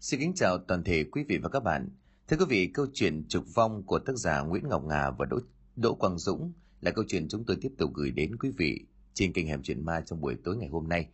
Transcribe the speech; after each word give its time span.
Xin 0.00 0.20
kính 0.20 0.34
chào 0.34 0.58
toàn 0.58 0.84
thể 0.84 1.04
quý 1.04 1.24
vị 1.28 1.38
và 1.38 1.48
các 1.48 1.60
bạn. 1.60 1.88
Thưa 2.28 2.36
quý 2.36 2.44
vị, 2.48 2.70
câu 2.74 2.86
chuyện 2.94 3.24
trục 3.28 3.44
vong 3.54 3.82
của 3.82 3.98
tác 3.98 4.16
giả 4.16 4.40
Nguyễn 4.40 4.68
Ngọc 4.68 4.84
Ngà 4.84 5.10
và 5.10 5.26
Đỗ, 5.26 5.38
Đỗ 5.76 5.94
Quang 5.94 6.18
Dũng 6.18 6.52
là 6.80 6.90
câu 6.90 7.04
chuyện 7.08 7.28
chúng 7.28 7.44
tôi 7.44 7.56
tiếp 7.60 7.72
tục 7.78 7.90
gửi 7.94 8.10
đến 8.10 8.36
quý 8.36 8.50
vị 8.58 8.86
trên 9.14 9.32
kênh 9.32 9.46
Hẻm 9.46 9.62
Chuyện 9.62 9.84
Ma 9.84 10.00
trong 10.00 10.20
buổi 10.20 10.36
tối 10.44 10.56
ngày 10.56 10.68
hôm 10.68 10.88
nay. 10.88 11.08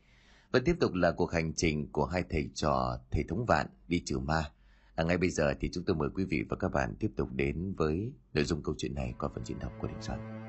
Và 0.52 0.60
tiếp 0.64 0.76
tục 0.80 0.94
là 0.94 1.12
cuộc 1.12 1.32
hành 1.32 1.52
trình 1.52 1.92
của 1.92 2.04
hai 2.04 2.24
thầy 2.30 2.50
trò 2.54 2.98
thầy 3.10 3.24
thống 3.28 3.44
vạn 3.46 3.66
đi 3.88 4.02
trừ 4.04 4.18
ma. 4.18 4.52
À, 4.94 5.04
ngay 5.04 5.18
bây 5.18 5.30
giờ 5.30 5.54
thì 5.60 5.70
chúng 5.72 5.84
tôi 5.84 5.96
mời 5.96 6.08
quý 6.14 6.24
vị 6.24 6.44
và 6.48 6.56
các 6.56 6.68
bạn 6.68 6.94
tiếp 7.00 7.10
tục 7.16 7.28
đến 7.32 7.74
với 7.76 8.12
nội 8.34 8.44
dung 8.44 8.62
câu 8.62 8.74
chuyện 8.78 8.94
này 8.94 9.14
qua 9.18 9.28
phần 9.34 9.44
diễn 9.44 9.58
đọc 9.58 9.72
của 9.80 9.88
Đình 9.88 10.02
Soạn. 10.02 10.45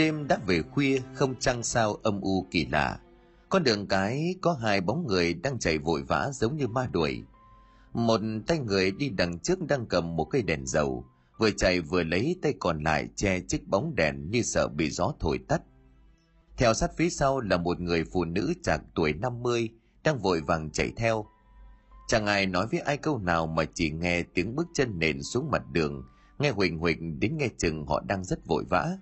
Đêm 0.00 0.28
đã 0.28 0.38
về 0.46 0.62
khuya, 0.62 1.00
không 1.14 1.34
trăng 1.40 1.62
sao 1.62 1.94
âm 1.94 2.20
u 2.20 2.46
kỳ 2.50 2.66
lạ. 2.66 2.98
Con 3.48 3.64
đường 3.64 3.86
cái 3.86 4.34
có 4.40 4.52
hai 4.52 4.80
bóng 4.80 5.06
người 5.06 5.34
đang 5.34 5.58
chạy 5.58 5.78
vội 5.78 6.02
vã 6.02 6.30
giống 6.32 6.56
như 6.56 6.66
ma 6.66 6.88
đuổi. 6.92 7.24
Một 7.92 8.20
tay 8.46 8.58
người 8.58 8.90
đi 8.90 9.08
đằng 9.08 9.38
trước 9.38 9.66
đang 9.68 9.86
cầm 9.86 10.16
một 10.16 10.24
cây 10.24 10.42
đèn 10.42 10.66
dầu, 10.66 11.04
vừa 11.38 11.50
chạy 11.50 11.80
vừa 11.80 12.02
lấy 12.02 12.36
tay 12.42 12.54
còn 12.58 12.82
lại 12.82 13.08
che 13.16 13.40
chiếc 13.40 13.68
bóng 13.68 13.94
đèn 13.96 14.30
như 14.30 14.42
sợ 14.42 14.68
bị 14.68 14.90
gió 14.90 15.12
thổi 15.20 15.38
tắt. 15.48 15.62
Theo 16.56 16.74
sát 16.74 16.90
phía 16.96 17.10
sau 17.10 17.40
là 17.40 17.56
một 17.56 17.80
người 17.80 18.04
phụ 18.04 18.24
nữ 18.24 18.52
chạc 18.62 18.80
tuổi 18.94 19.12
50 19.12 19.68
đang 20.04 20.18
vội 20.18 20.40
vàng 20.40 20.70
chạy 20.70 20.92
theo. 20.96 21.26
Chẳng 22.08 22.26
ai 22.26 22.46
nói 22.46 22.66
với 22.70 22.80
ai 22.80 22.96
câu 22.96 23.18
nào 23.18 23.46
mà 23.46 23.64
chỉ 23.74 23.90
nghe 23.90 24.22
tiếng 24.22 24.56
bước 24.56 24.66
chân 24.74 24.98
nền 24.98 25.22
xuống 25.22 25.50
mặt 25.50 25.62
đường, 25.72 26.04
nghe 26.38 26.50
huỳnh 26.50 26.78
huỳnh 26.78 27.20
đến 27.20 27.36
nghe 27.36 27.48
chừng 27.58 27.86
họ 27.86 28.00
đang 28.00 28.24
rất 28.24 28.46
vội 28.46 28.64
vã. 28.68 28.98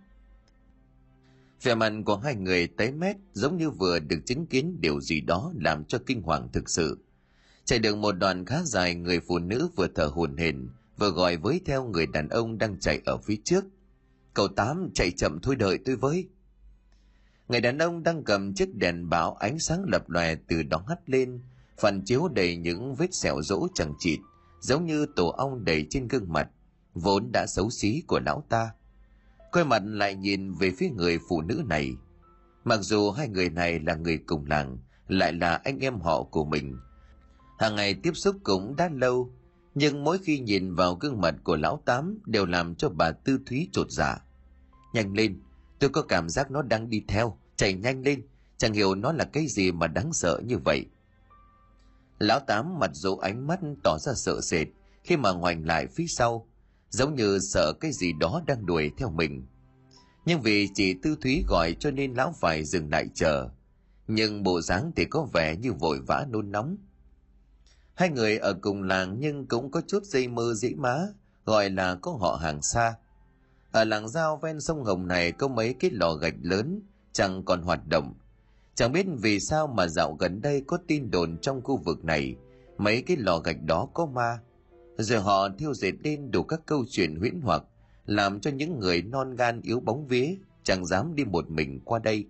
Vẻ 1.63 1.75
mặt 1.75 1.93
của 2.07 2.17
hai 2.17 2.35
người 2.35 2.67
tái 2.67 2.93
mét 2.93 3.17
giống 3.33 3.57
như 3.57 3.71
vừa 3.71 3.99
được 3.99 4.19
chứng 4.27 4.47
kiến 4.47 4.81
điều 4.81 5.01
gì 5.01 5.21
đó 5.21 5.53
làm 5.61 5.85
cho 5.85 5.99
kinh 6.07 6.23
hoàng 6.23 6.49
thực 6.53 6.71
sự. 6.71 6.99
Chạy 7.65 7.79
được 7.79 7.97
một 7.97 8.13
đoạn 8.13 8.45
khá 8.45 8.63
dài 8.65 8.95
người 8.95 9.21
phụ 9.21 9.39
nữ 9.39 9.69
vừa 9.77 9.89
thở 9.95 10.07
hồn 10.07 10.37
hển 10.37 10.69
vừa 10.99 11.11
gọi 11.11 11.37
với 11.37 11.61
theo 11.67 11.85
người 11.85 12.07
đàn 12.07 12.29
ông 12.29 12.59
đang 12.59 12.81
chạy 12.81 13.01
ở 13.05 13.19
phía 13.19 13.37
trước. 13.45 13.65
Cậu 14.35 14.49
Tám 14.49 14.91
chạy 14.95 15.11
chậm 15.11 15.39
thôi 15.43 15.57
đợi 15.57 15.79
tôi 15.85 15.97
với. 15.97 16.29
Người 17.49 17.61
đàn 17.61 17.79
ông 17.79 18.03
đang 18.03 18.25
cầm 18.25 18.55
chiếc 18.55 18.75
đèn 18.75 19.09
báo 19.09 19.35
ánh 19.35 19.59
sáng 19.59 19.85
lập 19.93 20.11
lòe 20.11 20.35
từ 20.35 20.63
đó 20.63 20.85
hắt 20.89 21.11
lên, 21.11 21.41
phản 21.79 22.03
chiếu 22.05 22.29
đầy 22.29 22.57
những 22.57 22.95
vết 22.95 23.15
sẹo 23.15 23.43
rỗ 23.43 23.69
chẳng 23.75 23.95
chịt, 23.99 24.19
giống 24.61 24.87
như 24.87 25.07
tổ 25.17 25.29
ong 25.29 25.65
đầy 25.65 25.87
trên 25.91 26.09
gương 26.09 26.33
mặt, 26.33 26.49
vốn 26.95 27.33
đã 27.33 27.47
xấu 27.47 27.71
xí 27.71 28.03
của 28.07 28.21
lão 28.21 28.45
ta 28.49 28.71
quay 29.53 29.65
mặt 29.65 29.83
lại 29.85 30.15
nhìn 30.15 30.53
về 30.53 30.73
phía 30.79 30.91
người 30.91 31.19
phụ 31.29 31.43
nữ 31.43 31.63
này. 31.67 31.97
Mặc 32.65 32.81
dù 32.83 33.11
hai 33.11 33.29
người 33.29 33.51
này 33.51 33.81
là 33.81 33.95
người 33.95 34.19
cùng 34.19 34.47
làng, 34.47 34.79
lại 35.09 35.33
là 35.33 35.61
anh 35.65 35.79
em 35.79 36.01
họ 36.01 36.23
của 36.23 36.45
mình. 36.45 36.77
Hàng 37.59 37.77
ngày 37.77 37.95
tiếp 37.95 38.13
xúc 38.15 38.37
cũng 38.43 38.77
đã 38.77 38.89
lâu, 38.93 39.33
nhưng 39.75 40.05
mỗi 40.05 40.19
khi 40.19 40.39
nhìn 40.39 40.75
vào 40.75 40.95
gương 40.95 41.21
mặt 41.21 41.35
của 41.45 41.57
lão 41.57 41.83
tám 41.85 42.19
đều 42.27 42.47
làm 42.47 42.75
cho 42.75 42.89
bà 42.89 43.11
tư 43.11 43.39
thúy 43.47 43.69
trột 43.73 43.91
dạ. 43.91 44.19
Nhanh 44.95 45.13
lên, 45.13 45.41
tôi 45.79 45.91
có 45.91 46.03
cảm 46.03 46.29
giác 46.29 46.51
nó 46.51 46.63
đang 46.63 46.91
đi 46.91 47.05
theo, 47.09 47.39
chạy 47.57 47.75
nhanh 47.75 48.03
lên, 48.03 48.27
chẳng 48.57 48.73
hiểu 48.73 48.95
nó 48.95 49.13
là 49.13 49.25
cái 49.25 49.47
gì 49.47 49.73
mà 49.73 49.87
đáng 49.87 50.13
sợ 50.13 50.41
như 50.45 50.59
vậy. 50.59 50.87
Lão 52.19 52.41
tám 52.41 52.79
mặt 52.79 52.91
dù 52.93 53.17
ánh 53.17 53.47
mắt 53.47 53.61
tỏ 53.85 53.99
ra 53.99 54.13
sợ 54.15 54.41
sệt 54.41 54.69
khi 55.05 55.17
mà 55.17 55.33
ngoảnh 55.33 55.67
lại 55.67 55.87
phía 55.87 56.07
sau 56.07 56.48
giống 56.91 57.15
như 57.15 57.39
sợ 57.39 57.73
cái 57.81 57.93
gì 57.93 58.13
đó 58.13 58.43
đang 58.47 58.67
đuổi 58.67 58.91
theo 58.97 59.11
mình. 59.11 59.47
Nhưng 60.27 60.41
vì 60.41 60.69
chị 60.75 60.95
tư 61.03 61.17
thúy 61.21 61.45
gọi 61.49 61.77
cho 61.81 61.91
nên 61.91 62.15
lão 62.15 62.35
phải 62.41 62.65
dừng 62.65 62.91
lại 62.91 63.07
chờ. 63.15 63.49
Nhưng 64.09 64.43
bộ 64.43 64.61
dáng 64.61 64.93
thì 64.97 65.05
có 65.05 65.29
vẻ 65.33 65.57
như 65.57 65.73
vội 65.73 66.01
vã 66.07 66.27
nôn 66.31 66.53
nóng. 66.53 66.77
Hai 67.95 68.11
người 68.11 68.39
ở 68.39 68.55
cùng 68.61 68.83
làng 68.83 69.17
nhưng 69.21 69.47
cũng 69.47 69.71
có 69.71 69.81
chút 69.87 70.05
dây 70.05 70.29
mơ 70.29 70.55
dĩ 70.55 70.75
má, 70.75 71.07
gọi 71.45 71.71
là 71.71 71.95
có 71.95 72.13
họ 72.13 72.39
hàng 72.43 72.63
xa. 72.63 72.95
Ở 73.73 73.85
làng 73.85 74.09
giao 74.09 74.37
ven 74.37 74.61
sông 74.61 74.85
hồng 74.85 75.07
này 75.07 75.33
có 75.33 75.49
mấy 75.49 75.75
cái 75.75 75.91
lò 75.91 76.15
gạch 76.15 76.35
lớn, 76.43 76.83
chẳng 77.13 77.45
còn 77.45 77.63
hoạt 77.63 77.81
động. 77.89 78.15
Chẳng 78.75 78.93
biết 78.93 79.07
vì 79.19 79.41
sao 79.41 79.67
mà 79.67 79.87
dạo 79.87 80.17
gần 80.21 80.41
đây 80.43 80.63
có 80.67 80.79
tin 80.87 81.11
đồn 81.11 81.39
trong 81.39 81.63
khu 81.63 81.77
vực 81.77 82.05
này, 82.05 82.37
mấy 82.79 83.03
cái 83.03 83.17
lò 83.17 83.39
gạch 83.39 83.63
đó 83.63 83.89
có 83.95 84.07
ma 84.07 84.39
rồi 84.99 85.21
họ 85.21 85.49
thiêu 85.59 85.75
dệt 85.75 85.93
lên 86.05 86.31
đủ 86.31 86.43
các 86.43 86.61
câu 86.67 86.85
chuyện 86.91 87.17
huyễn 87.17 87.41
hoặc, 87.43 87.63
làm 88.07 88.41
cho 88.41 88.51
những 88.51 88.79
người 88.81 89.03
non 89.03 89.37
gan 89.37 89.61
yếu 89.63 89.81
bóng 89.81 90.07
vía 90.07 90.35
chẳng 90.63 90.87
dám 90.87 91.15
đi 91.15 91.25
một 91.25 91.51
mình 91.51 91.81
qua 91.85 91.99
đây. 91.99 92.27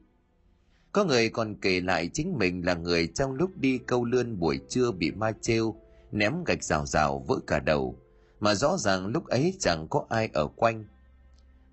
Có 0.92 1.04
người 1.04 1.28
còn 1.28 1.54
kể 1.54 1.80
lại 1.80 2.10
chính 2.12 2.38
mình 2.38 2.66
là 2.66 2.74
người 2.74 3.06
trong 3.06 3.34
lúc 3.34 3.50
đi 3.56 3.78
câu 3.78 4.04
lươn 4.04 4.38
buổi 4.38 4.60
trưa 4.68 4.90
bị 4.90 5.10
ma 5.10 5.32
trêu, 5.40 5.74
ném 6.12 6.44
gạch 6.44 6.64
rào 6.64 6.86
rào 6.86 7.24
vỡ 7.28 7.38
cả 7.46 7.58
đầu, 7.58 7.98
mà 8.40 8.54
rõ 8.54 8.76
ràng 8.78 9.06
lúc 9.06 9.26
ấy 9.26 9.54
chẳng 9.58 9.88
có 9.90 10.06
ai 10.08 10.30
ở 10.32 10.46
quanh. 10.46 10.84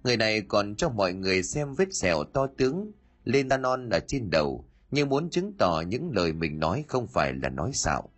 Người 0.03 0.17
này 0.17 0.41
còn 0.41 0.75
cho 0.75 0.89
mọi 0.89 1.13
người 1.13 1.43
xem 1.43 1.73
vết 1.73 1.93
sẹo 1.93 2.23
to 2.23 2.47
tướng 2.57 2.91
lên 3.23 3.49
ta 3.49 3.57
non 3.57 3.89
ở 3.89 3.99
trên 4.07 4.29
đầu 4.29 4.65
như 4.91 5.05
muốn 5.05 5.29
chứng 5.29 5.53
tỏ 5.57 5.83
những 5.87 6.11
lời 6.13 6.33
mình 6.33 6.59
nói 6.59 6.85
không 6.87 7.07
phải 7.07 7.33
là 7.33 7.49
nói 7.49 7.71
xạo. 7.73 8.09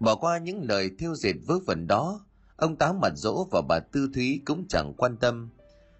Bỏ 0.00 0.14
qua 0.14 0.38
những 0.38 0.62
lời 0.68 0.90
thiêu 0.98 1.14
dệt 1.14 1.34
vớ 1.46 1.58
vẩn 1.66 1.86
đó, 1.86 2.26
ông 2.56 2.76
Tám 2.76 3.00
mặt 3.00 3.12
dỗ 3.16 3.48
và 3.50 3.62
bà 3.68 3.78
Tư 3.80 4.10
Thúy 4.14 4.42
cũng 4.44 4.68
chẳng 4.68 4.94
quan 4.96 5.16
tâm, 5.16 5.50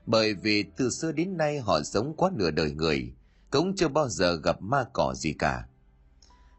bởi 0.06 0.34
vì 0.34 0.62
từ 0.76 0.90
xưa 0.90 1.12
đến 1.12 1.36
nay 1.36 1.58
họ 1.58 1.82
sống 1.82 2.14
quá 2.16 2.30
nửa 2.34 2.50
đời 2.50 2.70
người, 2.70 3.12
cũng 3.50 3.76
chưa 3.76 3.88
bao 3.88 4.08
giờ 4.08 4.36
gặp 4.44 4.62
ma 4.62 4.84
cỏ 4.92 5.14
gì 5.16 5.32
cả. 5.32 5.64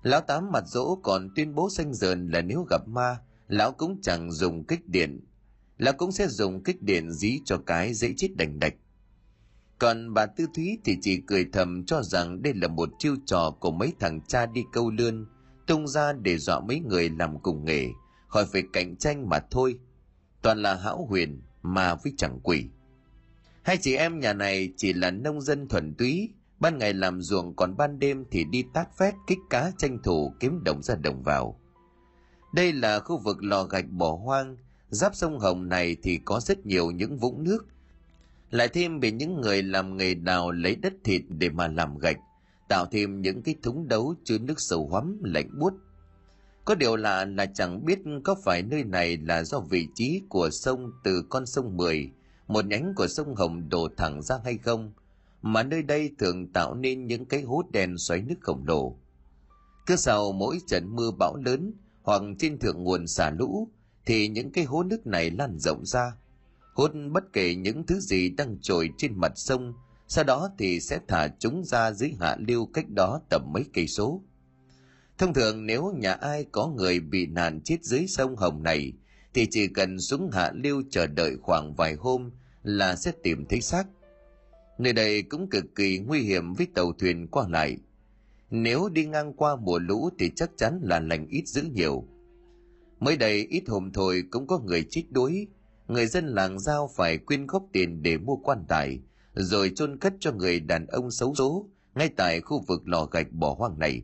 Lão 0.03 0.21
Tám 0.21 0.51
mặt 0.51 0.63
dỗ 0.67 0.95
còn 1.03 1.29
tuyên 1.35 1.55
bố 1.55 1.69
xanh 1.69 1.93
dờn 1.93 2.31
là 2.31 2.41
nếu 2.41 2.63
gặp 2.69 2.87
ma, 2.87 3.17
lão 3.47 3.71
cũng 3.71 4.01
chẳng 4.01 4.31
dùng 4.31 4.63
kích 4.63 4.87
điện, 4.87 5.25
lão 5.77 5.93
cũng 5.93 6.11
sẽ 6.11 6.27
dùng 6.27 6.63
kích 6.63 6.81
điện 6.81 7.11
dí 7.11 7.39
cho 7.45 7.57
cái 7.65 7.93
dễ 7.93 8.13
chết 8.17 8.35
đành 8.35 8.59
đạch. 8.59 8.73
Còn 9.79 10.13
bà 10.13 10.25
Tư 10.25 10.45
Thúy 10.55 10.77
thì 10.85 10.97
chỉ 11.01 11.21
cười 11.27 11.45
thầm 11.53 11.85
cho 11.85 12.03
rằng 12.03 12.41
đây 12.41 12.53
là 12.53 12.67
một 12.67 12.89
chiêu 12.99 13.15
trò 13.25 13.51
của 13.59 13.71
mấy 13.71 13.93
thằng 13.99 14.21
cha 14.27 14.45
đi 14.45 14.63
câu 14.71 14.91
lươn, 14.91 15.25
tung 15.69 15.87
ra 15.87 16.13
để 16.13 16.37
dọa 16.37 16.59
mấy 16.59 16.79
người 16.79 17.09
làm 17.09 17.39
cùng 17.39 17.65
nghề, 17.65 17.87
khỏi 18.27 18.45
phải 18.45 18.63
cạnh 18.73 18.95
tranh 18.95 19.29
mà 19.29 19.39
thôi. 19.51 19.79
Toàn 20.41 20.61
là 20.61 20.75
hão 20.75 21.05
huyền 21.09 21.41
mà 21.61 21.95
với 21.95 22.13
chẳng 22.17 22.39
quỷ. 22.43 22.65
Hai 23.61 23.77
chị 23.77 23.95
em 23.95 24.19
nhà 24.19 24.33
này 24.33 24.73
chỉ 24.77 24.93
là 24.93 25.11
nông 25.11 25.41
dân 25.41 25.67
thuần 25.67 25.93
túy, 25.93 26.29
ban 26.59 26.77
ngày 26.77 26.93
làm 26.93 27.21
ruộng 27.21 27.55
còn 27.55 27.77
ban 27.77 27.99
đêm 27.99 28.25
thì 28.31 28.43
đi 28.43 28.63
tát 28.73 28.97
phét 28.97 29.13
kích 29.27 29.37
cá, 29.49 29.71
tranh 29.77 29.99
thủ 30.03 30.33
kiếm 30.39 30.63
đồng 30.63 30.83
ra 30.83 30.95
đồng 30.95 31.23
vào. 31.23 31.59
Đây 32.53 32.73
là 32.73 32.99
khu 32.99 33.17
vực 33.17 33.43
lò 33.43 33.63
gạch 33.63 33.89
bỏ 33.89 34.19
hoang, 34.23 34.57
giáp 34.89 35.15
sông 35.15 35.39
hồng 35.39 35.69
này 35.69 35.97
thì 36.03 36.19
có 36.25 36.39
rất 36.39 36.65
nhiều 36.65 36.91
những 36.91 37.17
vũng 37.17 37.43
nước. 37.43 37.65
Lại 38.51 38.67
thêm 38.67 38.99
bị 38.99 39.11
những 39.11 39.41
người 39.41 39.63
làm 39.63 39.97
nghề 39.97 40.13
đào 40.13 40.51
lấy 40.51 40.75
đất 40.75 40.93
thịt 41.03 41.21
để 41.29 41.49
mà 41.49 41.67
làm 41.67 41.97
gạch 41.97 42.17
tạo 42.69 42.85
thêm 42.91 43.21
những 43.21 43.41
cái 43.43 43.55
thúng 43.63 43.87
đấu 43.87 44.15
chứa 44.23 44.37
nước 44.37 44.59
sầu 44.59 44.87
hoắm 44.87 45.19
lạnh 45.23 45.59
buốt 45.59 45.73
có 46.69 46.75
điều 46.75 46.95
lạ 46.95 47.25
là 47.25 47.45
chẳng 47.45 47.85
biết 47.85 47.99
có 48.23 48.35
phải 48.43 48.63
nơi 48.63 48.83
này 48.83 49.17
là 49.17 49.43
do 49.43 49.59
vị 49.59 49.87
trí 49.95 50.21
của 50.29 50.49
sông 50.49 50.91
từ 51.03 51.23
con 51.29 51.45
sông 51.45 51.77
Mười, 51.77 52.11
một 52.47 52.65
nhánh 52.65 52.93
của 52.95 53.07
sông 53.07 53.35
Hồng 53.35 53.69
đổ 53.69 53.87
thẳng 53.97 54.21
ra 54.21 54.39
hay 54.43 54.57
không, 54.57 54.91
mà 55.41 55.63
nơi 55.63 55.83
đây 55.83 56.11
thường 56.19 56.47
tạo 56.53 56.75
nên 56.75 57.07
những 57.07 57.25
cái 57.25 57.41
hố 57.41 57.63
đen 57.71 57.97
xoáy 57.97 58.21
nước 58.21 58.35
khổng 58.41 58.63
lồ. 58.67 58.97
Cứ 59.85 59.95
sau 59.95 60.31
mỗi 60.31 60.59
trận 60.67 60.95
mưa 60.95 61.11
bão 61.11 61.35
lớn 61.35 61.73
hoặc 62.03 62.21
trên 62.39 62.59
thượng 62.59 62.83
nguồn 62.83 63.07
xả 63.07 63.29
lũ, 63.29 63.67
thì 64.05 64.27
những 64.27 64.51
cái 64.51 64.63
hố 64.63 64.83
nước 64.83 65.07
này 65.07 65.31
lan 65.31 65.59
rộng 65.59 65.85
ra, 65.85 66.11
hút 66.73 66.91
bất 67.11 67.33
kể 67.33 67.55
những 67.55 67.85
thứ 67.85 67.99
gì 67.99 68.29
đang 68.29 68.57
trồi 68.61 68.89
trên 68.97 69.13
mặt 69.15 69.31
sông 69.35 69.73
sau 70.09 70.23
đó 70.23 70.49
thì 70.57 70.79
sẽ 70.79 70.99
thả 71.07 71.27
chúng 71.39 71.63
ra 71.65 71.91
dưới 71.91 72.13
hạ 72.19 72.37
lưu 72.47 72.65
cách 72.65 72.89
đó 72.89 73.21
tầm 73.29 73.41
mấy 73.53 73.65
cây 73.73 73.87
số. 73.87 74.21
Thông 75.17 75.33
thường 75.33 75.65
nếu 75.65 75.93
nhà 75.97 76.13
ai 76.13 76.45
có 76.51 76.67
người 76.67 76.99
bị 76.99 77.25
nạn 77.25 77.61
chết 77.63 77.77
dưới 77.83 78.07
sông 78.07 78.35
Hồng 78.35 78.63
này, 78.63 78.93
thì 79.33 79.47
chỉ 79.51 79.67
cần 79.67 79.99
xuống 79.99 80.29
hạ 80.33 80.51
lưu 80.55 80.83
chờ 80.89 81.07
đợi 81.07 81.37
khoảng 81.41 81.73
vài 81.73 81.93
hôm 81.93 82.31
là 82.63 82.95
sẽ 82.95 83.11
tìm 83.23 83.45
thấy 83.45 83.61
xác. 83.61 83.87
Nơi 84.77 84.93
đây 84.93 85.21
cũng 85.21 85.49
cực 85.49 85.65
kỳ 85.75 85.99
nguy 85.99 86.19
hiểm 86.19 86.53
với 86.53 86.67
tàu 86.73 86.93
thuyền 86.93 87.27
qua 87.27 87.47
lại. 87.49 87.77
Nếu 88.49 88.89
đi 88.89 89.05
ngang 89.05 89.33
qua 89.33 89.55
mùa 89.55 89.79
lũ 89.79 90.09
thì 90.19 90.31
chắc 90.35 90.51
chắn 90.57 90.79
là 90.83 90.99
lành 90.99 91.27
ít 91.27 91.47
dữ 91.47 91.61
nhiều. 91.73 92.07
Mới 92.99 93.17
đây 93.17 93.47
ít 93.49 93.63
hôm 93.67 93.91
thôi 93.93 94.23
cũng 94.31 94.47
có 94.47 94.59
người 94.59 94.85
chết 94.89 95.03
đuối, 95.09 95.47
người 95.87 96.07
dân 96.07 96.27
làng 96.27 96.59
giao 96.59 96.89
phải 96.95 97.17
quyên 97.17 97.47
góp 97.47 97.63
tiền 97.71 98.03
để 98.03 98.17
mua 98.17 98.35
quan 98.35 98.65
tài, 98.67 98.99
rồi 99.41 99.71
chôn 99.75 99.99
cất 99.99 100.13
cho 100.19 100.31
người 100.31 100.59
đàn 100.59 100.87
ông 100.87 101.11
xấu 101.11 101.35
số 101.35 101.69
ngay 101.95 102.09
tại 102.09 102.41
khu 102.41 102.63
vực 102.67 102.87
lò 102.87 103.05
gạch 103.05 103.31
bỏ 103.31 103.55
hoang 103.57 103.79
này. 103.79 104.03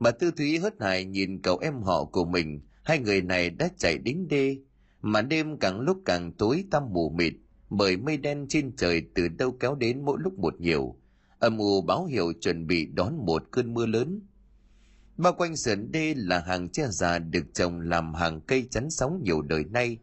Bà 0.00 0.10
Tư 0.10 0.30
Thúy 0.30 0.58
hớt 0.58 0.74
hải 0.80 1.04
nhìn 1.04 1.42
cậu 1.42 1.58
em 1.58 1.82
họ 1.82 2.04
của 2.04 2.24
mình, 2.24 2.60
hai 2.82 2.98
người 2.98 3.22
này 3.22 3.50
đã 3.50 3.68
chạy 3.76 3.98
đến 3.98 4.28
đê, 4.28 4.56
mà 5.02 5.22
đêm 5.22 5.58
càng 5.58 5.80
lúc 5.80 5.98
càng 6.04 6.32
tối 6.32 6.64
tăm 6.70 6.82
mù 6.92 7.10
mịt, 7.10 7.32
bởi 7.70 7.96
mây 7.96 8.16
đen 8.16 8.46
trên 8.48 8.76
trời 8.76 9.02
từ 9.14 9.28
đâu 9.28 9.56
kéo 9.60 9.74
đến 9.74 10.04
mỗi 10.04 10.18
lúc 10.20 10.38
một 10.38 10.60
nhiều, 10.60 10.96
âm 11.38 11.58
u 11.58 11.82
báo 11.82 12.04
hiệu 12.04 12.32
chuẩn 12.40 12.66
bị 12.66 12.86
đón 12.86 13.26
một 13.26 13.42
cơn 13.50 13.74
mưa 13.74 13.86
lớn. 13.86 14.20
Bao 15.16 15.32
quanh 15.32 15.56
sườn 15.56 15.92
đê 15.92 16.14
là 16.16 16.40
hàng 16.40 16.68
tre 16.68 16.86
già 16.90 17.18
được 17.18 17.54
trồng 17.54 17.80
làm 17.80 18.14
hàng 18.14 18.40
cây 18.40 18.68
chắn 18.70 18.90
sóng 18.90 19.20
nhiều 19.22 19.42
đời 19.42 19.64
nay. 19.64 19.98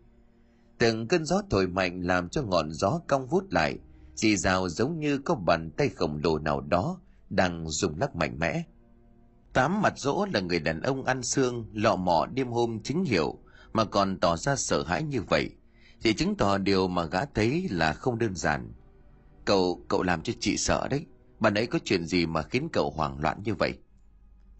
Từng 0.78 1.08
cơn 1.08 1.26
gió 1.26 1.42
thổi 1.50 1.68
mạnh 1.68 2.02
làm 2.02 2.30
cho 2.30 2.44
ngọn 2.44 2.72
gió 2.72 3.02
cong 3.08 3.28
vút 3.28 3.44
lại, 3.52 3.80
chỉ 4.16 4.38
rào 4.38 4.70
giống 4.70 5.00
như 5.00 5.18
có 5.18 5.36
bàn 5.36 5.72
tay 5.78 5.90
khổng 5.90 6.20
lồ 6.24 6.40
nào 6.40 6.62
đó 6.62 7.00
đang 7.30 7.70
rung 7.70 8.00
lắc 8.00 8.16
mạnh 8.16 8.40
mẽ. 8.40 8.64
Tám 9.54 9.82
mặt 9.82 9.94
rỗ 9.98 10.26
là 10.34 10.40
người 10.40 10.60
đàn 10.60 10.82
ông 10.82 11.06
ăn 11.06 11.24
xương, 11.24 11.66
lọ 11.74 11.96
mọ 11.96 12.26
đêm 12.26 12.48
hôm 12.48 12.80
chính 12.84 13.04
hiệu, 13.04 13.40
mà 13.74 13.86
còn 13.86 14.20
tỏ 14.20 14.38
ra 14.38 14.56
sợ 14.56 14.84
hãi 14.84 15.04
như 15.04 15.22
vậy, 15.22 15.50
thì 16.02 16.14
chứng 16.14 16.36
tỏ 16.36 16.58
điều 16.58 16.88
mà 16.88 17.06
gã 17.06 17.26
thấy 17.26 17.68
là 17.72 17.94
không 17.94 18.20
đơn 18.20 18.36
giản. 18.36 18.74
Cậu, 19.46 19.86
cậu 19.88 20.04
làm 20.04 20.22
cho 20.22 20.34
chị 20.40 20.58
sợ 20.58 20.88
đấy. 20.88 21.06
Bạn 21.40 21.54
ấy 21.54 21.68
có 21.68 21.80
chuyện 21.86 22.06
gì 22.06 22.26
mà 22.26 22.42
khiến 22.42 22.70
cậu 22.74 22.92
hoảng 22.92 23.20
loạn 23.20 23.42
như 23.44 23.56
vậy? 23.56 23.74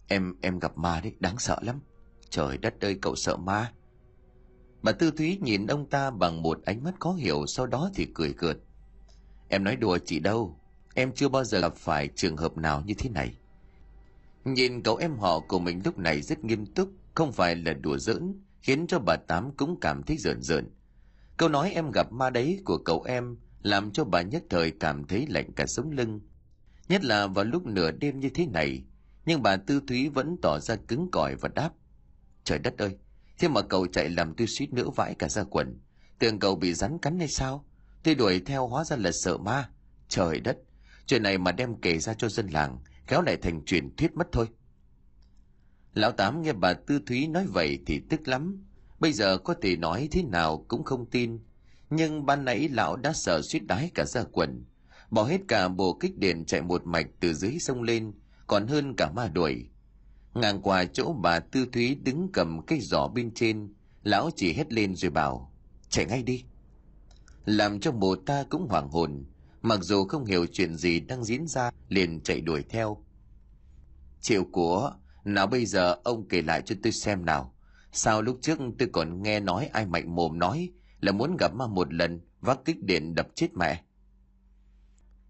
Em, 0.08 0.34
em 0.40 0.58
gặp 0.58 0.78
ma 0.78 1.00
đấy, 1.00 1.12
đáng 1.20 1.38
sợ 1.38 1.58
lắm. 1.62 1.80
Trời 2.30 2.58
đất 2.58 2.74
ơi, 2.80 2.98
cậu 3.02 3.16
sợ 3.16 3.36
ma. 3.36 3.72
Bà 4.82 4.92
Tư 4.92 5.10
Thúy 5.10 5.38
nhìn 5.42 5.66
ông 5.66 5.90
ta 5.90 6.10
bằng 6.10 6.42
một 6.42 6.60
ánh 6.64 6.84
mắt 6.84 6.94
khó 7.00 7.12
hiểu, 7.12 7.46
sau 7.46 7.66
đó 7.66 7.90
thì 7.94 8.06
cười 8.14 8.32
cợt. 8.32 8.56
Em 9.48 9.64
nói 9.64 9.76
đùa 9.76 9.98
chị 10.04 10.20
đâu, 10.20 10.60
em 10.94 11.12
chưa 11.12 11.28
bao 11.28 11.44
giờ 11.44 11.60
gặp 11.60 11.76
phải 11.76 12.08
trường 12.14 12.36
hợp 12.36 12.56
nào 12.56 12.82
như 12.86 12.94
thế 12.98 13.10
này. 13.10 13.36
Nhìn 14.44 14.82
cậu 14.82 14.96
em 14.96 15.16
họ 15.16 15.40
của 15.40 15.58
mình 15.58 15.80
lúc 15.84 15.98
này 15.98 16.22
rất 16.22 16.44
nghiêm 16.44 16.66
túc, 16.66 16.90
không 17.14 17.32
phải 17.32 17.56
là 17.56 17.72
đùa 17.72 17.98
giỡn, 17.98 18.34
khiến 18.62 18.86
cho 18.86 18.98
bà 18.98 19.16
Tám 19.16 19.50
cũng 19.56 19.80
cảm 19.80 20.02
thấy 20.02 20.16
rợn 20.16 20.42
rợn. 20.42 20.70
Câu 21.36 21.48
nói 21.48 21.72
em 21.72 21.90
gặp 21.90 22.12
ma 22.12 22.30
đấy 22.30 22.60
của 22.64 22.78
cậu 22.78 23.02
em 23.02 23.36
làm 23.62 23.90
cho 23.90 24.04
bà 24.04 24.22
nhất 24.22 24.42
thời 24.50 24.70
cảm 24.70 25.04
thấy 25.04 25.26
lạnh 25.28 25.52
cả 25.56 25.66
sống 25.66 25.90
lưng. 25.90 26.20
Nhất 26.88 27.04
là 27.04 27.26
vào 27.26 27.44
lúc 27.44 27.66
nửa 27.66 27.90
đêm 27.90 28.20
như 28.20 28.28
thế 28.28 28.46
này, 28.46 28.84
nhưng 29.26 29.42
bà 29.42 29.56
Tư 29.56 29.80
Thúy 29.88 30.08
vẫn 30.08 30.36
tỏ 30.42 30.58
ra 30.58 30.76
cứng 30.76 31.10
cỏi 31.10 31.34
và 31.34 31.48
đáp. 31.48 31.70
Trời 32.44 32.58
đất 32.58 32.78
ơi, 32.78 32.96
thế 33.38 33.48
mà 33.48 33.62
cậu 33.62 33.86
chạy 33.86 34.08
làm 34.08 34.34
tôi 34.34 34.46
suýt 34.46 34.72
nữa 34.72 34.88
vãi 34.96 35.14
cả 35.14 35.28
ra 35.28 35.44
quần. 35.44 35.80
Tưởng 36.18 36.38
cậu 36.38 36.54
bị 36.54 36.74
rắn 36.74 36.98
cắn 36.98 37.18
hay 37.18 37.28
sao? 37.28 37.64
Tôi 38.06 38.14
đuổi 38.14 38.40
theo 38.46 38.66
hóa 38.66 38.84
ra 38.84 38.96
là 38.96 39.12
sợ 39.12 39.36
ma. 39.36 39.70
Trời 40.08 40.40
đất, 40.40 40.56
chuyện 41.06 41.22
này 41.22 41.38
mà 41.38 41.52
đem 41.52 41.80
kể 41.80 41.98
ra 41.98 42.14
cho 42.14 42.28
dân 42.28 42.48
làng, 42.48 42.78
kéo 43.06 43.22
lại 43.22 43.36
thành 43.36 43.64
truyền 43.64 43.96
thuyết 43.96 44.16
mất 44.16 44.26
thôi. 44.32 44.46
Lão 45.94 46.12
Tám 46.12 46.42
nghe 46.42 46.52
bà 46.52 46.72
Tư 46.72 47.00
Thúy 47.06 47.28
nói 47.28 47.46
vậy 47.46 47.78
thì 47.86 48.00
tức 48.10 48.28
lắm. 48.28 48.64
Bây 49.00 49.12
giờ 49.12 49.38
có 49.38 49.54
thể 49.62 49.76
nói 49.76 50.08
thế 50.10 50.22
nào 50.22 50.64
cũng 50.68 50.84
không 50.84 51.10
tin. 51.10 51.38
Nhưng 51.90 52.26
ban 52.26 52.44
nãy 52.44 52.68
lão 52.68 52.96
đã 52.96 53.12
sợ 53.12 53.42
suýt 53.42 53.66
đái 53.66 53.90
cả 53.94 54.04
ra 54.04 54.24
quần. 54.32 54.64
Bỏ 55.10 55.24
hết 55.24 55.40
cả 55.48 55.68
bộ 55.68 55.98
kích 56.00 56.18
điện 56.18 56.44
chạy 56.44 56.62
một 56.62 56.86
mạch 56.86 57.06
từ 57.20 57.34
dưới 57.34 57.58
sông 57.58 57.82
lên, 57.82 58.12
còn 58.46 58.66
hơn 58.66 58.94
cả 58.96 59.10
ma 59.10 59.28
đuổi. 59.28 59.68
Ngang 60.34 60.62
qua 60.62 60.84
chỗ 60.84 61.12
bà 61.22 61.38
Tư 61.40 61.66
Thúy 61.72 61.94
đứng 61.94 62.28
cầm 62.32 62.66
cây 62.66 62.80
giỏ 62.80 63.08
bên 63.08 63.34
trên, 63.34 63.74
lão 64.02 64.30
chỉ 64.36 64.52
hét 64.52 64.72
lên 64.72 64.96
rồi 64.96 65.10
bảo, 65.10 65.52
chạy 65.88 66.06
ngay 66.06 66.22
đi. 66.22 66.44
Làm 67.46 67.80
cho 67.80 67.92
bồ 67.92 68.16
ta 68.16 68.44
cũng 68.50 68.66
hoảng 68.68 68.88
hồn, 68.88 69.24
mặc 69.62 69.78
dù 69.82 70.04
không 70.04 70.24
hiểu 70.24 70.46
chuyện 70.52 70.76
gì 70.76 71.00
đang 71.00 71.24
diễn 71.24 71.46
ra, 71.46 71.70
liền 71.88 72.20
chạy 72.20 72.40
đuổi 72.40 72.64
theo. 72.68 73.04
Chịu 74.20 74.46
của, 74.52 74.92
nào 75.24 75.46
bây 75.46 75.66
giờ 75.66 75.96
ông 76.04 76.28
kể 76.28 76.42
lại 76.42 76.62
cho 76.64 76.74
tôi 76.82 76.92
xem 76.92 77.24
nào. 77.24 77.54
Sao 77.92 78.22
lúc 78.22 78.38
trước 78.42 78.58
tôi 78.78 78.88
còn 78.92 79.22
nghe 79.22 79.40
nói 79.40 79.66
ai 79.72 79.86
mạnh 79.86 80.14
mồm 80.14 80.38
nói 80.38 80.70
là 81.00 81.12
muốn 81.12 81.36
gặp 81.40 81.54
ma 81.54 81.66
một 81.66 81.94
lần 81.94 82.20
vác 82.40 82.58
kích 82.64 82.82
điện 82.82 83.14
đập 83.14 83.28
chết 83.34 83.54
mẹ. 83.54 83.84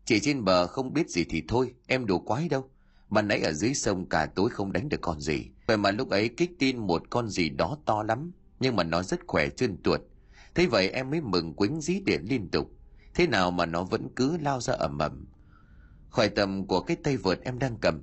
Chỉ 0.05 0.21
trên 0.21 0.45
bờ 0.45 0.67
không 0.67 0.93
biết 0.93 1.11
gì 1.11 1.25
thì 1.25 1.43
thôi, 1.49 1.75
em 1.87 2.07
đồ 2.07 2.19
quái 2.19 2.49
đâu. 2.49 2.71
Ban 3.11 3.29
nãy 3.29 3.41
ở 3.41 3.53
dưới 3.53 3.75
sông 3.75 4.09
cả 4.09 4.27
tối 4.27 4.51
không 4.51 4.73
đánh 4.73 4.89
được 4.89 5.01
con 5.01 5.21
gì. 5.21 5.47
Vậy 5.67 5.77
mà 5.77 5.91
lúc 5.91 6.11
ấy 6.11 6.29
kích 6.29 6.51
tin 6.59 6.79
một 6.79 7.03
con 7.11 7.29
gì 7.29 7.49
đó 7.49 7.79
to 7.85 8.03
lắm, 8.03 8.33
nhưng 8.61 8.77
mà 8.77 8.85
nó 8.85 9.03
rất 9.03 9.21
khỏe 9.27 9.49
trơn 9.49 9.77
tuột. 9.83 10.01
Thế 10.57 10.67
vậy 10.67 10.91
em 10.91 11.11
mới 11.11 11.21
mừng 11.21 11.55
quính 11.55 11.81
dí 11.81 12.01
điện 12.01 12.25
liên 12.29 12.51
tục. 12.51 12.71
Thế 13.15 13.27
nào 13.27 13.51
mà 13.51 13.67
nó 13.67 13.85
vẫn 13.85 14.09
cứ 14.17 14.37
lao 14.39 14.61
ra 14.61 14.75
ẩm 14.75 14.99
ẩm. 14.99 15.27
Khỏi 16.09 16.29
tầm 16.29 16.67
của 16.67 16.81
cái 16.81 16.97
tay 16.97 17.17
vợt 17.17 17.41
em 17.41 17.59
đang 17.59 17.77
cầm. 17.81 18.03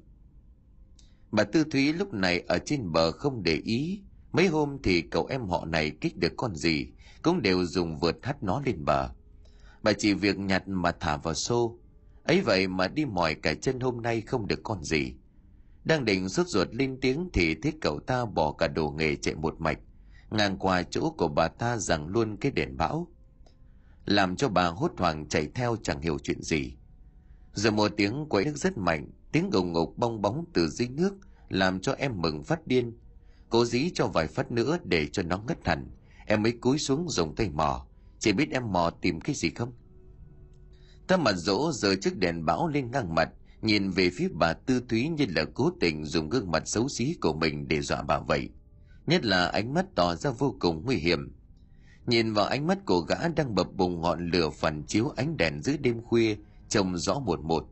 Bà 1.31 1.44
Tư 1.44 1.63
Thúy 1.71 1.94
lúc 1.94 2.13
này 2.13 2.39
ở 2.47 2.59
trên 2.65 2.91
bờ 2.91 3.11
không 3.11 3.44
để 3.44 3.53
ý. 3.53 4.01
Mấy 4.31 4.47
hôm 4.47 4.77
thì 4.83 5.01
cậu 5.01 5.25
em 5.25 5.47
họ 5.47 5.65
này 5.65 5.91
kích 6.01 6.17
được 6.17 6.33
con 6.38 6.55
gì, 6.55 6.88
cũng 7.21 7.41
đều 7.41 7.65
dùng 7.65 8.00
vượt 8.00 8.25
hắt 8.25 8.44
nó 8.44 8.61
lên 8.65 8.85
bờ. 8.85 9.09
Bà 9.83 9.94
chỉ 9.94 10.13
việc 10.13 10.38
nhặt 10.38 10.67
mà 10.67 10.91
thả 10.91 11.17
vào 11.17 11.33
xô, 11.33 11.79
ấy 12.23 12.41
vậy 12.41 12.67
mà 12.67 12.88
đi 12.88 13.05
mỏi 13.05 13.35
cả 13.35 13.53
chân 13.53 13.79
hôm 13.79 14.01
nay 14.01 14.21
không 14.21 14.47
được 14.47 14.59
con 14.63 14.83
gì 14.83 15.13
đang 15.83 16.05
định 16.05 16.29
sốt 16.29 16.47
ruột 16.47 16.67
lên 16.71 16.97
tiếng 17.01 17.29
thì 17.33 17.55
thấy 17.55 17.73
cậu 17.81 18.00
ta 18.00 18.25
bỏ 18.25 18.51
cả 18.51 18.67
đồ 18.67 18.89
nghề 18.89 19.15
chạy 19.15 19.35
một 19.35 19.61
mạch 19.61 19.79
ngang 20.33 20.57
qua 20.57 20.83
chỗ 20.83 21.09
của 21.18 21.27
bà 21.27 21.47
ta 21.47 21.77
rằng 21.77 22.07
luôn 22.07 22.38
cái 22.38 22.51
đèn 22.51 22.77
bão. 22.77 23.07
Làm 24.06 24.35
cho 24.35 24.50
bà 24.50 24.68
hốt 24.68 24.91
hoảng 24.97 25.30
chạy 25.30 25.47
theo 25.56 25.75
chẳng 25.83 26.01
hiểu 26.01 26.18
chuyện 26.24 26.41
gì. 26.41 26.74
Giờ 27.53 27.71
một 27.71 27.91
tiếng 27.97 28.25
quấy 28.30 28.45
nước 28.45 28.57
rất 28.57 28.77
mạnh, 28.77 29.12
tiếng 29.31 29.50
gồng 29.50 29.71
ngục 29.74 29.94
bong 29.97 30.21
bóng 30.21 30.45
từ 30.53 30.68
dưới 30.68 30.88
nước 30.88 31.13
làm 31.50 31.80
cho 31.80 31.94
em 31.94 32.21
mừng 32.21 32.44
phát 32.44 32.68
điên. 32.68 32.97
Cố 33.50 33.65
dí 33.65 33.91
cho 33.94 34.07
vài 34.07 34.27
phát 34.27 34.51
nữa 34.51 34.77
để 34.83 35.07
cho 35.12 35.24
nó 35.24 35.38
ngất 35.47 35.68
hẳn. 35.68 35.88
Em 36.25 36.44
mới 36.44 36.51
cúi 36.51 36.77
xuống 36.77 37.09
dùng 37.09 37.36
tay 37.36 37.50
mò. 37.50 37.86
Chỉ 38.19 38.33
biết 38.33 38.51
em 38.51 38.71
mò 38.71 38.89
tìm 39.01 39.21
cái 39.21 39.36
gì 39.36 39.50
không? 39.50 39.74
Ta 41.07 41.18
mặt 41.18 41.33
dỗ 41.36 41.71
giờ 41.71 41.95
chiếc 42.01 42.18
đèn 42.18 42.45
bão 42.45 42.68
lên 42.68 42.91
ngang 42.91 43.15
mặt, 43.15 43.29
nhìn 43.62 43.89
về 43.89 44.09
phía 44.09 44.27
bà 44.33 44.53
tư 44.53 44.81
thúy 44.89 45.07
như 45.07 45.25
là 45.36 45.45
cố 45.53 45.71
tình 45.79 46.06
dùng 46.06 46.29
gương 46.29 46.51
mặt 46.51 46.68
xấu 46.68 46.89
xí 46.89 47.15
của 47.21 47.33
mình 47.33 47.68
để 47.68 47.81
dọa 47.81 48.01
bà 48.01 48.19
vậy 48.19 48.50
nhất 49.07 49.25
là 49.25 49.47
ánh 49.47 49.73
mắt 49.73 49.85
tỏ 49.95 50.15
ra 50.15 50.29
vô 50.29 50.55
cùng 50.59 50.81
nguy 50.85 50.95
hiểm. 50.95 51.31
Nhìn 52.07 52.33
vào 52.33 52.45
ánh 52.45 52.67
mắt 52.67 52.85
của 52.85 53.00
gã 53.00 53.27
đang 53.35 53.55
bập 53.55 53.73
bùng 53.73 54.01
ngọn 54.01 54.29
lửa 54.29 54.50
phản 54.50 54.83
chiếu 54.83 55.09
ánh 55.15 55.38
đèn 55.38 55.61
giữa 55.61 55.77
đêm 55.77 56.01
khuya, 56.01 56.35
trông 56.69 56.97
rõ 56.97 57.19
một 57.19 57.39
một. 57.44 57.67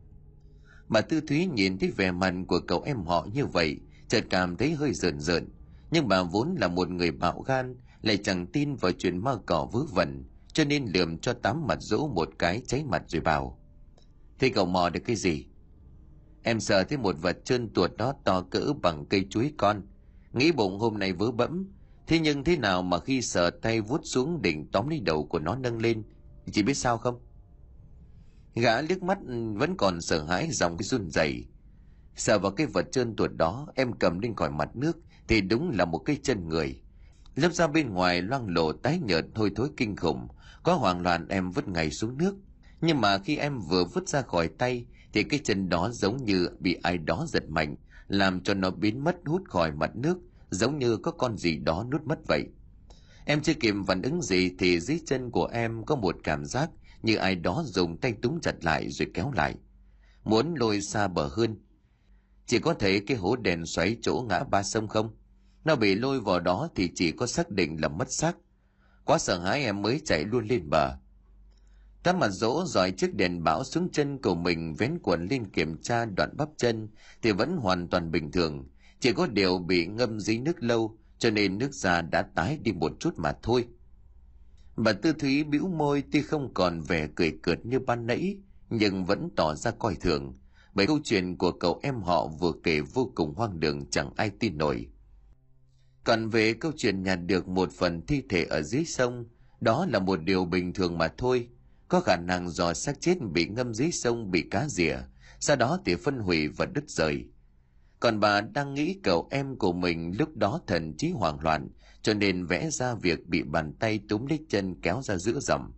Bà 0.88 1.00
tư 1.00 1.20
thúy 1.20 1.46
nhìn 1.46 1.78
thấy 1.78 1.90
vẻ 1.90 2.12
mặt 2.12 2.34
của 2.48 2.60
cậu 2.60 2.82
em 2.82 3.04
họ 3.04 3.26
như 3.32 3.46
vậy, 3.46 3.76
chợt 4.08 4.24
cảm 4.30 4.56
thấy 4.56 4.74
hơi 4.74 4.94
rợn 4.94 5.20
rợn. 5.20 5.48
Nhưng 5.90 6.08
bà 6.08 6.22
vốn 6.22 6.56
là 6.58 6.68
một 6.68 6.90
người 6.90 7.10
bạo 7.10 7.40
gan, 7.40 7.76
lại 8.02 8.16
chẳng 8.16 8.46
tin 8.46 8.74
vào 8.74 8.92
chuyện 8.92 9.18
ma 9.18 9.34
cỏ 9.46 9.68
vớ 9.72 9.80
vẩn, 9.94 10.24
cho 10.52 10.64
nên 10.64 10.86
lườm 10.86 11.18
cho 11.18 11.32
tám 11.32 11.66
mặt 11.66 11.78
dỗ 11.80 12.08
một 12.08 12.28
cái 12.38 12.62
cháy 12.66 12.84
mặt 12.84 13.02
rồi 13.08 13.20
bảo, 13.20 13.58
thế 14.38 14.48
cậu 14.48 14.66
mò 14.66 14.90
được 14.90 15.00
cái 15.06 15.16
gì? 15.16 15.46
Em 16.42 16.60
sợ 16.60 16.84
thấy 16.84 16.98
một 16.98 17.16
vật 17.20 17.44
trơn 17.44 17.68
tuột 17.74 17.96
đó 17.96 18.14
to 18.24 18.42
cỡ 18.50 18.72
bằng 18.82 19.06
cây 19.06 19.26
chuối 19.30 19.52
con 19.56 19.82
nghĩ 20.32 20.52
bụng 20.52 20.78
hôm 20.78 20.98
nay 20.98 21.12
vớ 21.12 21.30
bẫm. 21.30 21.66
Thế 22.06 22.18
nhưng 22.18 22.44
thế 22.44 22.56
nào 22.56 22.82
mà 22.82 23.00
khi 23.00 23.22
sờ 23.22 23.50
tay 23.50 23.80
vuốt 23.80 24.00
xuống 24.04 24.42
đỉnh 24.42 24.66
tóm 24.72 24.88
lấy 24.88 25.00
đầu 25.00 25.24
của 25.24 25.38
nó 25.38 25.56
nâng 25.56 25.78
lên 25.78 26.02
chỉ 26.52 26.62
biết 26.62 26.74
sao 26.74 26.98
không? 26.98 27.20
Gã 28.54 28.80
liếc 28.80 29.02
mắt, 29.02 29.18
vẫn 29.54 29.76
còn 29.76 30.00
sợ 30.00 30.24
hãi 30.24 30.48
dòng 30.50 30.76
cái 30.76 30.84
run 30.84 31.10
rẩy. 31.10 31.44
Sờ 32.16 32.38
vào 32.38 32.52
cái 32.52 32.66
vật 32.66 32.86
trơn 32.92 33.16
tuột 33.16 33.30
đó, 33.36 33.66
em 33.74 33.92
cầm 33.92 34.18
lên 34.18 34.34
khỏi 34.34 34.50
mặt 34.50 34.76
nước, 34.76 34.98
thì 35.28 35.40
đúng 35.40 35.70
là 35.70 35.84
một 35.84 35.98
cái 35.98 36.18
chân 36.22 36.48
người. 36.48 36.80
Lớp 37.34 37.52
da 37.52 37.66
bên 37.66 37.90
ngoài 37.90 38.22
loang 38.22 38.48
lổ 38.48 38.72
tái 38.72 39.00
nhợt 39.04 39.26
thôi 39.34 39.52
thối 39.56 39.68
kinh 39.76 39.96
khủng. 39.96 40.28
Có 40.62 40.74
hoảng 40.74 41.02
loạn 41.02 41.28
em 41.28 41.50
vứt 41.50 41.68
ngay 41.68 41.90
xuống 41.90 42.18
nước. 42.18 42.34
Nhưng 42.80 43.00
mà 43.00 43.18
khi 43.18 43.36
em 43.36 43.60
vừa 43.60 43.84
vứt 43.84 44.08
ra 44.08 44.22
khỏi 44.22 44.48
tay, 44.48 44.86
thì 45.12 45.22
cái 45.22 45.40
chân 45.44 45.68
đó 45.68 45.90
giống 45.92 46.24
như 46.24 46.48
bị 46.60 46.76
ai 46.82 46.98
đó 46.98 47.24
giật 47.28 47.44
mạnh 47.48 47.76
làm 48.08 48.42
cho 48.42 48.54
nó 48.54 48.70
biến 48.70 49.04
mất 49.04 49.16
hút 49.26 49.42
khỏi 49.48 49.72
mặt 49.72 49.96
nước, 49.96 50.18
giống 50.50 50.78
như 50.78 50.96
có 50.96 51.10
con 51.10 51.36
gì 51.36 51.56
đó 51.56 51.86
nuốt 51.92 52.02
mất 52.02 52.18
vậy. 52.28 52.44
Em 53.24 53.40
chưa 53.40 53.54
kịp 53.54 53.74
phản 53.86 54.02
ứng 54.02 54.22
gì 54.22 54.50
thì 54.58 54.80
dưới 54.80 55.00
chân 55.06 55.30
của 55.30 55.46
em 55.46 55.84
có 55.84 55.96
một 55.96 56.16
cảm 56.24 56.44
giác 56.44 56.70
như 57.02 57.16
ai 57.16 57.34
đó 57.34 57.62
dùng 57.66 57.96
tay 57.96 58.12
túng 58.22 58.40
chặt 58.40 58.64
lại 58.64 58.90
rồi 58.90 59.08
kéo 59.14 59.32
lại. 59.32 59.54
Muốn 60.24 60.54
lôi 60.54 60.80
xa 60.80 61.08
bờ 61.08 61.28
hơn. 61.32 61.56
Chỉ 62.46 62.58
có 62.58 62.74
thể 62.74 63.00
cái 63.00 63.16
hố 63.16 63.36
đèn 63.36 63.66
xoáy 63.66 63.96
chỗ 64.02 64.26
ngã 64.28 64.44
ba 64.44 64.62
sông 64.62 64.88
không? 64.88 65.16
Nó 65.64 65.76
bị 65.76 65.94
lôi 65.94 66.20
vào 66.20 66.40
đó 66.40 66.68
thì 66.74 66.90
chỉ 66.94 67.12
có 67.12 67.26
xác 67.26 67.50
định 67.50 67.80
là 67.80 67.88
mất 67.88 68.12
xác. 68.12 68.36
Quá 69.04 69.18
sợ 69.18 69.38
hãi 69.38 69.64
em 69.64 69.82
mới 69.82 70.00
chạy 70.04 70.24
luôn 70.24 70.46
lên 70.46 70.70
bờ 70.70 70.96
ta 72.02 72.12
mặt 72.12 72.28
dỗ 72.28 72.64
dòi 72.66 72.90
chiếc 72.90 73.14
đèn 73.14 73.44
bão 73.44 73.64
xuống 73.64 73.88
chân 73.92 74.18
của 74.18 74.34
mình 74.34 74.74
vén 74.74 74.98
quần 75.02 75.26
lên 75.30 75.50
kiểm 75.50 75.82
tra 75.82 76.04
đoạn 76.04 76.36
bắp 76.36 76.48
chân 76.56 76.88
thì 77.22 77.32
vẫn 77.32 77.56
hoàn 77.56 77.88
toàn 77.88 78.10
bình 78.10 78.32
thường 78.32 78.68
chỉ 79.00 79.12
có 79.12 79.26
điều 79.26 79.58
bị 79.58 79.86
ngâm 79.86 80.20
dưới 80.20 80.38
nước 80.38 80.62
lâu 80.62 80.98
cho 81.18 81.30
nên 81.30 81.58
nước 81.58 81.74
da 81.74 82.02
đã 82.02 82.22
tái 82.22 82.58
đi 82.62 82.72
một 82.72 82.92
chút 83.00 83.14
mà 83.16 83.32
thôi 83.42 83.66
Bà 84.76 84.92
Tư 84.92 85.12
Thúy 85.12 85.44
bĩu 85.44 85.68
môi 85.68 86.02
tuy 86.12 86.22
không 86.22 86.54
còn 86.54 86.80
vẻ 86.80 87.08
cười 87.14 87.38
cợt 87.42 87.66
như 87.66 87.78
ban 87.78 88.06
nãy, 88.06 88.36
nhưng 88.70 89.04
vẫn 89.04 89.28
tỏ 89.36 89.54
ra 89.54 89.70
coi 89.70 89.94
thường, 89.94 90.38
bởi 90.74 90.86
câu 90.86 90.98
chuyện 91.04 91.36
của 91.36 91.52
cậu 91.52 91.80
em 91.82 92.00
họ 92.02 92.26
vừa 92.26 92.52
kể 92.62 92.80
vô 92.80 93.12
cùng 93.14 93.34
hoang 93.34 93.60
đường 93.60 93.90
chẳng 93.90 94.10
ai 94.16 94.30
tin 94.30 94.58
nổi. 94.58 94.88
Còn 96.04 96.28
về 96.28 96.52
câu 96.54 96.72
chuyện 96.76 97.02
nhặt 97.02 97.18
được 97.26 97.48
một 97.48 97.72
phần 97.72 98.06
thi 98.06 98.22
thể 98.28 98.44
ở 98.44 98.62
dưới 98.62 98.84
sông, 98.84 99.24
đó 99.60 99.86
là 99.90 99.98
một 99.98 100.22
điều 100.22 100.44
bình 100.44 100.72
thường 100.72 100.98
mà 100.98 101.08
thôi. 101.08 101.48
Có 101.92 102.00
khả 102.00 102.16
năng 102.16 102.50
do 102.50 102.74
xác 102.74 103.00
chết 103.00 103.18
bị 103.32 103.46
ngâm 103.46 103.74
dưới 103.74 103.92
sông 103.92 104.30
bị 104.30 104.42
cá 104.50 104.68
rỉa, 104.68 104.96
sau 105.40 105.56
đó 105.56 105.78
thì 105.84 105.94
phân 105.94 106.18
hủy 106.18 106.48
và 106.48 106.66
đứt 106.66 106.90
rời. 106.90 107.24
Còn 108.00 108.20
bà 108.20 108.40
đang 108.40 108.74
nghĩ 108.74 109.00
cậu 109.02 109.28
em 109.30 109.56
của 109.56 109.72
mình 109.72 110.12
lúc 110.18 110.36
đó 110.36 110.60
thần 110.66 110.96
trí 110.96 111.10
hoảng 111.10 111.40
loạn, 111.40 111.68
cho 112.02 112.14
nên 112.14 112.46
vẽ 112.46 112.70
ra 112.70 112.94
việc 112.94 113.26
bị 113.26 113.42
bàn 113.42 113.72
tay 113.80 114.00
túm 114.08 114.26
lấy 114.26 114.38
chân 114.48 114.80
kéo 114.80 115.02
ra 115.02 115.16
giữa 115.16 115.40
dòng. 115.40 115.72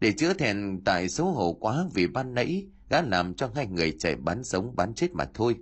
Để 0.00 0.12
chữa 0.12 0.34
thẹn 0.34 0.80
tại 0.84 1.08
xấu 1.08 1.32
hổ 1.32 1.52
quá 1.52 1.84
vì 1.94 2.06
ban 2.06 2.34
nãy, 2.34 2.66
gã 2.90 3.02
làm 3.02 3.34
cho 3.34 3.50
hai 3.54 3.66
người 3.66 3.96
chạy 3.98 4.16
bán 4.16 4.44
sống 4.44 4.76
bán 4.76 4.94
chết 4.94 5.12
mà 5.12 5.24
thôi. 5.34 5.56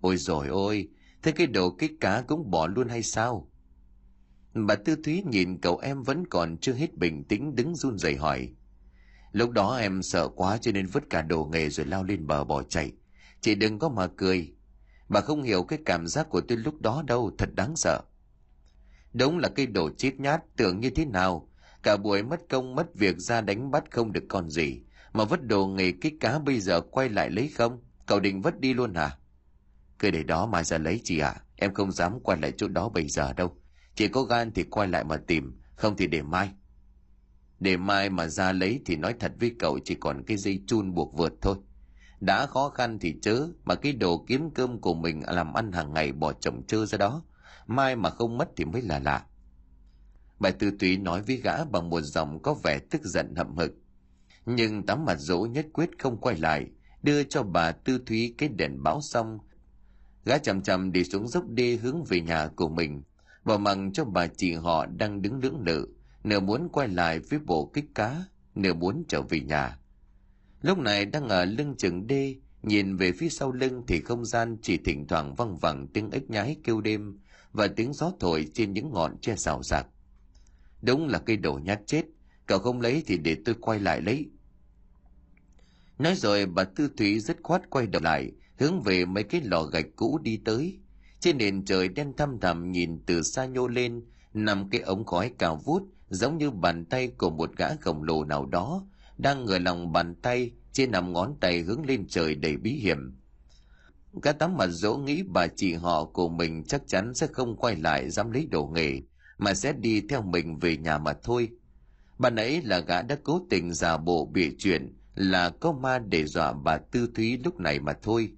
Ôi 0.00 0.16
rồi 0.16 0.48
ôi, 0.48 0.88
thế 1.22 1.32
cái 1.32 1.46
đồ 1.46 1.70
kích 1.70 1.92
cá 2.00 2.22
cũng 2.22 2.50
bỏ 2.50 2.66
luôn 2.66 2.88
hay 2.88 3.02
sao? 3.02 3.50
Bà 4.54 4.74
Tư 4.74 4.96
Thúy 5.04 5.22
nhìn 5.26 5.60
cậu 5.60 5.78
em 5.78 6.02
vẫn 6.02 6.26
còn 6.30 6.56
chưa 6.56 6.72
hết 6.72 6.94
bình 6.94 7.24
tĩnh 7.24 7.54
đứng 7.54 7.74
run 7.74 7.98
rẩy 7.98 8.16
hỏi. 8.16 8.54
Lúc 9.32 9.50
đó 9.50 9.76
em 9.76 10.02
sợ 10.02 10.28
quá 10.28 10.58
cho 10.60 10.72
nên 10.72 10.86
vứt 10.86 11.02
cả 11.10 11.22
đồ 11.22 11.44
nghề 11.52 11.70
rồi 11.70 11.86
lao 11.86 12.04
lên 12.04 12.26
bờ 12.26 12.44
bỏ 12.44 12.62
chạy. 12.62 12.92
Chị 13.40 13.54
đừng 13.54 13.78
có 13.78 13.88
mà 13.88 14.06
cười. 14.06 14.54
Bà 15.08 15.20
không 15.20 15.42
hiểu 15.42 15.62
cái 15.62 15.78
cảm 15.84 16.06
giác 16.06 16.26
của 16.30 16.40
tôi 16.40 16.58
lúc 16.58 16.80
đó 16.80 17.02
đâu, 17.06 17.30
thật 17.38 17.48
đáng 17.54 17.76
sợ. 17.76 18.00
Đúng 19.12 19.38
là 19.38 19.48
cái 19.48 19.66
đồ 19.66 19.90
chít 19.90 20.20
nhát 20.20 20.42
tưởng 20.56 20.80
như 20.80 20.90
thế 20.90 21.04
nào. 21.04 21.48
Cả 21.82 21.96
buổi 21.96 22.22
mất 22.22 22.40
công 22.48 22.74
mất 22.74 22.94
việc 22.94 23.18
ra 23.18 23.40
đánh 23.40 23.70
bắt 23.70 23.84
không 23.90 24.12
được 24.12 24.24
con 24.28 24.50
gì. 24.50 24.80
Mà 25.12 25.24
vứt 25.24 25.42
đồ 25.42 25.66
nghề 25.66 25.92
kích 25.92 26.14
cá 26.20 26.38
bây 26.38 26.60
giờ 26.60 26.80
quay 26.80 27.08
lại 27.08 27.30
lấy 27.30 27.48
không? 27.48 27.82
Cậu 28.06 28.20
định 28.20 28.42
vứt 28.42 28.60
đi 28.60 28.74
luôn 28.74 28.94
hả? 28.94 29.16
Cứ 29.98 30.10
để 30.10 30.22
đó 30.22 30.46
mà 30.46 30.64
ra 30.64 30.78
lấy 30.78 31.00
chị 31.04 31.18
ạ. 31.18 31.28
À. 31.28 31.40
Em 31.56 31.74
không 31.74 31.92
dám 31.92 32.20
quay 32.20 32.38
lại 32.40 32.52
chỗ 32.56 32.68
đó 32.68 32.88
bây 32.88 33.08
giờ 33.08 33.32
đâu. 33.32 33.56
Chỉ 33.94 34.08
có 34.08 34.22
gan 34.22 34.52
thì 34.52 34.62
quay 34.62 34.88
lại 34.88 35.04
mà 35.04 35.16
tìm, 35.16 35.60
không 35.74 35.96
thì 35.96 36.06
để 36.06 36.22
mai. 36.22 36.50
Để 37.60 37.76
mai 37.76 38.10
mà 38.10 38.26
ra 38.26 38.52
lấy 38.52 38.80
thì 38.86 38.96
nói 38.96 39.14
thật 39.20 39.32
với 39.40 39.54
cậu 39.58 39.78
chỉ 39.84 39.94
còn 39.94 40.22
cái 40.26 40.36
dây 40.36 40.62
chun 40.66 40.94
buộc 40.94 41.14
vượt 41.16 41.32
thôi. 41.42 41.56
Đã 42.20 42.46
khó 42.46 42.68
khăn 42.68 42.98
thì 42.98 43.14
chớ, 43.22 43.48
mà 43.64 43.74
cái 43.74 43.92
đồ 43.92 44.24
kiếm 44.28 44.50
cơm 44.54 44.80
của 44.80 44.94
mình 44.94 45.22
làm 45.26 45.52
ăn 45.52 45.72
hàng 45.72 45.92
ngày 45.92 46.12
bỏ 46.12 46.32
chồng 46.32 46.66
chơ 46.66 46.86
ra 46.86 46.98
đó. 46.98 47.22
Mai 47.66 47.96
mà 47.96 48.10
không 48.10 48.38
mất 48.38 48.48
thì 48.56 48.64
mới 48.64 48.82
là 48.82 48.98
lạ. 48.98 49.24
Bà 50.38 50.50
Tư 50.50 50.70
Túy 50.78 50.96
nói 50.96 51.22
với 51.22 51.36
gã 51.36 51.64
bằng 51.64 51.90
một 51.90 52.00
giọng 52.00 52.42
có 52.42 52.54
vẻ 52.54 52.78
tức 52.90 53.02
giận 53.04 53.34
hậm 53.36 53.56
hực. 53.56 53.72
Nhưng 54.46 54.86
tắm 54.86 55.04
mặt 55.04 55.16
dỗ 55.18 55.40
nhất 55.40 55.66
quyết 55.72 55.90
không 55.98 56.20
quay 56.20 56.36
lại, 56.36 56.66
đưa 57.02 57.22
cho 57.22 57.42
bà 57.42 57.72
Tư 57.72 58.00
Thúy 58.06 58.34
cái 58.38 58.48
đèn 58.48 58.82
báo 58.82 59.00
xong. 59.00 59.38
Gã 60.24 60.38
chậm 60.38 60.62
chậm 60.62 60.92
đi 60.92 61.04
xuống 61.04 61.28
dốc 61.28 61.44
đê 61.48 61.76
hướng 61.76 62.04
về 62.04 62.20
nhà 62.20 62.48
của 62.56 62.68
mình, 62.68 63.02
và 63.44 63.58
mằng 63.58 63.92
cho 63.92 64.04
bà 64.04 64.26
chị 64.26 64.54
họ 64.54 64.86
đang 64.86 65.22
đứng 65.22 65.40
lưỡng 65.42 65.60
lự, 65.66 65.88
nửa 66.24 66.40
muốn 66.40 66.68
quay 66.72 66.88
lại 66.88 67.18
với 67.18 67.38
bộ 67.38 67.70
kích 67.74 67.94
cá, 67.94 68.24
nửa 68.54 68.74
muốn 68.74 69.04
trở 69.08 69.22
về 69.22 69.40
nhà. 69.40 69.78
Lúc 70.62 70.78
này 70.78 71.04
đang 71.04 71.28
ở 71.28 71.44
lưng 71.44 71.74
chừng 71.78 72.06
đê, 72.06 72.36
nhìn 72.62 72.96
về 72.96 73.12
phía 73.12 73.28
sau 73.28 73.52
lưng 73.52 73.84
thì 73.86 74.00
không 74.00 74.24
gian 74.24 74.56
chỉ 74.62 74.76
thỉnh 74.76 75.06
thoảng 75.06 75.34
văng 75.34 75.56
vẳng 75.56 75.86
tiếng 75.86 76.10
ếch 76.10 76.30
nhái 76.30 76.56
kêu 76.64 76.80
đêm 76.80 77.18
và 77.52 77.66
tiếng 77.66 77.92
gió 77.92 78.12
thổi 78.20 78.46
trên 78.54 78.72
những 78.72 78.90
ngọn 78.92 79.18
tre 79.20 79.36
xào 79.36 79.62
xạc. 79.62 79.86
Đúng 80.82 81.08
là 81.08 81.18
cây 81.18 81.36
đổ 81.36 81.60
nhát 81.64 81.80
chết, 81.86 82.04
cậu 82.46 82.58
không 82.58 82.80
lấy 82.80 83.02
thì 83.06 83.18
để 83.18 83.36
tôi 83.44 83.54
quay 83.60 83.80
lại 83.80 84.00
lấy. 84.00 84.30
Nói 85.98 86.14
rồi 86.14 86.46
bà 86.46 86.64
Tư 86.64 86.90
Thủy 86.96 87.20
rất 87.20 87.36
khoát 87.42 87.70
quay 87.70 87.86
đầu 87.86 88.02
lại, 88.02 88.32
hướng 88.58 88.82
về 88.82 89.04
mấy 89.04 89.24
cái 89.24 89.40
lò 89.44 89.62
gạch 89.62 89.86
cũ 89.96 90.18
đi 90.18 90.40
tới. 90.44 90.78
Trên 91.20 91.38
nền 91.38 91.64
trời 91.64 91.88
đen 91.88 92.12
thăm 92.16 92.40
thẳm 92.40 92.72
nhìn 92.72 92.98
từ 93.06 93.22
xa 93.22 93.46
nhô 93.46 93.68
lên, 93.68 94.04
nằm 94.34 94.70
cái 94.70 94.80
ống 94.80 95.04
khói 95.04 95.32
cao 95.38 95.60
vút 95.64 95.82
giống 96.10 96.38
như 96.38 96.50
bàn 96.50 96.84
tay 96.84 97.08
của 97.08 97.30
một 97.30 97.56
gã 97.56 97.74
khổng 97.74 98.02
lồ 98.02 98.24
nào 98.24 98.46
đó, 98.46 98.84
đang 99.18 99.44
ngửa 99.44 99.58
lòng 99.58 99.92
bàn 99.92 100.14
tay 100.14 100.50
trên 100.72 100.90
nằm 100.90 101.12
ngón 101.12 101.34
tay 101.40 101.60
hướng 101.60 101.86
lên 101.86 102.06
trời 102.08 102.34
đầy 102.34 102.56
bí 102.56 102.70
hiểm. 102.72 103.18
Gã 104.22 104.32
tắm 104.32 104.56
mặt 104.56 104.66
dỗ 104.66 104.96
nghĩ 104.96 105.22
bà 105.22 105.46
chị 105.46 105.74
họ 105.74 106.04
của 106.04 106.28
mình 106.28 106.64
chắc 106.64 106.82
chắn 106.86 107.14
sẽ 107.14 107.26
không 107.26 107.56
quay 107.56 107.76
lại 107.76 108.10
dám 108.10 108.30
lấy 108.30 108.46
đồ 108.50 108.66
nghề, 108.66 109.00
mà 109.38 109.54
sẽ 109.54 109.72
đi 109.72 110.00
theo 110.00 110.22
mình 110.22 110.58
về 110.58 110.76
nhà 110.76 110.98
mà 110.98 111.12
thôi. 111.22 111.48
Bà 112.18 112.30
nãy 112.30 112.60
là 112.64 112.78
gã 112.78 113.02
đã 113.02 113.16
cố 113.22 113.46
tình 113.50 113.72
giả 113.72 113.96
bộ 113.96 114.26
bịa 114.32 114.50
chuyện 114.58 114.96
là 115.14 115.50
có 115.50 115.72
ma 115.72 115.98
để 115.98 116.26
dọa 116.26 116.52
bà 116.52 116.78
tư 116.78 117.08
thúy 117.14 117.38
lúc 117.44 117.60
này 117.60 117.80
mà 117.80 117.92
thôi. 118.02 118.32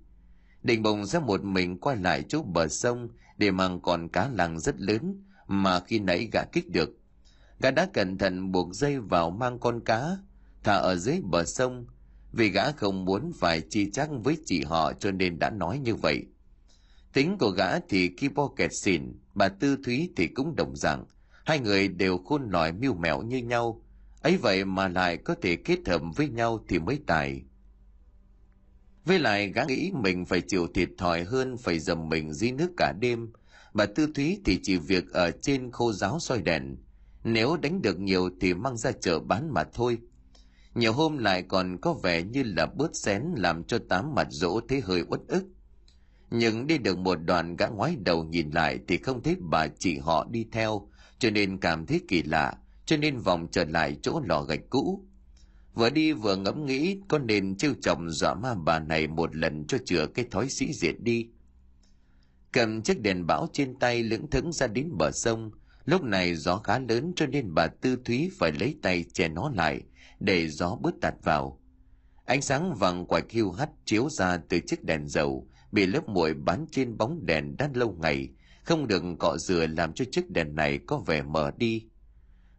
Định 0.62 0.82
bồng 0.82 1.06
sẽ 1.06 1.18
một 1.18 1.44
mình 1.44 1.78
quay 1.78 1.96
lại 1.96 2.24
chỗ 2.28 2.42
bờ 2.42 2.68
sông 2.68 3.08
để 3.38 3.50
mang 3.50 3.80
còn 3.80 4.08
cá 4.08 4.28
lăng 4.28 4.60
rất 4.60 4.80
lớn 4.80 5.24
mà 5.46 5.80
khi 5.80 5.98
nãy 5.98 6.28
gã 6.32 6.44
kích 6.52 6.70
được 6.70 7.01
gã 7.62 7.70
đã 7.70 7.86
cẩn 7.92 8.18
thận 8.18 8.52
buộc 8.52 8.74
dây 8.74 8.98
vào 8.98 9.30
mang 9.30 9.58
con 9.58 9.80
cá, 9.84 10.16
thả 10.64 10.74
ở 10.74 10.96
dưới 10.96 11.20
bờ 11.22 11.44
sông, 11.44 11.86
vì 12.32 12.48
gã 12.48 12.72
không 12.72 13.04
muốn 13.04 13.32
phải 13.40 13.62
chi 13.70 13.90
chắc 13.92 14.08
với 14.24 14.36
chị 14.46 14.62
họ 14.62 14.92
cho 14.92 15.10
nên 15.10 15.38
đã 15.38 15.50
nói 15.50 15.78
như 15.78 15.94
vậy. 15.94 16.26
Tính 17.12 17.36
của 17.38 17.50
gã 17.50 17.78
thì 17.80 18.10
khi 18.16 18.28
bo 18.28 18.48
kẹt 18.56 18.70
xỉn, 18.74 19.12
bà 19.34 19.48
tư 19.48 19.76
thúy 19.84 20.10
thì 20.16 20.26
cũng 20.26 20.56
đồng 20.56 20.76
dạng. 20.76 21.04
Hai 21.44 21.60
người 21.60 21.88
đều 21.88 22.18
khôn 22.18 22.48
lỏi 22.50 22.72
mưu 22.72 22.94
mẹo 22.94 23.22
như 23.22 23.36
nhau. 23.38 23.82
Ấy 24.22 24.36
vậy 24.36 24.64
mà 24.64 24.88
lại 24.88 25.16
có 25.16 25.34
thể 25.42 25.56
kết 25.56 25.78
hợp 25.86 26.02
với 26.16 26.28
nhau 26.28 26.64
thì 26.68 26.78
mới 26.78 27.00
tài. 27.06 27.42
Với 29.04 29.18
lại 29.18 29.52
gã 29.52 29.64
nghĩ 29.64 29.92
mình 29.94 30.24
phải 30.24 30.42
chịu 30.48 30.66
thiệt 30.74 30.88
thòi 30.98 31.24
hơn, 31.24 31.56
phải 31.56 31.78
dầm 31.78 32.08
mình 32.08 32.32
dưới 32.32 32.52
nước 32.52 32.70
cả 32.76 32.92
đêm. 33.00 33.32
Bà 33.74 33.86
tư 33.86 34.08
thúy 34.14 34.40
thì 34.44 34.60
chỉ 34.62 34.76
việc 34.76 35.12
ở 35.12 35.30
trên 35.30 35.70
khô 35.70 35.92
giáo 35.92 36.20
soi 36.20 36.42
đèn 36.42 36.76
nếu 37.24 37.56
đánh 37.56 37.82
được 37.82 38.00
nhiều 38.00 38.30
thì 38.40 38.54
mang 38.54 38.76
ra 38.76 38.92
chợ 38.92 39.20
bán 39.20 39.54
mà 39.54 39.64
thôi. 39.64 39.98
Nhiều 40.74 40.92
hôm 40.92 41.18
lại 41.18 41.42
còn 41.42 41.78
có 41.80 41.92
vẻ 41.92 42.22
như 42.22 42.42
là 42.42 42.66
bớt 42.66 42.96
xén 42.96 43.22
làm 43.36 43.64
cho 43.64 43.78
tám 43.88 44.14
mặt 44.14 44.26
dỗ 44.30 44.60
thấy 44.68 44.80
hơi 44.80 45.02
uất 45.08 45.20
ức. 45.28 45.44
Nhưng 46.30 46.66
đi 46.66 46.78
được 46.78 46.98
một 46.98 47.14
đoạn 47.14 47.56
gã 47.56 47.66
ngoái 47.66 47.96
đầu 48.04 48.24
nhìn 48.24 48.50
lại 48.50 48.78
thì 48.88 48.98
không 48.98 49.22
thấy 49.22 49.36
bà 49.40 49.66
chị 49.78 49.98
họ 49.98 50.26
đi 50.30 50.46
theo, 50.52 50.88
cho 51.18 51.30
nên 51.30 51.58
cảm 51.58 51.86
thấy 51.86 52.00
kỳ 52.08 52.22
lạ, 52.22 52.54
cho 52.86 52.96
nên 52.96 53.18
vòng 53.18 53.48
trở 53.52 53.64
lại 53.64 53.96
chỗ 54.02 54.20
lò 54.24 54.42
gạch 54.42 54.70
cũ. 54.70 55.04
Vừa 55.74 55.90
đi 55.90 56.12
vừa 56.12 56.36
ngẫm 56.36 56.66
nghĩ 56.66 57.00
có 57.08 57.18
nên 57.18 57.56
trêu 57.56 57.74
chồng 57.82 58.10
dọa 58.10 58.34
ma 58.34 58.54
bà 58.54 58.78
này 58.78 59.06
một 59.06 59.36
lần 59.36 59.66
cho 59.66 59.78
chữa 59.84 60.06
cái 60.06 60.24
thói 60.30 60.48
sĩ 60.48 60.72
diệt 60.72 60.94
đi. 61.00 61.28
Cầm 62.52 62.82
chiếc 62.82 63.00
đèn 63.00 63.26
bão 63.26 63.48
trên 63.52 63.78
tay 63.78 64.02
lững 64.02 64.30
thững 64.30 64.52
ra 64.52 64.66
đến 64.66 64.88
bờ 64.98 65.10
sông 65.10 65.50
lúc 65.84 66.02
này 66.02 66.34
gió 66.34 66.56
khá 66.56 66.78
lớn 66.78 67.12
cho 67.16 67.26
nên 67.26 67.54
bà 67.54 67.66
tư 67.66 67.96
thúy 68.04 68.30
phải 68.38 68.52
lấy 68.52 68.76
tay 68.82 69.04
che 69.12 69.28
nó 69.28 69.50
lại, 69.56 69.80
để 70.20 70.48
gió 70.48 70.76
bớt 70.80 70.94
tạt 71.00 71.14
vào. 71.22 71.60
Ánh 72.24 72.42
sáng 72.42 72.74
vàng 72.74 73.06
quạch 73.06 73.30
hiu 73.30 73.52
hắt 73.52 73.70
chiếu 73.84 74.08
ra 74.10 74.36
từ 74.48 74.60
chiếc 74.66 74.84
đèn 74.84 75.08
dầu, 75.08 75.48
bị 75.72 75.86
lớp 75.86 76.08
muội 76.08 76.34
bám 76.34 76.66
trên 76.70 76.96
bóng 76.96 77.26
đèn 77.26 77.56
đã 77.56 77.70
lâu 77.74 77.96
ngày. 78.00 78.28
Không 78.64 78.86
được 78.86 79.02
cọ 79.18 79.36
rửa 79.38 79.66
làm 79.66 79.92
cho 79.92 80.04
chiếc 80.12 80.30
đèn 80.30 80.54
này 80.54 80.78
có 80.86 80.98
vẻ 81.06 81.22
mờ 81.22 81.50
đi. 81.56 81.86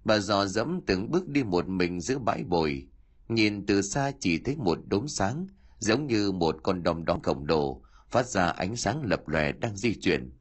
Bà 0.05 0.19
dò 0.19 0.45
dẫm 0.45 0.81
từng 0.87 1.11
bước 1.11 1.27
đi 1.27 1.43
một 1.43 1.67
mình 1.67 2.01
giữa 2.01 2.19
bãi 2.19 2.43
bồi. 2.43 2.87
Nhìn 3.27 3.65
từ 3.65 3.81
xa 3.81 4.11
chỉ 4.19 4.37
thấy 4.37 4.55
một 4.55 4.77
đốm 4.87 5.07
sáng, 5.07 5.47
giống 5.79 6.07
như 6.07 6.31
một 6.31 6.55
con 6.63 6.83
đom 6.83 7.05
đóm 7.05 7.21
khổng 7.21 7.45
lồ, 7.45 7.81
phát 8.09 8.27
ra 8.27 8.47
ánh 8.47 8.75
sáng 8.75 9.01
lập 9.05 9.27
lòe 9.27 9.51
đang 9.51 9.77
di 9.77 9.95
chuyển 10.01 10.31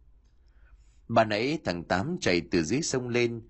bà 1.15 1.25
nãy 1.25 1.59
thằng 1.65 1.85
tám 1.85 2.17
chạy 2.21 2.43
từ 2.51 2.63
dưới 2.63 2.83
sông 2.83 3.09
lên, 3.09 3.43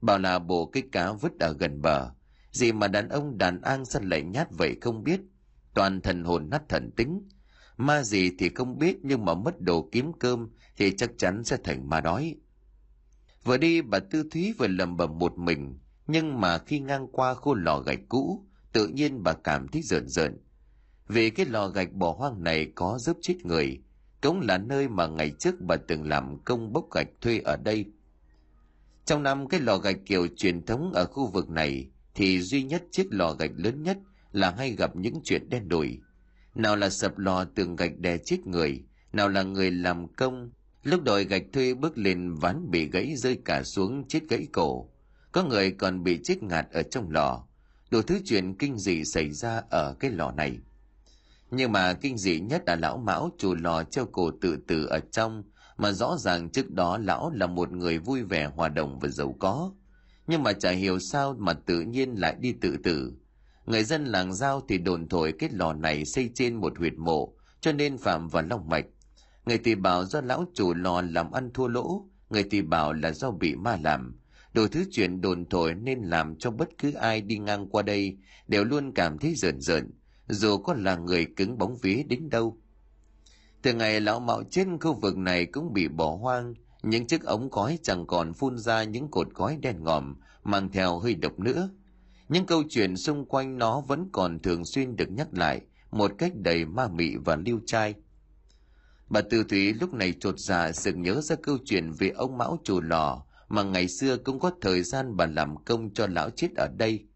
bảo 0.00 0.18
là 0.18 0.38
bộ 0.38 0.66
cái 0.66 0.82
cá 0.92 1.12
vứt 1.12 1.32
ở 1.40 1.52
gần 1.52 1.82
bờ. 1.82 2.10
Gì 2.52 2.72
mà 2.72 2.88
đàn 2.88 3.08
ông 3.08 3.38
đàn 3.38 3.60
an 3.60 3.84
săn 3.84 4.08
lại 4.08 4.22
nhát 4.22 4.48
vậy 4.50 4.76
không 4.80 5.04
biết? 5.04 5.20
Toàn 5.74 6.00
thần 6.00 6.24
hồn 6.24 6.50
nát 6.50 6.62
thần 6.68 6.90
tính. 6.96 7.28
Ma 7.76 8.02
gì 8.02 8.30
thì 8.38 8.48
không 8.54 8.78
biết, 8.78 8.96
nhưng 9.02 9.24
mà 9.24 9.34
mất 9.34 9.60
đồ 9.60 9.88
kiếm 9.92 10.12
cơm 10.18 10.48
thì 10.76 10.96
chắc 10.96 11.10
chắn 11.18 11.44
sẽ 11.44 11.56
thành 11.64 11.88
ma 11.88 12.00
đói. 12.00 12.36
Vừa 13.44 13.56
đi, 13.56 13.82
bà 13.82 13.98
tư 13.98 14.24
thúy 14.30 14.54
vừa 14.58 14.66
lầm 14.66 14.96
bầm 14.96 15.18
một 15.18 15.38
mình. 15.38 15.78
Nhưng 16.06 16.40
mà 16.40 16.58
khi 16.58 16.78
ngang 16.78 17.06
qua 17.12 17.34
khu 17.34 17.54
lò 17.54 17.80
gạch 17.80 18.00
cũ, 18.08 18.46
tự 18.72 18.88
nhiên 18.88 19.22
bà 19.22 19.32
cảm 19.32 19.68
thấy 19.68 19.82
rợn 19.82 20.08
rợn. 20.08 20.38
Vì 21.08 21.30
cái 21.30 21.46
lò 21.46 21.68
gạch 21.68 21.92
bỏ 21.92 22.12
hoang 22.12 22.42
này 22.42 22.72
có 22.74 22.98
giúp 22.98 23.18
chết 23.22 23.36
người 23.44 23.82
cũng 24.22 24.40
là 24.40 24.58
nơi 24.58 24.88
mà 24.88 25.06
ngày 25.06 25.30
trước 25.38 25.60
bà 25.60 25.76
từng 25.76 26.08
làm 26.08 26.38
công 26.44 26.72
bốc 26.72 26.84
gạch 26.94 27.08
thuê 27.20 27.38
ở 27.38 27.56
đây. 27.56 27.84
Trong 29.04 29.22
năm, 29.22 29.48
cái 29.48 29.60
lò 29.60 29.78
gạch 29.78 29.96
kiểu 30.06 30.26
truyền 30.36 30.66
thống 30.66 30.92
ở 30.92 31.04
khu 31.04 31.26
vực 31.26 31.50
này 31.50 31.88
thì 32.14 32.40
duy 32.40 32.62
nhất 32.62 32.82
chiếc 32.90 33.06
lò 33.10 33.32
gạch 33.32 33.50
lớn 33.56 33.82
nhất 33.82 33.98
là 34.32 34.50
hay 34.50 34.70
gặp 34.70 34.96
những 34.96 35.20
chuyện 35.24 35.48
đen 35.48 35.68
đủi. 35.68 35.98
Nào 36.54 36.76
là 36.76 36.90
sập 36.90 37.18
lò 37.18 37.44
tường 37.44 37.76
gạch 37.76 37.98
đè 37.98 38.18
chết 38.18 38.46
người, 38.46 38.82
nào 39.12 39.28
là 39.28 39.42
người 39.42 39.70
làm 39.70 40.08
công. 40.08 40.50
Lúc 40.82 41.02
đòi 41.02 41.24
gạch 41.24 41.42
thuê 41.52 41.74
bước 41.74 41.98
lên, 41.98 42.34
ván 42.34 42.70
bị 42.70 42.90
gãy 42.90 43.16
rơi 43.16 43.38
cả 43.44 43.62
xuống 43.62 44.08
chết 44.08 44.20
gãy 44.28 44.46
cổ. 44.52 44.90
Có 45.32 45.44
người 45.44 45.70
còn 45.70 46.02
bị 46.02 46.20
chết 46.24 46.42
ngạt 46.42 46.66
ở 46.70 46.82
trong 46.82 47.10
lò. 47.10 47.44
Đủ 47.90 48.02
thứ 48.02 48.20
chuyện 48.24 48.54
kinh 48.54 48.78
dị 48.78 49.04
xảy 49.04 49.32
ra 49.32 49.62
ở 49.70 49.94
cái 50.00 50.10
lò 50.10 50.30
này 50.30 50.58
nhưng 51.50 51.72
mà 51.72 51.92
kinh 51.92 52.18
dị 52.18 52.40
nhất 52.40 52.62
là 52.66 52.76
lão 52.76 52.98
mão 52.98 53.30
chủ 53.38 53.54
lò 53.54 53.82
treo 53.82 54.06
cổ 54.06 54.30
tự 54.40 54.56
tử 54.66 54.86
ở 54.86 55.00
trong, 55.12 55.44
mà 55.76 55.92
rõ 55.92 56.16
ràng 56.18 56.50
trước 56.50 56.70
đó 56.70 56.98
lão 56.98 57.30
là 57.30 57.46
một 57.46 57.72
người 57.72 57.98
vui 57.98 58.22
vẻ 58.22 58.50
hòa 58.54 58.68
đồng 58.68 58.98
và 58.98 59.08
giàu 59.08 59.36
có. 59.38 59.72
Nhưng 60.26 60.42
mà 60.42 60.52
chả 60.52 60.70
hiểu 60.70 60.98
sao 60.98 61.36
mà 61.38 61.52
tự 61.52 61.80
nhiên 61.80 62.14
lại 62.14 62.36
đi 62.40 62.52
tự 62.52 62.76
tử. 62.84 63.12
Người 63.66 63.84
dân 63.84 64.04
làng 64.04 64.32
giao 64.34 64.62
thì 64.68 64.78
đồn 64.78 65.08
thổi 65.08 65.32
cái 65.38 65.50
lò 65.52 65.72
này 65.72 66.04
xây 66.04 66.30
trên 66.34 66.54
một 66.54 66.78
huyệt 66.78 66.94
mộ, 66.94 67.34
cho 67.60 67.72
nên 67.72 67.98
phạm 67.98 68.28
vào 68.28 68.42
long 68.42 68.68
mạch. 68.68 68.84
Người 69.46 69.58
thì 69.58 69.74
bảo 69.74 70.04
do 70.04 70.20
lão 70.20 70.44
chủ 70.54 70.74
lò 70.74 71.02
làm 71.02 71.32
ăn 71.32 71.50
thua 71.54 71.68
lỗ, 71.68 72.08
người 72.30 72.44
thì 72.50 72.62
bảo 72.62 72.92
là 72.92 73.12
do 73.12 73.30
bị 73.30 73.54
ma 73.54 73.78
làm. 73.82 74.20
Đồ 74.52 74.68
thứ 74.68 74.84
chuyện 74.90 75.20
đồn 75.20 75.48
thổi 75.48 75.74
nên 75.74 76.02
làm 76.02 76.36
cho 76.38 76.50
bất 76.50 76.68
cứ 76.78 76.92
ai 76.92 77.20
đi 77.20 77.38
ngang 77.38 77.68
qua 77.68 77.82
đây 77.82 78.18
đều 78.48 78.64
luôn 78.64 78.92
cảm 78.94 79.18
thấy 79.18 79.34
rợn 79.34 79.60
rợn 79.60 79.90
dù 80.28 80.58
có 80.58 80.74
là 80.74 80.96
người 80.96 81.26
cứng 81.36 81.58
bóng 81.58 81.76
vía 81.76 82.02
đến 82.08 82.30
đâu. 82.30 82.58
Từ 83.62 83.74
ngày 83.74 84.00
lão 84.00 84.20
mạo 84.20 84.42
trên, 84.50 84.78
khu 84.80 84.94
vực 84.94 85.16
này 85.16 85.46
cũng 85.46 85.72
bị 85.72 85.88
bỏ 85.88 86.16
hoang. 86.16 86.54
Những 86.82 87.06
chiếc 87.06 87.24
ống 87.24 87.50
khói 87.50 87.78
chẳng 87.82 88.06
còn 88.06 88.32
phun 88.32 88.58
ra 88.58 88.84
những 88.84 89.10
cột 89.10 89.34
khói 89.34 89.58
đen 89.62 89.84
ngòm, 89.84 90.16
mang 90.44 90.72
theo 90.72 90.98
hơi 90.98 91.14
độc 91.14 91.38
nữa. 91.38 91.70
Những 92.28 92.46
câu 92.46 92.62
chuyện 92.70 92.96
xung 92.96 93.24
quanh 93.26 93.58
nó 93.58 93.80
vẫn 93.80 94.08
còn 94.12 94.38
thường 94.38 94.64
xuyên 94.64 94.96
được 94.96 95.10
nhắc 95.10 95.28
lại, 95.32 95.60
một 95.90 96.10
cách 96.18 96.32
đầy 96.34 96.64
ma 96.64 96.88
mị 96.88 97.16
và 97.16 97.36
lưu 97.36 97.60
trai. 97.66 97.94
Bà 99.08 99.20
tư 99.20 99.44
thủy 99.44 99.72
lúc 99.72 99.94
này 99.94 100.14
trột 100.20 100.34
dạ 100.38 100.72
sự 100.72 100.92
nhớ 100.92 101.20
ra 101.20 101.36
câu 101.42 101.58
chuyện 101.64 101.92
về 101.92 102.08
ông 102.08 102.38
mão 102.38 102.58
chủ 102.64 102.80
lò, 102.80 103.24
mà 103.48 103.62
ngày 103.62 103.88
xưa 103.88 104.16
cũng 104.16 104.40
có 104.40 104.50
thời 104.60 104.82
gian 104.82 105.16
bà 105.16 105.26
làm 105.26 105.64
công 105.64 105.94
cho 105.94 106.06
lão 106.06 106.30
chết 106.30 106.48
ở 106.56 106.68
đây 106.76 107.07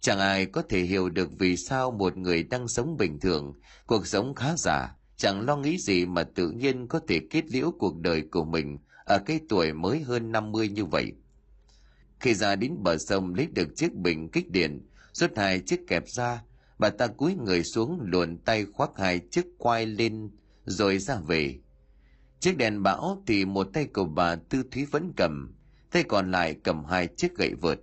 chẳng 0.00 0.18
ai 0.18 0.46
có 0.46 0.62
thể 0.62 0.80
hiểu 0.80 1.10
được 1.10 1.30
vì 1.38 1.56
sao 1.56 1.90
một 1.90 2.16
người 2.16 2.42
đang 2.42 2.68
sống 2.68 2.96
bình 2.96 3.20
thường 3.20 3.54
cuộc 3.86 4.06
sống 4.06 4.34
khá 4.34 4.56
giả 4.56 4.96
chẳng 5.16 5.40
lo 5.40 5.56
nghĩ 5.56 5.78
gì 5.78 6.06
mà 6.06 6.22
tự 6.22 6.50
nhiên 6.50 6.88
có 6.88 7.00
thể 7.08 7.20
kết 7.30 7.44
liễu 7.50 7.70
cuộc 7.78 8.00
đời 8.00 8.22
của 8.30 8.44
mình 8.44 8.78
ở 9.04 9.18
cái 9.18 9.40
tuổi 9.48 9.72
mới 9.72 10.00
hơn 10.00 10.32
50 10.32 10.68
như 10.68 10.84
vậy. 10.84 11.12
Khi 12.20 12.34
ra 12.34 12.56
đến 12.56 12.76
bờ 12.82 12.98
sông 12.98 13.34
lấy 13.34 13.46
được 13.46 13.76
chiếc 13.76 13.94
bình 13.94 14.28
kích 14.28 14.50
điện, 14.50 14.86
rút 15.12 15.30
hai 15.36 15.60
chiếc 15.60 15.80
kẹp 15.88 16.08
ra, 16.08 16.42
bà 16.78 16.90
ta 16.90 17.06
cúi 17.06 17.34
người 17.34 17.64
xuống 17.64 18.00
luồn 18.02 18.38
tay 18.38 18.66
khoác 18.72 18.90
hai 18.96 19.20
chiếc 19.30 19.46
quai 19.58 19.86
lên 19.86 20.30
rồi 20.64 20.98
ra 20.98 21.16
về. 21.26 21.58
Chiếc 22.40 22.56
đèn 22.56 22.82
bão 22.82 23.22
thì 23.26 23.44
một 23.44 23.68
tay 23.72 23.86
của 23.86 24.04
bà 24.04 24.36
Tư 24.36 24.62
Thúy 24.70 24.84
vẫn 24.84 25.12
cầm, 25.16 25.54
tay 25.90 26.02
còn 26.02 26.30
lại 26.30 26.56
cầm 26.64 26.84
hai 26.84 27.08
chiếc 27.16 27.36
gậy 27.36 27.54
vượt. 27.54 27.80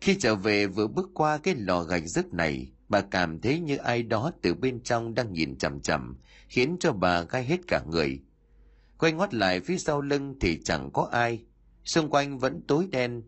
Khi 0.00 0.16
trở 0.18 0.34
về 0.34 0.66
vừa 0.66 0.86
bước 0.86 1.10
qua 1.14 1.38
cái 1.38 1.54
lò 1.54 1.82
gạch 1.82 2.06
rứt 2.06 2.34
này, 2.34 2.72
bà 2.88 3.00
cảm 3.00 3.40
thấy 3.40 3.60
như 3.60 3.76
ai 3.76 4.02
đó 4.02 4.32
từ 4.42 4.54
bên 4.54 4.82
trong 4.82 5.14
đang 5.14 5.32
nhìn 5.32 5.58
chằm 5.58 5.80
chằm, 5.80 6.16
khiến 6.48 6.76
cho 6.80 6.92
bà 6.92 7.22
gai 7.22 7.44
hết 7.44 7.60
cả 7.68 7.82
người. 7.90 8.20
Quay 8.98 9.12
ngoắt 9.12 9.34
lại 9.34 9.60
phía 9.60 9.78
sau 9.78 10.00
lưng 10.00 10.36
thì 10.40 10.60
chẳng 10.64 10.90
có 10.92 11.08
ai, 11.12 11.44
xung 11.84 12.10
quanh 12.10 12.38
vẫn 12.38 12.62
tối 12.68 12.88
đen. 12.90 13.22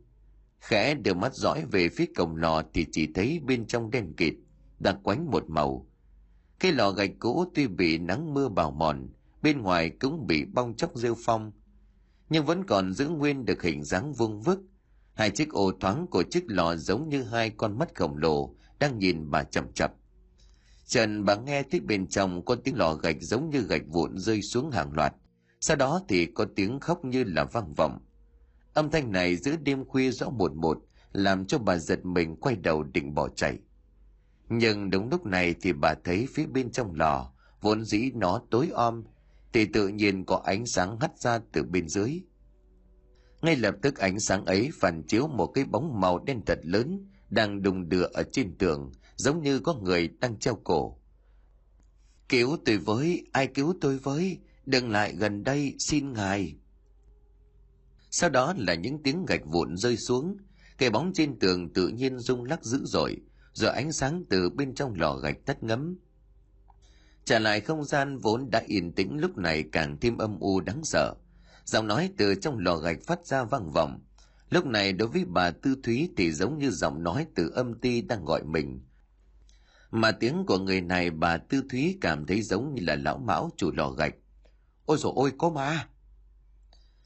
Khẽ 0.60 0.94
đưa 0.94 1.14
mắt 1.14 1.34
dõi 1.34 1.64
về 1.70 1.88
phía 1.88 2.06
cổng 2.16 2.36
lò 2.36 2.62
thì 2.74 2.86
chỉ 2.92 3.08
thấy 3.14 3.40
bên 3.44 3.66
trong 3.66 3.90
đen 3.90 4.12
kịt, 4.16 4.34
đặc 4.78 4.96
quánh 5.02 5.30
một 5.30 5.44
màu. 5.48 5.86
Cái 6.60 6.72
lò 6.72 6.90
gạch 6.90 7.10
cũ 7.18 7.44
tuy 7.54 7.66
bị 7.66 7.98
nắng 7.98 8.34
mưa 8.34 8.48
bào 8.48 8.70
mòn, 8.70 9.08
bên 9.42 9.62
ngoài 9.62 9.90
cũng 9.90 10.26
bị 10.26 10.44
bong 10.44 10.76
chóc 10.76 10.90
rêu 10.94 11.16
phong, 11.24 11.52
nhưng 12.28 12.44
vẫn 12.44 12.64
còn 12.64 12.92
giữ 12.92 13.08
nguyên 13.08 13.44
được 13.44 13.62
hình 13.62 13.84
dáng 13.84 14.12
vuông 14.12 14.40
vức. 14.40 14.60
Hai 15.18 15.30
chiếc 15.30 15.52
ô 15.52 15.72
thoáng 15.80 16.06
của 16.06 16.22
chiếc 16.22 16.44
lò 16.46 16.76
giống 16.76 17.08
như 17.08 17.22
hai 17.22 17.50
con 17.50 17.78
mắt 17.78 17.94
khổng 17.94 18.16
lồ 18.16 18.54
đang 18.78 18.98
nhìn 18.98 19.30
bà 19.30 19.42
chậm 19.42 19.72
chập. 19.72 19.92
Trần 20.86 21.24
bà 21.24 21.36
nghe 21.36 21.62
thấy 21.62 21.80
bên 21.80 22.06
trong 22.06 22.44
có 22.44 22.54
tiếng 22.54 22.76
lò 22.76 22.94
gạch 22.94 23.16
giống 23.20 23.50
như 23.50 23.60
gạch 23.60 23.82
vụn 23.88 24.18
rơi 24.18 24.42
xuống 24.42 24.70
hàng 24.70 24.92
loạt. 24.92 25.14
Sau 25.60 25.76
đó 25.76 26.00
thì 26.08 26.26
có 26.26 26.46
tiếng 26.56 26.80
khóc 26.80 27.04
như 27.04 27.24
là 27.24 27.44
vang 27.44 27.74
vọng. 27.74 27.98
Âm 28.74 28.90
thanh 28.90 29.12
này 29.12 29.36
giữa 29.36 29.56
đêm 29.62 29.84
khuya 29.84 30.10
rõ 30.10 30.30
một 30.30 30.52
một, 30.54 30.78
làm 31.12 31.46
cho 31.46 31.58
bà 31.58 31.78
giật 31.78 32.04
mình 32.04 32.36
quay 32.36 32.56
đầu 32.56 32.82
định 32.82 33.14
bỏ 33.14 33.28
chạy. 33.28 33.58
Nhưng 34.48 34.90
đúng 34.90 35.08
lúc 35.10 35.26
này 35.26 35.54
thì 35.60 35.72
bà 35.72 35.94
thấy 36.04 36.26
phía 36.34 36.46
bên 36.46 36.70
trong 36.70 36.94
lò, 36.94 37.32
vốn 37.60 37.84
dĩ 37.84 38.10
nó 38.14 38.42
tối 38.50 38.70
om, 38.74 39.04
thì 39.52 39.64
tự 39.64 39.88
nhiên 39.88 40.24
có 40.24 40.42
ánh 40.44 40.66
sáng 40.66 41.00
hắt 41.00 41.18
ra 41.18 41.40
từ 41.52 41.62
bên 41.62 41.88
dưới. 41.88 42.20
Ngay 43.42 43.56
lập 43.56 43.74
tức 43.82 43.96
ánh 43.98 44.20
sáng 44.20 44.44
ấy 44.44 44.70
phản 44.80 45.02
chiếu 45.02 45.28
một 45.28 45.46
cái 45.46 45.64
bóng 45.64 46.00
màu 46.00 46.18
đen 46.18 46.40
thật 46.46 46.58
lớn 46.62 47.08
đang 47.30 47.62
đùng 47.62 47.88
đưa 47.88 48.02
ở 48.02 48.22
trên 48.32 48.58
tường, 48.58 48.92
giống 49.16 49.42
như 49.42 49.60
có 49.60 49.74
người 49.74 50.08
đang 50.08 50.38
treo 50.38 50.54
cổ. 50.64 50.98
Cứu 52.28 52.56
tôi 52.64 52.76
với, 52.76 53.26
ai 53.32 53.46
cứu 53.46 53.74
tôi 53.80 53.98
với, 53.98 54.38
đừng 54.66 54.90
lại 54.90 55.14
gần 55.18 55.44
đây, 55.44 55.74
xin 55.78 56.12
ngài. 56.12 56.54
Sau 58.10 58.30
đó 58.30 58.54
là 58.56 58.74
những 58.74 59.02
tiếng 59.02 59.26
gạch 59.26 59.46
vụn 59.46 59.76
rơi 59.76 59.96
xuống, 59.96 60.36
cái 60.78 60.90
bóng 60.90 61.12
trên 61.14 61.38
tường 61.38 61.72
tự 61.72 61.88
nhiên 61.88 62.18
rung 62.18 62.44
lắc 62.44 62.64
dữ 62.64 62.84
dội, 62.84 63.16
rồi 63.52 63.70
ánh 63.70 63.92
sáng 63.92 64.24
từ 64.30 64.50
bên 64.50 64.74
trong 64.74 64.94
lò 64.94 65.16
gạch 65.16 65.46
tắt 65.46 65.62
ngấm. 65.62 65.98
Trả 67.24 67.38
lại 67.38 67.60
không 67.60 67.84
gian 67.84 68.18
vốn 68.18 68.50
đã 68.50 68.62
yên 68.66 68.92
tĩnh 68.92 69.18
lúc 69.20 69.38
này 69.38 69.64
càng 69.72 69.96
thêm 70.00 70.18
âm 70.18 70.40
u 70.40 70.60
đáng 70.60 70.84
sợ. 70.84 71.14
Giọng 71.68 71.86
nói 71.86 72.10
từ 72.16 72.34
trong 72.34 72.58
lò 72.58 72.76
gạch 72.76 72.98
phát 73.06 73.26
ra 73.26 73.44
vang 73.44 73.70
vọng, 73.70 74.00
Lúc 74.50 74.66
này 74.66 74.92
đối 74.92 75.08
với 75.08 75.24
bà 75.24 75.50
Tư 75.50 75.76
Thúy 75.82 76.10
thì 76.16 76.32
giống 76.32 76.58
như 76.58 76.70
giọng 76.70 77.02
nói 77.02 77.26
từ 77.34 77.50
âm 77.54 77.80
ti 77.80 78.00
đang 78.02 78.24
gọi 78.24 78.44
mình. 78.44 78.80
Mà 79.90 80.12
tiếng 80.12 80.44
của 80.46 80.58
người 80.58 80.80
này 80.80 81.10
bà 81.10 81.36
Tư 81.36 81.62
Thúy 81.70 81.98
cảm 82.00 82.26
thấy 82.26 82.42
giống 82.42 82.74
như 82.74 82.82
là 82.86 82.96
lão 82.96 83.18
mão 83.18 83.50
chủ 83.56 83.70
lò 83.72 83.90
gạch. 83.90 84.14
Ôi 84.86 84.98
dồi 84.98 85.12
ôi 85.16 85.32
có 85.38 85.50
ma! 85.50 85.88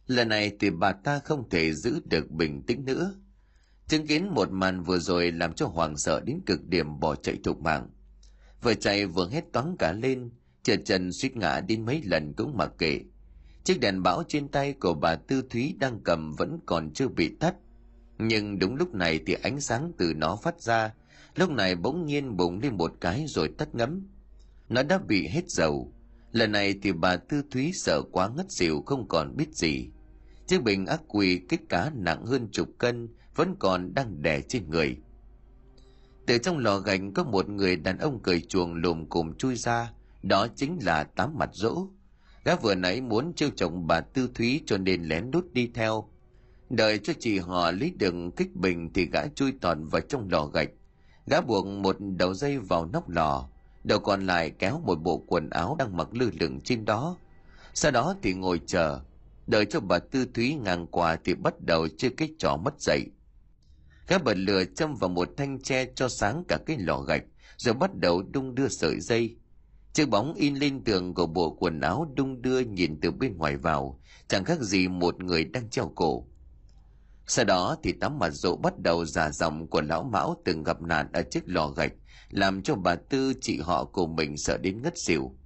Lần 0.07 0.29
này 0.29 0.57
thì 0.61 0.71
bà 0.71 0.93
ta 0.93 1.19
không 1.19 1.49
thể 1.51 1.73
giữ 1.73 2.01
được 2.05 2.31
bình 2.31 2.63
tĩnh 2.67 2.85
nữa. 2.85 3.15
Chứng 3.89 4.07
kiến 4.07 4.29
một 4.35 4.51
màn 4.51 4.83
vừa 4.83 4.99
rồi 4.99 5.33
làm 5.33 5.53
cho 5.53 5.67
hoàng 5.67 5.97
sợ 5.97 6.21
đến 6.21 6.41
cực 6.47 6.65
điểm 6.65 7.01
bỏ 7.01 7.15
chạy 7.15 7.39
thục 7.45 7.61
mạng. 7.61 7.91
Vừa 8.63 8.75
chạy 8.75 9.07
vừa 9.07 9.29
hét 9.29 9.45
toáng 9.53 9.77
cả 9.79 9.93
lên, 9.93 10.31
chợt 10.63 10.81
trần 10.85 11.13
suýt 11.13 11.37
ngã 11.37 11.61
đến 11.61 11.85
mấy 11.87 12.03
lần 12.05 12.33
cũng 12.35 12.57
mặc 12.57 12.71
kệ. 12.79 13.01
Chiếc 13.65 13.81
đèn 13.81 14.03
bão 14.03 14.23
trên 14.29 14.49
tay 14.49 14.73
của 14.73 14.95
bà 14.95 15.17
Tư 15.17 15.43
Thúy 15.51 15.77
đang 15.81 16.01
cầm 16.05 16.33
vẫn 16.33 16.59
còn 16.67 16.91
chưa 16.93 17.09
bị 17.09 17.29
tắt. 17.41 17.55
Nhưng 18.19 18.59
đúng 18.59 18.77
lúc 18.77 18.95
này 18.95 19.21
thì 19.27 19.37
ánh 19.43 19.61
sáng 19.61 19.93
từ 19.99 20.13
nó 20.17 20.37
phát 20.37 20.61
ra, 20.61 20.95
lúc 21.35 21.51
này 21.51 21.75
bỗng 21.77 22.07
nhiên 22.07 22.37
bùng 22.37 22.61
lên 22.61 22.77
một 22.77 22.93
cái 23.01 23.25
rồi 23.29 23.49
tắt 23.59 23.75
ngấm. 23.75 24.07
Nó 24.69 24.83
đã 24.83 24.99
bị 24.99 25.29
hết 25.29 25.51
dầu. 25.51 25.93
Lần 26.33 26.53
này 26.53 26.75
thì 26.83 26.93
bà 26.93 27.17
Tư 27.17 27.43
Thúy 27.51 27.73
sợ 27.75 28.03
quá 28.13 28.29
ngất 28.37 28.53
xỉu 28.53 28.83
không 28.87 29.09
còn 29.09 29.37
biết 29.37 29.55
gì. 29.55 29.89
Chiếc 30.47 30.63
bình 30.63 30.87
ác 30.87 31.01
quỷ 31.09 31.41
kích 31.49 31.69
cá 31.69 31.91
nặng 31.95 32.27
hơn 32.27 32.49
chục 32.53 32.69
cân 32.79 33.09
vẫn 33.35 33.55
còn 33.59 33.95
đang 33.95 34.23
đè 34.23 34.41
trên 34.41 34.71
người. 34.71 34.97
Từ 36.27 36.39
trong 36.39 36.59
lò 36.59 36.79
gạch 36.79 37.01
có 37.15 37.25
một 37.25 37.49
người 37.49 37.77
đàn 37.77 37.99
ông 37.99 38.21
cười 38.23 38.41
chuồng 38.41 38.75
lùm 38.75 39.07
cùng 39.07 39.35
chui 39.35 39.57
ra, 39.57 39.93
đó 40.23 40.47
chính 40.57 40.79
là 40.83 41.05
tám 41.05 41.39
mặt 41.39 41.51
rỗ. 41.53 41.87
Gã 42.45 42.57
vừa 42.57 42.75
nãy 42.75 43.01
muốn 43.01 43.33
trêu 43.35 43.51
chồng 43.57 43.87
bà 43.87 44.01
Tư 44.01 44.31
Thúy 44.35 44.63
cho 44.67 44.79
nên 44.79 45.03
lén 45.03 45.31
lút 45.33 45.53
đi 45.53 45.71
theo. 45.75 46.09
Đợi 46.71 46.99
cho 46.99 47.13
chị 47.21 47.39
họ 47.39 47.71
lấy 47.71 47.93
đựng 47.99 48.31
kích 48.31 48.57
bình 48.57 48.93
thì 48.93 49.07
gã 49.13 49.27
chui 49.27 49.53
toàn 49.61 49.85
vào 49.89 50.01
trong 50.01 50.29
lò 50.31 50.47
gạch. 50.47 50.69
Gã 51.27 51.41
buộc 51.41 51.67
một 51.67 51.97
đầu 52.01 52.35
dây 52.35 52.59
vào 52.59 52.87
nóc 52.87 53.09
lò, 53.09 53.49
đầu 53.85 53.99
còn 53.99 54.27
lại 54.27 54.51
kéo 54.51 54.81
một 54.87 54.95
bộ 55.03 55.25
quần 55.27 55.51
áo 55.51 55.77
đang 55.79 55.97
mặc 55.97 56.09
lư 56.13 56.31
lửng 56.41 56.61
trên 56.61 56.85
đó. 56.85 57.17
Sau 57.75 57.91
đó 57.91 58.15
thì 58.23 58.35
ngồi 58.35 58.61
chờ, 58.67 59.01
đợi 59.47 59.65
cho 59.65 59.81
bà 59.81 59.99
Tư 59.99 60.27
Thúy 60.35 60.55
ngang 60.55 60.87
qua 60.87 61.17
thì 61.25 61.35
bắt 61.35 61.55
đầu 61.61 61.89
chơi 61.89 62.11
cái 62.17 62.35
trò 62.39 62.57
mất 62.57 62.81
dậy. 62.81 63.05
Gã 64.09 64.19
bật 64.19 64.37
lửa 64.37 64.65
châm 64.77 64.95
vào 64.95 65.09
một 65.09 65.29
thanh 65.37 65.61
tre 65.63 65.87
cho 65.95 66.09
sáng 66.09 66.45
cả 66.49 66.59
cái 66.67 66.77
lò 66.79 66.99
gạch, 66.99 67.23
rồi 67.57 67.75
bắt 67.75 67.95
đầu 67.95 68.23
đung 68.23 68.55
đưa 68.55 68.69
sợi 68.69 69.01
dây. 69.01 69.37
Chiếc 69.93 70.09
bóng 70.09 70.35
in 70.35 70.55
lên 70.55 70.85
tường 70.85 71.15
của 71.15 71.27
bộ 71.27 71.57
quần 71.61 71.81
áo 71.81 72.09
đung 72.15 72.43
đưa 72.43 72.61
nhìn 72.61 73.01
từ 73.01 73.11
bên 73.11 73.37
ngoài 73.37 73.57
vào, 73.57 74.01
chẳng 74.29 74.45
khác 74.45 74.61
gì 74.61 74.89
một 74.89 75.23
người 75.23 75.45
đang 75.45 75.71
treo 75.71 75.93
cổ. 75.95 76.27
Sau 77.27 77.45
đó 77.45 77.77
thì 77.83 77.93
tấm 77.93 78.19
mặt 78.19 78.31
rỗ 78.31 78.57
bắt 78.57 78.79
đầu 78.79 79.05
giả 79.05 79.31
giọng 79.31 79.67
của 79.67 79.81
lão 79.81 80.03
mão 80.03 80.37
từng 80.45 80.63
gặp 80.63 80.83
nạn 80.83 81.09
ở 81.13 81.23
chiếc 81.23 81.43
lò 81.47 81.69
gạch, 81.69 81.93
làm 82.31 82.63
cho 82.63 82.75
bà 82.75 82.95
Tư 82.95 83.35
chị 83.41 83.61
họ 83.61 83.85
của 83.85 84.07
mình 84.07 84.37
sợ 84.37 84.59
đến 84.59 84.83
ngất 84.83 84.99
xỉu. 84.99 85.37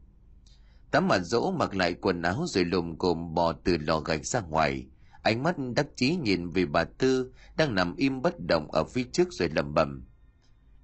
Tấm 0.91 1.09
mặt 1.09 1.19
rỗ 1.19 1.51
mặc 1.51 1.75
lại 1.75 1.95
quần 1.95 2.23
áo 2.23 2.45
rồi 2.49 2.65
lùm 2.65 2.97
cồm 2.97 3.35
bò 3.35 3.53
từ 3.53 3.77
lò 3.77 4.01
gạch 4.01 4.27
ra 4.27 4.41
ngoài, 4.41 4.87
ánh 5.23 5.43
mắt 5.43 5.57
đắc 5.77 5.87
chí 5.97 6.17
nhìn 6.17 6.51
về 6.51 6.67
bà 6.67 6.85
Tư 6.85 7.33
đang 7.57 7.75
nằm 7.75 7.97
im 7.97 8.23
bất 8.23 8.41
động 8.41 8.71
ở 8.71 8.85
phía 8.85 9.05
trước 9.13 9.29
rồi 9.31 9.49
lẩm 9.49 9.75
bẩm. 9.75 10.05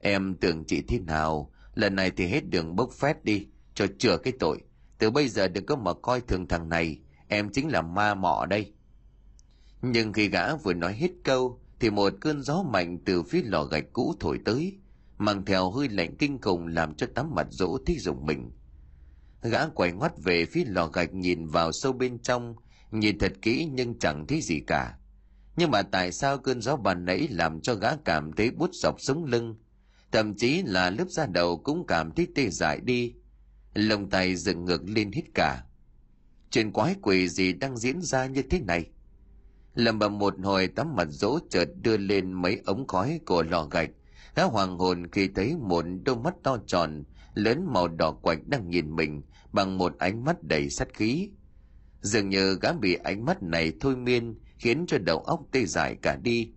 Em 0.01 0.35
tưởng 0.35 0.65
chị 0.65 0.83
thế 0.89 0.99
nào, 0.99 1.53
lần 1.75 1.95
này 1.95 2.11
thì 2.11 2.27
hết 2.27 2.49
đường 2.51 2.77
bốc 2.77 2.93
phét 2.93 3.25
đi, 3.25 3.47
cho 3.75 3.87
chừa 3.99 4.17
cái 4.17 4.33
tội. 4.41 4.59
Từ 4.99 5.11
bây 5.11 5.29
giờ 5.29 5.49
đừng 5.49 5.67
có 5.67 5.77
mà 5.77 5.93
coi 5.95 6.21
thường 6.21 6.49
thằng 6.49 6.69
này. 6.69 6.99
Em 7.29 7.51
chính 7.53 7.69
là 7.69 7.83
ma 7.83 8.15
mọ 8.15 8.47
đây. 8.47 8.73
Nhưng 9.83 10.13
khi 10.13 10.29
gã 10.29 10.57
vừa 10.57 10.75
nói 10.75 10.95
hết 10.95 11.11
câu, 11.25 11.61
thì 11.81 11.91
một 11.91 12.13
cơn 12.21 12.43
gió 12.43 12.63
mạnh 12.63 12.99
từ 13.05 13.23
phía 13.23 13.43
lò 13.45 13.65
gạch 13.65 13.85
cũ 13.93 14.15
thổi 14.21 14.39
tới, 14.45 14.79
mang 15.19 15.45
theo 15.45 15.71
hơi 15.71 15.89
lạnh 15.89 16.17
kinh 16.19 16.41
khủng 16.41 16.67
làm 16.67 16.95
cho 16.95 17.07
tấm 17.15 17.31
mặt 17.35 17.47
dỗ 17.51 17.79
thích 17.87 18.01
rùng 18.01 18.27
mình. 18.27 18.51
Gã 19.43 19.69
quay 19.69 19.93
ngoắt 19.93 20.13
về 20.25 20.45
phía 20.45 20.65
lò 20.65 20.87
gạch 20.87 21.15
nhìn 21.15 21.47
vào 21.47 21.73
sâu 21.73 21.93
bên 21.93 22.19
trong, 22.19 22.55
nhìn 22.91 23.19
thật 23.19 23.33
kỹ 23.43 23.69
nhưng 23.73 23.99
chẳng 23.99 24.27
thấy 24.27 24.41
gì 24.41 24.61
cả. 24.61 24.97
Nhưng 25.57 25.71
mà 25.71 25.83
tại 25.83 26.13
sao 26.13 26.39
cơn 26.39 26.61
gió 26.63 26.77
bàn 26.77 27.05
nãy 27.05 27.29
làm 27.31 27.61
cho 27.61 27.75
gã 27.75 27.97
cảm 27.97 28.33
thấy 28.33 28.51
bút 28.51 28.71
dọc 28.73 29.01
sống 29.01 29.25
lưng? 29.25 29.57
Thậm 30.13 30.35
chí 30.35 30.63
là 30.63 30.91
lớp 30.91 31.09
da 31.09 31.27
đầu 31.27 31.57
cũng 31.57 31.87
cảm 31.87 32.13
thấy 32.13 32.27
tê 32.35 32.49
dại 32.49 32.81
đi 32.81 33.15
lông 33.75 34.11
tay 34.11 34.37
dựng 34.37 34.65
ngược 34.65 34.83
lên 34.89 35.13
hít 35.13 35.25
cả. 35.35 35.65
Chuyện 36.51 36.73
quái 36.73 36.95
quỷ 37.03 37.29
gì 37.29 37.53
đang 37.53 37.77
diễn 37.77 38.01
ra 38.03 38.27
như 38.27 38.43
thế 38.43 38.61
này? 38.61 38.87
Lầm 39.75 39.99
bầm 39.99 40.19
một 40.19 40.35
hồi 40.43 40.67
tấm 40.67 40.97
mặt 40.97 41.09
dỗ 41.11 41.39
chợt 41.51 41.69
đưa 41.83 41.97
lên 41.97 42.33
mấy 42.33 42.61
ống 42.65 42.87
khói 42.87 43.21
của 43.27 43.43
lò 43.43 43.65
gạch. 43.65 43.91
Gã 44.35 44.43
hoàng 44.43 44.79
hồn 44.79 45.07
khi 45.13 45.29
thấy 45.29 45.57
một 45.57 45.85
đôi 46.05 46.17
mắt 46.17 46.35
to 46.43 46.59
tròn, 46.67 47.05
lớn 47.35 47.67
màu 47.73 47.89
đỏ 47.89 48.11
quạch 48.11 48.39
đang 48.47 48.71
nhìn 48.71 48.97
mình 48.97 49.23
bằng 49.53 49.79
một 49.79 49.99
ánh 49.99 50.25
mắt 50.25 50.43
đầy 50.43 50.71
sát 50.71 50.89
khí. 50.95 51.31
Dường 52.01 52.29
như 52.29 52.59
gã 52.61 52.73
bị 52.73 52.95
ánh 52.95 53.25
mắt 53.25 53.43
này 53.43 53.73
thôi 53.81 53.97
miên 53.97 54.39
khiến 54.59 54.85
cho 54.89 54.99
đầu 54.99 55.19
óc 55.19 55.41
tê 55.53 55.65
dại 55.65 55.97
cả 56.03 56.17
đi. 56.17 56.53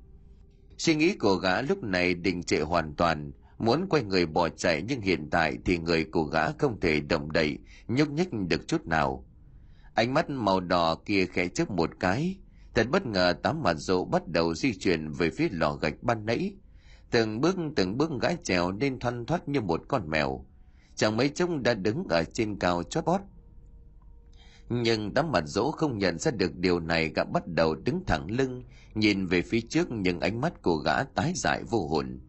Suy 0.77 0.95
nghĩ 0.95 1.15
của 1.15 1.35
gã 1.35 1.61
lúc 1.61 1.83
này 1.83 2.13
đình 2.13 2.43
trệ 2.43 2.59
hoàn 2.59 2.95
toàn 2.95 3.31
muốn 3.57 3.87
quay 3.89 4.03
người 4.03 4.25
bỏ 4.25 4.49
chạy 4.49 4.83
nhưng 4.87 5.01
hiện 5.01 5.29
tại 5.29 5.57
thì 5.65 5.77
người 5.77 6.05
của 6.05 6.23
gã 6.23 6.51
không 6.51 6.79
thể 6.79 6.99
động 6.99 7.31
đậy, 7.31 7.57
nhúc 7.87 8.09
nhích 8.09 8.29
được 8.33 8.67
chút 8.67 8.85
nào. 8.85 9.25
Ánh 9.93 10.13
mắt 10.13 10.29
màu 10.29 10.59
đỏ 10.59 10.95
kia 11.05 11.25
khẽ 11.25 11.47
chớp 11.47 11.71
một 11.71 11.89
cái. 11.99 12.37
Thật 12.73 12.87
bất 12.91 13.05
ngờ 13.05 13.33
tám 13.43 13.63
mặt 13.63 13.73
rộ 13.73 14.05
bắt 14.05 14.27
đầu 14.27 14.55
di 14.55 14.73
chuyển 14.73 15.11
về 15.11 15.29
phía 15.29 15.47
lò 15.51 15.75
gạch 15.75 16.03
ban 16.03 16.25
nãy. 16.25 16.55
Từng 17.11 17.41
bước 17.41 17.55
từng 17.75 17.97
bước 17.97 18.11
gã 18.21 18.29
trèo 18.43 18.71
nên 18.71 18.99
thoăn 18.99 19.25
thoắt 19.25 19.49
như 19.49 19.61
một 19.61 19.81
con 19.87 20.09
mèo. 20.09 20.45
Chẳng 20.95 21.17
mấy 21.17 21.29
chốc 21.29 21.49
đã 21.61 21.73
đứng 21.73 22.03
ở 22.09 22.23
trên 22.23 22.59
cao 22.59 22.83
chót 22.83 23.05
bót 23.05 23.21
nhưng 24.69 25.13
đám 25.13 25.31
mặt 25.31 25.43
dỗ 25.45 25.71
không 25.71 25.97
nhận 25.97 26.19
ra 26.19 26.31
được 26.31 26.55
điều 26.55 26.79
này, 26.79 27.11
gã 27.15 27.23
bắt 27.23 27.47
đầu 27.47 27.75
đứng 27.75 28.03
thẳng 28.07 28.31
lưng, 28.31 28.63
nhìn 28.95 29.25
về 29.25 29.41
phía 29.41 29.61
trước 29.61 29.87
nhưng 29.91 30.19
ánh 30.19 30.41
mắt 30.41 30.61
của 30.61 30.75
gã 30.75 31.03
tái 31.03 31.33
dại 31.35 31.63
vô 31.63 31.87
hồn 31.87 32.19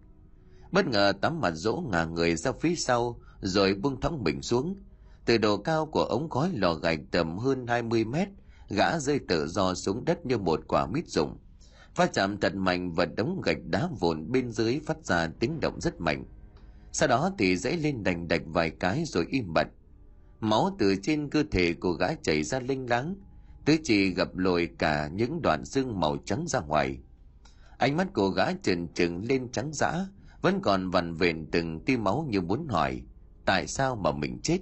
bất 0.76 0.86
ngờ 0.86 1.12
tấm 1.20 1.40
mặt 1.40 1.50
dỗ 1.54 1.82
ngả 1.92 2.04
người 2.04 2.36
ra 2.36 2.52
phía 2.60 2.74
sau, 2.74 3.20
rồi 3.40 3.74
buông 3.74 4.00
thõng 4.00 4.24
mình 4.24 4.42
xuống. 4.42 4.76
Từ 5.24 5.38
độ 5.38 5.56
cao 5.56 5.86
của 5.86 6.04
ống 6.04 6.30
khói 6.30 6.50
lò 6.54 6.74
gạch 6.74 6.98
tầm 7.10 7.38
hơn 7.38 7.66
20 7.66 8.04
mét, 8.04 8.28
gã 8.68 8.98
rơi 8.98 9.20
tự 9.28 9.48
do 9.48 9.74
xuống 9.74 10.04
đất 10.04 10.26
như 10.26 10.38
một 10.38 10.60
quả 10.68 10.86
mít 10.86 11.08
rụng. 11.08 11.38
Va 11.94 12.06
chạm 12.06 12.40
thật 12.40 12.54
mạnh 12.54 12.92
và 12.92 13.04
đống 13.04 13.40
gạch 13.44 13.56
đá 13.66 13.88
vồn 14.00 14.32
bên 14.32 14.50
dưới 14.50 14.80
phát 14.86 15.04
ra 15.04 15.28
tiếng 15.40 15.60
động 15.60 15.80
rất 15.80 16.00
mạnh. 16.00 16.24
Sau 16.92 17.08
đó 17.08 17.30
thì 17.38 17.56
dãy 17.56 17.76
lên 17.76 18.04
đành 18.04 18.28
đạch 18.28 18.42
vài 18.46 18.70
cái 18.70 19.04
rồi 19.06 19.26
im 19.30 19.52
bặt. 19.54 19.66
Máu 20.40 20.76
từ 20.78 20.96
trên 21.02 21.30
cơ 21.30 21.42
thể 21.50 21.74
của 21.74 21.92
gã 21.92 22.14
chảy 22.14 22.42
ra 22.42 22.60
linh 22.60 22.90
láng, 22.90 23.14
tứ 23.64 23.76
chi 23.84 24.14
gặp 24.14 24.36
lồi 24.36 24.68
cả 24.78 25.08
những 25.12 25.42
đoạn 25.42 25.64
xương 25.64 26.00
màu 26.00 26.16
trắng 26.24 26.44
ra 26.48 26.60
ngoài. 26.60 26.98
Ánh 27.78 27.96
mắt 27.96 28.06
của 28.14 28.28
gã 28.28 28.52
trừng 28.52 28.88
trừng 28.94 29.24
lên 29.24 29.52
trắng 29.52 29.70
dã 29.72 30.06
vẫn 30.42 30.60
còn 30.62 30.90
vằn 30.90 31.14
vện 31.14 31.46
từng 31.50 31.80
tia 31.80 31.96
máu 31.96 32.26
như 32.30 32.40
muốn 32.40 32.66
hỏi, 32.68 33.02
tại 33.44 33.66
sao 33.66 33.96
mà 33.96 34.12
mình 34.12 34.38
chết? 34.42 34.58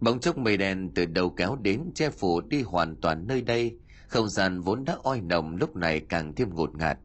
Bóng 0.00 0.20
chốc 0.20 0.38
mây 0.38 0.56
đen 0.56 0.90
từ 0.94 1.06
đầu 1.06 1.30
kéo 1.30 1.56
đến 1.56 1.90
che 1.94 2.10
phủ 2.10 2.40
đi 2.40 2.62
hoàn 2.62 2.96
toàn 2.96 3.26
nơi 3.26 3.42
đây. 3.42 3.78
Không 4.08 4.28
gian 4.28 4.60
vốn 4.60 4.84
đã 4.84 4.96
oi 5.02 5.20
nồng 5.20 5.56
lúc 5.56 5.76
này 5.76 6.00
càng 6.00 6.34
thêm 6.34 6.54
ngột 6.54 6.74
ngạt. 6.74 6.98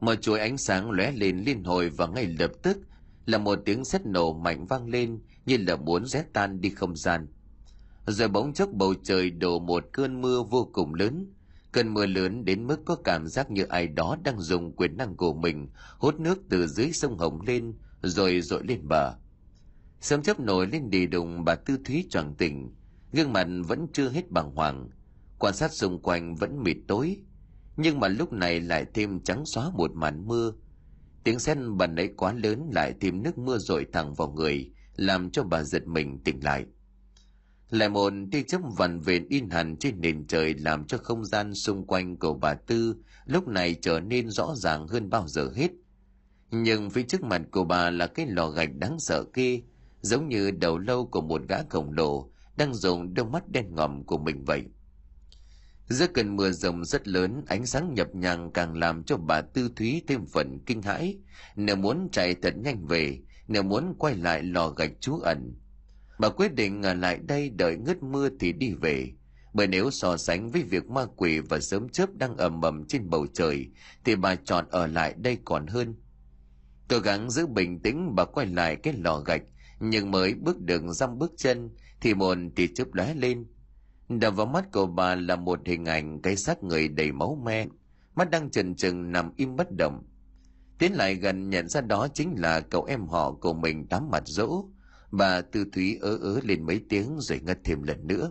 Một 0.00 0.14
chuỗi 0.14 0.38
ánh 0.38 0.58
sáng 0.58 0.90
lóe 0.90 1.12
lên 1.12 1.38
liên 1.38 1.64
hồi 1.64 1.88
và 1.88 2.06
ngay 2.06 2.26
lập 2.26 2.50
tức, 2.62 2.78
là 3.26 3.38
một 3.38 3.58
tiếng 3.64 3.84
sét 3.84 4.06
nổ 4.06 4.32
mạnh 4.32 4.66
vang 4.66 4.88
lên 4.88 5.20
như 5.46 5.56
là 5.56 5.76
muốn 5.76 6.06
rét 6.06 6.32
tan 6.32 6.60
đi 6.60 6.70
không 6.70 6.96
gian. 6.96 7.26
Rồi 8.06 8.28
bỗng 8.28 8.52
chốc 8.52 8.68
bầu 8.72 8.94
trời 9.02 9.30
đổ 9.30 9.58
một 9.58 9.84
cơn 9.92 10.20
mưa 10.20 10.42
vô 10.42 10.70
cùng 10.72 10.94
lớn 10.94 11.33
cơn 11.74 11.94
mưa 11.94 12.06
lớn 12.06 12.44
đến 12.44 12.66
mức 12.66 12.80
có 12.84 12.96
cảm 13.04 13.26
giác 13.26 13.50
như 13.50 13.64
ai 13.64 13.86
đó 13.86 14.16
đang 14.24 14.40
dùng 14.40 14.76
quyền 14.76 14.96
năng 14.96 15.16
của 15.16 15.34
mình, 15.34 15.68
hút 15.98 16.20
nước 16.20 16.38
từ 16.48 16.66
dưới 16.66 16.92
sông 16.92 17.18
hồng 17.18 17.40
lên, 17.40 17.74
rồi 18.02 18.40
dội 18.40 18.62
lên 18.64 18.88
bờ. 18.88 19.14
Sớm 20.00 20.22
chớp 20.22 20.40
nổi 20.40 20.66
lên 20.66 20.90
đi 20.90 21.06
đùng 21.06 21.44
bà 21.44 21.54
tư 21.54 21.78
thúy 21.84 22.06
choàng 22.10 22.34
tỉnh, 22.34 22.74
gương 23.12 23.32
mặt 23.32 23.46
vẫn 23.66 23.86
chưa 23.92 24.08
hết 24.08 24.30
bàng 24.30 24.50
hoàng, 24.50 24.90
quan 25.38 25.54
sát 25.54 25.72
xung 25.72 26.02
quanh 26.02 26.36
vẫn 26.36 26.62
mịt 26.62 26.76
tối. 26.88 27.16
Nhưng 27.76 28.00
mà 28.00 28.08
lúc 28.08 28.32
này 28.32 28.60
lại 28.60 28.86
thêm 28.94 29.20
trắng 29.20 29.46
xóa 29.46 29.70
một 29.70 29.90
màn 29.94 30.26
mưa. 30.26 30.52
Tiếng 31.24 31.38
sét 31.38 31.58
bần 31.76 31.96
ấy 31.96 32.08
quá 32.16 32.32
lớn 32.32 32.70
lại 32.72 32.94
thêm 33.00 33.22
nước 33.22 33.38
mưa 33.38 33.58
rội 33.58 33.86
thẳng 33.92 34.14
vào 34.14 34.28
người, 34.28 34.72
làm 34.96 35.30
cho 35.30 35.42
bà 35.42 35.62
giật 35.62 35.86
mình 35.86 36.18
tỉnh 36.24 36.44
lại 36.44 36.66
lại 37.70 37.88
một 37.88 38.12
tia 38.32 38.42
chớp 38.42 38.60
vằn 38.76 38.98
vện 39.00 39.28
in 39.28 39.50
hẳn 39.50 39.76
trên 39.76 40.00
nền 40.00 40.26
trời 40.26 40.54
làm 40.54 40.86
cho 40.86 40.98
không 40.98 41.24
gian 41.24 41.54
xung 41.54 41.86
quanh 41.86 42.16
của 42.16 42.34
bà 42.34 42.54
tư 42.54 42.96
lúc 43.26 43.48
này 43.48 43.76
trở 43.82 44.00
nên 44.00 44.30
rõ 44.30 44.54
ràng 44.56 44.88
hơn 44.88 45.10
bao 45.10 45.28
giờ 45.28 45.50
hết. 45.56 45.70
Nhưng 46.50 46.90
phía 46.90 47.02
trước 47.02 47.22
mặt 47.22 47.42
của 47.50 47.64
bà 47.64 47.90
là 47.90 48.06
cái 48.06 48.26
lò 48.26 48.48
gạch 48.48 48.74
đáng 48.74 49.00
sợ 49.00 49.24
kia, 49.34 49.60
giống 50.00 50.28
như 50.28 50.50
đầu 50.50 50.78
lâu 50.78 51.06
của 51.06 51.20
một 51.20 51.42
gã 51.48 51.62
khổng 51.70 51.92
lồ 51.92 52.30
đang 52.56 52.74
dùng 52.74 53.14
đôi 53.14 53.26
mắt 53.26 53.48
đen 53.48 53.74
ngòm 53.74 54.04
của 54.04 54.18
mình 54.18 54.44
vậy. 54.44 54.62
Giữa 55.88 56.06
cơn 56.06 56.36
mưa 56.36 56.50
rồng 56.50 56.84
rất 56.84 57.08
lớn, 57.08 57.42
ánh 57.46 57.66
sáng 57.66 57.94
nhập 57.94 58.08
nhằng 58.14 58.52
càng 58.52 58.76
làm 58.76 59.04
cho 59.04 59.16
bà 59.16 59.40
tư 59.40 59.70
thúy 59.76 60.02
thêm 60.06 60.26
phần 60.26 60.58
kinh 60.66 60.82
hãi. 60.82 61.18
Nếu 61.56 61.76
muốn 61.76 62.08
chạy 62.12 62.34
thật 62.34 62.54
nhanh 62.56 62.86
về, 62.86 63.18
nếu 63.48 63.62
muốn 63.62 63.94
quay 63.98 64.14
lại 64.14 64.42
lò 64.42 64.68
gạch 64.68 64.92
trú 65.00 65.18
ẩn 65.18 65.54
bà 66.18 66.28
quyết 66.28 66.54
định 66.54 66.82
ở 66.82 66.94
lại 66.94 67.18
đây 67.18 67.50
đợi 67.50 67.76
ngớt 67.76 68.02
mưa 68.02 68.28
thì 68.40 68.52
đi 68.52 68.74
về. 68.74 69.12
Bởi 69.54 69.66
nếu 69.66 69.90
so 69.90 70.16
sánh 70.16 70.50
với 70.50 70.62
việc 70.62 70.86
ma 70.90 71.06
quỷ 71.16 71.40
và 71.40 71.60
sớm 71.60 71.88
chớp 71.88 72.14
đang 72.14 72.36
ầm 72.36 72.60
ầm 72.60 72.84
trên 72.86 73.10
bầu 73.10 73.26
trời, 73.34 73.68
thì 74.04 74.16
bà 74.16 74.34
chọn 74.34 74.66
ở 74.70 74.86
lại 74.86 75.14
đây 75.16 75.38
còn 75.44 75.66
hơn. 75.66 75.94
Cố 76.88 76.98
gắng 76.98 77.30
giữ 77.30 77.46
bình 77.46 77.80
tĩnh, 77.82 78.14
bà 78.14 78.24
quay 78.24 78.46
lại 78.46 78.76
cái 78.76 78.94
lò 78.98 79.18
gạch, 79.18 79.42
nhưng 79.80 80.10
mới 80.10 80.34
bước 80.34 80.60
được 80.60 80.82
dăm 80.88 81.18
bước 81.18 81.32
chân, 81.36 81.70
thì 82.00 82.14
mồn 82.14 82.50
thì 82.56 82.68
chớp 82.74 82.94
lóe 82.94 83.14
lên. 83.14 83.46
Đập 84.08 84.36
vào 84.36 84.46
mắt 84.46 84.72
của 84.72 84.86
bà 84.86 85.14
là 85.14 85.36
một 85.36 85.60
hình 85.66 85.84
ảnh 85.84 86.22
cái 86.22 86.36
xác 86.36 86.62
người 86.62 86.88
đầy 86.88 87.12
máu 87.12 87.40
me, 87.44 87.66
mắt 88.14 88.30
đang 88.30 88.50
trần 88.50 88.74
trừng 88.74 89.12
nằm 89.12 89.32
im 89.36 89.56
bất 89.56 89.68
động. 89.78 90.02
Tiến 90.78 90.92
lại 90.92 91.14
gần 91.14 91.50
nhận 91.50 91.68
ra 91.68 91.80
đó 91.80 92.08
chính 92.14 92.34
là 92.36 92.60
cậu 92.60 92.84
em 92.84 93.06
họ 93.06 93.32
của 93.32 93.52
mình 93.52 93.86
tám 93.86 94.10
mặt 94.10 94.22
dỗ 94.26 94.64
bà 95.16 95.40
tư 95.40 95.64
thúy 95.72 95.98
ớ 96.00 96.18
ớ 96.22 96.40
lên 96.42 96.66
mấy 96.66 96.80
tiếng 96.88 97.16
rồi 97.20 97.40
ngất 97.40 97.58
thêm 97.64 97.82
lần 97.82 98.06
nữa. 98.06 98.30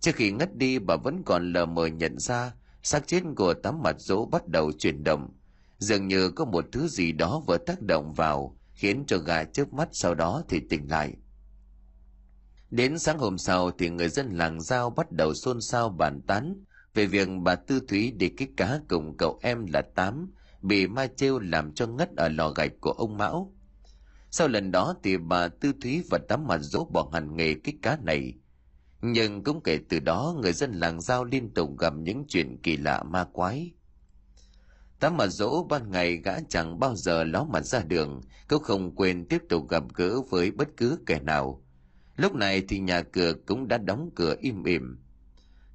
Trước 0.00 0.14
khi 0.14 0.30
ngất 0.30 0.56
đi, 0.56 0.78
bà 0.78 0.96
vẫn 0.96 1.22
còn 1.26 1.52
lờ 1.52 1.66
mờ 1.66 1.86
nhận 1.86 2.18
ra 2.18 2.52
xác 2.82 3.06
chết 3.06 3.22
của 3.36 3.54
tám 3.54 3.82
mặt 3.82 3.96
dỗ 3.98 4.26
bắt 4.26 4.48
đầu 4.48 4.72
chuyển 4.72 5.04
động. 5.04 5.30
Dường 5.78 6.08
như 6.08 6.30
có 6.30 6.44
một 6.44 6.64
thứ 6.72 6.88
gì 6.88 7.12
đó 7.12 7.42
vừa 7.46 7.58
tác 7.58 7.82
động 7.82 8.12
vào, 8.14 8.58
khiến 8.74 9.04
cho 9.06 9.18
gà 9.18 9.44
chớp 9.44 9.72
mắt 9.72 9.88
sau 9.92 10.14
đó 10.14 10.42
thì 10.48 10.60
tỉnh 10.70 10.90
lại. 10.90 11.14
Đến 12.70 12.98
sáng 12.98 13.18
hôm 13.18 13.38
sau 13.38 13.70
thì 13.70 13.90
người 13.90 14.08
dân 14.08 14.28
làng 14.30 14.60
giao 14.60 14.90
bắt 14.90 15.12
đầu 15.12 15.34
xôn 15.34 15.60
xao 15.60 15.88
bàn 15.88 16.20
tán 16.26 16.64
về 16.94 17.06
việc 17.06 17.28
bà 17.42 17.54
tư 17.54 17.80
thúy 17.88 18.10
đi 18.10 18.28
kích 18.28 18.50
cá 18.56 18.80
cùng 18.88 19.16
cậu 19.16 19.38
em 19.42 19.66
là 19.66 19.82
tám 19.94 20.30
bị 20.62 20.86
ma 20.86 21.06
trêu 21.06 21.38
làm 21.38 21.74
cho 21.74 21.86
ngất 21.86 22.16
ở 22.16 22.28
lò 22.28 22.50
gạch 22.50 22.72
của 22.80 22.92
ông 22.92 23.16
mão 23.16 23.52
sau 24.36 24.48
lần 24.48 24.70
đó 24.70 24.94
thì 25.02 25.16
bà 25.16 25.48
tư 25.48 25.72
thúy 25.82 26.02
và 26.10 26.18
tám 26.28 26.46
mặt 26.46 26.58
dỗ 26.58 26.84
bỏ 26.84 27.08
hẳn 27.12 27.36
nghề 27.36 27.54
kích 27.54 27.74
cá 27.82 27.98
này. 28.02 28.34
Nhưng 29.02 29.44
cũng 29.44 29.62
kể 29.62 29.78
từ 29.88 30.00
đó, 30.00 30.36
người 30.42 30.52
dân 30.52 30.72
làng 30.72 31.00
giao 31.00 31.24
liên 31.24 31.54
tục 31.54 31.78
gặp 31.78 31.92
những 31.96 32.24
chuyện 32.28 32.58
kỳ 32.62 32.76
lạ 32.76 33.02
ma 33.02 33.24
quái. 33.32 33.72
Tám 35.00 35.16
mặt 35.16 35.26
dỗ 35.26 35.66
ban 35.70 35.90
ngày 35.90 36.16
gã 36.16 36.40
chẳng 36.48 36.78
bao 36.78 36.96
giờ 36.96 37.24
ló 37.24 37.44
mặt 37.44 37.60
ra 37.60 37.82
đường, 37.82 38.20
cũng 38.48 38.62
không 38.62 38.94
quên 38.94 39.28
tiếp 39.28 39.42
tục 39.48 39.68
gặp 39.68 39.82
gỡ 39.94 40.20
với 40.30 40.50
bất 40.50 40.68
cứ 40.76 40.98
kẻ 41.06 41.20
nào. 41.20 41.62
Lúc 42.16 42.34
này 42.34 42.62
thì 42.68 42.78
nhà 42.78 43.02
cửa 43.02 43.32
cũng 43.46 43.68
đã 43.68 43.78
đóng 43.78 44.10
cửa 44.14 44.34
im 44.40 44.64
ỉm. 44.64 44.98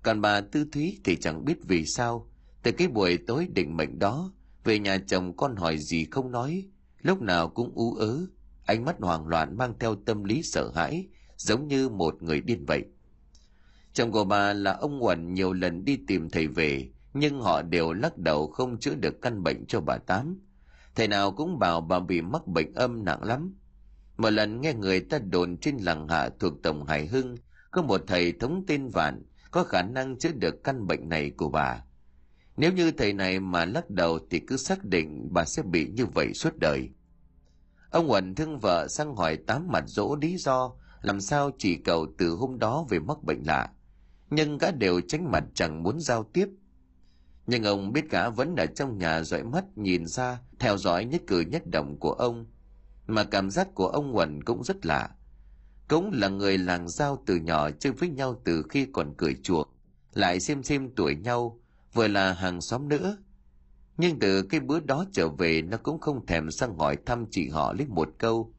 Còn 0.04 0.22
bà 0.22 0.41
tư 0.41 0.65
thúy 0.72 1.00
thì 1.04 1.15
chẳng 1.15 1.45
biết 1.45 1.58
vì 1.67 1.86
sao, 1.86 2.32
từ 2.63 2.72
cái 2.72 2.88
buổi 2.88 3.17
tối 3.28 3.48
định 3.54 3.78
mệnh 3.78 4.00
đó, 4.00 4.34
về 4.63 4.80
nhà 4.80 4.98
chồng 5.08 5.38
con 5.38 5.56
hỏi 5.56 5.78
gì 5.78 6.06
không 6.12 6.32
nói, 6.32 6.65
lúc 7.02 7.22
nào 7.22 7.50
cũng 7.50 7.72
ú 7.76 7.95
ớ 7.95 8.28
ánh 8.69 8.86
mắt 8.86 8.95
hoảng 8.99 9.27
loạn 9.27 9.58
mang 9.58 9.73
theo 9.79 9.95
tâm 9.95 10.23
lý 10.23 10.43
sợ 10.43 10.71
hãi, 10.75 11.08
giống 11.38 11.67
như 11.67 11.89
một 11.89 12.23
người 12.23 12.41
điên 12.41 12.65
vậy. 12.65 12.86
Chồng 13.93 14.12
của 14.12 14.23
bà 14.23 14.53
là 14.53 14.73
ông 14.73 15.03
uẩn 15.03 15.34
nhiều 15.34 15.53
lần 15.53 15.86
đi 15.86 15.99
tìm 16.08 16.29
thầy 16.29 16.47
về, 16.47 16.89
nhưng 17.13 17.41
họ 17.41 17.62
đều 17.62 17.93
lắc 17.93 18.17
đầu 18.17 18.47
không 18.47 18.79
chữa 18.79 18.95
được 18.95 19.21
căn 19.21 19.43
bệnh 19.43 19.65
cho 19.65 19.82
bà 19.82 19.97
tám. 19.97 20.39
Thầy 20.95 21.08
nào 21.08 21.32
cũng 21.32 21.60
bảo 21.60 21.82
bà 21.82 21.99
bị 21.99 22.21
mắc 22.21 22.47
bệnh 22.47 22.73
âm 22.73 23.05
nặng 23.05 23.23
lắm. 23.23 23.55
Một 24.17 24.29
lần 24.29 24.62
nghe 24.62 24.73
người 24.73 24.99
ta 24.99 25.19
đồn 25.19 25.58
trên 25.58 25.77
làng 25.77 26.08
hạ 26.08 26.29
thuộc 26.39 26.53
tổng 26.63 26.86
hải 26.86 27.08
hưng, 27.08 27.36
có 27.71 27.82
một 27.82 28.01
thầy 28.08 28.32
thống 28.32 28.63
tên 28.67 28.88
vạn, 28.88 29.23
có 29.51 29.63
khả 29.63 29.82
năng 29.82 30.17
chữa 30.17 30.32
được 30.32 30.63
căn 30.63 30.88
bệnh 30.88 31.10
này 31.10 31.32
của 31.38 31.49
bà. 31.49 31.84
Nếu 32.58 32.73
như 32.73 32.91
thầy 32.91 33.13
này 33.13 33.39
mà 33.39 33.65
lắc 33.65 33.89
đầu 33.89 34.19
thì 34.29 34.39
cứ 34.39 34.58
xác 34.58 34.86
định 34.86 35.27
bà 35.32 35.45
sẽ 35.45 35.63
bị 35.63 35.88
như 35.88 36.05
vậy 36.05 36.34
suốt 36.34 36.58
đời. 36.58 36.89
Ông 37.91 38.12
Uẩn 38.12 38.36
thương 38.36 38.60
vợ 38.60 38.88
sang 38.88 39.15
hỏi 39.15 39.38
tám 39.38 39.67
mặt 39.71 39.84
dỗ 39.88 40.15
lý 40.21 40.38
do 40.38 40.71
làm 41.02 41.21
sao 41.21 41.52
chỉ 41.58 41.75
cầu 41.75 42.08
từ 42.17 42.30
hôm 42.30 42.60
đó 42.60 42.86
về 42.89 42.99
mắc 42.99 43.23
bệnh 43.23 43.43
lạ. 43.45 43.69
Nhưng 44.30 44.58
gã 44.58 44.71
đều 44.71 45.02
tránh 45.02 45.32
mặt 45.32 45.43
chẳng 45.54 45.84
muốn 45.84 45.99
giao 45.99 46.23
tiếp. 46.23 46.49
Nhưng 47.47 47.63
ông 47.63 47.93
biết 47.93 48.12
gã 48.12 48.30
vẫn 48.30 48.56
ở 48.56 48.65
trong 48.65 48.97
nhà 48.97 49.21
dõi 49.21 49.43
mắt 49.43 49.78
nhìn 49.78 50.06
ra, 50.06 50.39
theo 50.60 50.78
dõi 50.78 51.06
nhất 51.06 51.21
cử 51.28 51.39
nhất 51.39 51.63
động 51.71 51.99
của 51.99 52.12
ông. 52.12 52.45
Mà 53.08 53.23
cảm 53.23 53.49
giác 53.52 53.67
của 53.75 53.88
ông 53.88 54.15
Uẩn 54.15 54.43
cũng 54.43 54.63
rất 54.63 54.86
lạ. 54.86 55.10
Cũng 55.88 56.12
là 56.13 56.28
người 56.28 56.58
làng 56.58 56.89
giao 56.89 57.23
từ 57.25 57.36
nhỏ 57.36 57.69
chơi 57.71 57.93
với 57.93 58.10
nhau 58.10 58.41
từ 58.43 58.63
khi 58.69 58.88
còn 58.93 59.13
cười 59.17 59.36
chuộc, 59.43 59.73
lại 60.13 60.39
xem 60.39 60.63
xem 60.63 60.89
tuổi 60.95 61.15
nhau, 61.15 61.60
vừa 61.93 62.08
là 62.08 62.34
hàng 62.34 62.62
xóm 62.62 62.89
nữa. 62.89 63.17
Nhưng 64.02 64.20
từ 64.20 64.42
cái 64.42 64.60
bữa 64.60 64.80
đó 64.80 65.06
trở 65.12 65.30
về 65.30 65.62
nó 65.62 65.78
cũng 65.78 66.00
không 66.00 66.26
thèm 66.26 66.52
sang 66.52 66.78
hỏi 66.78 66.98
thăm 67.06 67.26
chị 67.32 67.50
họ 67.50 67.74
lấy 67.74 67.88
một 67.88 68.10
câu. 68.18 68.54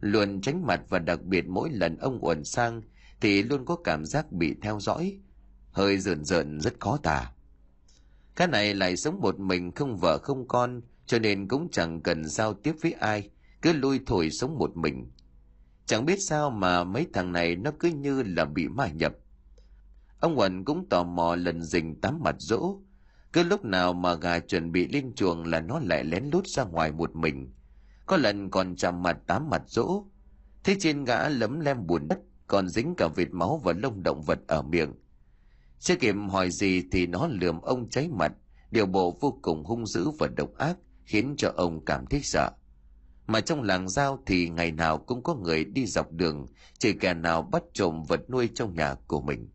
Luôn 0.00 0.40
tránh 0.40 0.66
mặt 0.66 0.80
và 0.88 0.98
đặc 0.98 1.22
biệt 1.22 1.48
mỗi 1.48 1.70
lần 1.72 1.96
ông 1.96 2.24
uẩn 2.24 2.44
sang 2.44 2.82
thì 3.20 3.42
luôn 3.42 3.64
có 3.64 3.76
cảm 3.76 4.04
giác 4.04 4.32
bị 4.32 4.54
theo 4.62 4.80
dõi. 4.80 5.18
Hơi 5.70 5.98
rợn 5.98 6.24
rợn 6.24 6.60
rất 6.60 6.80
khó 6.80 6.96
tả. 7.02 7.32
Cái 8.36 8.48
này 8.48 8.74
lại 8.74 8.96
sống 8.96 9.20
một 9.20 9.38
mình 9.38 9.72
không 9.72 9.96
vợ 9.96 10.18
không 10.18 10.48
con 10.48 10.80
cho 11.06 11.18
nên 11.18 11.48
cũng 11.48 11.68
chẳng 11.72 12.00
cần 12.00 12.24
giao 12.24 12.54
tiếp 12.54 12.74
với 12.82 12.92
ai, 12.92 13.30
cứ 13.62 13.72
lui 13.72 14.00
thổi 14.06 14.30
sống 14.30 14.58
một 14.58 14.76
mình. 14.76 15.10
Chẳng 15.86 16.06
biết 16.06 16.22
sao 16.22 16.50
mà 16.50 16.84
mấy 16.84 17.06
thằng 17.12 17.32
này 17.32 17.56
nó 17.56 17.70
cứ 17.80 17.88
như 17.88 18.22
là 18.22 18.44
bị 18.44 18.68
ma 18.68 18.88
nhập. 18.88 19.12
Ông 20.20 20.38
Uẩn 20.38 20.64
cũng 20.64 20.88
tò 20.88 21.04
mò 21.04 21.36
lần 21.36 21.62
rình 21.62 22.00
tắm 22.00 22.20
mặt 22.24 22.36
dỗ. 22.38 22.76
Cứ 23.34 23.42
lúc 23.42 23.64
nào 23.64 23.92
mà 23.92 24.14
gà 24.14 24.38
chuẩn 24.38 24.72
bị 24.72 24.88
lên 24.88 25.14
chuồng 25.14 25.44
là 25.44 25.60
nó 25.60 25.80
lại 25.84 26.04
lén 26.04 26.24
lút 26.32 26.46
ra 26.46 26.64
ngoài 26.64 26.92
một 26.92 27.16
mình. 27.16 27.52
Có 28.06 28.16
lần 28.16 28.50
còn 28.50 28.76
chạm 28.76 29.02
mặt 29.02 29.18
tám 29.26 29.50
mặt 29.50 29.62
dỗ. 29.66 30.04
Thế 30.64 30.76
trên 30.80 31.04
gã 31.04 31.28
lấm 31.28 31.60
lem 31.60 31.86
buồn 31.86 32.08
đất, 32.08 32.18
còn 32.46 32.68
dính 32.68 32.94
cả 32.94 33.08
vệt 33.08 33.28
máu 33.30 33.60
và 33.64 33.72
lông 33.72 34.02
động 34.02 34.22
vật 34.22 34.38
ở 34.46 34.62
miệng. 34.62 34.92
Chưa 35.78 35.96
kịp 35.96 36.14
hỏi 36.30 36.50
gì 36.50 36.82
thì 36.92 37.06
nó 37.06 37.26
lườm 37.26 37.60
ông 37.60 37.90
cháy 37.90 38.08
mặt, 38.12 38.32
điều 38.70 38.86
bộ 38.86 39.18
vô 39.20 39.38
cùng 39.42 39.64
hung 39.64 39.86
dữ 39.86 40.10
và 40.10 40.26
độc 40.36 40.50
ác, 40.58 40.76
khiến 41.04 41.34
cho 41.38 41.52
ông 41.56 41.84
cảm 41.84 42.06
thấy 42.06 42.20
sợ. 42.22 42.50
Mà 43.26 43.40
trong 43.40 43.62
làng 43.62 43.88
giao 43.88 44.22
thì 44.26 44.48
ngày 44.48 44.72
nào 44.72 44.98
cũng 44.98 45.22
có 45.22 45.34
người 45.34 45.64
đi 45.64 45.86
dọc 45.86 46.12
đường, 46.12 46.46
chỉ 46.78 46.92
kẻ 46.92 47.14
nào 47.14 47.42
bắt 47.42 47.62
trộm 47.72 48.02
vật 48.08 48.30
nuôi 48.30 48.48
trong 48.54 48.74
nhà 48.74 48.94
của 49.06 49.20
mình. 49.20 49.48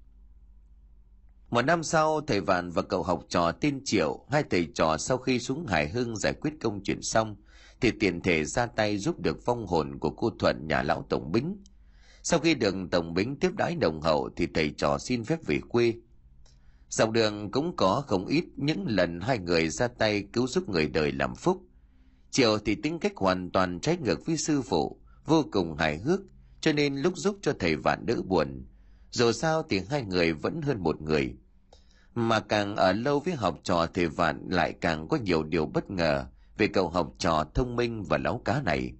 Một 1.49 1.61
năm 1.61 1.83
sau, 1.83 2.21
thầy 2.21 2.41
Vạn 2.41 2.71
và 2.71 2.81
cậu 2.81 3.03
học 3.03 3.25
trò 3.29 3.51
tên 3.51 3.81
Triệu, 3.85 4.25
hai 4.31 4.43
thầy 4.49 4.67
trò 4.75 4.97
sau 4.97 5.17
khi 5.17 5.39
xuống 5.39 5.65
Hải 5.67 5.89
Hưng 5.89 6.17
giải 6.17 6.33
quyết 6.33 6.53
công 6.61 6.83
chuyện 6.83 7.01
xong, 7.01 7.35
thì 7.81 7.91
tiền 7.99 8.21
thể 8.21 8.45
ra 8.45 8.65
tay 8.65 8.97
giúp 8.97 9.19
được 9.19 9.37
phong 9.45 9.67
hồn 9.67 9.99
của 9.99 10.09
cô 10.09 10.29
Thuận 10.39 10.67
nhà 10.67 10.83
lão 10.83 11.05
Tổng 11.09 11.31
Bính. 11.31 11.57
Sau 12.23 12.39
khi 12.39 12.55
được 12.55 12.75
Tổng 12.91 13.13
Bính 13.13 13.35
tiếp 13.35 13.51
đái 13.57 13.75
đồng 13.75 14.01
hậu 14.01 14.29
thì 14.35 14.47
thầy 14.53 14.73
trò 14.77 14.97
xin 14.97 15.23
phép 15.23 15.39
về 15.45 15.59
quê. 15.69 15.93
Dọc 16.89 17.11
đường 17.11 17.51
cũng 17.51 17.75
có 17.75 18.03
không 18.07 18.25
ít 18.25 18.43
những 18.55 18.85
lần 18.87 19.19
hai 19.19 19.39
người 19.39 19.69
ra 19.69 19.87
tay 19.87 20.23
cứu 20.33 20.47
giúp 20.47 20.69
người 20.69 20.87
đời 20.87 21.11
làm 21.11 21.35
phúc. 21.35 21.61
Triệu 22.31 22.57
thì 22.65 22.75
tính 22.75 22.99
cách 22.99 23.13
hoàn 23.15 23.51
toàn 23.51 23.79
trái 23.79 23.97
ngược 23.97 24.25
với 24.25 24.37
sư 24.37 24.61
phụ, 24.61 24.99
vô 25.25 25.45
cùng 25.51 25.75
hài 25.77 25.97
hước, 25.97 26.19
cho 26.61 26.73
nên 26.73 26.95
lúc 26.95 27.17
giúp 27.17 27.37
cho 27.41 27.53
thầy 27.59 27.75
Vạn 27.75 28.05
đỡ 28.05 28.15
buồn. 28.25 28.65
Dù 29.11 29.31
sao 29.31 29.63
thì 29.69 29.81
hai 29.89 30.03
người 30.03 30.33
vẫn 30.33 30.61
hơn 30.61 30.83
một 30.83 31.01
người. 31.01 31.33
Mà 32.15 32.39
càng 32.39 32.75
ở 32.75 32.93
lâu 32.93 33.19
với 33.19 33.33
học 33.33 33.59
trò 33.63 33.87
thầy 33.93 34.07
Vạn 34.07 34.47
lại 34.49 34.73
càng 34.81 35.07
có 35.07 35.17
nhiều 35.17 35.43
điều 35.43 35.65
bất 35.65 35.89
ngờ 35.89 36.25
về 36.57 36.67
cậu 36.67 36.89
học 36.89 37.13
trò 37.17 37.45
thông 37.53 37.75
minh 37.75 38.03
và 38.03 38.17
láo 38.17 38.41
cá 38.45 38.61
này. 38.61 38.93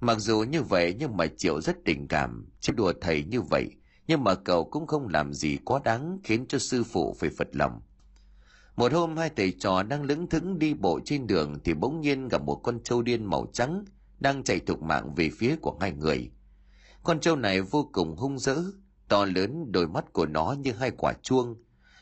Mặc 0.00 0.18
dù 0.18 0.40
như 0.42 0.62
vậy 0.62 0.94
nhưng 0.98 1.16
mà 1.16 1.26
Triệu 1.36 1.60
rất 1.60 1.76
tình 1.84 2.08
cảm, 2.08 2.50
chứ 2.60 2.72
đùa 2.76 2.92
thầy 3.00 3.24
như 3.24 3.40
vậy, 3.40 3.70
nhưng 4.06 4.24
mà 4.24 4.34
cậu 4.34 4.64
cũng 4.64 4.86
không 4.86 5.08
làm 5.08 5.32
gì 5.32 5.58
quá 5.64 5.80
đáng 5.84 6.18
khiến 6.24 6.46
cho 6.48 6.58
sư 6.58 6.84
phụ 6.84 7.16
phải 7.18 7.30
phật 7.38 7.48
lòng. 7.52 7.80
Một 8.76 8.92
hôm 8.92 9.16
hai 9.16 9.30
thầy 9.36 9.52
trò 9.52 9.82
đang 9.82 10.02
lững 10.02 10.26
thững 10.26 10.58
đi 10.58 10.74
bộ 10.74 11.00
trên 11.04 11.26
đường 11.26 11.58
thì 11.64 11.74
bỗng 11.74 12.00
nhiên 12.00 12.28
gặp 12.28 12.42
một 12.42 12.60
con 12.62 12.82
trâu 12.82 13.02
điên 13.02 13.24
màu 13.24 13.46
trắng 13.52 13.84
đang 14.18 14.44
chạy 14.44 14.60
thục 14.60 14.82
mạng 14.82 15.14
về 15.14 15.30
phía 15.38 15.56
của 15.56 15.76
hai 15.80 15.92
người. 15.92 16.30
Con 17.02 17.20
trâu 17.20 17.36
này 17.36 17.60
vô 17.60 17.88
cùng 17.92 18.16
hung 18.16 18.38
dữ, 18.38 18.72
to 19.08 19.24
lớn 19.24 19.72
đôi 19.72 19.88
mắt 19.88 20.12
của 20.12 20.26
nó 20.26 20.54
như 20.58 20.72
hai 20.72 20.90
quả 20.90 21.12
chuông, 21.22 21.56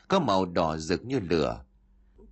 có 0.07 0.19
màu 0.19 0.45
đỏ 0.45 0.77
rực 0.77 1.05
như 1.05 1.19
lửa. 1.19 1.63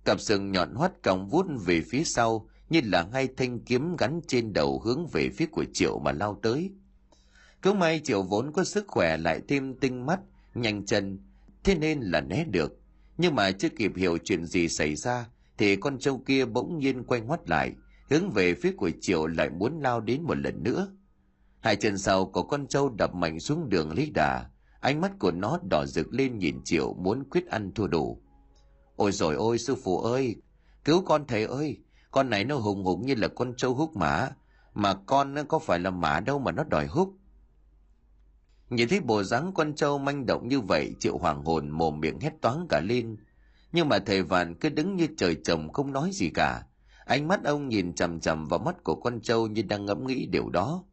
Cặp 0.04 0.20
sừng 0.20 0.52
nhọn 0.52 0.74
hoắt 0.74 1.02
còng 1.02 1.28
vút 1.28 1.46
về 1.66 1.82
phía 1.90 2.04
sau 2.04 2.48
như 2.70 2.80
là 2.84 3.08
hai 3.12 3.28
thanh 3.36 3.60
kiếm 3.60 3.96
gắn 3.96 4.20
trên 4.28 4.52
đầu 4.52 4.80
hướng 4.84 5.06
về 5.06 5.28
phía 5.28 5.46
của 5.46 5.64
Triệu 5.72 5.98
mà 5.98 6.12
lao 6.12 6.38
tới. 6.42 6.70
Cứ 7.62 7.72
may 7.72 8.00
Triệu 8.04 8.22
vốn 8.22 8.52
có 8.52 8.64
sức 8.64 8.84
khỏe 8.88 9.16
lại 9.16 9.40
thêm 9.48 9.74
tinh 9.74 10.06
mắt, 10.06 10.20
nhanh 10.54 10.86
chân, 10.86 11.18
thế 11.64 11.74
nên 11.74 12.00
là 12.00 12.20
né 12.20 12.44
được. 12.44 12.72
Nhưng 13.18 13.34
mà 13.34 13.50
chưa 13.50 13.68
kịp 13.68 13.92
hiểu 13.96 14.18
chuyện 14.24 14.46
gì 14.46 14.68
xảy 14.68 14.96
ra, 14.96 15.28
thì 15.58 15.76
con 15.76 15.98
trâu 15.98 16.18
kia 16.26 16.44
bỗng 16.44 16.78
nhiên 16.78 17.04
quay 17.04 17.20
ngoắt 17.20 17.50
lại, 17.50 17.72
hướng 18.10 18.30
về 18.30 18.54
phía 18.54 18.72
của 18.76 18.90
Triệu 19.00 19.26
lại 19.26 19.50
muốn 19.50 19.80
lao 19.80 20.00
đến 20.00 20.22
một 20.22 20.38
lần 20.38 20.62
nữa. 20.62 20.88
Hai 21.60 21.76
chân 21.76 21.98
sau 21.98 22.26
của 22.26 22.42
con 22.42 22.66
trâu 22.66 22.88
đập 22.88 23.14
mạnh 23.14 23.40
xuống 23.40 23.68
đường 23.68 23.92
lý 23.92 24.10
đà, 24.10 24.50
ánh 24.84 25.00
mắt 25.00 25.12
của 25.18 25.30
nó 25.30 25.58
đỏ 25.70 25.86
rực 25.86 26.14
lên 26.14 26.38
nhìn 26.38 26.60
Triệu 26.64 26.94
muốn 26.94 27.24
quyết 27.30 27.46
ăn 27.46 27.72
thua 27.74 27.86
đủ. 27.86 28.18
Ôi 28.96 29.12
rồi 29.12 29.34
ôi 29.34 29.58
sư 29.58 29.74
phụ 29.84 30.00
ơi, 30.00 30.36
cứu 30.84 31.02
con 31.04 31.26
thầy 31.26 31.44
ơi, 31.44 31.78
con 32.10 32.30
này 32.30 32.44
nó 32.44 32.56
hùng 32.56 32.84
hùng 32.84 33.06
như 33.06 33.14
là 33.14 33.28
con 33.28 33.54
trâu 33.56 33.74
hút 33.74 33.96
mã, 33.96 34.30
mà 34.74 34.94
con 34.94 35.34
nó 35.34 35.42
có 35.42 35.58
phải 35.58 35.78
là 35.78 35.90
mã 35.90 36.20
đâu 36.20 36.38
mà 36.38 36.52
nó 36.52 36.64
đòi 36.64 36.86
hút. 36.86 37.08
Nhìn 38.70 38.88
thấy 38.88 39.00
bộ 39.00 39.22
dáng 39.22 39.52
con 39.54 39.74
trâu 39.74 39.98
manh 39.98 40.26
động 40.26 40.48
như 40.48 40.60
vậy, 40.60 40.94
Triệu 41.00 41.18
hoàng 41.18 41.44
hồn 41.44 41.70
mồm 41.70 42.00
miệng 42.00 42.20
hét 42.20 42.32
toáng 42.40 42.66
cả 42.68 42.80
lên. 42.80 43.16
Nhưng 43.72 43.88
mà 43.88 43.98
thầy 43.98 44.22
Vạn 44.22 44.54
cứ 44.54 44.68
đứng 44.68 44.96
như 44.96 45.06
trời 45.16 45.36
trồng 45.44 45.72
không 45.72 45.92
nói 45.92 46.10
gì 46.12 46.30
cả. 46.30 46.62
Ánh 47.04 47.28
mắt 47.28 47.44
ông 47.44 47.68
nhìn 47.68 47.94
chằm 47.94 48.20
chằm 48.20 48.48
vào 48.48 48.58
mắt 48.58 48.84
của 48.84 48.94
con 48.94 49.20
trâu 49.20 49.46
như 49.46 49.62
đang 49.62 49.86
ngẫm 49.86 50.06
nghĩ 50.06 50.26
điều 50.26 50.48
đó. 50.48 50.84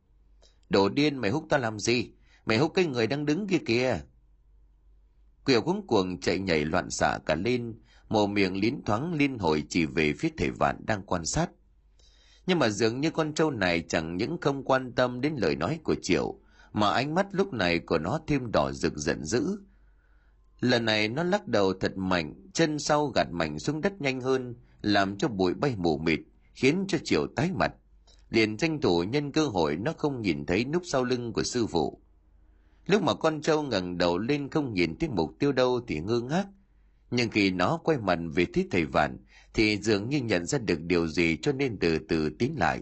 Đồ 0.69 0.89
điên 0.89 1.17
mày 1.17 1.32
hút 1.32 1.45
ta 1.49 1.58
làm 1.58 1.80
gì? 1.80 2.12
Mày 2.52 2.58
hút 2.58 2.72
cái 2.74 2.86
người 2.86 3.08
đang 3.08 3.26
đứng 3.26 3.48
kia 3.48 3.58
kìa. 3.66 4.00
Kiều 5.46 5.62
cuống 5.62 5.88
cuồng 5.88 6.20
chạy 6.20 6.40
nhảy 6.40 6.66
loạn 6.66 6.90
xạ 6.90 7.20
cả 7.26 7.36
lên, 7.36 7.80
mồm 8.10 8.34
miệng 8.34 8.60
lín 8.60 8.82
thoáng 8.86 9.14
liên 9.14 9.38
hồi 9.38 9.64
chỉ 9.70 9.86
về 9.86 10.14
phía 10.14 10.30
thầy 10.38 10.50
Vạn 10.50 10.76
đang 10.86 11.04
quan 11.04 11.26
sát. 11.26 11.50
Nhưng 12.48 12.60
mà 12.60 12.70
dường 12.70 13.02
như 13.02 13.12
con 13.12 13.34
trâu 13.34 13.52
này 13.52 13.84
chẳng 13.90 14.18
những 14.18 14.38
không 14.42 14.64
quan 14.64 14.92
tâm 14.96 15.22
đến 15.22 15.34
lời 15.38 15.56
nói 15.56 15.80
của 15.84 15.96
Triệu, 16.02 16.40
mà 16.74 16.90
ánh 16.90 17.16
mắt 17.16 17.28
lúc 17.32 17.54
này 17.54 17.80
của 17.80 17.98
nó 17.98 18.20
thêm 18.28 18.52
đỏ 18.52 18.72
rực 18.72 18.98
giận 18.98 19.24
dữ. 19.24 19.58
Lần 20.60 20.86
này 20.86 21.08
nó 21.08 21.24
lắc 21.24 21.48
đầu 21.48 21.74
thật 21.74 21.98
mạnh, 21.98 22.34
chân 22.54 22.80
sau 22.80 23.12
gạt 23.16 23.28
mạnh 23.32 23.60
xuống 23.60 23.82
đất 23.82 24.02
nhanh 24.02 24.22
hơn, 24.22 24.56
làm 24.82 25.18
cho 25.18 25.28
bụi 25.28 25.54
bay 25.54 25.76
mù 25.78 25.98
mịt, 25.98 26.20
khiến 26.54 26.86
cho 26.88 26.98
Triệu 27.04 27.28
tái 27.36 27.52
mặt. 27.54 27.74
Liền 28.30 28.58
tranh 28.58 28.82
thủ 28.82 29.04
nhân 29.04 29.32
cơ 29.32 29.48
hội 29.48 29.76
nó 29.76 29.94
không 29.98 30.22
nhìn 30.22 30.46
thấy 30.46 30.66
núp 30.66 30.82
sau 30.86 31.04
lưng 31.04 31.34
của 31.34 31.44
sư 31.44 31.68
phụ. 31.68 32.02
Lúc 32.91 33.04
mà 33.04 33.13
con 33.13 33.41
trâu 33.41 33.63
ngẩng 33.63 33.97
đầu 33.97 34.17
lên 34.17 34.49
không 34.49 34.73
nhìn 34.73 34.99
thấy 34.99 35.10
mục 35.10 35.36
tiêu 35.39 35.51
đâu 35.51 35.82
thì 35.88 35.99
ngơ 35.99 36.19
ngác. 36.19 36.47
Nhưng 37.12 37.30
khi 37.30 37.51
nó 37.51 37.77
quay 37.84 37.97
mặt 37.97 38.19
về 38.36 38.45
phía 38.54 38.67
thầy 38.71 38.86
Vạn, 38.86 39.17
thì 39.54 39.77
dường 39.77 40.10
như 40.10 40.17
nhận 40.21 40.45
ra 40.45 40.58
được 40.58 40.82
điều 40.82 41.08
gì 41.08 41.38
cho 41.41 41.51
nên 41.51 41.77
từ 41.80 41.99
từ 42.10 42.30
tiến 42.39 42.56
lại. 42.58 42.82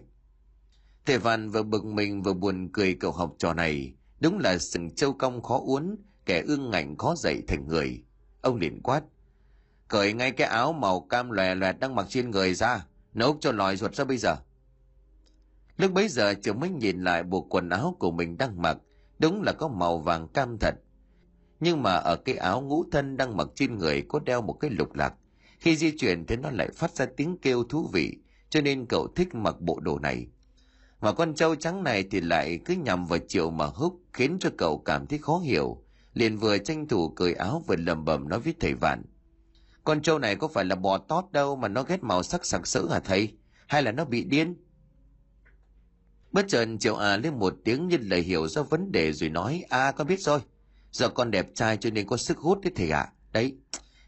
Thầy 1.05 1.17
Vạn 1.17 1.49
vừa 1.49 1.63
bực 1.63 1.85
mình 1.85 2.21
vừa 2.21 2.33
buồn 2.33 2.69
cười 2.73 2.93
cậu 2.93 3.11
học 3.11 3.35
trò 3.37 3.53
này, 3.53 3.93
đúng 4.19 4.39
là 4.39 4.57
sừng 4.57 4.95
châu 4.95 5.13
cong 5.13 5.41
khó 5.41 5.61
uốn, 5.65 5.95
kẻ 6.25 6.41
ương 6.41 6.71
ngạnh 6.71 6.97
khó 6.97 7.15
dậy 7.15 7.41
thành 7.47 7.67
người. 7.67 8.03
Ông 8.41 8.55
liền 8.55 8.81
quát, 8.81 9.03
cởi 9.87 10.13
ngay 10.13 10.31
cái 10.31 10.47
áo 10.47 10.73
màu 10.73 11.01
cam 11.01 11.31
lòe 11.31 11.55
loẹt 11.55 11.79
đang 11.79 11.95
mặc 11.95 12.05
trên 12.09 12.31
người 12.31 12.53
ra, 12.53 12.85
nấu 13.13 13.37
cho 13.41 13.51
lòi 13.51 13.77
ruột 13.77 13.95
ra 13.95 14.03
bây 14.03 14.17
giờ. 14.17 14.35
Lúc 15.77 15.91
bấy 15.91 16.07
giờ 16.07 16.33
chiều 16.33 16.53
mới 16.53 16.69
nhìn 16.69 17.03
lại 17.03 17.23
bộ 17.23 17.41
quần 17.41 17.69
áo 17.69 17.95
của 17.99 18.11
mình 18.11 18.37
đang 18.37 18.61
mặc, 18.61 18.77
đúng 19.19 19.41
là 19.41 19.51
có 19.51 19.67
màu 19.67 19.97
vàng 19.97 20.27
cam 20.27 20.58
thật. 20.58 20.75
Nhưng 21.60 21.84
mà 21.84 21.93
ở 21.93 22.15
cái 22.15 22.36
áo 22.36 22.62
ngũ 22.62 22.84
thân 22.91 23.17
đang 23.17 23.38
mặc 23.38 23.47
trên 23.55 23.77
người 23.77 24.03
có 24.08 24.19
đeo 24.19 24.41
một 24.41 24.53
cái 24.53 24.71
lục 24.71 24.95
lạc. 24.95 25.13
Khi 25.60 25.75
di 25.75 25.97
chuyển 25.97 26.25
thì 26.25 26.36
nó 26.36 26.49
lại 26.51 26.69
phát 26.73 26.95
ra 26.95 27.05
tiếng 27.17 27.38
kêu 27.41 27.63
thú 27.63 27.89
vị, 27.93 28.17
cho 28.49 28.62
nên 28.62 28.86
cậu 28.86 29.08
thích 29.08 29.36
mặc 29.36 29.55
bộ 29.60 29.79
đồ 29.79 29.99
này. 29.99 30.27
Mà 31.01 31.12
con 31.12 31.36
trâu 31.36 31.55
trắng 31.55 31.84
này 31.84 32.03
thì 32.12 32.21
lại 32.21 32.60
cứ 32.65 32.73
nhằm 32.73 33.05
vào 33.05 33.19
triệu 33.27 33.49
mà 33.49 33.65
húc, 33.65 34.01
khiến 34.13 34.38
cho 34.39 34.49
cậu 34.58 34.77
cảm 34.77 35.08
thấy 35.08 35.19
khó 35.19 35.38
hiểu. 35.38 35.84
Liền 36.13 36.38
vừa 36.38 36.58
tranh 36.58 36.88
thủ 36.88 37.10
cởi 37.10 37.34
áo 37.34 37.63
vừa 37.67 37.75
lầm 37.75 38.05
bầm 38.05 38.29
nói 38.29 38.39
với 38.39 38.53
thầy 38.60 38.73
Vạn. 38.73 39.03
Con 39.84 40.01
trâu 40.01 40.19
này 40.19 40.36
có 40.36 40.47
phải 40.47 40.65
là 40.65 40.75
bò 40.75 40.97
tót 40.97 41.25
đâu 41.32 41.55
mà 41.55 41.67
nó 41.67 41.84
ghét 41.84 42.03
màu 42.03 42.23
sắc 42.23 42.45
sặc 42.45 42.67
sỡ 42.67 42.88
hả 42.91 42.99
thầy? 42.99 43.34
Hay 43.67 43.84
là 43.84 43.91
nó 43.91 44.05
bị 44.05 44.23
điên? 44.23 44.55
Bất 46.31 46.45
chợt 46.47 46.65
Triệu 46.79 46.95
à 46.95 47.17
lên 47.17 47.39
một 47.39 47.53
tiếng 47.63 47.87
như 47.87 47.97
lời 47.97 48.21
hiểu 48.21 48.47
ra 48.47 48.61
vấn 48.61 48.91
đề 48.91 49.13
rồi 49.13 49.29
nói, 49.29 49.63
à 49.69 49.91
con 49.91 50.07
biết 50.07 50.19
rồi, 50.19 50.39
giờ 50.91 51.09
con 51.09 51.31
đẹp 51.31 51.47
trai 51.55 51.77
cho 51.77 51.89
nên 51.89 52.07
có 52.07 52.17
sức 52.17 52.37
hút 52.37 52.59
đấy 52.61 52.71
thầy 52.75 52.89
ạ. 52.89 52.99
À. 52.99 53.13
Đấy, 53.31 53.55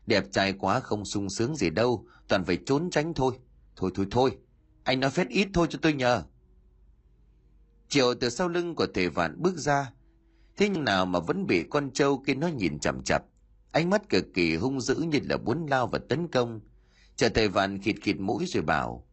Đẹp 0.08 0.26
trai 0.32 0.54
quá 0.54 0.80
không 0.80 1.06
sung 1.06 1.30
sướng 1.30 1.56
gì 1.56 1.70
đâu, 1.70 2.06
toàn 2.28 2.46
phải 2.46 2.58
trốn 2.66 2.90
tránh 2.90 3.14
thôi. 3.14 3.34
Thôi 3.76 3.92
thôi 3.96 4.08
thôi, 4.12 4.38
anh 4.84 5.00
nói 5.00 5.10
phép 5.12 5.28
ít 5.30 5.48
thôi 5.54 5.68
cho 5.70 5.80
tôi 5.82 5.94
nhờ. 5.94 6.24
Triệu 7.90 8.14
từ 8.14 8.30
sau 8.30 8.48
lưng 8.48 8.76
của 8.76 8.88
thầy 8.94 9.10
vạn 9.10 9.42
bước 9.42 9.58
ra, 9.58 9.92
thế 10.58 10.70
nhưng 10.70 10.84
nào 10.84 11.06
mà 11.06 11.20
vẫn 11.20 11.48
bị 11.48 11.64
con 11.70 11.92
trâu 11.92 12.24
kia 12.28 12.34
nó 12.34 12.48
nhìn 12.48 12.80
chằm 12.80 13.04
chặp. 13.04 13.24
Ánh 13.72 13.90
mắt 13.90 14.10
cực 14.10 14.26
kỳ 14.34 14.56
hung 14.56 14.82
dữ 14.82 14.96
như 14.96 15.20
là 15.24 15.38
muốn 15.38 15.66
lao 15.70 15.88
và 15.88 16.00
tấn 16.10 16.28
công. 16.28 16.62
Chờ 17.16 17.30
thầy 17.30 17.48
vạn 17.48 17.82
khịt 17.82 17.96
khịt 18.02 18.20
mũi 18.20 18.46
rồi 18.48 18.64
bảo, 18.64 19.08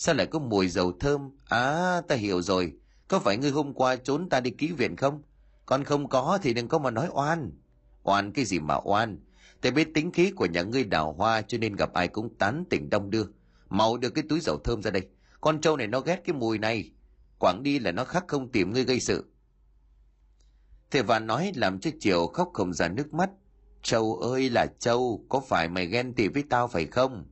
sao 0.00 0.14
lại 0.14 0.26
có 0.26 0.38
mùi 0.38 0.68
dầu 0.68 0.92
thơm? 1.00 1.30
À, 1.44 2.00
ta 2.08 2.14
hiểu 2.14 2.42
rồi, 2.42 2.72
có 3.08 3.18
phải 3.18 3.36
ngươi 3.36 3.50
hôm 3.50 3.74
qua 3.74 3.96
trốn 3.96 4.28
ta 4.28 4.40
đi 4.40 4.50
ký 4.50 4.72
viện 4.72 4.96
không? 4.96 5.22
Còn 5.66 5.84
không 5.84 6.08
có 6.08 6.38
thì 6.42 6.54
đừng 6.54 6.68
có 6.68 6.78
mà 6.78 6.90
nói 6.90 7.08
oan. 7.12 7.52
Oan 8.02 8.32
cái 8.32 8.44
gì 8.44 8.58
mà 8.58 8.76
oan? 8.84 9.18
Ta 9.60 9.70
biết 9.70 9.88
tính 9.94 10.12
khí 10.12 10.30
của 10.30 10.46
nhà 10.46 10.62
ngươi 10.62 10.84
đào 10.84 11.12
hoa 11.12 11.42
cho 11.42 11.58
nên 11.58 11.76
gặp 11.76 11.92
ai 11.92 12.08
cũng 12.08 12.34
tán 12.38 12.64
tỉnh 12.70 12.90
đông 12.90 13.10
đưa. 13.10 13.24
Mau 13.68 13.96
đưa 13.96 14.10
cái 14.10 14.24
túi 14.28 14.40
dầu 14.40 14.58
thơm 14.64 14.82
ra 14.82 14.90
đây. 14.90 15.08
Con 15.40 15.60
trâu 15.60 15.76
này 15.76 15.86
nó 15.86 16.00
ghét 16.00 16.20
cái 16.24 16.34
mùi 16.34 16.58
này. 16.58 16.90
Quảng 17.38 17.62
đi 17.62 17.78
là 17.78 17.92
nó 17.92 18.04
khắc 18.04 18.28
không 18.28 18.52
tìm 18.52 18.72
ngươi 18.72 18.84
gây 18.84 19.00
sự. 19.00 19.24
Thầy 20.90 21.02
và 21.02 21.18
nói 21.18 21.52
làm 21.54 21.80
cho 21.80 21.90
Triều 22.00 22.26
khóc 22.26 22.50
không 22.54 22.72
ra 22.72 22.88
nước 22.88 23.14
mắt. 23.14 23.30
Châu 23.82 24.16
ơi 24.16 24.50
là 24.50 24.66
Châu, 24.78 25.24
có 25.28 25.40
phải 25.40 25.68
mày 25.68 25.86
ghen 25.86 26.14
tị 26.14 26.28
với 26.28 26.44
tao 26.50 26.68
phải 26.68 26.86
không? 26.86 27.24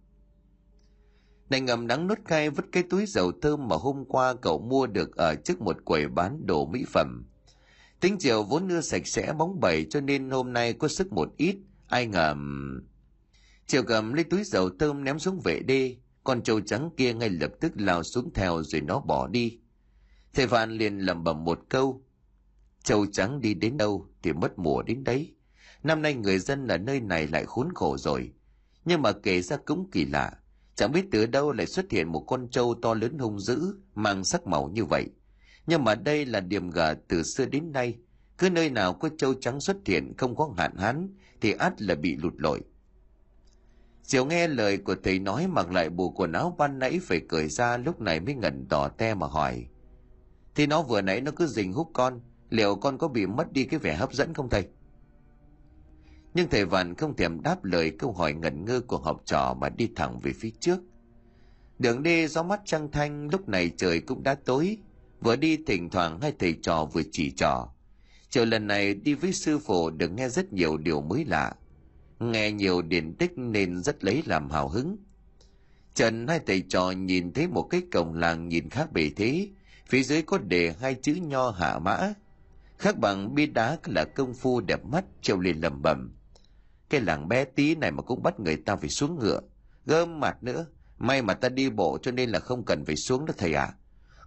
Này 1.50 1.60
ngầm 1.60 1.86
nắng 1.86 2.06
nốt 2.06 2.18
khai 2.24 2.50
vứt 2.50 2.66
cái 2.72 2.82
túi 2.82 3.06
dầu 3.06 3.32
thơm 3.42 3.68
mà 3.68 3.76
hôm 3.76 4.04
qua 4.04 4.34
cậu 4.34 4.58
mua 4.60 4.86
được 4.86 5.16
ở 5.16 5.34
trước 5.34 5.60
một 5.60 5.84
quầy 5.84 6.08
bán 6.08 6.46
đồ 6.46 6.66
mỹ 6.66 6.84
phẩm. 6.92 7.26
Tính 8.00 8.16
chiều 8.18 8.42
vốn 8.42 8.68
đưa 8.68 8.80
sạch 8.80 9.06
sẽ 9.06 9.32
bóng 9.32 9.60
bẩy 9.60 9.86
cho 9.90 10.00
nên 10.00 10.30
hôm 10.30 10.52
nay 10.52 10.72
có 10.72 10.88
sức 10.88 11.12
một 11.12 11.28
ít, 11.36 11.56
ai 11.88 12.06
ngờ... 12.06 12.34
Chiều 13.66 13.82
cầm 13.82 14.12
lấy 14.12 14.24
túi 14.24 14.44
dầu 14.44 14.70
thơm 14.78 15.04
ném 15.04 15.18
xuống 15.18 15.40
vệ 15.44 15.60
đê, 15.60 15.96
con 16.24 16.42
trâu 16.42 16.60
trắng 16.60 16.90
kia 16.96 17.14
ngay 17.14 17.28
lập 17.30 17.50
tức 17.60 17.72
lao 17.74 18.02
xuống 18.02 18.32
theo 18.34 18.62
rồi 18.62 18.80
nó 18.80 19.00
bỏ 19.00 19.26
đi. 19.26 19.58
Thầy 20.34 20.46
Phan 20.46 20.70
liền 20.70 20.98
lẩm 20.98 21.24
bẩm 21.24 21.44
một 21.44 21.60
câu. 21.68 22.02
Trâu 22.82 23.06
trắng 23.06 23.40
đi 23.40 23.54
đến 23.54 23.76
đâu 23.76 24.08
thì 24.22 24.32
mất 24.32 24.58
mùa 24.58 24.82
đến 24.82 25.04
đấy. 25.04 25.34
Năm 25.82 26.02
nay 26.02 26.14
người 26.14 26.38
dân 26.38 26.68
ở 26.68 26.78
nơi 26.78 27.00
này 27.00 27.26
lại 27.26 27.44
khốn 27.46 27.68
khổ 27.74 27.96
rồi. 27.96 28.32
Nhưng 28.84 29.02
mà 29.02 29.12
kể 29.12 29.40
ra 29.42 29.56
cũng 29.56 29.90
kỳ 29.90 30.04
lạ. 30.04 30.32
Chẳng 30.78 30.92
biết 30.92 31.04
từ 31.12 31.26
đâu 31.26 31.52
lại 31.52 31.66
xuất 31.66 31.90
hiện 31.90 32.12
một 32.12 32.20
con 32.20 32.48
trâu 32.50 32.74
to 32.82 32.94
lớn 32.94 33.18
hung 33.18 33.40
dữ, 33.40 33.74
mang 33.94 34.24
sắc 34.24 34.46
màu 34.46 34.68
như 34.68 34.84
vậy. 34.84 35.06
Nhưng 35.66 35.84
mà 35.84 35.94
đây 35.94 36.26
là 36.26 36.40
điểm 36.40 36.70
gở 36.70 36.94
từ 37.08 37.22
xưa 37.22 37.46
đến 37.46 37.72
nay. 37.72 37.98
Cứ 38.38 38.50
nơi 38.50 38.70
nào 38.70 38.94
có 38.94 39.08
trâu 39.18 39.34
trắng 39.34 39.60
xuất 39.60 39.76
hiện 39.86 40.12
không 40.16 40.36
có 40.36 40.54
hạn 40.56 40.76
hán 40.76 41.08
thì 41.40 41.52
ắt 41.52 41.82
là 41.82 41.94
bị 41.94 42.16
lụt 42.16 42.32
lội. 42.36 42.60
Diệu 44.02 44.24
nghe 44.24 44.48
lời 44.48 44.78
của 44.78 44.94
thầy 45.04 45.18
nói 45.18 45.46
mặc 45.46 45.72
lại 45.72 45.90
bộ 45.90 46.10
quần 46.10 46.32
áo 46.32 46.54
ban 46.58 46.78
nãy 46.78 47.00
phải 47.02 47.20
cởi 47.28 47.48
ra 47.48 47.76
lúc 47.76 48.00
này 48.00 48.20
mới 48.20 48.34
ngẩn 48.34 48.68
đỏ 48.68 48.88
te 48.88 49.14
mà 49.14 49.26
hỏi. 49.26 49.66
Thì 50.54 50.66
nó 50.66 50.82
vừa 50.82 51.00
nãy 51.00 51.20
nó 51.20 51.30
cứ 51.36 51.46
rình 51.46 51.72
hút 51.72 51.90
con, 51.92 52.20
liệu 52.50 52.76
con 52.76 52.98
có 52.98 53.08
bị 53.08 53.26
mất 53.26 53.52
đi 53.52 53.64
cái 53.64 53.80
vẻ 53.80 53.94
hấp 53.96 54.12
dẫn 54.12 54.34
không 54.34 54.50
thầy? 54.50 54.68
Nhưng 56.34 56.48
thầy 56.48 56.64
Vạn 56.64 56.94
không 56.94 57.16
thèm 57.16 57.42
đáp 57.42 57.64
lời 57.64 57.92
câu 57.98 58.12
hỏi 58.12 58.32
ngẩn 58.32 58.64
ngơ 58.64 58.80
của 58.80 58.98
học 58.98 59.22
trò 59.24 59.54
mà 59.60 59.68
đi 59.68 59.88
thẳng 59.96 60.20
về 60.20 60.32
phía 60.32 60.50
trước. 60.60 60.78
Đường 61.78 62.02
đi 62.02 62.26
gió 62.26 62.42
mắt 62.42 62.60
trăng 62.64 62.90
thanh 62.92 63.28
lúc 63.28 63.48
này 63.48 63.70
trời 63.76 64.00
cũng 64.00 64.22
đã 64.22 64.34
tối, 64.34 64.78
vừa 65.20 65.36
đi 65.36 65.58
thỉnh 65.66 65.90
thoảng 65.90 66.20
hai 66.20 66.32
thầy 66.38 66.54
trò 66.62 66.84
vừa 66.84 67.02
chỉ 67.12 67.30
trò. 67.30 67.68
Chiều 68.30 68.44
lần 68.44 68.66
này 68.66 68.94
đi 68.94 69.14
với 69.14 69.32
sư 69.32 69.58
phụ 69.58 69.90
được 69.90 70.08
nghe 70.08 70.28
rất 70.28 70.52
nhiều 70.52 70.76
điều 70.76 71.00
mới 71.00 71.24
lạ, 71.24 71.52
nghe 72.18 72.52
nhiều 72.52 72.82
điển 72.82 73.14
tích 73.14 73.32
nên 73.38 73.82
rất 73.82 74.04
lấy 74.04 74.22
làm 74.26 74.50
hào 74.50 74.68
hứng. 74.68 74.96
Trần 75.94 76.26
hai 76.28 76.40
thầy 76.46 76.60
trò 76.68 76.90
nhìn 76.90 77.32
thấy 77.32 77.48
một 77.48 77.62
cái 77.62 77.82
cổng 77.92 78.14
làng 78.14 78.48
nhìn 78.48 78.70
khác 78.70 78.92
bề 78.92 79.10
thế, 79.16 79.48
phía 79.88 80.02
dưới 80.02 80.22
có 80.22 80.38
đề 80.38 80.74
hai 80.80 80.94
chữ 80.94 81.14
nho 81.14 81.50
hạ 81.50 81.78
mã, 81.78 82.12
khác 82.78 82.98
bằng 82.98 83.34
bi 83.34 83.46
đá 83.46 83.78
là 83.84 84.04
công 84.04 84.34
phu 84.34 84.60
đẹp 84.60 84.84
mắt 84.84 85.04
treo 85.22 85.38
lên 85.38 85.60
lầm 85.60 85.82
bầm 85.82 86.17
cái 86.90 87.00
làng 87.00 87.28
bé 87.28 87.44
tí 87.44 87.74
này 87.74 87.90
mà 87.90 88.02
cũng 88.02 88.22
bắt 88.22 88.40
người 88.40 88.56
ta 88.56 88.76
phải 88.76 88.88
xuống 88.88 89.18
ngựa. 89.18 89.40
Gơm 89.86 90.20
mặt 90.20 90.42
nữa, 90.42 90.66
may 90.98 91.22
mà 91.22 91.34
ta 91.34 91.48
đi 91.48 91.70
bộ 91.70 91.98
cho 92.02 92.10
nên 92.10 92.30
là 92.30 92.38
không 92.38 92.64
cần 92.64 92.84
phải 92.84 92.96
xuống 92.96 93.26
đó 93.26 93.34
thầy 93.38 93.54
à 93.54 93.74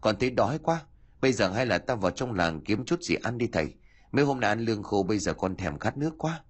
còn 0.02 0.20
thấy 0.20 0.30
đói 0.30 0.60
quá, 0.60 0.86
bây 1.22 1.34
giờ 1.34 1.50
hay 1.50 1.66
là 1.66 1.78
ta 1.78 1.96
vào 1.96 2.12
trong 2.12 2.34
làng 2.34 2.62
kiếm 2.62 2.86
chút 2.86 3.02
gì 3.02 3.16
ăn 3.16 3.38
đi 3.38 3.48
thầy. 3.48 3.74
Mấy 4.12 4.26
hôm 4.26 4.40
nay 4.40 4.50
ăn 4.50 4.60
lương 4.60 4.84
khô, 4.84 5.04
bây 5.04 5.20
giờ 5.20 5.34
con 5.34 5.56
thèm 5.56 5.80
khát 5.80 5.98
nước 5.98 6.14
quá. 6.18 6.44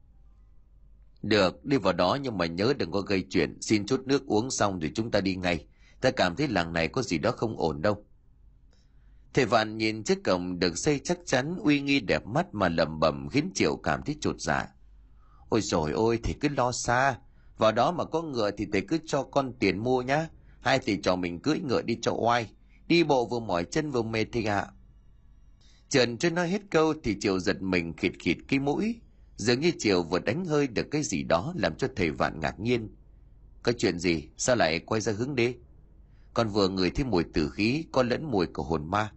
Được, 1.21 1.65
đi 1.65 1.78
vào 1.78 1.93
đó 1.93 2.17
nhưng 2.21 2.38
mà 2.38 2.45
nhớ 2.45 2.74
đừng 2.78 2.91
có 2.91 3.02
gây 3.02 3.26
chuyện. 3.30 3.62
Xin 3.62 3.86
chút 3.86 4.02
nước 4.06 4.26
uống 4.26 4.52
xong 4.52 4.80
rồi 4.80 4.91
chúng 4.95 5.12
ta 5.12 5.21
đi 5.21 5.36
ngay. 5.36 5.65
Ta 6.02 6.12
cảm 6.12 6.36
thấy 6.36 6.47
làng 6.47 6.74
này 6.74 6.88
có 6.88 7.02
gì 7.02 7.17
đó 7.17 7.32
không 7.32 7.58
ổn 7.58 7.82
đâu. 7.82 8.06
Thầy 9.34 9.45
vạn 9.45 9.78
nhìn 9.78 10.04
chiếc 10.04 10.24
cổng 10.24 10.60
được 10.60 10.78
xây 10.78 11.00
chắc 11.00 11.17
chắn, 11.26 11.56
uy 11.63 11.82
nghi 11.82 12.00
đẹp 12.00 12.26
mắt 12.26 12.54
mà 12.54 12.69
lẩm 12.69 13.00
bẩm 13.00 13.30
khiến 13.30 13.52
triệu 13.54 13.76
cảm 13.76 14.04
thấy 14.04 14.17
chột 14.21 14.36
dạ. 14.39 14.67
Ôi 15.52 15.62
rồi 15.62 15.92
ôi, 15.92 16.20
thì 16.24 16.34
cứ 16.34 16.50
lo 16.50 16.72
xa. 16.72 17.18
Vào 17.58 17.72
đó 17.72 17.92
mà 17.92 18.06
có 18.06 18.22
ngựa 18.22 18.52
thì 18.52 18.66
thầy 18.72 18.82
cứ 18.82 19.00
cho 19.06 19.24
con 19.24 19.54
tiền 19.60 19.78
mua 19.78 20.02
nhá. 20.02 20.28
Hai 20.60 20.80
thầy 20.80 21.00
trò 21.04 21.16
mình 21.16 21.40
cưỡi 21.40 21.60
ngựa 21.60 21.82
đi 21.82 21.98
cho 22.02 22.12
oai. 22.12 22.50
Đi 22.88 23.04
bộ 23.04 23.26
vừa 23.26 23.40
mỏi 23.40 23.64
chân 23.72 23.92
vừa 23.92 24.02
mệt 24.02 24.26
thì 24.32 24.46
ạ. 24.46 24.68
Trần 25.90 26.18
chưa 26.18 26.30
nói 26.30 26.50
hết 26.50 26.62
câu 26.70 26.94
thì 27.04 27.16
Triều 27.20 27.40
giật 27.40 27.62
mình 27.62 27.94
khịt 27.98 28.12
khịt 28.20 28.38
cái 28.48 28.60
mũi. 28.60 28.96
Dường 29.36 29.60
như 29.60 29.72
Triều 29.80 30.04
vừa 30.04 30.20
đánh 30.20 30.46
hơi 30.46 30.68
được 30.68 30.88
cái 30.92 31.04
gì 31.04 31.24
đó 31.24 31.54
làm 31.56 31.76
cho 31.76 31.88
thầy 31.96 32.12
vạn 32.12 32.40
ngạc 32.40 32.60
nhiên. 32.60 32.96
Có 33.64 33.72
chuyện 33.78 34.00
gì? 34.00 34.30
Sao 34.38 34.56
lại 34.56 34.80
quay 34.80 35.02
ra 35.02 35.14
hướng 35.14 35.36
đi 35.36 35.56
Con 36.34 36.50
vừa 36.50 36.70
ngửi 36.70 36.90
thấy 36.90 37.06
mùi 37.06 37.24
tử 37.24 37.50
khí 37.50 37.86
có 37.92 38.04
lẫn 38.04 38.32
mùi 38.32 38.46
của 38.48 38.64
hồn 38.64 38.92
ma. 38.92 39.12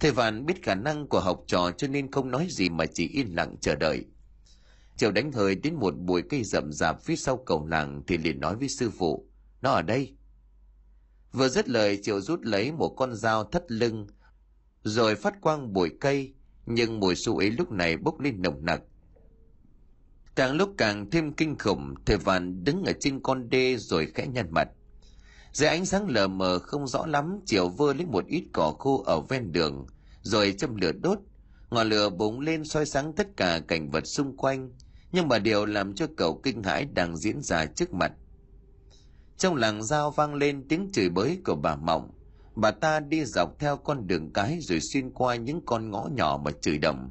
Thầy 0.00 0.10
vạn 0.10 0.46
biết 0.46 0.62
khả 0.62 0.74
năng 0.74 1.06
của 1.08 1.20
học 1.20 1.44
trò 1.46 1.70
cho 1.70 1.88
nên 1.88 2.10
không 2.10 2.30
nói 2.30 2.46
gì 2.50 2.68
mà 2.68 2.86
chỉ 2.86 3.08
yên 3.08 3.34
lặng 3.34 3.56
chờ 3.60 3.74
đợi 3.74 4.04
chiều 4.96 5.12
đánh 5.12 5.32
hơi 5.32 5.54
đến 5.54 5.74
một 5.74 5.94
bụi 5.98 6.22
cây 6.30 6.44
rậm 6.44 6.72
rạp 6.72 7.02
phía 7.02 7.16
sau 7.16 7.36
cổng 7.36 7.66
làng 7.66 8.02
thì 8.06 8.18
liền 8.18 8.40
nói 8.40 8.56
với 8.56 8.68
sư 8.68 8.90
phụ, 8.90 9.26
nó 9.62 9.70
ở 9.70 9.82
đây. 9.82 10.16
Vừa 11.32 11.48
dứt 11.48 11.68
lời 11.68 11.98
Triệu 12.02 12.20
rút 12.20 12.40
lấy 12.42 12.72
một 12.72 12.94
con 12.96 13.14
dao 13.14 13.44
thắt 13.44 13.62
lưng, 13.68 14.06
rồi 14.82 15.14
phát 15.14 15.40
quang 15.40 15.72
bụi 15.72 15.90
cây, 16.00 16.34
nhưng 16.66 17.00
mùi 17.00 17.14
su 17.14 17.38
ấy 17.38 17.50
lúc 17.50 17.70
này 17.70 17.96
bốc 17.96 18.20
lên 18.20 18.42
nồng 18.42 18.64
nặc. 18.64 18.82
Càng 20.34 20.52
lúc 20.52 20.74
càng 20.78 21.10
thêm 21.10 21.32
kinh 21.32 21.58
khủng, 21.58 21.94
thầy 22.06 22.16
vạn 22.16 22.64
đứng 22.64 22.84
ở 22.84 22.92
trên 23.00 23.20
con 23.22 23.50
đê 23.50 23.76
rồi 23.76 24.06
khẽ 24.14 24.26
nhăn 24.26 24.46
mặt. 24.50 24.68
Dưới 25.52 25.68
ánh 25.68 25.86
sáng 25.86 26.08
lờ 26.08 26.28
mờ 26.28 26.58
không 26.58 26.86
rõ 26.86 27.06
lắm, 27.06 27.40
Triệu 27.46 27.68
vơ 27.68 27.92
lấy 27.92 28.06
một 28.06 28.26
ít 28.26 28.44
cỏ 28.52 28.74
khô 28.78 29.02
ở 29.02 29.20
ven 29.20 29.52
đường, 29.52 29.86
rồi 30.22 30.54
châm 30.58 30.76
lửa 30.76 30.92
đốt. 30.92 31.18
Ngọn 31.72 31.88
lửa 31.88 32.10
bùng 32.10 32.40
lên 32.40 32.64
soi 32.64 32.86
sáng 32.86 33.12
tất 33.12 33.36
cả 33.36 33.60
cảnh 33.68 33.90
vật 33.90 34.06
xung 34.06 34.36
quanh, 34.36 34.70
nhưng 35.12 35.28
mà 35.28 35.38
điều 35.38 35.66
làm 35.66 35.94
cho 35.94 36.06
cậu 36.16 36.40
kinh 36.42 36.62
hãi 36.62 36.84
đang 36.84 37.16
diễn 37.16 37.42
ra 37.42 37.66
trước 37.66 37.92
mặt. 37.92 38.12
Trong 39.38 39.56
làng 39.56 39.82
dao 39.82 40.10
vang 40.10 40.34
lên 40.34 40.68
tiếng 40.68 40.90
chửi 40.92 41.08
bới 41.08 41.38
của 41.44 41.54
bà 41.54 41.76
Mộng. 41.76 42.10
Bà 42.54 42.70
ta 42.70 43.00
đi 43.00 43.24
dọc 43.24 43.58
theo 43.58 43.76
con 43.76 44.06
đường 44.06 44.32
cái 44.32 44.58
rồi 44.60 44.80
xuyên 44.80 45.10
qua 45.10 45.36
những 45.36 45.60
con 45.66 45.90
ngõ 45.90 46.08
nhỏ 46.14 46.40
mà 46.44 46.50
chửi 46.60 46.78
đầm. 46.78 47.08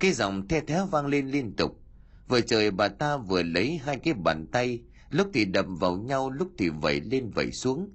Cái 0.00 0.12
giọng 0.12 0.48
the 0.48 0.60
thé 0.60 0.86
vang 0.90 1.06
lên 1.06 1.28
liên 1.28 1.56
tục. 1.56 1.80
Vừa 2.28 2.40
trời 2.40 2.70
bà 2.70 2.88
ta 2.88 3.16
vừa 3.16 3.42
lấy 3.42 3.80
hai 3.84 3.98
cái 3.98 4.14
bàn 4.14 4.46
tay, 4.52 4.82
lúc 5.10 5.26
thì 5.34 5.44
đập 5.44 5.66
vào 5.68 5.96
nhau, 5.96 6.30
lúc 6.30 6.48
thì 6.58 6.68
vẩy 6.68 7.00
lên 7.00 7.30
vẩy 7.30 7.52
xuống. 7.52 7.90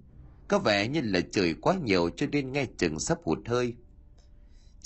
Có 0.47 0.59
vẻ 0.59 0.87
như 0.87 1.01
là 1.03 1.19
trời 1.31 1.53
quá 1.53 1.75
nhiều 1.83 2.09
cho 2.15 2.27
nên 2.31 2.51
nghe 2.51 2.65
chừng 2.77 2.99
sắp 2.99 3.17
hụt 3.23 3.39
hơi. 3.45 3.75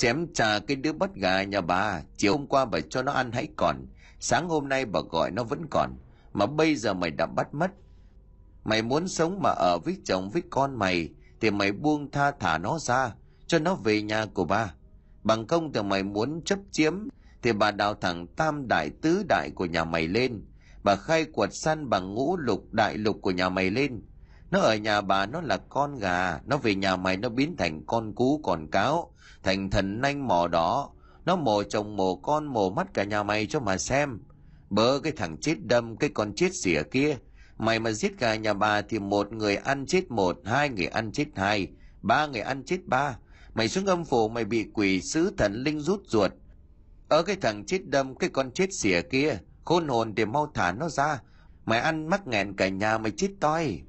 Chém 0.02 0.34
trà 0.34 0.60
cái 0.60 0.78
đứa 0.78 0.94
bắt 0.94 1.16
gà 1.16 1.44
nhà 1.44 1.62
bà, 1.62 2.02
chiều 2.18 2.38
hôm 2.38 2.48
qua 2.48 2.66
bà 2.66 2.80
cho 2.90 3.02
nó 3.02 3.12
ăn 3.12 3.32
hãy 3.32 3.48
còn, 3.58 3.76
Sáng 4.20 4.50
hôm 4.50 4.70
nay 4.70 4.86
bà 4.86 5.00
gọi 5.12 5.32
nó 5.32 5.44
vẫn 5.44 5.66
còn, 5.72 5.96
mà 6.34 6.46
bây 6.46 6.76
giờ 6.76 6.94
mày 6.94 7.12
đã 7.12 7.26
bắt 7.26 7.54
mất. 7.54 7.72
Mày 8.64 8.82
muốn 8.82 9.08
sống 9.08 9.40
mà 9.44 9.50
ở 9.50 9.78
với 9.80 9.98
chồng 10.06 10.30
với 10.30 10.44
con 10.50 10.76
mày, 10.76 11.10
thì 11.42 11.52
mày 11.52 11.72
buông 11.72 12.12
tha 12.12 12.32
thả 12.32 12.58
nó 12.58 12.80
ra, 12.80 13.14
cho 13.48 13.60
nó 13.60 13.76
về 13.76 14.02
nhà 14.02 14.26
của 14.26 14.46
bà 14.46 14.74
Bằng 15.24 15.48
công 15.48 15.74
thì 15.74 15.82
mày 15.82 16.04
muốn 16.04 16.42
chấp 16.46 16.60
chiếm, 16.72 16.94
thì 17.42 17.54
bà 17.54 17.72
đào 17.72 17.94
thẳng 17.94 18.28
tam 18.28 18.68
đại 18.68 18.90
tứ 19.02 19.24
đại 19.30 19.50
của 19.56 19.66
nhà 19.66 19.84
mày 19.84 20.08
lên. 20.08 20.46
Bà 20.84 20.96
khai 20.96 21.26
quật 21.26 21.54
săn 21.54 21.90
bằng 21.90 22.14
ngũ 22.14 22.38
lục 22.38 22.74
đại 22.74 22.98
lục 22.98 23.18
của 23.22 23.32
nhà 23.32 23.50
mày 23.50 23.70
lên. 23.70 24.02
Nó 24.52 24.60
ở 24.60 24.76
nhà 24.76 25.02
bà 25.02 25.26
nó 25.26 25.42
là 25.42 25.58
con 25.58 26.00
gà, 26.00 26.40
nó 26.46 26.58
về 26.58 26.76
nhà 26.76 26.96
mày 26.96 27.18
nó 27.18 27.30
biến 27.30 27.56
thành 27.58 27.86
con 27.86 28.16
cú 28.16 28.42
còn 28.44 28.68
cáo, 28.72 29.11
thành 29.44 29.70
thần 29.70 30.02
nanh 30.02 30.28
mò 30.28 30.48
đó 30.48 30.90
nó 31.26 31.36
mổ 31.36 31.64
chồng 31.64 31.96
mổ 31.96 32.16
con 32.16 32.46
mổ 32.46 32.70
mắt 32.70 32.88
cả 32.94 33.04
nhà 33.04 33.24
mày 33.24 33.46
cho 33.46 33.60
mà 33.60 33.78
xem. 33.78 34.20
Bớ 34.70 35.00
cái 35.04 35.14
thằng 35.16 35.38
chết 35.38 35.56
đâm 35.64 35.98
cái 35.98 36.10
con 36.14 36.34
chết 36.36 36.56
xỉa 36.56 36.84
kia. 36.92 37.18
Mày 37.58 37.80
mà 37.80 37.92
giết 37.92 38.12
cả 38.18 38.36
nhà 38.36 38.54
bà 38.54 38.82
thì 38.82 39.00
một 39.00 39.34
người 39.34 39.56
ăn 39.56 39.86
chết 39.86 40.12
một, 40.12 40.40
hai 40.46 40.70
người 40.70 40.86
ăn 40.86 41.12
chết 41.12 41.26
hai, 41.36 41.68
ba 42.02 42.28
người 42.28 42.42
ăn 42.42 42.64
chết 42.66 42.86
ba. 42.86 43.18
Mày 43.54 43.68
xuống 43.68 43.86
âm 43.86 44.06
phủ 44.06 44.30
mày 44.30 44.46
bị 44.46 44.66
quỷ 44.74 45.02
sứ 45.02 45.34
thần 45.38 45.54
linh 45.54 45.80
rút 45.80 46.02
ruột. 46.08 46.32
Ở 47.10 47.24
cái 47.24 47.36
thằng 47.36 47.66
chết 47.66 47.80
đâm 47.86 48.16
cái 48.16 48.30
con 48.30 48.52
chết 48.52 48.74
xỉa 48.74 49.02
kia, 49.02 49.38
khôn 49.66 49.88
hồn 49.88 50.16
thì 50.16 50.26
mau 50.26 50.52
thả 50.54 50.72
nó 50.72 50.90
ra, 50.90 51.22
Mày 51.66 51.80
ăn 51.80 52.08
mắc 52.08 52.28
nghẹn 52.28 52.56
cả 52.56 52.68
nhà 52.68 52.98
mày 52.98 53.12
chết 53.12 53.30
toi. 53.40 53.82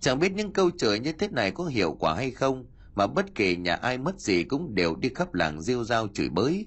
Chẳng 0.00 0.18
biết 0.18 0.32
những 0.32 0.52
câu 0.52 0.70
chửi 0.70 0.98
như 0.98 1.12
thế 1.12 1.28
này 1.28 1.50
có 1.50 1.64
hiệu 1.64 1.96
quả 2.00 2.14
hay 2.14 2.30
không, 2.30 2.66
mà 2.98 3.06
bất 3.06 3.34
kể 3.34 3.56
nhà 3.56 3.74
ai 3.74 3.98
mất 3.98 4.20
gì 4.20 4.44
cũng 4.44 4.74
đều 4.74 4.96
đi 4.96 5.08
khắp 5.14 5.34
làng 5.34 5.60
rêu 5.62 5.84
rao 5.84 6.08
chửi 6.08 6.28
bới. 6.28 6.66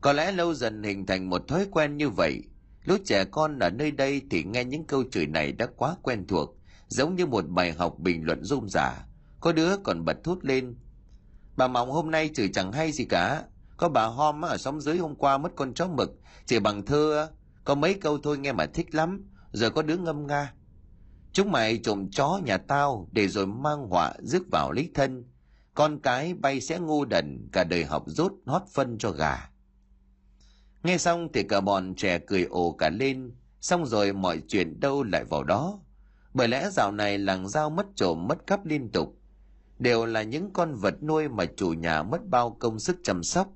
Có 0.00 0.12
lẽ 0.12 0.32
lâu 0.32 0.54
dần 0.54 0.82
hình 0.82 1.06
thành 1.06 1.30
một 1.30 1.48
thói 1.48 1.66
quen 1.70 1.96
như 1.96 2.08
vậy. 2.08 2.42
Lúc 2.84 3.00
trẻ 3.04 3.24
con 3.24 3.58
ở 3.58 3.70
nơi 3.70 3.90
đây 3.90 4.22
thì 4.30 4.44
nghe 4.44 4.64
những 4.64 4.84
câu 4.84 5.04
chửi 5.10 5.26
này 5.26 5.52
đã 5.52 5.66
quá 5.76 5.96
quen 6.02 6.26
thuộc, 6.26 6.56
giống 6.88 7.16
như 7.16 7.26
một 7.26 7.44
bài 7.48 7.72
học 7.72 7.98
bình 7.98 8.24
luận 8.24 8.44
rôm 8.44 8.68
rả. 8.68 9.06
Có 9.40 9.52
đứa 9.52 9.76
còn 9.76 10.04
bật 10.04 10.24
thốt 10.24 10.38
lên. 10.42 10.76
Bà 11.56 11.68
mỏng 11.68 11.90
hôm 11.90 12.10
nay 12.10 12.30
chửi 12.34 12.48
chẳng 12.54 12.72
hay 12.72 12.92
gì 12.92 13.04
cả. 13.04 13.42
Có 13.76 13.88
bà 13.88 14.04
Hom 14.06 14.44
ở 14.44 14.56
xóm 14.56 14.80
dưới 14.80 14.98
hôm 14.98 15.14
qua 15.14 15.38
mất 15.38 15.52
con 15.56 15.74
chó 15.74 15.88
mực, 15.88 16.20
chỉ 16.46 16.58
bằng 16.58 16.86
thơ, 16.86 17.28
có 17.64 17.74
mấy 17.74 17.94
câu 17.94 18.18
thôi 18.18 18.38
nghe 18.38 18.52
mà 18.52 18.66
thích 18.66 18.94
lắm, 18.94 19.30
giờ 19.52 19.70
có 19.70 19.82
đứa 19.82 19.96
ngâm 19.96 20.26
nga. 20.26 20.52
Chúng 21.32 21.52
mày 21.52 21.78
trộm 21.78 22.10
chó 22.10 22.40
nhà 22.44 22.58
tao 22.58 23.08
để 23.12 23.28
rồi 23.28 23.46
mang 23.46 23.88
họa 23.88 24.12
rước 24.18 24.42
vào 24.52 24.72
lấy 24.72 24.90
thân. 24.94 25.24
Con 25.78 25.98
cái 25.98 26.34
bay 26.34 26.60
sẽ 26.60 26.78
ngu 26.78 27.04
đần, 27.04 27.48
cả 27.52 27.64
đời 27.64 27.84
học 27.84 28.04
rốt 28.06 28.32
hót 28.46 28.62
phân 28.74 28.98
cho 28.98 29.10
gà. 29.10 29.50
Nghe 30.82 30.98
xong 30.98 31.28
thì 31.32 31.42
cả 31.42 31.60
bọn 31.60 31.94
trẻ 31.94 32.18
cười 32.18 32.44
ồ 32.44 32.72
cả 32.72 32.90
lên, 32.90 33.32
xong 33.60 33.86
rồi 33.86 34.12
mọi 34.12 34.42
chuyện 34.48 34.80
đâu 34.80 35.02
lại 35.02 35.24
vào 35.24 35.44
đó. 35.44 35.80
Bởi 36.34 36.48
lẽ 36.48 36.70
dạo 36.72 36.92
này 36.92 37.18
làng 37.18 37.48
giao 37.48 37.70
mất 37.70 37.86
trộm 37.94 38.26
mất 38.28 38.46
cắp 38.46 38.66
liên 38.66 38.88
tục. 38.92 39.18
Đều 39.78 40.06
là 40.06 40.22
những 40.22 40.50
con 40.52 40.74
vật 40.74 41.02
nuôi 41.02 41.28
mà 41.28 41.44
chủ 41.56 41.68
nhà 41.68 42.02
mất 42.02 42.26
bao 42.26 42.56
công 42.60 42.78
sức 42.78 42.96
chăm 43.02 43.22
sóc. 43.22 43.48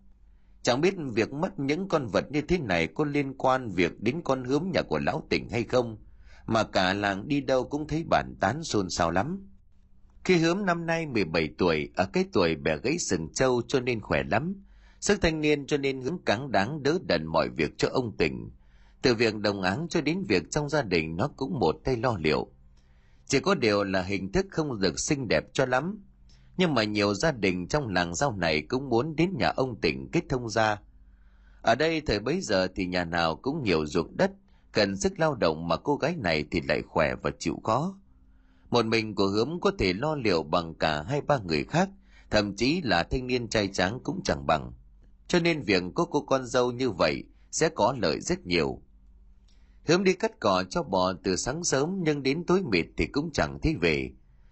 Chẳng 0.62 0.80
biết 0.80 0.94
việc 1.12 1.32
mất 1.32 1.58
những 1.58 1.88
con 1.88 2.06
vật 2.06 2.24
như 2.30 2.40
thế 2.40 2.58
này 2.58 2.86
có 2.86 3.04
liên 3.04 3.34
quan 3.38 3.70
việc 3.70 4.00
đến 4.00 4.20
con 4.24 4.44
hướm 4.44 4.70
nhà 4.72 4.82
của 4.82 4.98
lão 4.98 5.26
tỉnh 5.30 5.48
hay 5.50 5.64
không, 5.64 5.98
mà 6.46 6.64
cả 6.64 6.94
làng 6.94 7.28
đi 7.28 7.40
đâu 7.40 7.64
cũng 7.64 7.86
thấy 7.86 8.04
bản 8.10 8.34
tán 8.40 8.64
xôn 8.64 8.90
xao 8.90 9.10
lắm. 9.10 9.51
Khi 10.24 10.36
hướm 10.36 10.66
năm 10.66 10.86
nay 10.86 11.06
17 11.06 11.48
tuổi, 11.58 11.88
ở 11.96 12.06
cái 12.12 12.24
tuổi 12.32 12.54
bẻ 12.54 12.76
gãy 12.76 12.98
sừng 12.98 13.32
trâu 13.32 13.62
cho 13.68 13.80
nên 13.80 14.00
khỏe 14.00 14.22
lắm, 14.30 14.62
Sức 15.02 15.22
thanh 15.22 15.40
niên 15.40 15.66
cho 15.66 15.76
nên 15.76 16.00
hướng 16.00 16.18
cáng 16.18 16.52
đáng 16.52 16.82
đỡ 16.82 16.98
đần 17.06 17.26
mọi 17.26 17.48
việc 17.48 17.78
cho 17.78 17.88
ông 17.92 18.16
tỉnh. 18.16 18.50
Từ 19.02 19.14
việc 19.14 19.36
đồng 19.36 19.62
áng 19.62 19.86
cho 19.90 20.00
đến 20.00 20.24
việc 20.28 20.50
trong 20.50 20.68
gia 20.68 20.82
đình 20.82 21.16
nó 21.16 21.28
cũng 21.36 21.58
một 21.58 21.76
tay 21.84 21.96
lo 21.96 22.16
liệu. 22.20 22.46
Chỉ 23.26 23.40
có 23.40 23.54
điều 23.54 23.84
là 23.84 24.02
hình 24.02 24.32
thức 24.32 24.46
không 24.50 24.80
được 24.80 25.00
xinh 25.00 25.28
đẹp 25.28 25.44
cho 25.52 25.66
lắm. 25.66 26.04
Nhưng 26.56 26.74
mà 26.74 26.84
nhiều 26.84 27.14
gia 27.14 27.32
đình 27.32 27.68
trong 27.68 27.88
làng 27.88 28.14
giao 28.14 28.36
này 28.36 28.62
cũng 28.62 28.88
muốn 28.88 29.16
đến 29.16 29.34
nhà 29.38 29.48
ông 29.48 29.80
tỉnh 29.80 30.08
kết 30.12 30.22
thông 30.28 30.48
gia. 30.48 30.78
Ở 31.62 31.74
đây 31.74 32.00
thời 32.00 32.20
bấy 32.20 32.40
giờ 32.40 32.68
thì 32.74 32.86
nhà 32.86 33.04
nào 33.04 33.36
cũng 33.36 33.62
nhiều 33.62 33.86
ruộng 33.86 34.16
đất, 34.16 34.30
cần 34.72 34.96
sức 34.96 35.18
lao 35.18 35.34
động 35.34 35.68
mà 35.68 35.76
cô 35.76 35.96
gái 35.96 36.16
này 36.16 36.44
thì 36.50 36.60
lại 36.60 36.82
khỏe 36.82 37.14
và 37.22 37.30
chịu 37.38 37.60
khó. 37.64 37.98
Một 38.72 38.86
mình 38.86 39.14
của 39.14 39.26
hướng 39.26 39.58
có 39.60 39.72
thể 39.78 39.92
lo 39.92 40.14
liệu 40.14 40.42
bằng 40.42 40.74
cả 40.74 41.02
hai 41.02 41.20
ba 41.20 41.38
người 41.38 41.64
khác, 41.64 41.88
thậm 42.30 42.56
chí 42.56 42.80
là 42.82 43.02
thanh 43.02 43.26
niên 43.26 43.48
trai 43.48 43.68
tráng 43.68 43.98
cũng 44.02 44.20
chẳng 44.24 44.46
bằng 44.46 44.72
cho 45.32 45.40
nên 45.40 45.62
việc 45.62 45.82
có 45.94 46.04
cô 46.04 46.20
con 46.20 46.46
dâu 46.46 46.72
như 46.72 46.90
vậy 46.90 47.24
sẽ 47.50 47.68
có 47.68 47.96
lợi 48.02 48.20
rất 48.20 48.46
nhiều. 48.46 48.82
Hướng 49.86 50.04
đi 50.04 50.12
cắt 50.12 50.40
cỏ 50.40 50.64
cho 50.70 50.82
bò 50.82 51.12
từ 51.12 51.36
sáng 51.36 51.64
sớm 51.64 52.00
nhưng 52.02 52.22
đến 52.22 52.44
tối 52.46 52.62
mịt 52.62 52.86
thì 52.96 53.06
cũng 53.06 53.30
chẳng 53.32 53.58
thấy 53.62 53.74
về. 53.80 54.10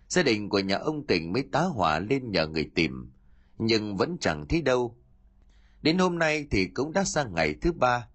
Gia 0.09 0.23
đình 0.23 0.49
của 0.49 0.59
nhà 0.59 0.77
ông 0.77 1.07
tỉnh 1.07 1.33
mới 1.33 1.45
tá 1.53 1.61
hỏa 1.61 1.99
lên 1.99 2.31
nhờ 2.31 2.47
người 2.47 2.71
tìm, 2.75 3.13
nhưng 3.59 3.97
vẫn 3.97 4.17
chẳng 4.21 4.47
thấy 4.49 4.63
đâu. 4.63 4.97
Đến 5.83 5.99
hôm 5.99 6.19
nay 6.19 6.47
thì 6.51 6.67
cũng 6.67 6.93
đã 6.93 7.05
sang 7.05 7.35
ngày 7.35 7.55
thứ 7.63 7.73
ba. 7.73 8.09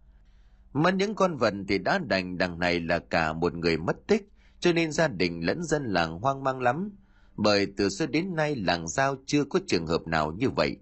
Mất 0.74 0.93
những 0.93 1.16
con 1.16 1.38
vật 1.38 1.53
thì 1.68 1.78
đã 1.78 1.99
đành 1.99 2.38
đằng 2.38 2.60
này 2.60 2.80
là 2.80 2.99
cả 2.99 3.34
một 3.34 3.53
người 3.53 3.78
mất 3.78 3.95
tích, 4.08 4.30
cho 4.66 4.74
nên 4.74 4.91
gia 4.91 5.07
đình 5.07 5.45
lẫn 5.45 5.63
dân 5.63 5.84
làng 5.86 6.20
hoang 6.20 6.43
mang 6.43 6.61
lắm. 6.61 6.91
Bởi 7.36 7.68
từ 7.78 7.89
xưa 7.89 8.05
đến 8.05 8.36
nay 8.36 8.55
làng 8.55 8.88
giao 8.88 9.16
chưa 9.26 9.43
có 9.43 9.59
trường 9.68 9.88
hợp 9.88 10.07
nào 10.07 10.32
như 10.32 10.49
vậy. 10.49 10.78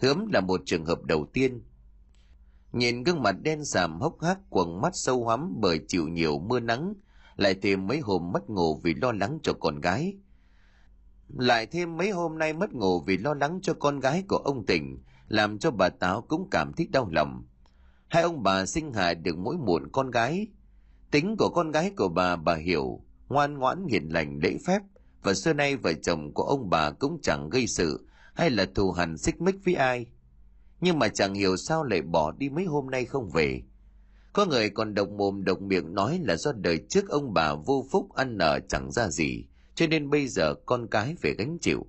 Hướm 0.00 0.26
là 0.32 0.40
một 0.40 0.60
trường 0.64 0.84
hợp 0.84 1.04
đầu 1.04 1.26
tiên. 1.32 1.62
Nhìn 2.72 3.02
gương 3.02 3.22
mặt 3.22 3.36
đen 3.42 3.64
sàm 3.64 4.00
hốc 4.00 4.22
hác 4.22 4.38
quầng 4.50 4.80
mắt 4.80 4.96
sâu 4.96 5.24
hoắm 5.24 5.54
bởi 5.60 5.80
chịu 5.88 6.08
nhiều 6.08 6.38
mưa 6.38 6.60
nắng, 6.60 6.94
lại 7.36 7.54
thêm 7.62 7.86
mấy 7.86 8.00
hôm 8.00 8.32
mất 8.32 8.50
ngủ 8.50 8.80
vì 8.84 8.94
lo 8.94 9.12
lắng 9.12 9.38
cho 9.42 9.52
con 9.52 9.80
gái. 9.80 10.16
Lại 11.28 11.66
thêm 11.66 11.96
mấy 11.96 12.10
hôm 12.10 12.38
nay 12.38 12.52
mất 12.52 12.72
ngủ 12.72 13.00
vì 13.00 13.16
lo 13.16 13.34
lắng 13.34 13.58
cho 13.62 13.74
con 13.74 14.00
gái 14.00 14.24
của 14.28 14.36
ông 14.36 14.66
tỉnh, 14.66 14.98
làm 15.28 15.58
cho 15.58 15.70
bà 15.70 15.88
Táo 15.88 16.22
cũng 16.22 16.50
cảm 16.50 16.72
thấy 16.72 16.86
đau 16.86 17.08
lòng. 17.12 17.44
Hai 18.08 18.22
ông 18.22 18.42
bà 18.42 18.66
sinh 18.66 18.92
hại 18.92 19.14
được 19.14 19.38
mỗi 19.38 19.56
muộn 19.56 19.88
con 19.92 20.10
gái. 20.10 20.46
Tính 21.10 21.36
của 21.38 21.48
con 21.48 21.70
gái 21.70 21.92
của 21.96 22.08
bà 22.08 22.36
bà 22.36 22.54
hiểu, 22.54 23.05
ngoan 23.28 23.58
ngoãn 23.58 23.86
hiền 23.86 24.08
lành 24.08 24.38
lễ 24.42 24.56
phép, 24.66 24.82
và 25.22 25.34
xưa 25.34 25.52
nay 25.52 25.76
vợ 25.76 25.92
chồng 25.92 26.34
của 26.34 26.42
ông 26.42 26.70
bà 26.70 26.90
cũng 26.90 27.18
chẳng 27.22 27.50
gây 27.50 27.66
sự 27.66 28.06
hay 28.34 28.50
là 28.50 28.66
thù 28.74 28.92
hằn 28.92 29.18
xích 29.18 29.40
mích 29.40 29.56
với 29.64 29.74
ai. 29.74 30.06
Nhưng 30.80 30.98
mà 30.98 31.08
chẳng 31.08 31.34
hiểu 31.34 31.56
sao 31.56 31.84
lại 31.84 32.02
bỏ 32.02 32.32
đi 32.32 32.48
mấy 32.48 32.64
hôm 32.64 32.90
nay 32.90 33.04
không 33.04 33.30
về. 33.30 33.62
Có 34.32 34.46
người 34.46 34.70
còn 34.70 34.94
độc 34.94 35.08
mồm 35.08 35.44
độc 35.44 35.60
miệng 35.60 35.94
nói 35.94 36.20
là 36.24 36.36
do 36.36 36.52
đời 36.52 36.78
trước 36.88 37.08
ông 37.08 37.34
bà 37.34 37.54
vô 37.54 37.86
phúc 37.90 38.14
ăn 38.14 38.38
nở 38.38 38.60
chẳng 38.68 38.90
ra 38.90 39.08
gì, 39.08 39.44
cho 39.74 39.86
nên 39.86 40.10
bây 40.10 40.28
giờ 40.28 40.54
con 40.66 40.86
cái 40.90 41.14
phải 41.22 41.34
gánh 41.38 41.58
chịu. 41.60 41.86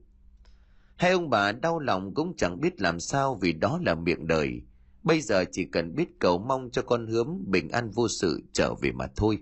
Hai 0.95 1.11
ông 1.11 1.29
bà 1.29 1.51
đau 1.51 1.79
lòng 1.79 2.13
cũng 2.13 2.33
chẳng 2.37 2.59
biết 2.59 2.81
làm 2.81 2.99
sao 2.99 3.35
vì 3.35 3.53
đó 3.53 3.79
là 3.85 3.95
miệng 3.95 4.27
đời. 4.27 4.61
Bây 5.03 5.21
giờ 5.21 5.45
chỉ 5.51 5.65
cần 5.65 5.95
biết 5.95 6.19
cầu 6.19 6.37
mong 6.37 6.69
cho 6.71 6.81
con 6.81 7.07
hướm 7.07 7.27
bình 7.45 7.69
an 7.69 7.89
vô 7.89 8.07
sự 8.07 8.41
trở 8.53 8.73
về 8.81 8.91
mà 8.91 9.07
thôi. 9.15 9.39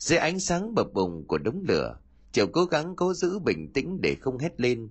Dưới 0.00 0.18
ánh 0.18 0.40
sáng 0.40 0.74
bập 0.74 0.92
bùng 0.92 1.26
của 1.26 1.38
đống 1.38 1.62
lửa, 1.68 1.98
Triệu 2.32 2.46
cố 2.46 2.64
gắng 2.64 2.96
cố 2.96 3.14
giữ 3.14 3.38
bình 3.38 3.72
tĩnh 3.72 4.00
để 4.00 4.14
không 4.20 4.38
hét 4.38 4.60
lên, 4.60 4.88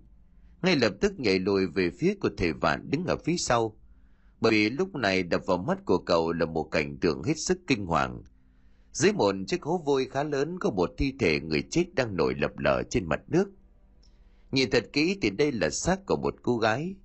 ngay 0.61 0.75
lập 0.75 0.93
tức 1.01 1.19
nhảy 1.19 1.39
lùi 1.39 1.67
về 1.67 1.89
phía 1.99 2.15
của 2.21 2.29
thầy 2.37 2.53
vạn 2.53 2.89
đứng 2.89 3.05
ở 3.05 3.17
phía 3.17 3.37
sau. 3.37 3.75
Bởi 4.41 4.51
vì 4.51 4.69
lúc 4.69 4.95
này 4.95 5.23
đập 5.23 5.41
vào 5.45 5.57
mắt 5.57 5.85
của 5.85 5.97
cậu 5.97 6.31
là 6.31 6.45
một 6.45 6.63
cảnh 6.63 6.97
tượng 6.97 7.23
hết 7.23 7.33
sức 7.37 7.59
kinh 7.67 7.85
hoàng. 7.85 8.23
Dưới 8.91 9.13
một 9.13 9.35
chiếc 9.47 9.63
hố 9.63 9.81
vôi 9.85 10.05
khá 10.05 10.23
lớn 10.23 10.59
có 10.59 10.71
một 10.71 10.91
thi 10.97 11.13
thể 11.19 11.39
người 11.39 11.63
chết 11.71 11.85
đang 11.95 12.15
nổi 12.15 12.33
lập 12.37 12.57
lờ 12.57 12.83
trên 12.89 13.05
mặt 13.05 13.21
nước. 13.27 13.45
Nhìn 14.51 14.69
thật 14.69 14.83
kỹ 14.93 15.17
thì 15.21 15.29
đây 15.29 15.51
là 15.51 15.69
xác 15.69 16.05
của 16.05 16.17
một 16.17 16.35
cô 16.41 16.57
gái. 16.57 16.95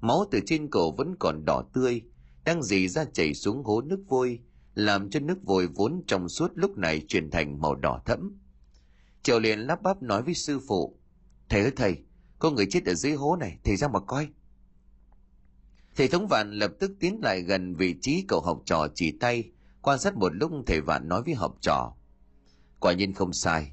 Máu 0.00 0.24
từ 0.30 0.40
trên 0.46 0.70
cổ 0.70 0.92
vẫn 0.92 1.14
còn 1.18 1.44
đỏ 1.44 1.64
tươi 1.72 2.02
đang 2.44 2.62
dì 2.62 2.88
ra 2.88 3.04
chảy 3.04 3.34
xuống 3.34 3.64
hố 3.64 3.80
nước 3.80 4.00
vôi 4.08 4.40
làm 4.74 5.10
cho 5.10 5.20
nước 5.20 5.38
vôi 5.42 5.66
vốn 5.66 6.02
trong 6.06 6.28
suốt 6.28 6.50
lúc 6.54 6.78
này 6.78 7.02
chuyển 7.08 7.30
thành 7.30 7.60
màu 7.60 7.74
đỏ 7.74 8.02
thẫm 8.04 8.38
triệu 9.22 9.40
liền 9.40 9.58
lắp 9.58 9.82
bắp 9.82 10.02
nói 10.02 10.22
với 10.22 10.34
sư 10.34 10.60
phụ 10.68 10.98
thầy 11.48 11.60
ơi 11.60 11.72
thầy 11.76 12.04
có 12.44 12.50
người 12.50 12.66
chết 12.70 12.84
ở 12.86 12.94
dưới 12.94 13.12
hố 13.12 13.36
này, 13.36 13.58
thầy 13.64 13.76
ra 13.76 13.88
mà 13.88 14.00
coi. 14.00 14.28
Thầy 15.96 16.08
thống 16.08 16.26
vạn 16.26 16.50
lập 16.50 16.70
tức 16.80 16.90
tiến 17.00 17.20
lại 17.22 17.42
gần 17.42 17.74
vị 17.74 17.94
trí 18.00 18.24
cậu 18.28 18.40
học 18.40 18.62
trò 18.64 18.88
chỉ 18.94 19.12
tay, 19.20 19.50
quan 19.82 19.98
sát 19.98 20.16
một 20.16 20.32
lúc 20.34 20.52
thầy 20.66 20.80
vạn 20.80 21.08
nói 21.08 21.22
với 21.22 21.34
học 21.34 21.56
trò. 21.60 21.96
Quả 22.80 22.92
nhiên 22.92 23.12
không 23.12 23.32
sai. 23.32 23.72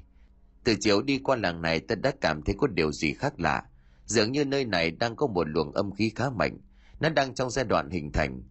Từ 0.64 0.74
chiều 0.80 1.02
đi 1.02 1.18
qua 1.18 1.36
làng 1.36 1.62
này 1.62 1.80
ta 1.80 1.94
đã 1.94 2.12
cảm 2.20 2.42
thấy 2.42 2.54
có 2.58 2.66
điều 2.66 2.92
gì 2.92 3.12
khác 3.12 3.40
lạ. 3.40 3.64
Dường 4.06 4.32
như 4.32 4.44
nơi 4.44 4.64
này 4.64 4.90
đang 4.90 5.16
có 5.16 5.26
một 5.26 5.48
luồng 5.48 5.72
âm 5.72 5.94
khí 5.94 6.12
khá 6.14 6.30
mạnh. 6.30 6.58
Nó 7.00 7.08
đang 7.08 7.34
trong 7.34 7.50
giai 7.50 7.64
đoạn 7.64 7.90
hình 7.90 8.12
thành. 8.12 8.42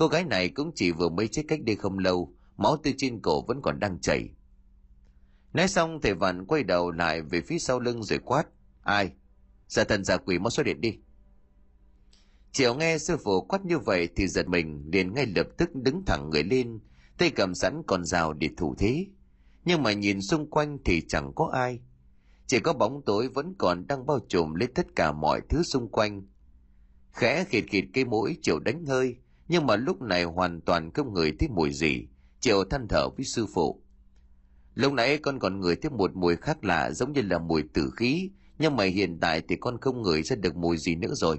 Cô 0.00 0.08
gái 0.08 0.24
này 0.24 0.48
cũng 0.48 0.72
chỉ 0.74 0.92
vừa 0.92 1.08
mới 1.08 1.28
chết 1.28 1.42
cách 1.48 1.60
đây 1.62 1.76
không 1.76 1.98
lâu, 1.98 2.34
máu 2.56 2.76
từ 2.82 2.92
trên 2.96 3.20
cổ 3.20 3.42
vẫn 3.42 3.62
còn 3.62 3.80
đang 3.80 4.00
chảy. 4.00 4.30
Nói 5.52 5.68
xong 5.68 6.00
thầy 6.02 6.14
vạn 6.14 6.46
quay 6.46 6.62
đầu 6.62 6.90
lại 6.90 7.22
về 7.22 7.40
phía 7.40 7.58
sau 7.58 7.80
lưng 7.80 8.02
rồi 8.02 8.18
quát. 8.18 8.44
Ai? 8.82 9.12
giả 9.68 9.84
thần 9.84 10.04
giả 10.04 10.16
quỷ 10.16 10.38
mau 10.38 10.50
xuất 10.50 10.66
hiện 10.66 10.80
đi 10.80 10.98
Triệu 12.52 12.74
nghe 12.74 12.98
sư 12.98 13.16
phụ 13.24 13.40
quát 13.40 13.64
như 13.64 13.78
vậy 13.78 14.08
thì 14.16 14.28
giật 14.28 14.48
mình 14.48 14.90
liền 14.92 15.14
ngay 15.14 15.26
lập 15.26 15.46
tức 15.56 15.74
đứng 15.74 16.04
thẳng 16.06 16.30
người 16.30 16.44
lên, 16.44 16.80
tay 17.18 17.30
cầm 17.30 17.54
sẵn 17.54 17.82
con 17.86 18.04
rào 18.04 18.32
để 18.32 18.48
thủ 18.56 18.74
thế. 18.78 19.06
Nhưng 19.64 19.82
mà 19.82 19.92
nhìn 19.92 20.20
xung 20.22 20.50
quanh 20.50 20.78
thì 20.84 21.02
chẳng 21.08 21.32
có 21.34 21.50
ai. 21.52 21.80
Chỉ 22.46 22.60
có 22.60 22.72
bóng 22.72 23.02
tối 23.06 23.28
vẫn 23.28 23.54
còn 23.58 23.86
đang 23.86 24.06
bao 24.06 24.18
trùm 24.28 24.54
lấy 24.54 24.68
tất 24.74 24.86
cả 24.96 25.12
mọi 25.12 25.40
thứ 25.48 25.62
xung 25.62 25.88
quanh. 25.88 26.26
Khẽ 27.12 27.44
khịt 27.44 27.64
khịt 27.68 27.84
cây 27.94 28.04
mũi 28.04 28.38
Triệu 28.42 28.58
đánh 28.58 28.84
hơi, 28.86 29.16
nhưng 29.50 29.66
mà 29.66 29.76
lúc 29.76 30.02
này 30.02 30.24
hoàn 30.24 30.60
toàn 30.60 30.90
không 30.92 31.14
ngửi 31.14 31.32
thấy 31.38 31.48
mùi 31.48 31.72
gì. 31.72 32.06
Triệu 32.40 32.64
than 32.64 32.88
thở 32.88 33.08
với 33.16 33.24
sư 33.24 33.46
phụ. 33.54 33.82
Lúc 34.74 34.92
nãy 34.92 35.18
con 35.18 35.38
còn 35.38 35.60
ngửi 35.60 35.76
thấy 35.76 35.90
một 35.90 36.16
mùi 36.16 36.36
khác 36.36 36.64
lạ 36.64 36.90
giống 36.90 37.12
như 37.12 37.22
là 37.22 37.38
mùi 37.38 37.62
tử 37.62 37.90
khí, 37.96 38.30
nhưng 38.58 38.76
mà 38.76 38.84
hiện 38.84 39.20
tại 39.20 39.42
thì 39.48 39.56
con 39.56 39.78
không 39.80 40.02
ngửi 40.02 40.22
ra 40.22 40.36
được 40.36 40.56
mùi 40.56 40.76
gì 40.76 40.94
nữa 40.94 41.14
rồi 41.14 41.38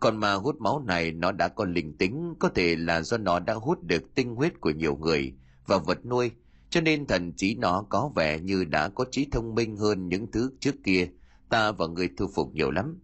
còn 0.00 0.16
mà 0.16 0.34
hút 0.34 0.60
máu 0.60 0.82
này 0.86 1.12
nó 1.12 1.32
đã 1.32 1.48
có 1.48 1.64
linh 1.64 1.96
tính 1.96 2.34
có 2.38 2.48
thể 2.48 2.76
là 2.76 3.02
do 3.02 3.18
nó 3.18 3.38
đã 3.38 3.54
hút 3.54 3.82
được 3.82 4.14
tinh 4.14 4.34
huyết 4.34 4.60
của 4.60 4.70
nhiều 4.70 4.96
người 4.96 5.34
và 5.66 5.78
vật 5.78 6.06
nuôi 6.06 6.30
cho 6.70 6.80
nên 6.80 7.06
thần 7.06 7.32
trí 7.32 7.54
nó 7.54 7.86
có 7.88 8.12
vẻ 8.16 8.40
như 8.40 8.64
đã 8.64 8.88
có 8.88 9.04
trí 9.10 9.28
thông 9.32 9.54
minh 9.54 9.76
hơn 9.76 10.08
những 10.08 10.30
thứ 10.30 10.50
trước 10.60 10.74
kia 10.84 11.08
ta 11.48 11.72
và 11.72 11.86
người 11.86 12.10
thu 12.16 12.26
phục 12.34 12.54
nhiều 12.54 12.70
lắm 12.70 12.98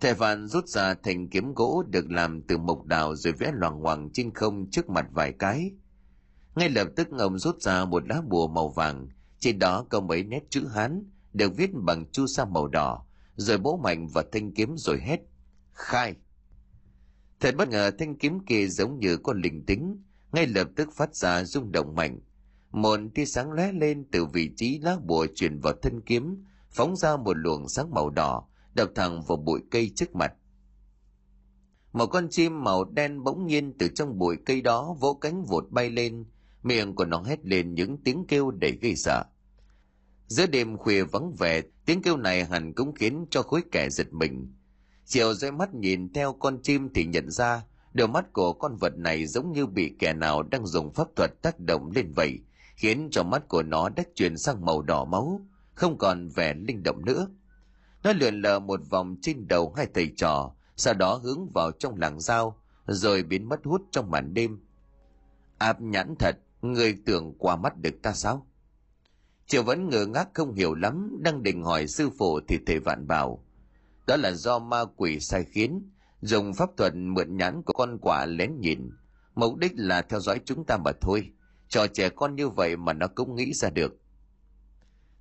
thẻ 0.00 0.14
vạn 0.14 0.46
rút 0.46 0.68
ra 0.68 0.94
thành 0.94 1.28
kiếm 1.28 1.54
gỗ 1.54 1.84
được 1.88 2.10
làm 2.10 2.42
từ 2.42 2.58
mộc 2.58 2.86
đào 2.86 3.16
rồi 3.16 3.32
vẽ 3.32 3.52
loằng 3.54 3.80
ngoằng 3.80 4.10
trên 4.12 4.34
không 4.34 4.70
trước 4.70 4.90
mặt 4.90 5.06
vài 5.12 5.32
cái. 5.38 5.72
Ngay 6.54 6.68
lập 6.70 6.88
tức 6.96 7.08
ông 7.18 7.38
rút 7.38 7.60
ra 7.60 7.84
một 7.84 8.08
lá 8.08 8.20
bùa 8.28 8.48
màu 8.48 8.68
vàng, 8.68 9.08
trên 9.38 9.58
đó 9.58 9.86
có 9.90 10.00
mấy 10.00 10.22
nét 10.22 10.42
chữ 10.50 10.66
hán 10.66 11.04
được 11.32 11.56
viết 11.56 11.70
bằng 11.74 12.10
chu 12.12 12.26
sa 12.26 12.44
màu 12.44 12.68
đỏ, 12.68 13.06
rồi 13.36 13.58
bố 13.58 13.76
mạnh 13.76 14.08
vào 14.08 14.24
thanh 14.32 14.52
kiếm 14.52 14.74
rồi 14.76 15.00
hét, 15.00 15.20
khai! 15.72 16.14
Thật 17.40 17.54
bất 17.56 17.68
ngờ 17.68 17.90
thanh 17.98 18.18
kiếm 18.18 18.44
kia 18.46 18.66
giống 18.66 18.98
như 18.98 19.16
con 19.16 19.40
linh 19.40 19.66
tính, 19.66 20.02
ngay 20.32 20.46
lập 20.46 20.68
tức 20.76 20.88
phát 20.92 21.14
ra 21.14 21.44
rung 21.44 21.72
động 21.72 21.94
mạnh. 21.94 22.20
Một 22.70 23.00
tia 23.14 23.24
sáng 23.24 23.52
lóe 23.52 23.72
lên 23.72 24.04
từ 24.12 24.26
vị 24.26 24.50
trí 24.56 24.78
lá 24.78 24.96
bùa 25.04 25.26
truyền 25.34 25.60
vào 25.60 25.72
thân 25.82 26.00
kiếm, 26.00 26.44
phóng 26.70 26.96
ra 26.96 27.16
một 27.16 27.36
luồng 27.36 27.68
sáng 27.68 27.90
màu 27.90 28.10
đỏ 28.10 28.49
đập 28.74 28.90
thẳng 28.94 29.22
vào 29.22 29.36
bụi 29.36 29.60
cây 29.70 29.92
trước 29.96 30.14
mặt. 30.14 30.32
Một 31.92 32.06
con 32.06 32.28
chim 32.30 32.64
màu 32.64 32.84
đen 32.84 33.24
bỗng 33.24 33.46
nhiên 33.46 33.72
từ 33.78 33.88
trong 33.94 34.18
bụi 34.18 34.36
cây 34.46 34.60
đó 34.60 34.96
vỗ 35.00 35.14
cánh 35.14 35.44
vụt 35.44 35.70
bay 35.70 35.90
lên. 35.90 36.24
Miệng 36.62 36.94
của 36.94 37.04
nó 37.04 37.22
hét 37.22 37.46
lên 37.46 37.74
những 37.74 37.98
tiếng 38.04 38.24
kêu 38.28 38.50
đầy 38.50 38.78
gây 38.82 38.96
sợ. 38.96 39.24
Giữa 40.26 40.46
đêm 40.46 40.76
khuya 40.76 41.04
vắng 41.04 41.34
vẻ, 41.38 41.62
tiếng 41.86 42.02
kêu 42.02 42.16
này 42.16 42.44
hẳn 42.44 42.72
cũng 42.72 42.94
khiến 42.94 43.26
cho 43.30 43.42
khối 43.42 43.62
kẻ 43.72 43.90
giật 43.90 44.12
mình. 44.12 44.52
Chiều 45.06 45.34
dõi 45.34 45.52
mắt 45.52 45.74
nhìn 45.74 46.12
theo 46.12 46.32
con 46.32 46.58
chim 46.62 46.88
thì 46.94 47.04
nhận 47.06 47.30
ra 47.30 47.62
đôi 47.92 48.08
mắt 48.08 48.32
của 48.32 48.52
con 48.52 48.76
vật 48.76 48.98
này 48.98 49.26
giống 49.26 49.52
như 49.52 49.66
bị 49.66 49.94
kẻ 49.98 50.12
nào 50.12 50.42
đang 50.42 50.66
dùng 50.66 50.92
pháp 50.92 51.08
thuật 51.16 51.42
tác 51.42 51.60
động 51.60 51.90
lên 51.94 52.12
vậy, 52.12 52.38
khiến 52.76 53.08
cho 53.10 53.22
mắt 53.22 53.48
của 53.48 53.62
nó 53.62 53.88
đã 53.88 54.02
chuyển 54.14 54.38
sang 54.38 54.64
màu 54.64 54.82
đỏ 54.82 55.04
máu, 55.04 55.40
không 55.74 55.98
còn 55.98 56.28
vẻ 56.28 56.54
linh 56.54 56.82
động 56.82 57.04
nữa 57.04 57.28
nó 58.04 58.12
lượn 58.12 58.40
lờ 58.40 58.58
một 58.58 58.80
vòng 58.90 59.16
trên 59.22 59.48
đầu 59.48 59.72
hai 59.76 59.86
thầy 59.94 60.12
trò, 60.16 60.54
sau 60.76 60.94
đó 60.94 61.14
hướng 61.14 61.48
vào 61.54 61.72
trong 61.72 62.00
làng 62.00 62.20
giao, 62.20 62.56
rồi 62.86 63.22
biến 63.22 63.48
mất 63.48 63.60
hút 63.64 63.82
trong 63.90 64.10
màn 64.10 64.34
đêm. 64.34 64.60
Áp 65.58 65.80
nhãn 65.80 66.14
thật, 66.18 66.36
người 66.62 66.98
tưởng 67.06 67.34
qua 67.38 67.56
mắt 67.56 67.76
được 67.76 68.02
ta 68.02 68.12
sao? 68.12 68.46
Triệu 69.46 69.62
vẫn 69.62 69.88
ngờ 69.88 70.06
ngác 70.06 70.28
không 70.34 70.54
hiểu 70.54 70.74
lắm, 70.74 71.18
đang 71.20 71.42
định 71.42 71.62
hỏi 71.62 71.86
sư 71.86 72.10
phụ 72.18 72.40
thì 72.48 72.58
thầy 72.66 72.78
vạn 72.78 73.06
bảo. 73.06 73.44
Đó 74.06 74.16
là 74.16 74.32
do 74.32 74.58
ma 74.58 74.84
quỷ 74.96 75.20
sai 75.20 75.44
khiến, 75.44 75.90
dùng 76.20 76.54
pháp 76.54 76.70
thuật 76.76 76.94
mượn 76.94 77.36
nhãn 77.36 77.62
của 77.62 77.72
con 77.72 77.98
quả 78.02 78.26
lén 78.26 78.60
nhìn. 78.60 78.90
Mục 79.34 79.56
đích 79.56 79.72
là 79.76 80.02
theo 80.02 80.20
dõi 80.20 80.40
chúng 80.44 80.64
ta 80.64 80.76
mà 80.76 80.92
thôi. 81.00 81.32
Trò 81.68 81.86
trẻ 81.86 82.08
con 82.08 82.36
như 82.36 82.48
vậy 82.48 82.76
mà 82.76 82.92
nó 82.92 83.06
cũng 83.06 83.34
nghĩ 83.34 83.52
ra 83.52 83.70
được 83.70 83.99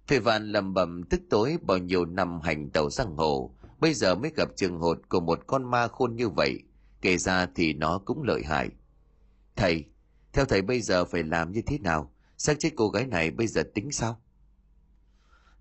thầy 0.09 0.19
vạn 0.19 0.51
lầm 0.51 0.73
bầm 0.73 1.03
tức 1.03 1.21
tối 1.29 1.57
bao 1.61 1.77
nhiêu 1.77 2.05
năm 2.05 2.41
hành 2.41 2.69
tàu 2.69 2.89
giang 2.89 3.15
hồ, 3.15 3.55
bây 3.79 3.93
giờ 3.93 4.15
mới 4.15 4.31
gặp 4.35 4.49
trường 4.55 4.79
hột 4.79 5.09
của 5.09 5.19
một 5.19 5.39
con 5.47 5.71
ma 5.71 5.87
khôn 5.87 6.15
như 6.15 6.29
vậy, 6.29 6.63
kể 7.01 7.17
ra 7.17 7.47
thì 7.55 7.73
nó 7.73 7.99
cũng 8.05 8.23
lợi 8.23 8.43
hại. 8.45 8.69
Thầy, 9.55 9.85
theo 10.33 10.45
thầy 10.45 10.61
bây 10.61 10.81
giờ 10.81 11.05
phải 11.05 11.23
làm 11.23 11.51
như 11.51 11.61
thế 11.65 11.79
nào? 11.79 12.13
Xác 12.37 12.59
chết 12.59 12.69
cô 12.75 12.89
gái 12.89 13.05
này 13.05 13.31
bây 13.31 13.47
giờ 13.47 13.63
tính 13.73 13.91
sao? 13.91 14.21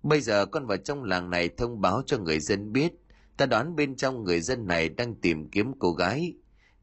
Bây 0.03 0.21
giờ 0.21 0.45
con 0.45 0.65
vào 0.65 0.77
trong 0.77 1.03
làng 1.03 1.29
này 1.29 1.49
thông 1.49 1.81
báo 1.81 2.01
cho 2.05 2.17
người 2.17 2.39
dân 2.39 2.73
biết, 2.73 2.93
ta 3.37 3.45
đoán 3.45 3.75
bên 3.75 3.95
trong 3.95 4.23
người 4.23 4.41
dân 4.41 4.67
này 4.67 4.89
đang 4.89 5.15
tìm 5.15 5.49
kiếm 5.49 5.71
cô 5.79 5.93
gái. 5.93 6.33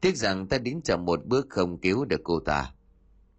Tiếc 0.01 0.17
rằng 0.17 0.47
ta 0.47 0.57
đến 0.57 0.81
chậm 0.81 1.05
một 1.05 1.25
bước 1.25 1.45
không 1.49 1.81
cứu 1.81 2.05
được 2.05 2.21
cô 2.23 2.39
ta. 2.39 2.71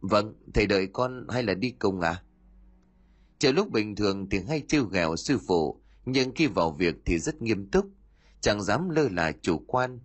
Vâng 0.00 0.34
thầy 0.54 0.66
đợi 0.66 0.86
con 0.86 1.26
hay 1.28 1.42
là 1.42 1.54
đi 1.54 1.70
cùng 1.70 2.00
à? 2.00 2.22
Chờ 3.39 3.53
lúc 3.53 3.70
bình 3.70 3.97
thường 3.97 4.28
thì 4.30 4.41
hay 4.49 4.62
trêu 4.68 4.84
ghẹo 4.84 5.16
sư 5.16 5.39
phụ, 5.47 5.80
nhưng 6.05 6.32
khi 6.34 6.47
vào 6.47 6.70
việc 6.70 6.95
thì 7.05 7.18
rất 7.18 7.43
nghiêm 7.43 7.70
túc, 7.70 7.86
chẳng 8.41 8.62
dám 8.62 8.89
lơ 8.91 9.09
là 9.09 9.32
chủ 9.43 9.59
quan. 9.66 10.01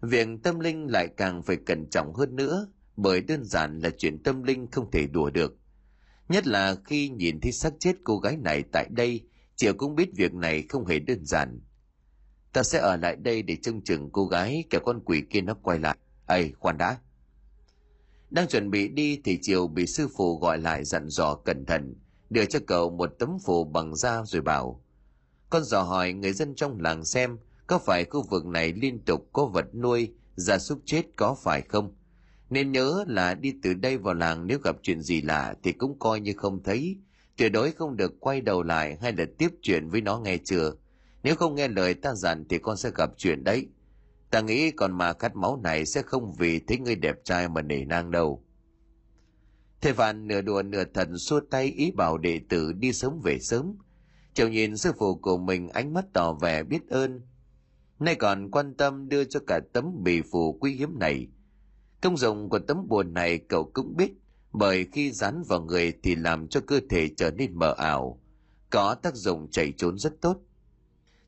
Việc 0.00 0.28
tâm 0.42 0.60
linh 0.60 0.86
lại 0.90 1.08
càng 1.16 1.42
phải 1.42 1.56
cẩn 1.56 1.90
trọng 1.90 2.14
hơn 2.14 2.36
nữa, 2.36 2.68
bởi 2.96 3.20
đơn 3.20 3.44
giản 3.44 3.80
là 3.80 3.90
chuyện 3.98 4.22
tâm 4.22 4.42
linh 4.42 4.66
không 4.70 4.90
thể 4.90 5.06
đùa 5.06 5.30
được. 5.30 5.56
Nhất 6.28 6.46
là 6.46 6.76
khi 6.84 7.08
nhìn 7.08 7.40
thấy 7.40 7.52
xác 7.52 7.72
chết 7.78 7.96
cô 8.04 8.18
gái 8.18 8.36
này 8.36 8.62
tại 8.72 8.88
đây 8.90 9.20
triệu 9.56 9.74
cũng 9.74 9.94
biết 9.94 10.08
việc 10.16 10.34
này 10.34 10.62
không 10.68 10.86
hề 10.86 10.98
đơn 10.98 11.24
giản. 11.24 11.60
Ta 12.52 12.62
sẽ 12.62 12.78
ở 12.78 12.96
lại 12.96 13.16
đây 13.16 13.42
để 13.42 13.56
trông 13.62 13.84
chừng 13.84 14.10
cô 14.12 14.26
gái 14.26 14.64
kẻ 14.70 14.78
con 14.84 15.00
quỷ 15.04 15.22
kia 15.30 15.40
nó 15.40 15.54
quay 15.54 15.78
lại. 15.78 15.96
Ây 16.26 16.52
khoan 16.58 16.78
đã. 16.78 16.98
Đang 18.30 18.48
chuẩn 18.48 18.70
bị 18.70 18.88
đi 18.88 19.20
thì 19.24 19.38
chiều 19.42 19.68
bị 19.68 19.86
sư 19.86 20.08
phụ 20.16 20.38
gọi 20.38 20.58
lại 20.58 20.84
dặn 20.84 21.08
dò 21.08 21.34
cẩn 21.34 21.66
thận 21.66 21.94
đưa 22.30 22.44
cho 22.44 22.58
cậu 22.66 22.90
một 22.90 23.10
tấm 23.18 23.38
phù 23.44 23.64
bằng 23.64 23.96
da 23.96 24.22
rồi 24.24 24.42
bảo, 24.42 24.84
con 25.50 25.64
dò 25.64 25.82
hỏi 25.82 26.12
người 26.12 26.32
dân 26.32 26.54
trong 26.54 26.80
làng 26.80 27.04
xem 27.04 27.38
có 27.66 27.78
phải 27.78 28.04
khu 28.04 28.22
vực 28.30 28.46
này 28.46 28.72
liên 28.72 29.04
tục 29.04 29.28
có 29.32 29.46
vật 29.46 29.74
nuôi 29.74 30.12
gia 30.36 30.58
súc 30.58 30.78
chết 30.84 31.02
có 31.16 31.34
phải 31.34 31.62
không? 31.62 31.94
Nên 32.50 32.72
nhớ 32.72 33.04
là 33.06 33.34
đi 33.34 33.54
từ 33.62 33.74
đây 33.74 33.98
vào 33.98 34.14
làng 34.14 34.46
nếu 34.46 34.58
gặp 34.58 34.76
chuyện 34.82 35.02
gì 35.02 35.22
lạ 35.22 35.54
thì 35.62 35.72
cũng 35.72 35.98
coi 35.98 36.20
như 36.20 36.32
không 36.36 36.62
thấy. 36.62 36.96
Tuyệt 37.36 37.52
đối 37.52 37.72
không 37.72 37.96
được 37.96 38.20
quay 38.20 38.40
đầu 38.40 38.62
lại 38.62 38.98
hay 39.02 39.12
là 39.12 39.24
tiếp 39.38 39.48
chuyện 39.62 39.88
với 39.88 40.00
nó 40.00 40.18
nghe 40.18 40.36
chưa? 40.44 40.72
Nếu 41.22 41.36
không 41.36 41.54
nghe 41.54 41.68
lời 41.68 41.94
ta 41.94 42.14
dặn 42.14 42.44
thì 42.48 42.58
con 42.58 42.76
sẽ 42.76 42.90
gặp 42.94 43.10
chuyện 43.16 43.44
đấy. 43.44 43.66
Ta 44.30 44.40
nghĩ 44.40 44.70
còn 44.70 44.92
mà 44.98 45.12
khát 45.12 45.36
máu 45.36 45.60
này 45.62 45.86
sẽ 45.86 46.02
không 46.02 46.32
vì 46.38 46.58
thấy 46.58 46.78
ngươi 46.78 46.96
đẹp 46.96 47.16
trai 47.24 47.48
mà 47.48 47.62
nể 47.62 47.84
nang 47.84 48.10
đâu 48.10 48.43
thầy 49.84 49.92
phàn 49.92 50.26
nửa 50.26 50.40
đùa 50.40 50.62
nửa 50.62 50.84
thật 50.94 51.08
xua 51.16 51.40
tay 51.50 51.66
ý 51.66 51.90
bảo 51.90 52.18
đệ 52.18 52.40
tử 52.48 52.72
đi 52.72 52.92
sớm 52.92 53.20
về 53.24 53.38
sớm 53.38 53.76
Chồng 54.34 54.50
nhìn 54.50 54.76
sư 54.76 54.92
phụ 54.98 55.14
của 55.14 55.38
mình 55.38 55.68
ánh 55.68 55.92
mắt 55.94 56.04
tỏ 56.12 56.32
vẻ 56.32 56.62
biết 56.62 56.88
ơn. 56.88 57.20
Nay 57.98 58.14
còn 58.14 58.50
quan 58.50 58.74
tâm 58.74 59.08
đưa 59.08 59.24
cho 59.24 59.40
cả 59.46 59.60
tấm 59.72 60.02
bì 60.02 60.22
phù 60.22 60.52
quý 60.52 60.72
hiếm 60.72 60.98
này. 60.98 61.28
Công 62.02 62.16
dụng 62.16 62.48
của 62.48 62.58
tấm 62.58 62.88
buồn 62.88 63.14
này 63.14 63.38
cậu 63.38 63.70
cũng 63.74 63.96
biết, 63.96 64.12
bởi 64.52 64.86
khi 64.92 65.12
dán 65.12 65.42
vào 65.48 65.60
người 65.60 65.92
thì 66.02 66.14
làm 66.14 66.48
cho 66.48 66.60
cơ 66.60 66.80
thể 66.90 67.08
trở 67.16 67.30
nên 67.30 67.58
mờ 67.58 67.74
ảo. 67.78 68.20
Có 68.70 68.94
tác 68.94 69.14
dụng 69.14 69.50
chạy 69.50 69.72
trốn 69.76 69.98
rất 69.98 70.20
tốt. 70.20 70.36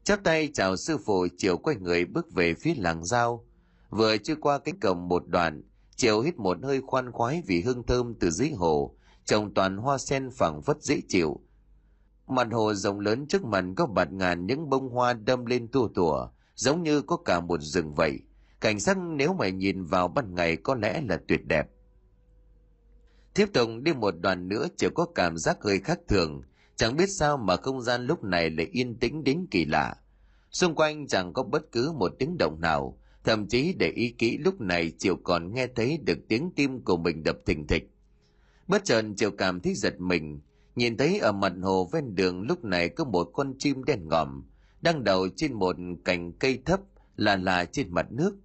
Chắp 0.05 0.25
tay 0.25 0.49
chào 0.55 0.77
sư 0.77 0.99
phụ 0.99 1.27
chiều 1.37 1.57
quay 1.57 1.77
người 1.77 2.05
bước 2.05 2.33
về 2.33 2.55
phía 2.55 2.75
làng 2.77 3.05
giao. 3.05 3.47
Vừa 3.91 4.17
chưa 4.17 4.37
qua 4.37 4.59
cánh 4.59 4.81
cổng 4.81 5.09
một 5.09 5.27
đoạn, 5.27 5.63
chiều 5.97 6.21
hít 6.21 6.37
một 6.37 6.59
hơi 6.63 6.81
khoan 6.81 7.13
khoái 7.13 7.43
vì 7.47 7.63
hương 7.63 7.83
thơm 7.83 8.15
từ 8.21 8.31
dưới 8.31 8.51
hồ, 8.51 8.97
trồng 9.25 9.55
toàn 9.55 9.77
hoa 9.77 9.99
sen 9.99 10.31
phẳng 10.31 10.63
phất 10.63 10.83
dễ 10.83 11.01
chịu, 11.09 11.41
Mặt 12.27 12.49
hồ 12.53 12.75
rộng 12.75 13.01
lớn 13.01 13.27
trước 13.27 13.45
mặt 13.45 13.65
có 13.77 13.87
bạt 13.87 14.13
ngàn 14.13 14.47
những 14.47 14.69
bông 14.69 14.89
hoa 14.89 15.13
đâm 15.13 15.47
lên 15.47 15.69
tua 15.69 15.89
tủa, 15.95 16.29
giống 16.55 16.83
như 16.83 17.03
có 17.03 17.17
cả 17.17 17.41
một 17.41 17.61
rừng 17.61 17.95
vậy. 17.95 18.21
Cảnh 18.61 18.81
sắc 18.81 18.99
nếu 18.99 19.35
mà 19.35 19.49
nhìn 19.49 19.85
vào 19.85 20.09
ban 20.09 20.35
ngày 20.35 20.57
có 20.57 20.75
lẽ 20.75 21.01
là 21.09 21.21
tuyệt 21.29 21.47
đẹp. 21.47 21.69
Tiếp 23.35 23.47
tục 23.53 23.69
đi 23.83 23.93
một 23.93 24.15
đoạn 24.21 24.49
nữa 24.49 24.67
chỉ 24.77 24.87
có 24.95 25.07
cảm 25.15 25.37
giác 25.37 25.59
hơi 25.63 25.81
khác 25.81 26.01
thường, 26.09 26.43
chẳng 26.77 26.97
biết 26.97 27.07
sao 27.07 27.37
mà 27.37 27.57
không 27.57 27.83
gian 27.83 28.07
lúc 28.07 28.25
này 28.25 28.51
lại 28.51 28.67
yên 28.73 28.99
tĩnh 28.99 29.25
đến 29.25 29.47
kỳ 29.51 29.65
lạ. 29.65 29.95
Xung 30.51 30.75
quanh 30.75 31.07
chẳng 31.07 31.33
có 31.33 31.43
bất 31.43 31.73
cứ 31.73 31.93
một 31.93 32.13
tiếng 32.19 32.37
động 32.39 32.61
nào, 32.61 32.99
thậm 33.27 33.47
chí 33.47 33.75
để 33.79 33.91
ý 33.91 34.15
kỹ 34.19 34.39
lúc 34.39 34.61
này 34.61 34.93
Triệu 34.99 35.17
còn 35.17 35.55
nghe 35.55 35.67
thấy 35.67 35.99
được 36.05 36.19
tiếng 36.29 36.51
tim 36.57 36.81
của 36.81 36.97
mình 36.97 37.23
đập 37.25 37.39
thình 37.47 37.67
thịch. 37.67 37.91
Bất 38.67 38.85
chợt 38.85 39.05
Triệu 39.17 39.31
cảm 39.31 39.61
thấy 39.61 39.75
giật 39.75 40.01
mình, 40.01 40.41
Nhìn 40.77 40.97
thấy 40.97 41.19
ở 41.19 41.33
mặt 41.33 41.53
hồ 41.63 41.89
ven 41.93 42.15
đường 42.15 42.43
lúc 42.43 42.65
này 42.65 42.89
có 42.89 43.05
một 43.05 43.31
con 43.33 43.55
chim 43.59 43.85
đen 43.85 44.09
ngòm, 44.09 44.45
đang 44.81 45.05
đậu 45.05 45.29
trên 45.37 45.53
một 45.53 45.77
cành 46.05 46.33
cây 46.33 46.63
thấp 46.65 46.81
là 47.17 47.37
là 47.37 47.65
trên 47.65 47.95
mặt 47.95 48.13
nước. 48.13 48.37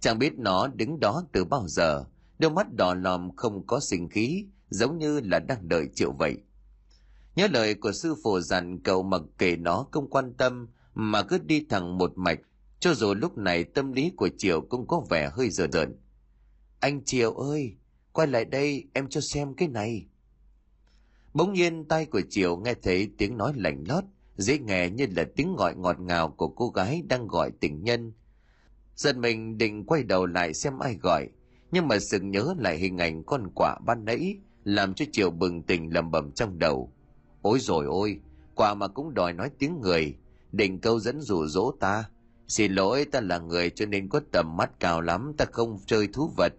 Chẳng 0.00 0.18
biết 0.18 0.38
nó 0.38 0.66
đứng 0.66 1.00
đó 1.00 1.24
từ 1.32 1.44
bao 1.44 1.68
giờ, 1.68 2.04
đôi 2.38 2.50
mắt 2.50 2.66
đỏ 2.72 2.94
lòm 2.94 3.36
không 3.36 3.66
có 3.66 3.80
sinh 3.80 4.08
khí, 4.08 4.44
giống 4.70 4.98
như 4.98 5.20
là 5.20 5.38
đang 5.38 5.68
đợi 5.68 5.88
triệu 5.94 6.12
vậy. 6.12 6.38
Nhớ 7.36 7.48
lời 7.52 7.74
của 7.74 7.92
sư 7.92 8.14
phụ 8.22 8.40
dặn 8.40 8.78
cậu 8.78 9.02
mặc 9.02 9.22
kệ 9.38 9.56
nó 9.56 9.86
không 9.90 10.10
quan 10.10 10.32
tâm, 10.34 10.68
mà 10.94 11.22
cứ 11.22 11.38
đi 11.38 11.66
thẳng 11.68 11.98
một 11.98 12.12
mạch, 12.18 12.40
cho 12.80 12.94
dù 12.94 13.14
lúc 13.14 13.38
này 13.38 13.64
tâm 13.64 13.92
lý 13.92 14.12
của 14.16 14.28
Triệu 14.38 14.60
cũng 14.60 14.86
có 14.86 15.02
vẻ 15.10 15.30
hơi 15.32 15.50
dở 15.50 15.66
dợn. 15.72 15.96
Anh 16.80 17.04
Triệu 17.04 17.32
ơi, 17.34 17.76
quay 18.12 18.28
lại 18.28 18.44
đây 18.44 18.84
em 18.92 19.08
cho 19.08 19.20
xem 19.20 19.54
cái 19.54 19.68
này. 19.68 20.06
Bỗng 21.34 21.52
nhiên 21.52 21.84
tay 21.84 22.06
của 22.06 22.20
Triều 22.30 22.56
nghe 22.56 22.74
thấy 22.82 23.10
tiếng 23.18 23.36
nói 23.36 23.52
lạnh 23.56 23.84
lót, 23.88 24.04
dễ 24.36 24.58
nghe 24.58 24.90
như 24.90 25.06
là 25.16 25.24
tiếng 25.36 25.56
gọi 25.56 25.76
ngọt 25.76 26.00
ngào 26.00 26.30
của 26.30 26.48
cô 26.48 26.68
gái 26.68 27.02
đang 27.08 27.26
gọi 27.26 27.50
tình 27.60 27.84
nhân. 27.84 28.12
Giật 28.94 29.16
mình 29.16 29.58
định 29.58 29.84
quay 29.86 30.02
đầu 30.02 30.26
lại 30.26 30.54
xem 30.54 30.78
ai 30.78 30.94
gọi, 30.94 31.28
nhưng 31.70 31.88
mà 31.88 31.98
sự 31.98 32.20
nhớ 32.20 32.54
lại 32.58 32.78
hình 32.78 32.98
ảnh 32.98 33.24
con 33.24 33.50
quả 33.54 33.78
ban 33.86 34.04
nãy, 34.04 34.36
làm 34.64 34.94
cho 34.94 35.04
Triều 35.12 35.30
bừng 35.30 35.62
tỉnh 35.62 35.94
lầm 35.94 36.10
bầm 36.10 36.32
trong 36.32 36.58
đầu. 36.58 36.92
Ôi 37.42 37.58
rồi 37.60 37.86
ôi, 37.86 38.20
quả 38.54 38.74
mà 38.74 38.88
cũng 38.88 39.14
đòi 39.14 39.32
nói 39.32 39.50
tiếng 39.58 39.80
người, 39.80 40.16
định 40.52 40.80
câu 40.80 41.00
dẫn 41.00 41.20
rủ 41.20 41.46
dỗ 41.46 41.72
ta. 41.80 42.04
Xin 42.50 42.72
lỗi 42.72 43.04
ta 43.04 43.20
là 43.20 43.38
người 43.38 43.70
cho 43.70 43.86
nên 43.86 44.08
có 44.08 44.20
tầm 44.32 44.56
mắt 44.56 44.70
cao 44.80 45.00
lắm, 45.00 45.32
ta 45.36 45.44
không 45.52 45.78
chơi 45.86 46.08
thú 46.12 46.30
vật. 46.36 46.52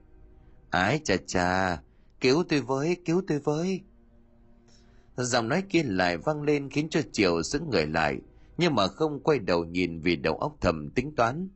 Ái 0.70 1.00
chà 1.04 1.18
chà, 1.28 1.82
cứu 2.22 2.44
tôi 2.50 2.62
với, 2.62 2.98
cứu 3.06 3.22
tôi 3.28 3.40
với. 3.40 3.82
Giọng 5.18 5.48
nói 5.48 5.64
kia 5.70 5.84
lại 5.84 6.18
vang 6.18 6.42
lên 6.42 6.70
khiến 6.70 6.90
cho 6.90 7.02
Triều 7.12 7.44
sững 7.44 7.70
người 7.70 7.88
lại, 7.88 8.18
nhưng 8.58 8.76
mà 8.76 8.88
không 8.88 9.20
quay 9.24 9.40
đầu 9.40 9.66
nhìn 9.66 10.00
vì 10.00 10.16
đầu 10.16 10.38
óc 10.38 10.58
thầm 10.62 10.90
tính 10.90 11.16
toán. 11.16 11.50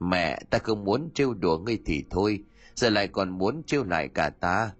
Mẹ, 0.00 0.40
ta 0.50 0.58
không 0.58 0.84
muốn 0.84 1.10
trêu 1.14 1.34
đùa 1.34 1.58
ngươi 1.58 1.78
thì 1.86 2.04
thôi, 2.10 2.44
giờ 2.74 2.90
lại 2.90 3.08
còn 3.08 3.30
muốn 3.30 3.62
trêu 3.66 3.84
lại 3.84 4.08
cả 4.08 4.30
ta. 4.30 4.72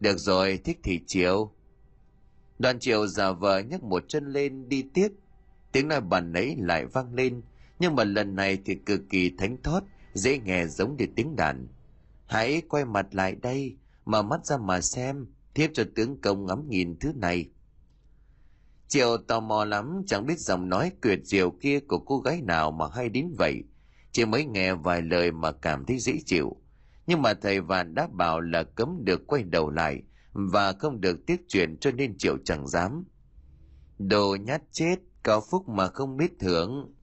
Được 0.00 0.18
rồi, 0.18 0.58
thích 0.64 0.78
thì 0.82 1.00
chiều. 1.06 1.52
Đoàn 2.58 2.78
chiều 2.80 3.06
giả 3.06 3.32
vờ 3.32 3.58
nhấc 3.58 3.82
một 3.82 4.04
chân 4.08 4.32
lên 4.32 4.68
đi 4.68 4.84
tiếp. 4.94 5.08
Tiếng 5.72 5.88
nói 5.88 6.00
bàn 6.00 6.32
nấy 6.32 6.56
lại 6.58 6.86
vang 6.86 7.14
lên, 7.14 7.42
nhưng 7.82 7.96
mà 7.96 8.04
lần 8.04 8.36
này 8.36 8.58
thì 8.64 8.74
cực 8.74 9.00
kỳ 9.10 9.30
thánh 9.38 9.62
thót, 9.62 9.82
dễ 10.14 10.38
nghe 10.38 10.66
giống 10.66 10.96
như 10.96 11.06
tiếng 11.16 11.36
đàn. 11.36 11.68
Hãy 12.26 12.62
quay 12.68 12.84
mặt 12.84 13.06
lại 13.14 13.34
đây, 13.42 13.76
mở 14.04 14.22
mắt 14.22 14.46
ra 14.46 14.56
mà 14.56 14.80
xem, 14.80 15.26
thiếp 15.54 15.70
cho 15.74 15.84
tướng 15.94 16.20
công 16.20 16.46
ngắm 16.46 16.68
nhìn 16.68 16.98
thứ 17.00 17.12
này. 17.16 17.50
Triệu 18.88 19.16
tò 19.16 19.40
mò 19.40 19.64
lắm, 19.64 20.02
chẳng 20.06 20.26
biết 20.26 20.38
giọng 20.38 20.68
nói 20.68 20.92
tuyệt 21.02 21.20
diệu 21.24 21.50
kia 21.50 21.80
của 21.80 21.98
cô 21.98 22.18
gái 22.18 22.40
nào 22.42 22.70
mà 22.70 22.86
hay 22.94 23.08
đến 23.08 23.34
vậy. 23.38 23.62
Chỉ 24.12 24.24
mới 24.24 24.44
nghe 24.44 24.74
vài 24.74 25.02
lời 25.02 25.32
mà 25.32 25.52
cảm 25.52 25.84
thấy 25.84 25.98
dễ 25.98 26.12
chịu. 26.26 26.56
Nhưng 27.06 27.22
mà 27.22 27.34
thầy 27.34 27.60
Vạn 27.60 27.94
đã 27.94 28.08
bảo 28.12 28.40
là 28.40 28.62
cấm 28.62 29.04
được 29.04 29.26
quay 29.26 29.42
đầu 29.42 29.70
lại 29.70 30.02
và 30.32 30.72
không 30.72 31.00
được 31.00 31.26
tiếp 31.26 31.36
chuyện 31.48 31.76
cho 31.80 31.90
nên 31.90 32.18
Triệu 32.18 32.36
chẳng 32.44 32.68
dám. 32.68 33.04
Đồ 33.98 34.36
nhát 34.40 34.62
chết, 34.72 34.96
cao 35.24 35.40
phúc 35.50 35.68
mà 35.68 35.88
không 35.88 36.16
biết 36.16 36.32
thưởng. 36.40 36.94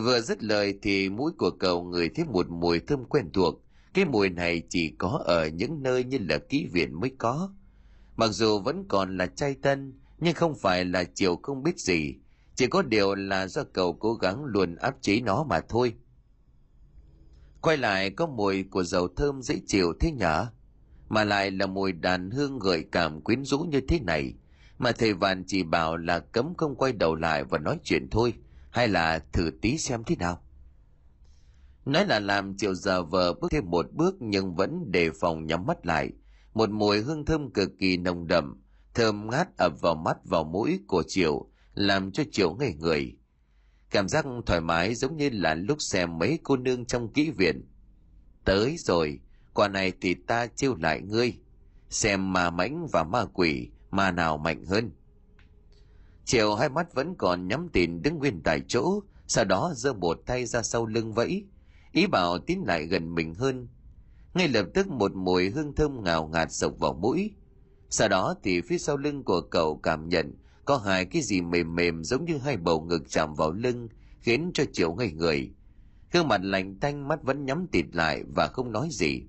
Vừa 0.00 0.20
dứt 0.20 0.42
lời 0.42 0.78
thì 0.82 1.08
mũi 1.08 1.32
của 1.38 1.50
cậu 1.50 1.84
người 1.84 2.08
thấy 2.08 2.24
một 2.24 2.48
mùi 2.48 2.80
thơm 2.80 3.04
quen 3.04 3.32
thuộc. 3.32 3.62
Cái 3.94 4.04
mùi 4.04 4.28
này 4.28 4.62
chỉ 4.68 4.94
có 4.98 5.22
ở 5.24 5.46
những 5.46 5.82
nơi 5.82 6.04
như 6.04 6.18
là 6.28 6.38
ký 6.38 6.66
viện 6.72 7.00
mới 7.00 7.10
có. 7.18 7.50
Mặc 8.16 8.28
dù 8.28 8.58
vẫn 8.58 8.84
còn 8.88 9.16
là 9.16 9.26
trai 9.26 9.54
tân, 9.54 9.92
nhưng 10.18 10.34
không 10.34 10.54
phải 10.54 10.84
là 10.84 11.04
chiều 11.04 11.36
không 11.42 11.62
biết 11.62 11.78
gì. 11.78 12.14
Chỉ 12.54 12.66
có 12.66 12.82
điều 12.82 13.14
là 13.14 13.46
do 13.46 13.64
cậu 13.72 13.92
cố 13.92 14.14
gắng 14.14 14.44
luôn 14.44 14.74
áp 14.76 14.94
chế 15.00 15.20
nó 15.20 15.44
mà 15.44 15.60
thôi. 15.68 15.94
Quay 17.60 17.76
lại 17.76 18.10
có 18.10 18.26
mùi 18.26 18.62
của 18.62 18.84
dầu 18.84 19.08
thơm 19.16 19.42
dễ 19.42 19.60
chịu 19.66 19.92
thế 20.00 20.12
nhở? 20.12 20.46
Mà 21.08 21.24
lại 21.24 21.50
là 21.50 21.66
mùi 21.66 21.92
đàn 21.92 22.30
hương 22.30 22.58
gợi 22.58 22.84
cảm 22.92 23.20
quyến 23.20 23.44
rũ 23.44 23.58
như 23.58 23.80
thế 23.88 24.00
này. 24.00 24.34
Mà 24.78 24.92
thầy 24.92 25.14
Vạn 25.14 25.44
chỉ 25.46 25.62
bảo 25.62 25.96
là 25.96 26.18
cấm 26.18 26.54
không 26.54 26.74
quay 26.74 26.92
đầu 26.92 27.14
lại 27.14 27.44
và 27.44 27.58
nói 27.58 27.78
chuyện 27.84 28.08
thôi. 28.10 28.34
Hay 28.72 28.88
là 28.88 29.18
thử 29.32 29.50
tí 29.62 29.78
xem 29.78 30.04
thế 30.04 30.16
nào? 30.16 30.42
Nói 31.84 32.06
là 32.06 32.20
làm 32.20 32.56
chiều 32.56 32.74
giờ 32.74 33.02
vờ 33.02 33.34
bước 33.34 33.50
thêm 33.50 33.70
một 33.70 33.92
bước 33.92 34.16
nhưng 34.20 34.54
vẫn 34.54 34.92
đề 34.92 35.10
phòng 35.20 35.46
nhắm 35.46 35.66
mắt 35.66 35.86
lại. 35.86 36.10
Một 36.54 36.70
mùi 36.70 37.00
hương 37.00 37.24
thơm 37.24 37.50
cực 37.50 37.70
kỳ 37.78 37.96
nồng 37.96 38.26
đậm, 38.26 38.62
thơm 38.94 39.30
ngát 39.30 39.56
ập 39.56 39.80
vào 39.80 39.94
mắt 39.94 40.16
vào 40.24 40.44
mũi 40.44 40.80
của 40.86 41.02
Triệu, 41.06 41.46
làm 41.74 42.12
cho 42.12 42.22
Triệu 42.32 42.54
ngây 42.54 42.74
người. 42.74 43.16
Cảm 43.90 44.08
giác 44.08 44.24
thoải 44.46 44.60
mái 44.60 44.94
giống 44.94 45.16
như 45.16 45.30
là 45.32 45.54
lúc 45.54 45.82
xem 45.82 46.18
mấy 46.18 46.38
cô 46.42 46.56
nương 46.56 46.84
trong 46.84 47.12
kỹ 47.12 47.30
viện. 47.30 47.68
Tới 48.44 48.76
rồi, 48.78 49.20
quả 49.54 49.68
này 49.68 49.92
thì 50.00 50.14
ta 50.14 50.46
chiêu 50.46 50.74
lại 50.74 51.00
ngươi. 51.00 51.38
Xem 51.90 52.32
ma 52.32 52.50
mãnh 52.50 52.86
và 52.92 53.04
ma 53.04 53.24
quỷ, 53.32 53.70
ma 53.90 54.10
nào 54.10 54.38
mạnh 54.38 54.64
hơn. 54.64 54.90
Chiều 56.24 56.54
hai 56.54 56.68
mắt 56.68 56.94
vẫn 56.94 57.14
còn 57.18 57.48
nhắm 57.48 57.68
tìn 57.68 58.02
đứng 58.02 58.18
nguyên 58.18 58.40
tại 58.44 58.60
chỗ, 58.68 59.00
sau 59.26 59.44
đó 59.44 59.72
giơ 59.76 59.92
một 59.92 60.18
tay 60.26 60.46
ra 60.46 60.62
sau 60.62 60.86
lưng 60.86 61.12
vẫy, 61.12 61.44
ý 61.92 62.06
bảo 62.06 62.38
tiến 62.38 62.64
lại 62.66 62.86
gần 62.86 63.14
mình 63.14 63.34
hơn. 63.34 63.68
Ngay 64.34 64.48
lập 64.48 64.66
tức 64.74 64.88
một 64.88 65.14
mùi 65.14 65.50
hương 65.50 65.74
thơm 65.74 66.04
ngào 66.04 66.26
ngạt 66.26 66.52
sộc 66.52 66.72
vào 66.78 66.94
mũi. 66.94 67.30
Sau 67.90 68.08
đó 68.08 68.34
thì 68.42 68.60
phía 68.60 68.78
sau 68.78 68.96
lưng 68.96 69.24
của 69.24 69.40
cậu 69.40 69.76
cảm 69.76 70.08
nhận 70.08 70.34
có 70.64 70.76
hai 70.76 71.04
cái 71.04 71.22
gì 71.22 71.40
mềm 71.40 71.74
mềm 71.74 72.04
giống 72.04 72.24
như 72.24 72.38
hai 72.38 72.56
bầu 72.56 72.80
ngực 72.80 73.02
chạm 73.08 73.34
vào 73.34 73.52
lưng, 73.52 73.88
khiến 74.20 74.50
cho 74.54 74.64
Chiều 74.72 74.94
ngây 74.94 75.12
người. 75.12 75.50
Gương 76.12 76.28
mặt 76.28 76.40
lạnh 76.44 76.76
tanh 76.80 77.08
mắt 77.08 77.22
vẫn 77.22 77.44
nhắm 77.44 77.66
tịt 77.72 77.86
lại 77.92 78.24
và 78.36 78.46
không 78.46 78.72
nói 78.72 78.88
gì. 78.90 79.22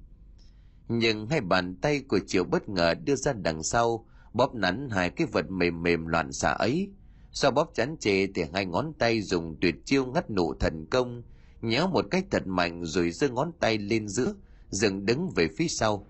Nhưng 0.87 1.27
hai 1.27 1.41
bàn 1.41 1.75
tay 1.75 2.01
của 2.07 2.19
Chiều 2.27 2.43
bất 2.43 2.69
ngờ 2.69 2.93
đưa 2.93 3.15
ra 3.15 3.33
đằng 3.33 3.63
sau, 3.63 4.07
bóp 4.33 4.55
nắn 4.55 4.89
hai 4.89 5.09
cái 5.09 5.27
vật 5.31 5.51
mềm 5.51 5.83
mềm 5.83 6.05
loạn 6.05 6.31
xạ 6.31 6.49
ấy. 6.49 6.89
Sau 7.31 7.51
bóp 7.51 7.71
chán 7.73 7.95
chê 7.99 8.27
thì 8.27 8.43
hai 8.53 8.65
ngón 8.65 8.93
tay 8.99 9.21
dùng 9.21 9.57
tuyệt 9.61 9.75
chiêu 9.85 10.05
ngắt 10.05 10.31
nụ 10.31 10.53
thần 10.53 10.85
công, 10.91 11.23
nhéo 11.61 11.87
một 11.87 12.05
cách 12.11 12.25
thật 12.31 12.47
mạnh 12.47 12.85
rồi 12.85 13.11
giơ 13.11 13.29
ngón 13.29 13.51
tay 13.59 13.77
lên 13.77 14.07
giữa, 14.07 14.33
dừng 14.69 15.05
đứng 15.05 15.29
về 15.35 15.47
phía 15.57 15.67
sau. 15.67 16.07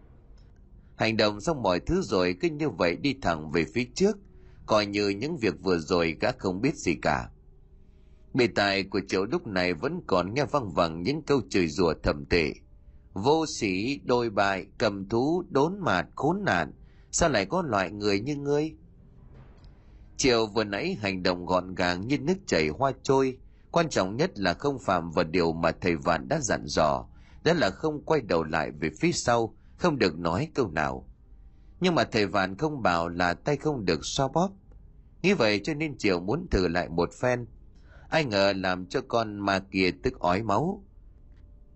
Hành 0.95 1.17
động 1.17 1.41
xong 1.41 1.61
mọi 1.61 1.79
thứ 1.79 2.01
rồi 2.01 2.35
cứ 2.39 2.49
như 2.49 2.69
vậy 2.69 2.95
đi 2.95 3.15
thẳng 3.21 3.51
về 3.51 3.65
phía 3.73 3.85
trước, 3.95 4.17
coi 4.65 4.85
như 4.85 5.09
những 5.09 5.37
việc 5.37 5.53
vừa 5.61 5.77
rồi 5.77 6.17
gã 6.21 6.31
không 6.31 6.61
biết 6.61 6.75
gì 6.75 6.95
cả. 7.01 7.29
Bề 8.33 8.47
tài 8.47 8.83
của 8.83 9.01
triệu 9.07 9.25
lúc 9.25 9.47
này 9.47 9.73
vẫn 9.73 10.01
còn 10.07 10.33
nghe 10.33 10.45
văng 10.45 10.73
vẳng 10.73 11.01
những 11.01 11.21
câu 11.21 11.41
chửi 11.49 11.67
rủa 11.67 11.93
thầm 12.03 12.25
tệ. 12.25 12.53
Vô 13.13 13.45
sĩ, 13.45 13.99
đôi 14.03 14.29
bại, 14.29 14.65
cầm 14.77 15.09
thú, 15.09 15.43
đốn 15.49 15.79
mạt, 15.79 16.05
khốn 16.15 16.43
nạn, 16.45 16.73
sao 17.13 17.29
lại 17.29 17.45
có 17.45 17.61
loại 17.61 17.91
người 17.91 18.19
như 18.19 18.35
ngươi? 18.35 18.75
Triệu 20.17 20.47
vừa 20.47 20.63
nãy 20.63 20.97
hành 21.01 21.23
động 21.23 21.45
gọn 21.45 21.75
gàng 21.75 22.07
như 22.07 22.17
nước 22.17 22.37
chảy 22.45 22.67
hoa 22.67 22.91
trôi, 23.03 23.37
quan 23.71 23.89
trọng 23.89 24.17
nhất 24.17 24.39
là 24.39 24.53
không 24.53 24.79
phạm 24.79 25.11
vào 25.11 25.25
điều 25.25 25.53
mà 25.53 25.71
thầy 25.81 25.95
Vạn 25.95 26.27
đã 26.27 26.39
dặn 26.39 26.65
dò, 26.65 27.05
đó 27.43 27.53
là 27.53 27.69
không 27.69 28.01
quay 28.05 28.21
đầu 28.21 28.43
lại 28.43 28.71
về 28.71 28.89
phía 28.99 29.11
sau, 29.11 29.55
không 29.77 29.99
được 29.99 30.17
nói 30.17 30.49
câu 30.53 30.71
nào. 30.71 31.09
Nhưng 31.79 31.95
mà 31.95 32.03
thầy 32.03 32.25
Vạn 32.25 32.57
không 32.57 32.81
bảo 32.81 33.09
là 33.09 33.33
tay 33.33 33.57
không 33.57 33.85
được 33.85 34.05
xoa 34.05 34.27
bóp. 34.27 34.49
Nghĩ 35.21 35.33
vậy 35.33 35.61
cho 35.63 35.73
nên 35.73 35.97
Triệu 35.97 36.19
muốn 36.19 36.47
thử 36.51 36.67
lại 36.67 36.89
một 36.89 37.09
phen. 37.21 37.45
Ai 38.09 38.25
ngờ 38.25 38.53
làm 38.55 38.85
cho 38.85 39.01
con 39.07 39.39
ma 39.39 39.59
kia 39.71 39.91
tức 40.03 40.19
ói 40.19 40.43
máu. 40.43 40.83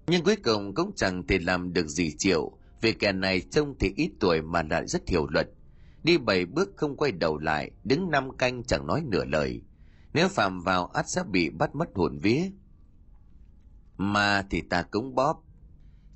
Nhưng 0.07 0.23
cuối 0.23 0.35
cùng 0.35 0.73
cũng 0.75 0.91
chẳng 0.95 1.27
thể 1.27 1.39
làm 1.39 1.73
được 1.73 1.88
gì 1.88 2.15
Triệu, 2.17 2.57
vì 2.82 2.93
kẻ 2.93 3.11
này 3.11 3.41
trông 3.41 3.75
thì 3.80 3.93
ít 3.95 4.11
tuổi 4.19 4.41
mà 4.41 4.63
lại 4.63 4.88
rất 4.88 5.09
hiểu 5.09 5.28
luật. 5.30 5.49
Đi 6.03 6.17
bảy 6.17 6.45
bước 6.45 6.69
không 6.75 6.97
quay 6.97 7.11
đầu 7.11 7.38
lại, 7.38 7.71
đứng 7.84 8.11
năm 8.11 8.38
canh 8.38 8.63
chẳng 8.63 8.88
nói 8.88 9.03
nửa 9.05 9.25
lời. 9.25 9.61
Nếu 10.13 10.28
phạm 10.28 10.61
vào 10.61 10.86
ắt 10.86 11.09
sẽ 11.09 11.23
bị 11.32 11.49
bắt 11.49 11.75
mất 11.75 11.89
hồn 11.95 12.19
vía. 12.19 12.41
Mà 13.97 14.45
thì 14.49 14.61
ta 14.61 14.82
cũng 14.82 15.15
bóp. 15.15 15.43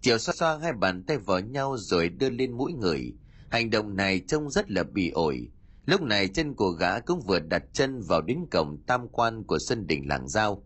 Chiều 0.02 0.18
xoa 0.18 0.36
xoa 0.36 0.58
hai 0.58 0.74
bàn 0.74 1.04
tay 1.04 1.18
vào 1.18 1.40
nhau 1.40 1.78
rồi 1.78 2.10
đưa 2.10 2.30
lên 2.30 2.58
mũi 2.58 2.74
người. 2.74 3.14
Hành 3.50 3.70
động 3.70 3.96
này 3.96 4.20
trông 4.28 4.50
rất 4.50 4.72
là 4.72 4.84
bị 4.84 5.10
ổi. 5.10 5.50
Lúc 5.86 6.02
này 6.02 6.28
chân 6.28 6.54
của 6.54 6.70
gã 6.70 7.00
cũng 7.00 7.22
vừa 7.22 7.40
đặt 7.40 7.64
chân 7.74 8.02
vào 8.02 8.22
đến 8.22 8.40
cổng 8.52 8.78
tam 8.88 9.08
quan 9.08 9.44
của 9.44 9.60
sân 9.60 9.88
đỉnh 9.88 10.08
làng 10.08 10.28
giao. 10.28 10.64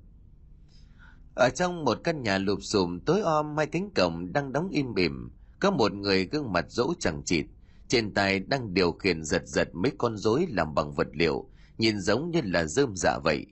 Ở 1.36 1.50
trong 1.50 1.84
một 1.84 1.98
căn 2.04 2.24
nhà 2.24 2.38
lụp 2.38 2.60
xùm 2.62 3.00
tối 3.00 3.22
om 3.22 3.58
hai 3.58 3.68
cánh 3.68 3.90
cổng 3.96 4.34
đang 4.34 4.52
đóng 4.54 4.70
im 4.70 4.94
bìm, 4.94 5.32
có 5.66 5.72
một 5.72 5.94
người 5.94 6.26
gương 6.26 6.54
mặt 6.54 6.66
dỗ 6.70 6.94
chẳng 7.00 7.22
chịt, 7.26 7.46
trên 7.88 8.14
tay 8.14 8.40
đang 8.40 8.74
điều 8.74 8.92
khiển 8.92 9.24
giật 9.24 9.42
giật 9.46 9.70
mấy 9.74 9.92
con 9.98 10.18
rối 10.18 10.46
làm 10.50 10.76
bằng 10.76 10.92
vật 10.92 11.08
liệu, 11.14 11.50
nhìn 11.78 12.00
giống 12.00 12.32
như 12.32 12.42
là 12.44 12.66
rơm 12.66 12.96
dạ 12.96 13.20
vậy. 13.24 13.46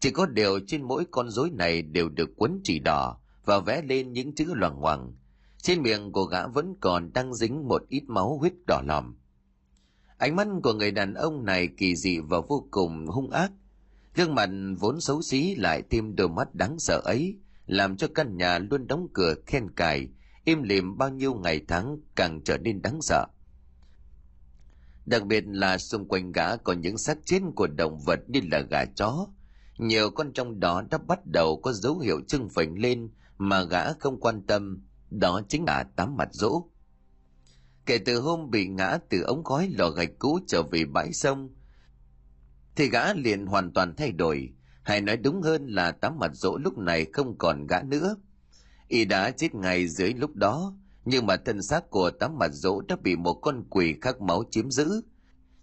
Chỉ 0.00 0.10
có 0.10 0.26
điều 0.26 0.60
trên 0.66 0.82
mỗi 0.82 1.04
con 1.10 1.30
rối 1.30 1.50
này 1.50 1.82
đều 1.82 2.08
được 2.08 2.30
quấn 2.36 2.60
chỉ 2.64 2.78
đỏ 2.78 3.20
và 3.44 3.58
vẽ 3.58 3.82
lên 3.82 4.12
những 4.12 4.34
chữ 4.34 4.54
loằng 4.54 4.80
ngoằng. 4.80 5.12
Trên 5.62 5.82
miệng 5.82 6.12
của 6.12 6.24
gã 6.24 6.46
vẫn 6.46 6.74
còn 6.80 7.12
đang 7.12 7.34
dính 7.34 7.68
một 7.68 7.82
ít 7.88 8.02
máu 8.06 8.38
huyết 8.38 8.52
đỏ 8.66 8.82
lòm. 8.86 9.14
Ánh 10.18 10.36
mắt 10.36 10.48
của 10.62 10.72
người 10.72 10.90
đàn 10.90 11.14
ông 11.14 11.44
này 11.44 11.68
kỳ 11.76 11.96
dị 11.96 12.18
và 12.18 12.40
vô 12.40 12.68
cùng 12.70 13.06
hung 13.06 13.30
ác. 13.30 13.52
Gương 14.14 14.34
mặt 14.34 14.50
vốn 14.78 15.00
xấu 15.00 15.22
xí 15.22 15.54
lại 15.54 15.82
thêm 15.90 16.16
đôi 16.16 16.28
mắt 16.28 16.54
đáng 16.54 16.78
sợ 16.78 17.00
ấy, 17.04 17.36
làm 17.66 17.96
cho 17.96 18.08
căn 18.14 18.36
nhà 18.36 18.58
luôn 18.58 18.86
đóng 18.86 19.08
cửa 19.14 19.34
khen 19.46 19.70
cài, 19.70 20.08
im 20.44 20.62
lìm 20.62 20.98
bao 20.98 21.08
nhiêu 21.08 21.34
ngày 21.34 21.60
tháng 21.68 21.98
càng 22.16 22.40
trở 22.44 22.58
nên 22.58 22.82
đáng 22.82 23.02
sợ. 23.02 23.26
Đặc 25.06 25.26
biệt 25.26 25.44
là 25.46 25.78
xung 25.78 26.08
quanh 26.08 26.32
gã 26.32 26.56
có 26.56 26.72
những 26.72 26.98
xác 26.98 27.18
chết 27.24 27.40
của 27.56 27.66
động 27.66 27.98
vật 27.98 28.20
như 28.28 28.40
là 28.52 28.60
gà 28.60 28.84
chó. 28.84 29.26
Nhiều 29.78 30.10
con 30.10 30.32
trong 30.32 30.60
đó 30.60 30.82
đã 30.90 30.98
bắt 30.98 31.18
đầu 31.26 31.60
có 31.62 31.72
dấu 31.72 31.98
hiệu 31.98 32.20
trưng 32.28 32.48
phình 32.48 32.82
lên 32.82 33.10
mà 33.38 33.62
gã 33.62 33.92
không 33.92 34.20
quan 34.20 34.42
tâm, 34.46 34.82
đó 35.10 35.40
chính 35.48 35.64
là 35.64 35.82
tám 35.82 36.16
mặt 36.16 36.28
rỗ. 36.32 36.62
Kể 37.86 37.98
từ 37.98 38.20
hôm 38.20 38.50
bị 38.50 38.68
ngã 38.68 38.98
từ 39.08 39.22
ống 39.22 39.44
khói 39.44 39.70
lò 39.78 39.90
gạch 39.90 40.10
cũ 40.18 40.38
trở 40.46 40.62
về 40.62 40.84
bãi 40.84 41.12
sông, 41.12 41.48
thì 42.76 42.88
gã 42.88 43.14
liền 43.14 43.46
hoàn 43.46 43.72
toàn 43.72 43.94
thay 43.96 44.12
đổi, 44.12 44.52
hay 44.82 45.00
nói 45.00 45.16
đúng 45.16 45.42
hơn 45.42 45.66
là 45.66 45.92
tám 45.92 46.18
mặt 46.18 46.30
rỗ 46.34 46.56
lúc 46.56 46.78
này 46.78 47.06
không 47.12 47.38
còn 47.38 47.66
gã 47.66 47.82
nữa. 47.82 48.16
Y 48.90 49.04
đã 49.04 49.30
chết 49.30 49.54
ngay 49.54 49.88
dưới 49.88 50.14
lúc 50.14 50.36
đó, 50.36 50.74
nhưng 51.04 51.26
mà 51.26 51.36
thân 51.36 51.62
xác 51.62 51.90
của 51.90 52.10
tám 52.10 52.38
mặt 52.38 52.50
rỗ 52.52 52.80
đã 52.80 52.96
bị 53.02 53.16
một 53.16 53.34
con 53.34 53.64
quỷ 53.70 53.94
khắc 54.00 54.20
máu 54.20 54.44
chiếm 54.50 54.70
giữ. 54.70 55.02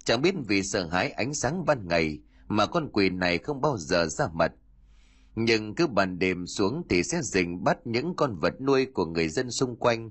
Chẳng 0.04 0.22
biết 0.22 0.34
vì 0.46 0.62
sợ 0.62 0.86
hãi 0.86 1.10
ánh 1.10 1.34
sáng 1.34 1.64
ban 1.64 1.88
ngày 1.88 2.18
mà 2.48 2.66
con 2.66 2.88
quỷ 2.92 3.10
này 3.10 3.38
không 3.38 3.60
bao 3.60 3.78
giờ 3.78 4.06
ra 4.06 4.28
mặt. 4.32 4.52
Nhưng 5.34 5.74
cứ 5.74 5.86
ban 5.86 6.18
đêm 6.18 6.46
xuống 6.46 6.82
thì 6.88 7.02
sẽ 7.02 7.22
rình 7.22 7.64
bắt 7.64 7.86
những 7.86 8.16
con 8.16 8.36
vật 8.36 8.60
nuôi 8.60 8.86
của 8.86 9.06
người 9.06 9.28
dân 9.28 9.50
xung 9.50 9.76
quanh. 9.76 10.10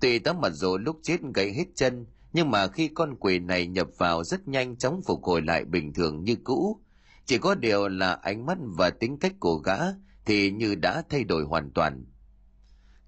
Tuy 0.00 0.18
tám 0.18 0.40
mặt 0.40 0.50
rỗ 0.52 0.76
lúc 0.76 0.96
chết 1.02 1.20
gãy 1.34 1.52
hết 1.52 1.66
chân, 1.74 2.06
nhưng 2.32 2.50
mà 2.50 2.68
khi 2.68 2.88
con 2.88 3.16
quỷ 3.16 3.38
này 3.38 3.66
nhập 3.66 3.88
vào 3.98 4.24
rất 4.24 4.48
nhanh 4.48 4.76
chóng 4.76 5.00
phục 5.06 5.24
hồi 5.24 5.42
lại 5.42 5.64
bình 5.64 5.92
thường 5.92 6.24
như 6.24 6.36
cũ. 6.44 6.80
Chỉ 7.26 7.38
có 7.38 7.54
điều 7.54 7.88
là 7.88 8.12
ánh 8.12 8.46
mắt 8.46 8.58
và 8.62 8.90
tính 8.90 9.18
cách 9.18 9.34
của 9.40 9.56
gã 9.56 9.78
thì 10.24 10.50
như 10.50 10.74
đã 10.74 11.02
thay 11.10 11.24
đổi 11.24 11.44
hoàn 11.44 11.70
toàn. 11.70 12.04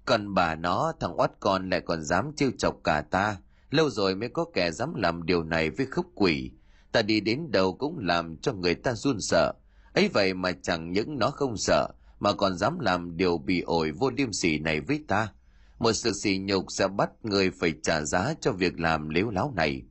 Còn 0.05 0.33
bà 0.33 0.55
nó, 0.55 0.93
thằng 0.99 1.19
oát 1.19 1.31
con 1.39 1.69
lại 1.69 1.81
còn 1.81 2.03
dám 2.03 2.31
trêu 2.35 2.51
chọc 2.57 2.75
cả 2.83 3.01
ta, 3.01 3.37
lâu 3.69 3.89
rồi 3.89 4.15
mới 4.15 4.29
có 4.29 4.45
kẻ 4.53 4.71
dám 4.71 4.93
làm 4.95 5.25
điều 5.25 5.43
này 5.43 5.69
với 5.69 5.85
khúc 5.85 6.05
quỷ. 6.15 6.51
Ta 6.91 7.01
đi 7.01 7.19
đến 7.19 7.51
đâu 7.51 7.73
cũng 7.73 7.99
làm 7.99 8.37
cho 8.37 8.53
người 8.53 8.75
ta 8.75 8.93
run 8.93 9.21
sợ. 9.21 9.53
Ấy 9.93 10.09
vậy 10.13 10.33
mà 10.33 10.51
chẳng 10.51 10.91
những 10.91 11.19
nó 11.19 11.29
không 11.29 11.57
sợ 11.57 11.87
mà 12.19 12.33
còn 12.33 12.57
dám 12.57 12.79
làm 12.79 13.17
điều 13.17 13.37
bị 13.37 13.61
ổi 13.61 13.91
vô 13.91 14.09
liêm 14.17 14.33
sỉ 14.33 14.59
này 14.59 14.81
với 14.81 15.03
ta. 15.07 15.31
Một 15.79 15.93
sự 15.93 16.11
sỉ 16.13 16.37
nhục 16.37 16.65
sẽ 16.69 16.87
bắt 16.87 17.09
người 17.23 17.51
phải 17.51 17.73
trả 17.83 18.01
giá 18.01 18.33
cho 18.41 18.51
việc 18.51 18.79
làm 18.79 19.09
lếu 19.09 19.29
láo 19.29 19.53
này. 19.55 19.83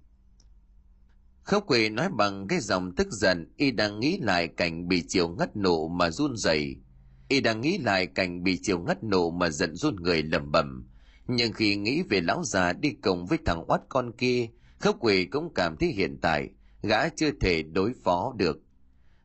Khốc 1.42 1.64
quỷ 1.66 1.88
nói 1.88 2.08
bằng 2.16 2.46
cái 2.48 2.60
dòng 2.60 2.94
tức 2.94 3.08
giận 3.10 3.52
y 3.56 3.70
đang 3.70 4.00
nghĩ 4.00 4.18
lại 4.22 4.48
cảnh 4.48 4.88
bị 4.88 5.04
chiều 5.08 5.28
ngất 5.28 5.56
nụ 5.56 5.88
mà 5.88 6.10
run 6.10 6.36
rẩy 6.36 6.76
y 7.28 7.40
đang 7.40 7.60
nghĩ 7.60 7.78
lại 7.78 8.06
cảnh 8.06 8.42
bị 8.42 8.58
chiều 8.62 8.78
ngất 8.78 9.04
nổ 9.04 9.30
mà 9.30 9.50
giận 9.50 9.76
run 9.76 9.96
người 9.96 10.22
lẩm 10.22 10.52
bẩm. 10.52 10.88
Nhưng 11.26 11.52
khi 11.52 11.76
nghĩ 11.76 12.02
về 12.02 12.20
lão 12.20 12.44
già 12.44 12.72
đi 12.72 12.90
cùng 13.02 13.26
với 13.26 13.38
thằng 13.44 13.64
oát 13.70 13.80
con 13.88 14.12
kia, 14.12 14.48
khớp 14.78 14.94
quỷ 15.00 15.24
cũng 15.24 15.54
cảm 15.54 15.76
thấy 15.76 15.88
hiện 15.88 16.18
tại, 16.22 16.50
gã 16.82 17.08
chưa 17.08 17.30
thể 17.40 17.62
đối 17.62 17.92
phó 18.04 18.32
được. 18.36 18.60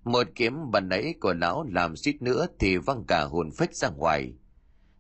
Một 0.03 0.27
kiếm 0.35 0.71
bàn 0.71 0.89
nãy 0.89 1.13
của 1.21 1.33
lão 1.33 1.63
làm 1.63 1.95
suýt 1.95 2.21
nữa 2.21 2.47
thì 2.59 2.77
văng 2.77 3.03
cả 3.07 3.23
hồn 3.23 3.49
phách 3.57 3.75
ra 3.75 3.89
ngoài. 3.89 4.33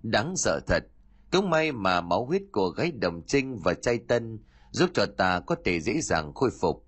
Đáng 0.03 0.33
sợ 0.37 0.59
thật, 0.67 0.83
cũng 1.31 1.49
may 1.49 1.71
mà 1.71 2.01
máu 2.01 2.25
huyết 2.25 2.41
của 2.51 2.69
gái 2.69 2.91
đồng 2.91 3.21
trinh 3.27 3.59
và 3.63 3.73
chay 3.73 3.99
tân 4.07 4.39
giúp 4.71 4.89
cho 4.93 5.05
ta 5.05 5.39
có 5.39 5.55
thể 5.65 5.79
dễ 5.81 6.01
dàng 6.01 6.33
khôi 6.33 6.49
phục. 6.61 6.85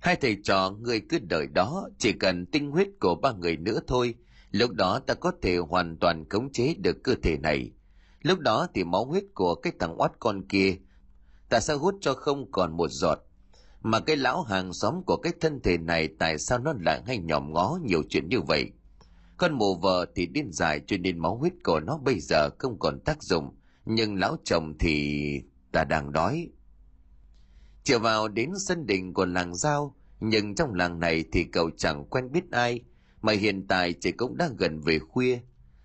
Hai 0.00 0.16
thầy 0.16 0.36
trò, 0.44 0.70
người 0.70 1.00
cứ 1.08 1.18
đợi 1.18 1.46
đó, 1.46 1.88
chỉ 1.98 2.12
cần 2.12 2.46
tinh 2.46 2.70
huyết 2.70 2.88
của 3.00 3.14
ba 3.14 3.32
người 3.32 3.56
nữa 3.56 3.80
thôi 3.86 4.14
lúc 4.54 4.70
đó 4.70 4.98
ta 4.98 5.14
có 5.14 5.32
thể 5.42 5.56
hoàn 5.56 5.96
toàn 5.96 6.28
khống 6.28 6.52
chế 6.52 6.74
được 6.74 6.96
cơ 7.04 7.14
thể 7.22 7.36
này. 7.36 7.70
Lúc 8.22 8.38
đó 8.38 8.66
thì 8.74 8.84
máu 8.84 9.04
huyết 9.04 9.24
của 9.34 9.54
cái 9.54 9.72
thằng 9.80 10.00
oát 10.00 10.12
con 10.18 10.48
kia 10.48 10.76
ta 11.48 11.60
sẽ 11.60 11.74
hút 11.74 11.94
cho 12.00 12.14
không 12.14 12.50
còn 12.52 12.76
một 12.76 12.88
giọt? 12.90 13.18
Mà 13.82 14.00
cái 14.00 14.16
lão 14.16 14.42
hàng 14.42 14.72
xóm 14.72 15.02
của 15.06 15.16
cái 15.16 15.32
thân 15.40 15.60
thể 15.62 15.78
này 15.78 16.08
tại 16.18 16.38
sao 16.38 16.58
nó 16.58 16.72
lại 16.80 17.02
hay 17.06 17.18
nhòm 17.18 17.52
ngó 17.52 17.78
nhiều 17.82 18.02
chuyện 18.08 18.28
như 18.28 18.40
vậy? 18.40 18.72
Con 19.36 19.52
mù 19.52 19.74
vợ 19.74 20.06
thì 20.14 20.26
điên 20.26 20.52
dài 20.52 20.80
cho 20.86 20.96
nên 20.96 21.18
máu 21.18 21.36
huyết 21.36 21.52
của 21.64 21.80
nó 21.80 21.98
bây 21.98 22.20
giờ 22.20 22.50
không 22.58 22.78
còn 22.78 23.00
tác 23.00 23.22
dụng, 23.22 23.56
nhưng 23.84 24.14
lão 24.14 24.36
chồng 24.44 24.78
thì 24.78 25.20
ta 25.72 25.84
đang 25.84 26.12
đói. 26.12 26.48
Chiều 27.82 27.98
vào 27.98 28.28
đến 28.28 28.50
sân 28.58 28.86
đình 28.86 29.14
của 29.14 29.26
làng 29.26 29.54
giao, 29.54 29.96
nhưng 30.20 30.54
trong 30.54 30.74
làng 30.74 31.00
này 31.00 31.24
thì 31.32 31.44
cậu 31.44 31.70
chẳng 31.76 32.04
quen 32.10 32.32
biết 32.32 32.50
ai 32.50 32.84
mà 33.24 33.32
hiện 33.32 33.66
tại 33.66 33.94
chỉ 34.00 34.12
cũng 34.12 34.36
đang 34.36 34.56
gần 34.56 34.80
về 34.80 34.98
khuya. 34.98 35.38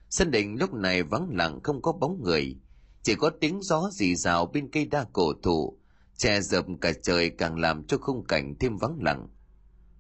Sân 0.10 0.32
đình 0.32 0.56
lúc 0.60 0.74
này 0.74 1.04
vắng 1.04 1.30
lặng, 1.32 1.60
không 1.64 1.82
có 1.82 1.92
bóng 1.92 2.24
người. 2.24 2.56
Chỉ 3.04 3.16
có 3.16 3.30
tiếng 3.42 3.62
gió 3.62 3.90
rì 3.92 4.16
rào 4.16 4.46
bên 4.46 4.70
cây 4.72 4.86
đa 4.86 5.06
cổ 5.14 5.34
thụ. 5.44 5.80
Che 6.18 6.42
dập 6.42 6.66
cả 6.82 6.92
trời 7.04 7.30
càng 7.30 7.60
làm 7.60 7.84
cho 7.84 7.98
khung 7.98 8.26
cảnh 8.26 8.56
thêm 8.60 8.78
vắng 8.78 8.98
lặng. 9.02 9.28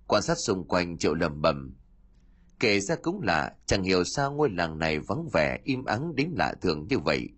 Quan 0.07 0.21
sát 0.21 0.37
xung 0.37 0.67
quanh, 0.67 0.97
triệu 0.97 1.13
lầm 1.13 1.41
bầm 1.41 1.75
kể 2.59 2.79
ra 2.79 2.95
cũng 2.95 3.21
lạ 3.21 3.51
chẳng 3.65 3.83
hiểu 3.83 4.03
sao 4.03 4.31
ngôi 4.31 4.49
làng 4.49 4.79
này 4.79 4.99
vắng 4.99 5.27
vẻ, 5.33 5.59
im 5.63 5.85
ắng 5.85 6.15
đến 6.15 6.29
lạ 6.37 6.53
thường 6.61 6.87
như 6.89 6.99
vậy. 6.99 7.29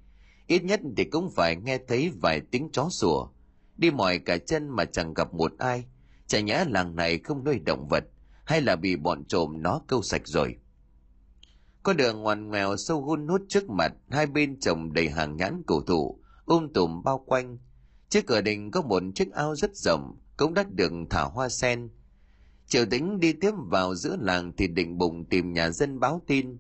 Ít 0.48 0.64
nhất 0.64 0.80
thì 0.98 1.04
cũng 1.04 1.30
phải 1.36 1.56
nghe 1.56 1.80
thấy 1.88 2.12
vài 2.22 2.42
tiếng 2.52 2.70
chó 2.74 2.90
sủa. 2.90 3.28
Đi 3.78 3.92
mỏi 3.92 4.20
cả 4.20 4.38
chân 4.38 4.70
mà 4.70 4.86
chẳng 4.86 5.14
gặp 5.14 5.34
một 5.34 5.52
ai. 5.58 5.86
Chả 6.28 6.40
nhẽ 6.40 6.66
làng 6.68 6.96
này 6.96 7.20
không 7.24 7.44
nuôi 7.44 7.60
động 7.60 7.88
vật 7.88 8.04
hay 8.52 8.62
là 8.62 8.76
bị 8.76 8.96
bọn 8.96 9.26
trộm 9.26 9.62
nó 9.62 9.82
câu 9.88 10.02
sạch 10.02 10.22
rồi? 10.26 10.56
Con 11.84 11.98
đường 11.98 12.22
ngoằn 12.22 12.48
ngoèo 12.48 12.78
sâu 12.78 13.02
hun 13.02 13.28
hút 13.28 13.42
trước 13.48 13.70
mặt, 13.70 13.94
hai 14.10 14.28
bên 14.28 14.60
trồng 14.60 14.94
đầy 14.94 15.10
hàng 15.10 15.38
nhãn 15.38 15.62
cổ 15.68 15.82
thụ 15.82 16.20
um 16.46 16.74
tùm 16.74 17.04
bao 17.04 17.24
quanh. 17.26 17.58
Trước 18.10 18.28
cửa 18.28 18.42
đình 18.42 18.72
có 18.72 18.82
một 18.82 19.04
chiếc 19.16 19.32
ao 19.32 19.56
rất 19.56 19.76
rộng, 19.76 20.18
cũng 20.38 20.54
đã 20.54 20.64
được 20.70 20.92
thả 21.10 21.24
hoa 21.24 21.50
sen. 21.50 21.90
Triều 22.68 22.86
tính 22.86 23.20
đi 23.20 23.34
tiếp 23.34 23.52
vào 23.58 23.96
giữa 23.96 24.18
làng 24.20 24.54
thì 24.58 24.68
định 24.68 24.98
bụng 24.98 25.26
tìm 25.26 25.54
nhà 25.54 25.70
dân 25.70 26.00
báo 26.00 26.22
tin. 26.28 26.58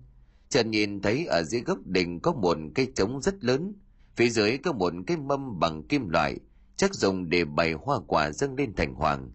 Trần 0.49 0.71
nhìn 0.71 1.01
thấy 1.01 1.25
ở 1.25 1.43
dưới 1.43 1.61
gốc 1.61 1.77
đình 1.85 2.19
có 2.19 2.33
một 2.33 2.57
cây 2.75 2.91
trống 2.95 3.21
rất 3.21 3.43
lớn, 3.43 3.73
phía 4.15 4.29
dưới 4.29 4.57
có 4.57 4.73
một 4.73 4.93
cái 5.07 5.17
mâm 5.17 5.59
bằng 5.59 5.83
kim 5.83 6.09
loại, 6.09 6.37
chắc 6.75 6.93
dùng 6.93 7.29
để 7.29 7.45
bày 7.45 7.73
hoa 7.73 7.99
quả 8.07 8.31
dâng 8.31 8.55
lên 8.55 8.75
thành 8.75 8.93
hoàng 8.93 9.31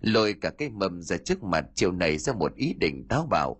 lôi 0.00 0.34
cả 0.40 0.50
cái 0.50 0.68
mâm 0.68 1.02
ra 1.02 1.16
trước 1.16 1.42
mặt, 1.42 1.64
chiều 1.74 1.92
này 1.92 2.18
ra 2.18 2.32
một 2.32 2.54
ý 2.54 2.74
định 2.80 3.06
táo 3.08 3.26
bạo. 3.30 3.56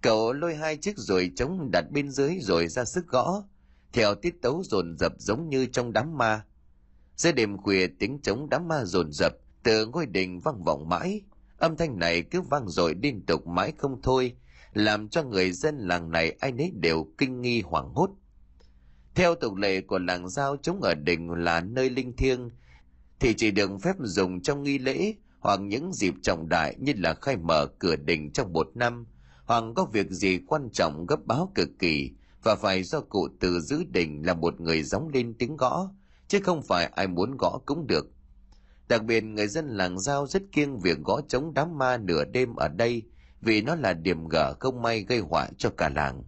Cậu 0.00 0.32
lôi 0.32 0.54
hai 0.54 0.76
chiếc 0.76 0.98
rồi 0.98 1.32
trống 1.36 1.70
đặt 1.72 1.84
bên 1.90 2.10
dưới 2.10 2.38
rồi 2.40 2.68
ra 2.68 2.84
sức 2.84 3.08
gõ. 3.08 3.44
Theo 3.92 4.14
tiết 4.14 4.42
tấu 4.42 4.62
dồn 4.64 4.96
dập 4.98 5.12
giống 5.18 5.48
như 5.48 5.66
trong 5.66 5.92
đám 5.92 6.18
ma. 6.18 6.44
Giữa 7.16 7.32
đêm 7.32 7.56
khuya, 7.56 7.86
tiếng 7.98 8.18
trống 8.18 8.48
đám 8.48 8.68
ma 8.68 8.84
dồn 8.84 9.12
dập, 9.12 9.32
từ 9.62 9.86
ngôi 9.86 10.06
đình 10.06 10.40
vang 10.40 10.62
vọng 10.62 10.88
mãi. 10.88 11.22
Âm 11.58 11.76
thanh 11.76 11.98
này 11.98 12.22
cứ 12.22 12.40
vang 12.40 12.68
dội 12.68 12.94
liên 13.02 13.26
tục 13.26 13.46
mãi 13.46 13.72
không 13.78 14.02
thôi, 14.02 14.36
làm 14.72 15.08
cho 15.08 15.22
người 15.22 15.52
dân 15.52 15.78
làng 15.78 16.10
này 16.10 16.36
ai 16.40 16.52
nấy 16.52 16.72
đều 16.74 17.06
kinh 17.18 17.40
nghi 17.40 17.60
hoảng 17.60 17.88
hốt. 17.94 18.10
Theo 19.14 19.34
tục 19.34 19.54
lệ 19.54 19.80
của 19.80 19.98
làng 19.98 20.28
giao 20.28 20.56
chống 20.56 20.80
ở 20.82 20.94
đình 20.94 21.30
là 21.30 21.60
nơi 21.60 21.90
linh 21.90 22.16
thiêng 22.16 22.50
thì 23.20 23.34
chỉ 23.34 23.50
được 23.50 23.70
phép 23.82 23.96
dùng 23.98 24.42
trong 24.42 24.62
nghi 24.62 24.78
lễ 24.78 25.14
hoặc 25.38 25.60
những 25.60 25.92
dịp 25.92 26.14
trọng 26.22 26.48
đại 26.48 26.76
như 26.78 26.92
là 26.96 27.14
khai 27.14 27.36
mở 27.36 27.66
cửa 27.78 27.96
đình 27.96 28.30
trong 28.32 28.52
một 28.52 28.70
năm, 28.74 29.06
hoặc 29.44 29.64
có 29.76 29.84
việc 29.84 30.10
gì 30.10 30.38
quan 30.46 30.68
trọng 30.72 31.06
gấp 31.06 31.26
báo 31.26 31.52
cực 31.54 31.68
kỳ 31.78 32.10
và 32.42 32.56
phải 32.56 32.82
do 32.82 33.00
cụ 33.00 33.28
từ 33.40 33.60
giữ 33.60 33.84
đình 33.92 34.26
là 34.26 34.34
một 34.34 34.60
người 34.60 34.82
gióng 34.82 35.08
lên 35.08 35.34
tiếng 35.38 35.56
gõ, 35.56 35.90
chứ 36.28 36.40
không 36.42 36.62
phải 36.62 36.86
ai 36.86 37.06
muốn 37.06 37.36
gõ 37.36 37.58
cũng 37.66 37.86
được. 37.86 38.06
Đặc 38.88 39.04
biệt, 39.04 39.24
người 39.24 39.46
dân 39.46 39.68
làng 39.68 39.98
giao 39.98 40.26
rất 40.26 40.42
kiêng 40.52 40.78
việc 40.78 40.98
gõ 41.04 41.20
chống 41.28 41.54
đám 41.54 41.78
ma 41.78 41.96
nửa 41.96 42.24
đêm 42.24 42.54
ở 42.56 42.68
đây 42.68 43.02
vì 43.40 43.62
nó 43.62 43.74
là 43.74 43.92
điểm 43.92 44.28
gở 44.28 44.54
không 44.60 44.82
may 44.82 45.02
gây 45.02 45.18
họa 45.18 45.48
cho 45.58 45.70
cả 45.70 45.88
làng. 45.88 46.22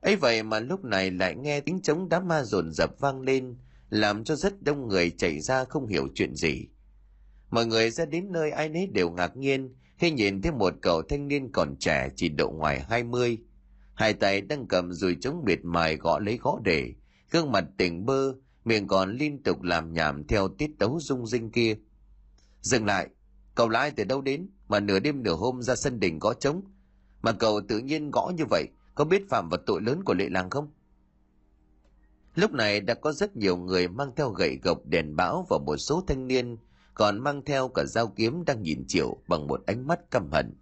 Ấy 0.00 0.16
vậy 0.16 0.42
mà 0.42 0.60
lúc 0.60 0.84
này 0.84 1.10
lại 1.10 1.36
nghe 1.36 1.60
tiếng 1.60 1.80
chống 1.82 2.08
đám 2.08 2.28
ma 2.28 2.42
dồn 2.42 2.72
dập 2.72 2.90
vang 3.00 3.20
lên 3.20 3.56
làm 3.92 4.24
cho 4.24 4.36
rất 4.36 4.62
đông 4.62 4.88
người 4.88 5.10
chảy 5.10 5.40
ra 5.40 5.64
không 5.64 5.86
hiểu 5.86 6.08
chuyện 6.14 6.34
gì. 6.34 6.66
Mọi 7.50 7.66
người 7.66 7.90
ra 7.90 8.04
đến 8.04 8.32
nơi 8.32 8.50
ai 8.50 8.68
nấy 8.68 8.86
đều 8.86 9.10
ngạc 9.10 9.36
nhiên, 9.36 9.74
khi 9.98 10.10
nhìn 10.10 10.42
thấy 10.42 10.52
một 10.52 10.74
cậu 10.82 11.02
thanh 11.02 11.28
niên 11.28 11.52
còn 11.52 11.76
trẻ 11.76 12.08
chỉ 12.16 12.28
độ 12.28 12.50
ngoài 12.50 12.80
hai 12.80 13.04
mươi. 13.04 13.38
Hai 13.94 14.14
tay 14.14 14.40
đang 14.40 14.66
cầm 14.66 14.92
dùi 14.92 15.16
chống 15.20 15.44
biệt 15.44 15.64
mài 15.64 15.96
gõ 15.96 16.18
lấy 16.18 16.38
gõ 16.42 16.58
để, 16.64 16.92
gương 17.30 17.52
mặt 17.52 17.64
tỉnh 17.76 18.06
bơ, 18.06 18.34
miệng 18.64 18.86
còn 18.86 19.16
liên 19.16 19.42
tục 19.42 19.62
làm 19.62 19.92
nhảm 19.92 20.26
theo 20.26 20.48
tiết 20.48 20.70
tấu 20.78 21.00
rung 21.00 21.26
rinh 21.26 21.50
kia. 21.50 21.76
Dừng 22.60 22.86
lại, 22.86 23.08
cậu 23.54 23.68
lại 23.68 23.92
từ 23.96 24.04
đâu 24.04 24.20
đến 24.20 24.48
mà 24.68 24.80
nửa 24.80 24.98
đêm 24.98 25.22
nửa 25.22 25.34
hôm 25.34 25.62
ra 25.62 25.76
sân 25.76 26.00
đình 26.00 26.18
gõ 26.18 26.34
trống? 26.34 26.62
Mà 27.22 27.32
cậu 27.32 27.60
tự 27.68 27.78
nhiên 27.78 28.10
gõ 28.10 28.32
như 28.36 28.44
vậy, 28.50 28.66
có 28.94 29.04
biết 29.04 29.28
phạm 29.28 29.48
vào 29.48 29.60
tội 29.66 29.80
lớn 29.82 30.04
của 30.04 30.14
lệ 30.14 30.28
làng 30.28 30.50
không? 30.50 30.70
Lúc 32.34 32.52
này 32.52 32.80
đã 32.80 32.94
có 32.94 33.12
rất 33.12 33.36
nhiều 33.36 33.56
người 33.56 33.88
mang 33.88 34.12
theo 34.16 34.30
gậy 34.30 34.58
gộc, 34.62 34.86
đèn 34.86 35.16
bão 35.16 35.46
và 35.50 35.58
một 35.58 35.76
số 35.76 36.04
thanh 36.06 36.26
niên 36.26 36.56
còn 36.94 37.18
mang 37.18 37.42
theo 37.44 37.68
cả 37.68 37.84
dao 37.84 38.06
kiếm 38.06 38.44
đang 38.44 38.62
nhìn 38.62 38.84
triệu 38.88 39.16
bằng 39.28 39.46
một 39.46 39.62
ánh 39.66 39.86
mắt 39.86 40.10
căm 40.10 40.30
hận. 40.30 40.54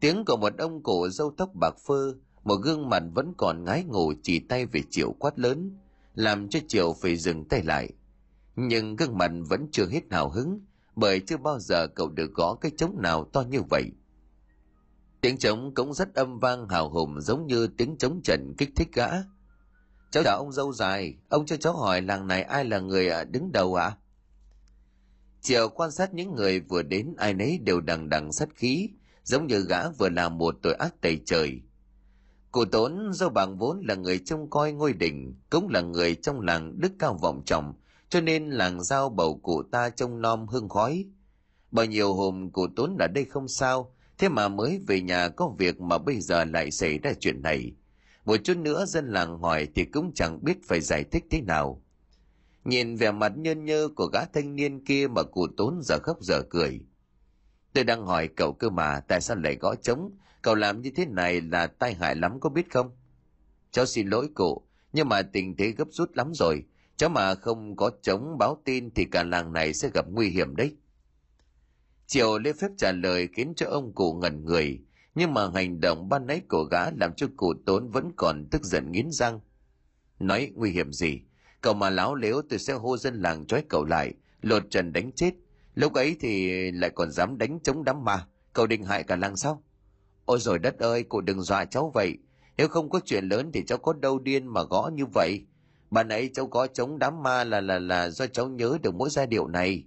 Tiếng 0.00 0.24
của 0.24 0.36
một 0.36 0.58
ông 0.58 0.82
cổ 0.82 1.08
râu 1.08 1.34
tóc 1.36 1.50
bạc 1.54 1.74
phơ, 1.86 2.14
một 2.44 2.56
gương 2.56 2.88
mặt 2.88 3.02
vẫn 3.14 3.32
còn 3.36 3.64
ngái 3.64 3.84
ngủ 3.84 4.12
chỉ 4.22 4.38
tay 4.38 4.66
về 4.66 4.82
triệu 4.90 5.12
quát 5.12 5.38
lớn, 5.38 5.78
làm 6.14 6.48
cho 6.48 6.60
triệu 6.68 6.92
phải 6.92 7.16
dừng 7.16 7.44
tay 7.44 7.62
lại. 7.62 7.90
Nhưng 8.56 8.96
gương 8.96 9.18
mặt 9.18 9.30
vẫn 9.48 9.68
chưa 9.72 9.86
hết 9.86 10.00
hào 10.10 10.30
hứng, 10.30 10.60
bởi 10.96 11.20
chưa 11.20 11.36
bao 11.36 11.58
giờ 11.58 11.86
cậu 11.86 12.08
được 12.08 12.34
gõ 12.34 12.54
cái 12.54 12.72
trống 12.76 13.02
nào 13.02 13.24
to 13.24 13.42
như 13.42 13.62
vậy. 13.70 13.84
Tiếng 15.20 15.38
trống 15.38 15.74
cũng 15.74 15.94
rất 15.94 16.14
âm 16.14 16.38
vang 16.38 16.68
hào 16.68 16.90
hùng 16.90 17.20
giống 17.20 17.46
như 17.46 17.66
tiếng 17.66 17.96
trống 17.96 18.20
trận 18.24 18.54
kích 18.58 18.70
thích 18.76 18.88
gã 18.92 19.08
cháu 20.12 20.22
chào 20.24 20.38
ông 20.38 20.52
dâu 20.52 20.72
dài 20.72 21.14
ông 21.28 21.46
cho 21.46 21.56
cháu 21.56 21.76
hỏi 21.76 22.02
làng 22.02 22.26
này 22.26 22.42
ai 22.42 22.64
là 22.64 22.78
người 22.78 23.08
à, 23.08 23.24
đứng 23.24 23.52
đầu 23.52 23.74
ạ 23.74 23.84
à? 23.84 23.96
Chiều 25.40 25.68
quan 25.68 25.90
sát 25.90 26.14
những 26.14 26.34
người 26.34 26.60
vừa 26.60 26.82
đến 26.82 27.14
ai 27.16 27.34
nấy 27.34 27.58
đều 27.58 27.80
đằng 27.80 28.08
đằng 28.08 28.32
sát 28.32 28.48
khí, 28.54 28.90
giống 29.22 29.46
như 29.46 29.60
gã 29.60 29.88
vừa 29.88 30.08
làm 30.08 30.38
một 30.38 30.56
tội 30.62 30.74
ác 30.74 31.00
tày 31.00 31.20
trời. 31.26 31.60
Cụ 32.50 32.64
tốn 32.64 33.12
do 33.12 33.28
bằng 33.28 33.58
vốn 33.58 33.82
là 33.88 33.94
người 33.94 34.18
trông 34.18 34.50
coi 34.50 34.72
ngôi 34.72 34.92
đình, 34.92 35.34
cũng 35.50 35.68
là 35.68 35.80
người 35.80 36.14
trong 36.14 36.40
làng 36.40 36.80
đức 36.80 36.92
cao 36.98 37.18
vọng 37.22 37.42
trọng, 37.44 37.74
cho 38.08 38.20
nên 38.20 38.50
làng 38.50 38.82
giao 38.82 39.08
bầu 39.08 39.40
cụ 39.42 39.62
ta 39.62 39.90
trông 39.90 40.20
nom 40.20 40.48
hương 40.48 40.68
khói. 40.68 41.04
Bao 41.70 41.84
nhiêu 41.84 42.14
hôm 42.14 42.50
cụ 42.50 42.66
tốn 42.76 42.96
ở 42.98 43.06
đây 43.06 43.24
không 43.24 43.48
sao, 43.48 43.94
thế 44.18 44.28
mà 44.28 44.48
mới 44.48 44.80
về 44.86 45.00
nhà 45.00 45.28
có 45.28 45.54
việc 45.58 45.80
mà 45.80 45.98
bây 45.98 46.20
giờ 46.20 46.44
lại 46.44 46.70
xảy 46.70 46.98
ra 46.98 47.12
chuyện 47.20 47.42
này. 47.42 47.72
Một 48.24 48.36
chút 48.44 48.56
nữa 48.56 48.84
dân 48.86 49.12
làng 49.12 49.38
hỏi 49.38 49.68
thì 49.74 49.84
cũng 49.84 50.12
chẳng 50.14 50.44
biết 50.44 50.58
phải 50.64 50.80
giải 50.80 51.04
thích 51.04 51.24
thế 51.30 51.40
nào. 51.40 51.82
Nhìn 52.64 52.96
vẻ 52.96 53.10
mặt 53.10 53.32
nhơn 53.36 53.64
nhơ 53.64 53.88
của 53.96 54.06
gã 54.06 54.24
thanh 54.24 54.56
niên 54.56 54.84
kia 54.84 55.08
mà 55.08 55.22
cụ 55.22 55.46
tốn 55.56 55.80
giờ 55.82 55.98
khóc 56.02 56.16
giờ 56.20 56.42
cười. 56.50 56.80
Tôi 57.72 57.84
đang 57.84 58.06
hỏi 58.06 58.28
cậu 58.28 58.52
cơ 58.52 58.70
mà 58.70 59.00
tại 59.00 59.20
sao 59.20 59.36
lại 59.36 59.56
gõ 59.56 59.74
trống, 59.74 60.10
cậu 60.42 60.54
làm 60.54 60.82
như 60.82 60.90
thế 60.96 61.06
này 61.06 61.40
là 61.40 61.66
tai 61.66 61.94
hại 61.94 62.16
lắm 62.16 62.40
có 62.40 62.50
biết 62.50 62.72
không? 62.72 62.90
Cháu 63.70 63.86
xin 63.86 64.08
lỗi 64.08 64.28
cụ, 64.34 64.62
nhưng 64.92 65.08
mà 65.08 65.22
tình 65.22 65.56
thế 65.56 65.70
gấp 65.70 65.88
rút 65.90 66.16
lắm 66.16 66.32
rồi, 66.34 66.64
Cháu 66.96 67.10
mà 67.10 67.34
không 67.34 67.76
có 67.76 67.90
chống 68.02 68.38
báo 68.38 68.62
tin 68.64 68.90
thì 68.90 69.04
cả 69.04 69.22
làng 69.22 69.52
này 69.52 69.74
sẽ 69.74 69.90
gặp 69.94 70.04
nguy 70.10 70.28
hiểm 70.28 70.56
đấy. 70.56 70.76
Triều 72.06 72.38
lễ 72.38 72.52
phép 72.52 72.68
trả 72.78 72.92
lời 72.92 73.28
khiến 73.32 73.52
cho 73.56 73.66
ông 73.66 73.92
cụ 73.94 74.12
ngẩn 74.12 74.44
người, 74.44 74.80
nhưng 75.14 75.34
mà 75.34 75.50
hành 75.54 75.80
động 75.80 76.08
ban 76.08 76.26
nãy 76.26 76.40
của 76.48 76.64
gã 76.64 76.90
làm 76.90 77.14
cho 77.14 77.26
cụ 77.36 77.54
tốn 77.66 77.88
vẫn 77.88 78.12
còn 78.16 78.46
tức 78.50 78.62
giận 78.64 78.92
nghiến 78.92 79.10
răng. 79.10 79.40
Nói 80.18 80.52
nguy 80.54 80.70
hiểm 80.70 80.92
gì? 80.92 81.20
Cậu 81.60 81.74
mà 81.74 81.90
láo 81.90 82.14
lếu 82.14 82.42
tôi 82.48 82.58
sẽ 82.58 82.72
hô 82.72 82.96
dân 82.96 83.14
làng 83.22 83.46
trói 83.46 83.64
cậu 83.68 83.84
lại, 83.84 84.14
lột 84.42 84.62
trần 84.70 84.92
đánh 84.92 85.12
chết. 85.12 85.34
Lúc 85.74 85.94
ấy 85.94 86.16
thì 86.20 86.50
lại 86.70 86.90
còn 86.90 87.10
dám 87.10 87.38
đánh 87.38 87.58
chống 87.62 87.84
đám 87.84 88.04
ma. 88.04 88.26
Cậu 88.52 88.66
định 88.66 88.84
hại 88.84 89.02
cả 89.02 89.16
làng 89.16 89.36
sao? 89.36 89.62
Ôi 90.24 90.38
rồi 90.40 90.58
đất 90.58 90.78
ơi, 90.78 91.02
cụ 91.02 91.20
đừng 91.20 91.42
dọa 91.42 91.64
cháu 91.64 91.90
vậy. 91.94 92.18
Nếu 92.56 92.68
không 92.68 92.90
có 92.90 93.00
chuyện 93.04 93.24
lớn 93.24 93.50
thì 93.54 93.64
cháu 93.66 93.78
có 93.78 93.92
đâu 93.92 94.18
điên 94.18 94.46
mà 94.46 94.62
gõ 94.62 94.90
như 94.94 95.06
vậy. 95.06 95.46
ban 95.90 96.08
nãy 96.08 96.30
cháu 96.34 96.46
có 96.46 96.66
chống 96.66 96.98
đám 96.98 97.22
ma 97.22 97.44
là 97.44 97.60
là 97.60 97.78
là 97.78 98.10
do 98.10 98.26
cháu 98.26 98.48
nhớ 98.48 98.78
được 98.82 98.94
mỗi 98.94 99.10
giai 99.10 99.26
điệu 99.26 99.48
này. 99.48 99.84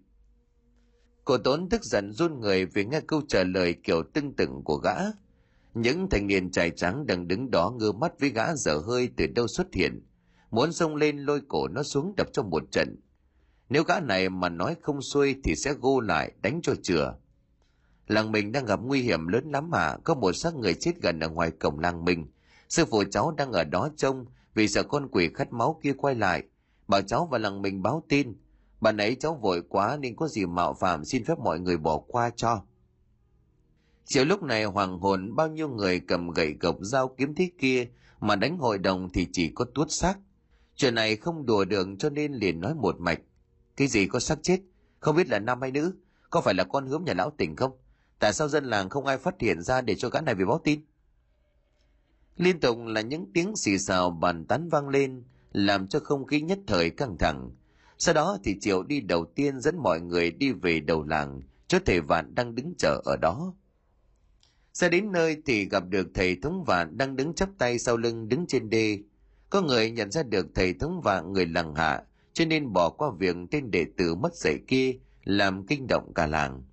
Cô 1.26 1.38
Tốn 1.38 1.70
tức 1.70 1.84
giận 1.84 2.12
run 2.12 2.40
người 2.40 2.66
vì 2.66 2.86
nghe 2.86 3.02
câu 3.08 3.22
trả 3.28 3.44
lời 3.44 3.76
kiểu 3.84 4.04
tưng 4.14 4.34
tửng 4.34 4.64
của 4.64 4.76
gã. 4.78 4.96
Những 5.74 6.08
thanh 6.10 6.28
niên 6.28 6.52
trai 6.52 6.70
trắng 6.70 7.06
đang 7.06 7.28
đứng 7.28 7.52
đó 7.52 7.74
ngơ 7.80 7.92
mắt 7.92 8.20
với 8.20 8.30
gã 8.30 8.56
dở 8.56 8.78
hơi 8.78 9.10
từ 9.18 9.28
đâu 9.28 9.48
xuất 9.48 9.74
hiện. 9.74 10.06
Muốn 10.52 10.74
xông 10.74 10.96
lên 10.96 11.18
lôi 11.18 11.42
cổ 11.48 11.68
nó 11.68 11.84
xuống 11.84 12.14
đập 12.18 12.28
trong 12.34 12.50
một 12.50 12.64
trận. 12.72 12.96
Nếu 13.70 13.84
gã 13.84 14.00
này 14.00 14.30
mà 14.30 14.50
nói 14.50 14.76
không 14.82 15.02
xuôi 15.02 15.36
thì 15.44 15.56
sẽ 15.56 15.74
gô 15.74 16.00
lại 16.00 16.32
đánh 16.42 16.60
cho 16.64 16.76
chừa. 16.84 17.16
Làng 18.08 18.32
mình 18.32 18.52
đang 18.52 18.66
gặp 18.66 18.80
nguy 18.84 19.02
hiểm 19.02 19.28
lớn 19.28 19.52
lắm 19.52 19.70
mà, 19.70 19.98
có 20.04 20.16
một 20.16 20.34
xác 20.34 20.56
người 20.56 20.74
chết 20.74 20.92
gần 21.02 21.20
ở 21.20 21.30
ngoài 21.30 21.52
cổng 21.52 21.80
làng 21.80 22.06
mình. 22.06 22.28
Sư 22.70 22.86
phụ 22.86 23.04
cháu 23.12 23.32
đang 23.32 23.52
ở 23.52 23.64
đó 23.64 23.90
trông, 23.98 24.26
vì 24.54 24.68
sợ 24.68 24.84
con 24.84 25.08
quỷ 25.12 25.30
khát 25.34 25.54
máu 25.54 25.80
kia 25.84 25.94
quay 25.98 26.16
lại. 26.16 26.44
Bảo 26.88 27.02
cháu 27.02 27.28
và 27.32 27.38
làng 27.38 27.62
mình 27.62 27.84
báo 27.84 28.04
tin. 28.10 28.34
Bạn 28.82 28.98
ấy 28.98 29.16
cháu 29.16 29.36
vội 29.36 29.62
quá 29.70 29.98
nên 30.02 30.16
có 30.16 30.28
gì 30.28 30.46
mạo 30.46 30.74
phạm 30.74 31.06
xin 31.06 31.26
phép 31.26 31.40
mọi 31.40 31.60
người 31.60 31.78
bỏ 31.78 31.98
qua 31.98 32.30
cho. 32.36 32.64
Chiều 34.06 34.26
lúc 34.26 34.44
này 34.44 34.64
hoàng 34.64 35.00
hồn 35.00 35.36
bao 35.36 35.48
nhiêu 35.48 35.70
người 35.70 36.00
cầm 36.00 36.32
gậy 36.32 36.56
gộc 36.60 36.78
dao 36.82 37.08
kiếm 37.08 37.36
thế 37.36 37.50
kia 37.60 37.88
mà 38.20 38.36
đánh 38.36 38.58
hội 38.58 38.78
đồng 38.78 39.10
thì 39.14 39.28
chỉ 39.32 39.50
có 39.50 39.66
tuốt 39.76 39.92
xác. 39.92 40.18
Chuyện 40.76 40.96
này 40.96 41.16
không 41.16 41.46
đùa 41.46 41.66
được 41.66 41.88
cho 42.00 42.10
nên 42.10 42.34
liền 42.34 42.62
nói 42.62 42.76
một 42.76 43.00
mạch. 43.00 43.20
Cái 43.78 43.88
gì 43.88 44.08
có 44.08 44.20
xác 44.20 44.44
chết? 44.44 44.60
Không 45.00 45.16
biết 45.16 45.30
là 45.30 45.40
nam 45.40 45.62
hay 45.62 45.72
nữ? 45.72 45.94
Có 46.30 46.42
phải 46.42 46.54
là 46.54 46.64
con 46.64 46.88
hướm 46.88 47.06
nhà 47.06 47.14
lão 47.14 47.32
tỉnh 47.32 47.56
không? 47.56 47.72
Tại 48.20 48.34
sao 48.34 48.48
dân 48.48 48.66
làng 48.66 48.90
không 48.90 49.06
ai 49.06 49.18
phát 49.18 49.36
hiện 49.40 49.62
ra 49.62 49.82
để 49.82 49.96
cho 49.96 50.10
gã 50.10 50.22
này 50.22 50.36
về 50.36 50.46
báo 50.46 50.62
tin? 50.64 50.86
Liên 52.38 52.60
tục 52.60 52.78
là 52.86 53.02
những 53.02 53.32
tiếng 53.34 53.56
xì 53.56 53.78
xào 53.78 54.10
bàn 54.10 54.46
tán 54.46 54.70
vang 54.70 54.90
lên, 54.90 55.24
làm 55.52 55.88
cho 55.88 56.00
không 56.00 56.26
khí 56.26 56.42
nhất 56.42 56.60
thời 56.68 56.90
căng 56.90 57.18
thẳng. 57.18 57.52
Sau 57.98 58.14
đó 58.14 58.38
thì 58.44 58.60
Triệu 58.60 58.84
đi 58.84 59.02
đầu 59.02 59.26
tiên 59.26 59.60
dẫn 59.60 59.78
mọi 59.78 60.02
người 60.02 60.32
đi 60.32 60.52
về 60.52 60.80
đầu 60.80 61.04
làng, 61.04 61.42
cho 61.68 61.80
thầy 61.86 62.02
Vạn 62.02 62.36
đang 62.36 62.56
đứng 62.56 62.74
chờ 62.78 63.02
ở 63.06 63.18
đó. 63.18 63.54
Ra 64.76 64.90
đến 64.90 65.12
nơi 65.12 65.38
thì 65.46 65.70
gặp 65.70 65.84
được 65.90 66.08
thầy 66.14 66.36
thống 66.36 66.64
vạn 66.64 66.98
đang 66.98 67.16
đứng 67.16 67.34
chắp 67.34 67.50
tay 67.58 67.80
sau 67.80 67.98
lưng 67.98 68.30
đứng 68.30 68.46
trên 68.48 68.70
đê. 68.70 69.00
Có 69.50 69.62
người 69.62 69.92
nhận 69.92 70.12
ra 70.12 70.24
được 70.24 70.48
thầy 70.56 70.74
thống 70.74 71.02
vạn 71.02 71.34
người 71.34 71.46
làng 71.46 71.76
hạ, 71.76 72.04
cho 72.34 72.46
nên 72.46 72.74
bỏ 72.74 72.90
qua 72.90 73.12
việc 73.20 73.36
tên 73.52 73.72
đệ 73.72 73.86
tử 73.98 74.16
mất 74.16 74.36
dạy 74.36 74.60
kia, 74.68 74.96
làm 75.24 75.66
kinh 75.66 75.88
động 75.88 76.14
cả 76.14 76.28
làng. 76.28 76.64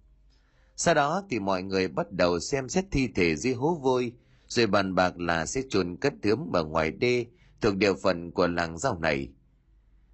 Sau 0.77 0.95
đó 0.95 1.23
thì 1.31 1.39
mọi 1.39 1.63
người 1.63 1.89
bắt 1.89 2.13
đầu 2.13 2.41
xem 2.41 2.69
xét 2.69 2.85
thi 2.91 3.09
thể 3.15 3.37
dưới 3.37 3.55
hố 3.55 3.75
vôi, 3.75 4.13
rồi 4.49 4.67
bàn 4.67 4.95
bạc 4.95 5.19
là 5.19 5.47
sẽ 5.47 5.63
chôn 5.69 5.97
cất 5.97 6.15
thướm 6.23 6.53
ở 6.53 6.65
ngoài 6.65 6.91
đê 6.91 7.27
thuộc 7.61 7.77
địa 7.77 7.95
phận 7.95 8.31
của 8.31 8.47
làng 8.47 8.79
rau 8.79 8.99
này. 8.99 9.29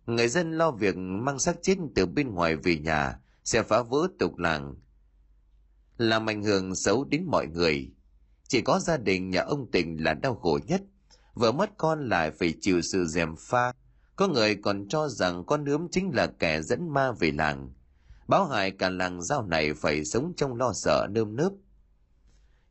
Người 0.08 0.28
dân 0.28 0.52
lo 0.52 0.70
việc 0.70 0.96
mang 0.96 1.38
xác 1.38 1.56
chết 1.62 1.76
từ 1.94 2.06
bên 2.06 2.34
ngoài 2.34 2.56
về 2.56 2.78
nhà 2.78 3.18
sẽ 3.44 3.62
phá 3.62 3.82
vỡ 3.82 4.08
tục 4.18 4.38
làng, 4.38 4.74
làm 5.98 6.28
ảnh 6.28 6.42
hưởng 6.42 6.74
xấu 6.74 7.04
đến 7.04 7.24
mọi 7.26 7.46
người. 7.46 7.90
Chỉ 8.48 8.60
có 8.60 8.78
gia 8.78 8.96
đình 8.96 9.30
nhà 9.30 9.40
ông 9.40 9.70
Tình 9.70 10.04
là 10.04 10.14
đau 10.14 10.34
khổ 10.34 10.58
nhất, 10.66 10.82
vợ 11.34 11.52
mất 11.52 11.70
con 11.76 12.08
lại 12.08 12.30
phải 12.30 12.54
chịu 12.60 12.80
sự 12.82 13.06
dèm 13.06 13.36
pha. 13.38 13.72
Có 14.16 14.28
người 14.28 14.54
còn 14.54 14.88
cho 14.88 15.08
rằng 15.08 15.44
con 15.46 15.64
nướm 15.64 15.88
chính 15.90 16.10
là 16.14 16.26
kẻ 16.26 16.62
dẫn 16.62 16.88
ma 16.94 17.12
về 17.12 17.30
làng. 17.30 17.72
Báo 18.28 18.46
hại 18.46 18.70
cả 18.70 18.90
làng 18.90 19.22
giao 19.22 19.46
này 19.46 19.74
phải 19.74 20.04
sống 20.04 20.32
trong 20.36 20.56
lo 20.56 20.72
sợ 20.72 21.06
nơm 21.10 21.36
nớp. 21.36 21.52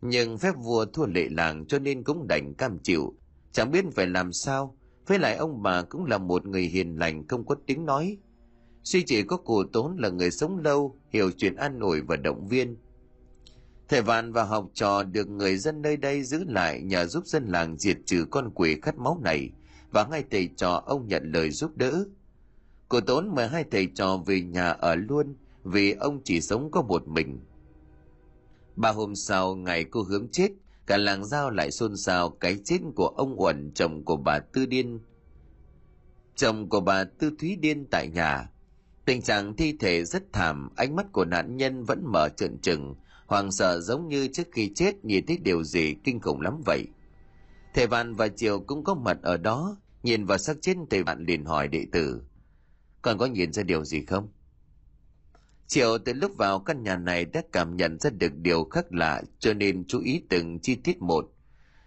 Nhưng 0.01 0.37
phép 0.37 0.55
vua 0.57 0.85
thua 0.85 1.05
lệ 1.05 1.27
làng 1.31 1.65
cho 1.67 1.79
nên 1.79 2.03
cũng 2.03 2.27
đành 2.27 2.53
cam 2.53 2.79
chịu, 2.83 3.17
chẳng 3.51 3.71
biết 3.71 3.85
phải 3.95 4.07
làm 4.07 4.33
sao. 4.33 4.76
Với 5.07 5.19
lại 5.19 5.35
ông 5.35 5.63
bà 5.63 5.81
cũng 5.81 6.05
là 6.05 6.17
một 6.17 6.45
người 6.45 6.61
hiền 6.63 6.99
lành 6.99 7.27
không 7.27 7.45
có 7.45 7.55
tiếng 7.65 7.85
nói. 7.85 8.17
Suy 8.83 9.03
chỉ 9.03 9.23
có 9.23 9.37
cụ 9.37 9.63
tốn 9.73 9.97
là 9.97 10.09
người 10.09 10.31
sống 10.31 10.57
lâu, 10.57 10.99
hiểu 11.09 11.31
chuyện 11.37 11.55
an 11.55 11.79
ủi 11.79 12.01
và 12.01 12.15
động 12.15 12.47
viên. 12.47 12.77
Thầy 13.87 14.01
Vạn 14.01 14.33
và 14.33 14.43
học 14.43 14.69
trò 14.73 15.03
được 15.03 15.29
người 15.29 15.57
dân 15.57 15.81
nơi 15.81 15.97
đây 15.97 16.23
giữ 16.23 16.43
lại 16.47 16.81
nhờ 16.81 17.05
giúp 17.05 17.25
dân 17.25 17.45
làng 17.45 17.77
diệt 17.77 17.97
trừ 18.05 18.25
con 18.31 18.51
quỷ 18.55 18.77
khát 18.81 18.97
máu 18.97 19.19
này 19.23 19.49
và 19.91 20.05
ngay 20.07 20.23
thầy 20.31 20.49
trò 20.57 20.83
ông 20.85 21.07
nhận 21.07 21.31
lời 21.31 21.51
giúp 21.51 21.71
đỡ. 21.77 22.05
Cụ 22.89 22.99
Tốn 22.99 23.35
mời 23.35 23.47
hai 23.47 23.63
thầy 23.71 23.87
trò 23.95 24.17
về 24.25 24.41
nhà 24.41 24.69
ở 24.69 24.95
luôn 24.95 25.35
vì 25.63 25.91
ông 25.91 26.21
chỉ 26.23 26.41
sống 26.41 26.71
có 26.71 26.81
một 26.81 27.07
mình. 27.07 27.39
Ba 28.75 28.91
hôm 28.91 29.15
sau 29.15 29.55
ngày 29.55 29.83
cô 29.83 30.03
hướng 30.03 30.27
chết, 30.31 30.51
cả 30.87 30.97
làng 30.97 31.25
giao 31.25 31.49
lại 31.49 31.71
xôn 31.71 31.97
xao 31.97 32.29
cái 32.29 32.57
chết 32.65 32.77
của 32.95 33.07
ông 33.07 33.41
Uẩn 33.41 33.71
chồng 33.75 34.05
của 34.05 34.17
bà 34.17 34.39
Tư 34.39 34.65
Điên. 34.65 34.99
Chồng 36.35 36.69
của 36.69 36.79
bà 36.79 37.03
Tư 37.03 37.31
Thúy 37.39 37.55
Điên 37.55 37.87
tại 37.91 38.07
nhà. 38.07 38.49
Tình 39.05 39.21
trạng 39.21 39.55
thi 39.55 39.77
thể 39.79 40.05
rất 40.05 40.23
thảm, 40.33 40.69
ánh 40.75 40.95
mắt 40.95 41.05
của 41.11 41.25
nạn 41.25 41.57
nhân 41.57 41.83
vẫn 41.83 42.03
mở 42.05 42.29
trợn 42.29 42.57
trừng, 42.61 42.95
hoàng 43.25 43.51
sợ 43.51 43.79
giống 43.79 44.07
như 44.07 44.27
trước 44.27 44.47
khi 44.51 44.71
chết 44.75 45.05
nhìn 45.05 45.25
thấy 45.25 45.37
điều 45.37 45.63
gì 45.63 45.95
kinh 46.03 46.19
khủng 46.19 46.41
lắm 46.41 46.61
vậy. 46.65 46.87
Thầy 47.73 47.87
Vạn 47.87 48.15
và 48.15 48.27
Triều 48.27 48.59
cũng 48.59 48.83
có 48.83 48.93
mặt 48.93 49.17
ở 49.21 49.37
đó, 49.37 49.77
nhìn 50.03 50.25
vào 50.25 50.37
xác 50.37 50.57
chết 50.61 50.77
thầy 50.89 51.03
Vạn 51.03 51.25
liền 51.25 51.45
hỏi 51.45 51.67
đệ 51.67 51.85
tử. 51.91 52.21
Còn 53.01 53.17
có 53.17 53.25
nhìn 53.25 53.53
ra 53.53 53.63
điều 53.63 53.85
gì 53.85 54.05
không? 54.05 54.29
Triệu 55.67 55.97
từ 55.97 56.13
lúc 56.13 56.37
vào 56.37 56.59
căn 56.59 56.83
nhà 56.83 56.97
này 56.97 57.25
đã 57.25 57.41
cảm 57.51 57.75
nhận 57.77 57.99
ra 57.99 58.09
được 58.09 58.35
điều 58.35 58.63
khác 58.63 58.85
lạ 58.89 59.21
cho 59.39 59.53
nên 59.53 59.87
chú 59.87 59.99
ý 59.99 60.21
từng 60.29 60.59
chi 60.59 60.75
tiết 60.75 61.01
một. 61.01 61.25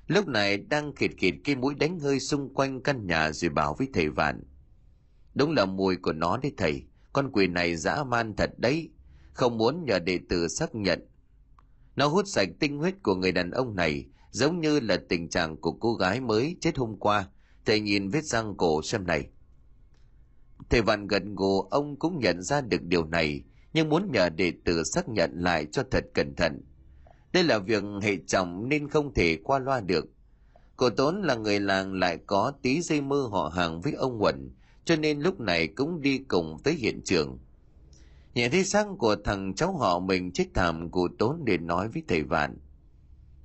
Lúc 0.06 0.28
này 0.28 0.56
đang 0.56 0.94
khịt 0.94 1.10
khịt 1.18 1.34
cái 1.44 1.56
mũi 1.56 1.74
đánh 1.74 1.98
hơi 1.98 2.20
xung 2.20 2.54
quanh 2.54 2.82
căn 2.82 3.06
nhà 3.06 3.32
rồi 3.32 3.50
bảo 3.50 3.74
với 3.74 3.88
thầy 3.92 4.08
Vạn. 4.08 4.42
Đúng 5.34 5.52
là 5.52 5.64
mùi 5.64 5.96
của 5.96 6.12
nó 6.12 6.36
đấy 6.36 6.52
thầy, 6.56 6.84
con 7.12 7.30
quỷ 7.32 7.46
này 7.46 7.76
dã 7.76 8.04
man 8.04 8.36
thật 8.36 8.50
đấy, 8.58 8.90
không 9.32 9.58
muốn 9.58 9.84
nhờ 9.84 9.98
đệ 9.98 10.18
tử 10.28 10.48
xác 10.48 10.74
nhận. 10.74 11.08
Nó 11.96 12.06
hút 12.06 12.28
sạch 12.28 12.48
tinh 12.60 12.78
huyết 12.78 12.94
của 13.02 13.14
người 13.14 13.32
đàn 13.32 13.50
ông 13.50 13.76
này, 13.76 14.06
giống 14.30 14.60
như 14.60 14.80
là 14.80 14.96
tình 15.08 15.28
trạng 15.28 15.56
của 15.56 15.72
cô 15.72 15.94
gái 15.94 16.20
mới 16.20 16.56
chết 16.60 16.76
hôm 16.76 16.96
qua. 16.98 17.28
Thầy 17.64 17.80
nhìn 17.80 18.08
vết 18.08 18.24
răng 18.24 18.54
cổ 18.56 18.82
xem 18.82 19.06
này. 19.06 19.28
Thầy 20.70 20.82
Vạn 20.82 21.06
gật 21.06 21.22
gù 21.34 21.60
ông 21.60 21.98
cũng 21.98 22.18
nhận 22.20 22.42
ra 22.42 22.60
được 22.60 22.82
điều 22.82 23.04
này, 23.04 23.44
nhưng 23.72 23.88
muốn 23.88 24.12
nhờ 24.12 24.28
đệ 24.28 24.52
tử 24.64 24.84
xác 24.84 25.08
nhận 25.08 25.30
lại 25.34 25.66
cho 25.72 25.82
thật 25.90 26.04
cẩn 26.14 26.34
thận. 26.34 26.60
Đây 27.32 27.44
là 27.44 27.58
việc 27.58 27.82
hệ 28.02 28.16
trọng 28.26 28.68
nên 28.68 28.88
không 28.88 29.14
thể 29.14 29.38
qua 29.44 29.58
loa 29.58 29.80
được. 29.80 30.04
Cổ 30.76 30.90
Tốn 30.90 31.22
là 31.22 31.34
người 31.34 31.60
làng 31.60 31.92
lại 31.92 32.18
có 32.26 32.52
tí 32.62 32.82
dây 32.82 33.00
mơ 33.00 33.28
họ 33.32 33.52
hàng 33.54 33.80
với 33.80 33.92
ông 33.92 34.22
Quẩn, 34.22 34.50
cho 34.84 34.96
nên 34.96 35.20
lúc 35.20 35.40
này 35.40 35.66
cũng 35.66 36.00
đi 36.00 36.18
cùng 36.18 36.56
tới 36.64 36.74
hiện 36.74 37.00
trường. 37.04 37.38
Nhìn 38.34 38.50
thấy 38.50 38.64
xác 38.64 38.86
của 38.98 39.16
thằng 39.24 39.54
cháu 39.54 39.76
họ 39.76 39.98
mình 39.98 40.32
chết 40.32 40.46
thảm 40.54 40.90
cụ 40.90 41.08
Tốn 41.18 41.44
để 41.44 41.58
nói 41.58 41.88
với 41.88 42.02
thầy 42.08 42.22
Vạn. 42.22 42.58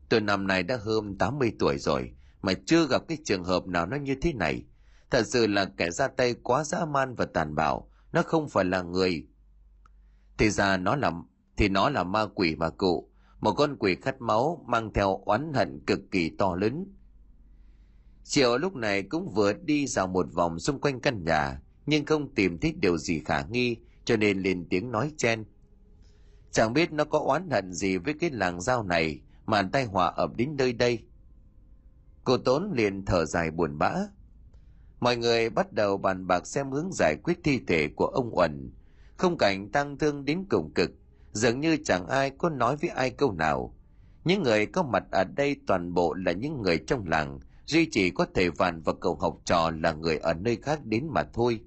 Tôi 0.09 0.21
năm 0.21 0.47
nay 0.47 0.63
đã 0.63 0.77
hơn 0.81 1.17
80 1.17 1.51
tuổi 1.59 1.77
rồi, 1.77 2.11
mà 2.41 2.53
chưa 2.65 2.87
gặp 2.87 3.01
cái 3.07 3.17
trường 3.25 3.43
hợp 3.43 3.67
nào 3.67 3.85
nó 3.85 3.97
như 3.97 4.15
thế 4.21 4.33
này. 4.33 4.63
Thật 5.09 5.27
sự 5.27 5.47
là 5.47 5.65
kẻ 5.77 5.91
ra 5.91 6.07
tay 6.07 6.35
quá 6.43 6.63
dã 6.63 6.85
man 6.85 7.15
và 7.15 7.25
tàn 7.25 7.55
bạo, 7.55 7.89
nó 8.11 8.21
không 8.21 8.49
phải 8.49 8.65
là 8.65 8.81
người, 8.81 9.27
thì 10.37 10.49
ra 10.49 10.77
nó 10.77 10.95
là 10.95 11.11
thì 11.57 11.69
nó 11.69 11.89
là 11.89 12.03
ma 12.03 12.25
quỷ 12.35 12.55
mà 12.55 12.69
cụ, 12.69 13.09
một 13.39 13.53
con 13.53 13.75
quỷ 13.79 13.95
khát 13.95 14.21
máu 14.21 14.65
mang 14.67 14.93
theo 14.93 15.21
oán 15.25 15.53
hận 15.53 15.79
cực 15.87 15.99
kỳ 16.11 16.29
to 16.29 16.55
lớn. 16.55 16.85
Triệu 18.23 18.57
lúc 18.57 18.75
này 18.75 19.03
cũng 19.03 19.29
vừa 19.29 19.53
đi 19.53 19.87
dạo 19.87 20.07
một 20.07 20.33
vòng 20.33 20.59
xung 20.59 20.81
quanh 20.81 20.99
căn 20.99 21.23
nhà, 21.23 21.61
nhưng 21.85 22.05
không 22.05 22.35
tìm 22.35 22.59
thấy 22.59 22.73
điều 22.81 22.97
gì 22.97 23.19
khả 23.25 23.41
nghi, 23.41 23.77
cho 24.05 24.17
nên 24.17 24.39
lên 24.39 24.67
tiếng 24.69 24.91
nói 24.91 25.11
chen. 25.17 25.45
Chẳng 26.51 26.73
biết 26.73 26.91
nó 26.91 27.03
có 27.05 27.19
oán 27.19 27.49
hận 27.49 27.73
gì 27.73 27.97
với 27.97 28.13
cái 28.13 28.29
làng 28.29 28.61
giao 28.61 28.83
này 28.83 29.21
mà 29.45 29.69
tai 29.73 29.85
họa 29.85 30.07
ập 30.07 30.35
đến 30.35 30.55
nơi 30.57 30.73
đây. 30.73 31.03
Cô 32.23 32.37
Tốn 32.37 32.71
liền 32.73 33.05
thở 33.05 33.25
dài 33.25 33.51
buồn 33.51 33.77
bã. 33.77 33.93
Mọi 34.99 35.17
người 35.17 35.49
bắt 35.49 35.73
đầu 35.73 35.97
bàn 35.97 36.27
bạc 36.27 36.47
xem 36.47 36.71
hướng 36.71 36.89
giải 36.93 37.15
quyết 37.23 37.37
thi 37.43 37.59
thể 37.67 37.87
của 37.95 38.05
ông 38.05 38.37
Uẩn, 38.37 38.71
không 39.17 39.37
cảnh 39.37 39.69
tăng 39.71 39.97
thương 39.97 40.25
đến 40.25 40.45
cùng 40.49 40.73
cực, 40.73 40.91
dường 41.31 41.59
như 41.59 41.77
chẳng 41.85 42.07
ai 42.07 42.29
có 42.29 42.49
nói 42.49 42.75
với 42.75 42.89
ai 42.89 43.09
câu 43.09 43.31
nào. 43.31 43.75
Những 44.23 44.43
người 44.43 44.65
có 44.65 44.83
mặt 44.83 45.03
ở 45.11 45.23
đây 45.23 45.55
toàn 45.67 45.93
bộ 45.93 46.13
là 46.13 46.31
những 46.31 46.61
người 46.61 46.77
trong 46.87 47.07
làng, 47.07 47.39
duy 47.65 47.87
chỉ 47.91 48.09
có 48.09 48.25
thể 48.33 48.49
Vạn 48.49 48.81
và 48.81 48.93
cậu 49.01 49.15
học 49.15 49.37
trò 49.45 49.71
là 49.71 49.93
người 49.93 50.17
ở 50.17 50.33
nơi 50.33 50.55
khác 50.55 50.85
đến 50.85 51.07
mà 51.11 51.23
thôi. 51.33 51.59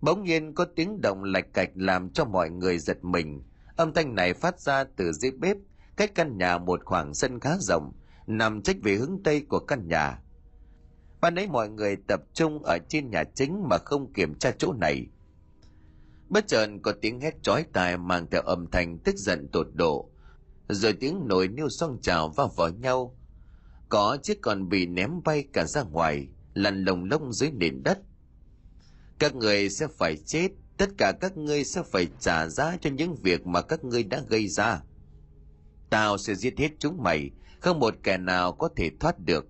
Bỗng 0.00 0.24
nhiên 0.24 0.54
có 0.54 0.66
tiếng 0.76 1.00
động 1.00 1.24
lạch 1.24 1.54
cạch 1.54 1.70
làm 1.74 2.10
cho 2.10 2.24
mọi 2.24 2.50
người 2.50 2.78
giật 2.78 3.04
mình. 3.04 3.42
Âm 3.76 3.92
thanh 3.92 4.14
này 4.14 4.34
phát 4.34 4.60
ra 4.60 4.84
từ 4.96 5.12
dưới 5.12 5.30
bếp, 5.30 5.56
cách 5.96 6.14
căn 6.14 6.38
nhà 6.38 6.58
một 6.58 6.84
khoảng 6.84 7.14
sân 7.14 7.40
khá 7.40 7.56
rộng, 7.60 7.92
nằm 8.26 8.62
trách 8.62 8.76
về 8.82 8.94
hướng 8.94 9.22
tây 9.24 9.46
của 9.48 9.58
căn 9.58 9.88
nhà. 9.88 10.18
Ban 11.20 11.34
ấy 11.34 11.48
mọi 11.48 11.68
người 11.68 11.96
tập 12.08 12.20
trung 12.34 12.62
ở 12.62 12.78
trên 12.88 13.10
nhà 13.10 13.24
chính 13.34 13.68
mà 13.68 13.78
không 13.84 14.12
kiểm 14.12 14.34
tra 14.34 14.50
chỗ 14.58 14.72
này. 14.72 15.06
Bất 16.28 16.48
chợt 16.48 16.68
có 16.82 16.92
tiếng 17.02 17.20
hét 17.20 17.42
chói 17.42 17.64
tai 17.72 17.98
mang 17.98 18.26
theo 18.30 18.42
âm 18.42 18.70
thanh 18.70 18.98
tức 18.98 19.16
giận 19.16 19.48
tột 19.52 19.66
độ, 19.74 20.10
rồi 20.68 20.92
tiếng 20.92 21.20
nồi 21.26 21.48
niêu 21.48 21.68
xoong 21.68 22.00
trào 22.02 22.28
vào 22.28 22.48
vào 22.48 22.68
nhau. 22.68 23.16
Có 23.88 24.18
chiếc 24.22 24.42
còn 24.42 24.68
bị 24.68 24.86
ném 24.86 25.10
bay 25.24 25.44
cả 25.52 25.64
ra 25.64 25.82
ngoài, 25.82 26.28
lăn 26.54 26.84
lồng 26.84 27.04
lông 27.04 27.32
dưới 27.32 27.50
nền 27.50 27.82
đất. 27.82 27.98
Các 29.18 29.34
người 29.34 29.70
sẽ 29.70 29.86
phải 29.98 30.16
chết, 30.16 30.48
tất 30.76 30.90
cả 30.98 31.12
các 31.20 31.36
ngươi 31.36 31.64
sẽ 31.64 31.82
phải 31.92 32.06
trả 32.20 32.48
giá 32.48 32.76
cho 32.80 32.90
những 32.90 33.14
việc 33.14 33.46
mà 33.46 33.62
các 33.62 33.84
ngươi 33.84 34.04
đã 34.04 34.22
gây 34.28 34.48
ra. 34.48 34.82
Tao 35.90 36.18
sẽ 36.18 36.34
giết 36.34 36.58
hết 36.58 36.70
chúng 36.78 37.02
mày, 37.02 37.30
không 37.60 37.80
một 37.80 37.94
kẻ 38.02 38.18
nào 38.18 38.52
có 38.52 38.68
thể 38.76 38.90
thoát 39.00 39.18
được. 39.18 39.46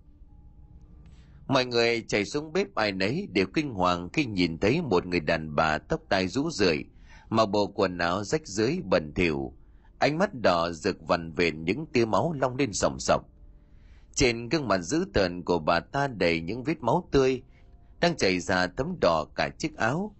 Mọi 1.48 1.64
người 1.66 2.04
chạy 2.08 2.24
xuống 2.24 2.52
bếp 2.52 2.74
ai 2.74 2.92
nấy 2.92 3.28
đều 3.32 3.46
kinh 3.46 3.70
hoàng 3.70 4.08
khi 4.12 4.24
nhìn 4.24 4.58
thấy 4.58 4.82
một 4.82 5.06
người 5.06 5.20
đàn 5.20 5.54
bà 5.54 5.78
tóc 5.78 6.00
tai 6.08 6.28
rũ 6.28 6.50
rượi, 6.50 6.84
mà 7.28 7.46
bộ 7.46 7.66
quần 7.66 7.98
áo 7.98 8.24
rách 8.24 8.46
dưới 8.46 8.78
bẩn 8.84 9.12
thỉu, 9.14 9.52
ánh 9.98 10.18
mắt 10.18 10.30
đỏ 10.42 10.70
rực 10.72 11.02
vằn 11.08 11.32
vện 11.32 11.64
những 11.64 11.86
tia 11.86 12.04
máu 12.04 12.32
long 12.32 12.56
lên 12.56 12.72
sòng 12.72 13.00
sọc. 13.00 13.22
Trên 14.14 14.48
gương 14.48 14.68
mặt 14.68 14.78
dữ 14.78 15.04
tợn 15.14 15.42
của 15.42 15.58
bà 15.58 15.80
ta 15.80 16.08
đầy 16.08 16.40
những 16.40 16.64
vết 16.64 16.80
máu 16.80 17.08
tươi, 17.10 17.42
đang 18.00 18.16
chảy 18.16 18.40
ra 18.40 18.66
tấm 18.66 18.96
đỏ 19.00 19.26
cả 19.34 19.48
chiếc 19.58 19.76
áo. 19.76 20.16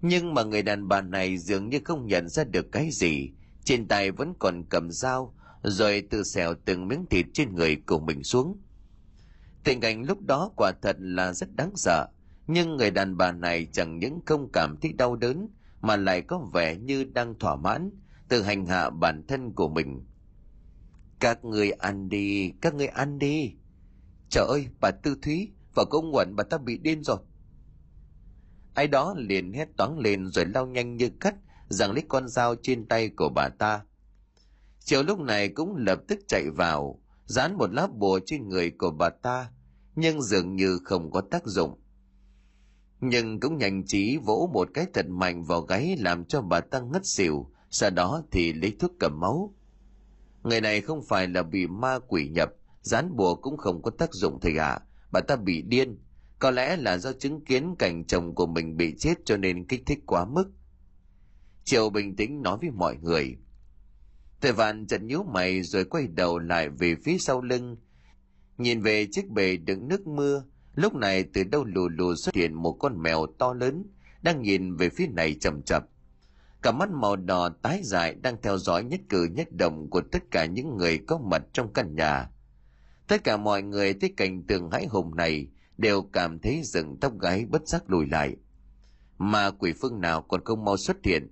Nhưng 0.00 0.34
mà 0.34 0.42
người 0.42 0.62
đàn 0.62 0.88
bà 0.88 1.00
này 1.00 1.38
dường 1.38 1.68
như 1.68 1.80
không 1.84 2.06
nhận 2.06 2.28
ra 2.28 2.44
được 2.44 2.72
cái 2.72 2.88
gì, 2.92 3.30
trên 3.64 3.88
tay 3.88 4.10
vẫn 4.10 4.34
còn 4.38 4.64
cầm 4.68 4.90
dao, 4.90 5.34
rồi 5.62 6.06
từ 6.10 6.22
xẻo 6.22 6.54
từng 6.64 6.88
miếng 6.88 7.06
thịt 7.10 7.26
trên 7.34 7.54
người 7.54 7.76
của 7.86 8.00
mình 8.00 8.22
xuống. 8.22 8.58
Tình 9.64 9.80
cảnh 9.80 10.02
lúc 10.02 10.20
đó 10.20 10.50
quả 10.56 10.72
thật 10.82 10.96
là 10.98 11.32
rất 11.32 11.56
đáng 11.56 11.72
sợ, 11.76 12.08
nhưng 12.46 12.76
người 12.76 12.90
đàn 12.90 13.16
bà 13.16 13.32
này 13.32 13.66
chẳng 13.72 13.98
những 13.98 14.20
không 14.26 14.48
cảm 14.52 14.76
thấy 14.82 14.92
đau 14.92 15.16
đớn, 15.16 15.48
mà 15.80 15.96
lại 15.96 16.22
có 16.22 16.50
vẻ 16.52 16.76
như 16.76 17.04
đang 17.04 17.38
thỏa 17.38 17.56
mãn, 17.56 17.90
từ 18.28 18.42
hành 18.42 18.66
hạ 18.66 18.90
bản 18.90 19.26
thân 19.28 19.52
của 19.52 19.68
mình. 19.68 20.04
Các 21.20 21.44
người 21.44 21.70
ăn 21.70 22.08
đi, 22.08 22.52
các 22.60 22.74
người 22.74 22.86
ăn 22.86 23.18
đi. 23.18 23.54
Trời 24.28 24.46
ơi, 24.48 24.66
bà 24.80 24.90
Tư 24.90 25.16
Thúy 25.22 25.52
và 25.74 25.84
công 25.90 26.10
Nguận 26.10 26.36
bà 26.36 26.44
ta 26.44 26.58
bị 26.58 26.78
điên 26.78 27.02
rồi. 27.02 27.18
Ai 28.74 28.88
đó 28.88 29.14
liền 29.16 29.52
hét 29.52 29.68
toáng 29.76 29.98
lên 29.98 30.26
rồi 30.26 30.46
lao 30.46 30.66
nhanh 30.66 30.96
như 30.96 31.10
cắt, 31.20 31.34
giằng 31.68 31.92
lấy 31.92 32.04
con 32.08 32.28
dao 32.28 32.54
trên 32.62 32.88
tay 32.88 33.08
của 33.08 33.28
bà 33.34 33.48
ta. 33.48 33.80
Chiều 34.78 35.02
lúc 35.02 35.20
này 35.20 35.48
cũng 35.48 35.76
lập 35.76 35.98
tức 36.08 36.18
chạy 36.28 36.50
vào, 36.50 37.01
dán 37.26 37.58
một 37.58 37.72
lá 37.72 37.86
bùa 37.86 38.20
trên 38.26 38.48
người 38.48 38.70
của 38.70 38.90
bà 38.90 39.10
ta, 39.10 39.50
nhưng 39.96 40.22
dường 40.22 40.56
như 40.56 40.78
không 40.84 41.10
có 41.10 41.20
tác 41.20 41.46
dụng. 41.46 41.78
Nhưng 43.00 43.40
cũng 43.40 43.58
nhanh 43.58 43.86
trí 43.86 44.16
vỗ 44.16 44.50
một 44.52 44.68
cái 44.74 44.86
thật 44.94 45.06
mạnh 45.08 45.44
vào 45.44 45.60
gáy 45.60 45.96
làm 45.98 46.24
cho 46.24 46.42
bà 46.42 46.60
ta 46.60 46.80
ngất 46.80 47.06
xỉu, 47.06 47.50
sau 47.70 47.90
đó 47.90 48.22
thì 48.30 48.52
lấy 48.52 48.76
thuốc 48.78 48.92
cầm 49.00 49.20
máu. 49.20 49.54
Người 50.42 50.60
này 50.60 50.80
không 50.80 51.02
phải 51.02 51.28
là 51.28 51.42
bị 51.42 51.66
ma 51.66 51.98
quỷ 52.08 52.28
nhập, 52.28 52.52
dán 52.82 53.16
bùa 53.16 53.34
cũng 53.34 53.56
không 53.56 53.82
có 53.82 53.90
tác 53.90 54.14
dụng 54.14 54.40
thầy 54.40 54.56
ạ, 54.56 54.66
à. 54.66 54.80
bà 55.12 55.20
ta 55.20 55.36
bị 55.36 55.62
điên. 55.62 55.98
Có 56.38 56.50
lẽ 56.50 56.76
là 56.76 56.98
do 56.98 57.12
chứng 57.12 57.44
kiến 57.44 57.74
cảnh 57.78 58.04
chồng 58.04 58.34
của 58.34 58.46
mình 58.46 58.76
bị 58.76 58.94
chết 58.98 59.14
cho 59.24 59.36
nên 59.36 59.66
kích 59.66 59.82
thích 59.86 59.98
quá 60.06 60.24
mức. 60.24 60.44
Triệu 61.64 61.90
bình 61.90 62.16
tĩnh 62.16 62.42
nói 62.42 62.58
với 62.60 62.70
mọi 62.70 62.96
người. 62.96 63.36
Tề 64.42 64.52
Vạn 64.52 64.86
chợt 64.86 65.02
nhíu 65.02 65.22
mày 65.22 65.62
rồi 65.62 65.84
quay 65.84 66.06
đầu 66.06 66.38
lại 66.38 66.68
về 66.68 66.94
phía 67.04 67.18
sau 67.18 67.42
lưng. 67.42 67.76
Nhìn 68.58 68.80
về 68.80 69.06
chiếc 69.12 69.30
bể 69.30 69.56
đựng 69.56 69.88
nước 69.88 70.06
mưa, 70.06 70.44
lúc 70.74 70.94
này 70.94 71.24
từ 71.32 71.44
đâu 71.44 71.64
lù 71.64 71.88
lù 71.88 72.14
xuất 72.14 72.34
hiện 72.34 72.54
một 72.54 72.72
con 72.72 73.02
mèo 73.02 73.26
to 73.38 73.54
lớn, 73.54 73.84
đang 74.22 74.42
nhìn 74.42 74.76
về 74.76 74.88
phía 74.88 75.06
này 75.06 75.36
chậm 75.40 75.62
chậm. 75.62 75.82
Cả 76.62 76.72
mắt 76.72 76.90
màu 76.90 77.16
đỏ 77.16 77.48
tái 77.62 77.80
dài 77.84 78.14
đang 78.14 78.36
theo 78.42 78.58
dõi 78.58 78.84
nhất 78.84 79.00
cử 79.08 79.28
nhất 79.32 79.48
động 79.52 79.90
của 79.90 80.02
tất 80.12 80.22
cả 80.30 80.44
những 80.44 80.76
người 80.76 80.98
có 80.98 81.18
mặt 81.18 81.42
trong 81.52 81.72
căn 81.72 81.94
nhà. 81.94 82.30
Tất 83.08 83.24
cả 83.24 83.36
mọi 83.36 83.62
người 83.62 83.94
thấy 83.94 84.14
cảnh 84.16 84.42
tượng 84.46 84.70
hãi 84.70 84.86
hùng 84.86 85.16
này 85.16 85.48
đều 85.78 86.02
cảm 86.02 86.38
thấy 86.38 86.60
rừng 86.64 86.96
tóc 87.00 87.18
gáy 87.20 87.44
bất 87.44 87.68
giác 87.68 87.90
lùi 87.90 88.06
lại. 88.06 88.36
Mà 89.18 89.50
quỷ 89.50 89.72
phương 89.80 90.00
nào 90.00 90.22
còn 90.22 90.44
không 90.44 90.64
mau 90.64 90.76
xuất 90.76 90.96
hiện. 91.04 91.28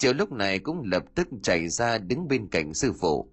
Chiều 0.00 0.12
lúc 0.12 0.32
này 0.32 0.58
cũng 0.58 0.82
lập 0.84 1.04
tức 1.14 1.28
chạy 1.42 1.68
ra 1.68 1.98
đứng 1.98 2.28
bên 2.28 2.48
cạnh 2.48 2.74
sư 2.74 2.92
phụ. 2.92 3.32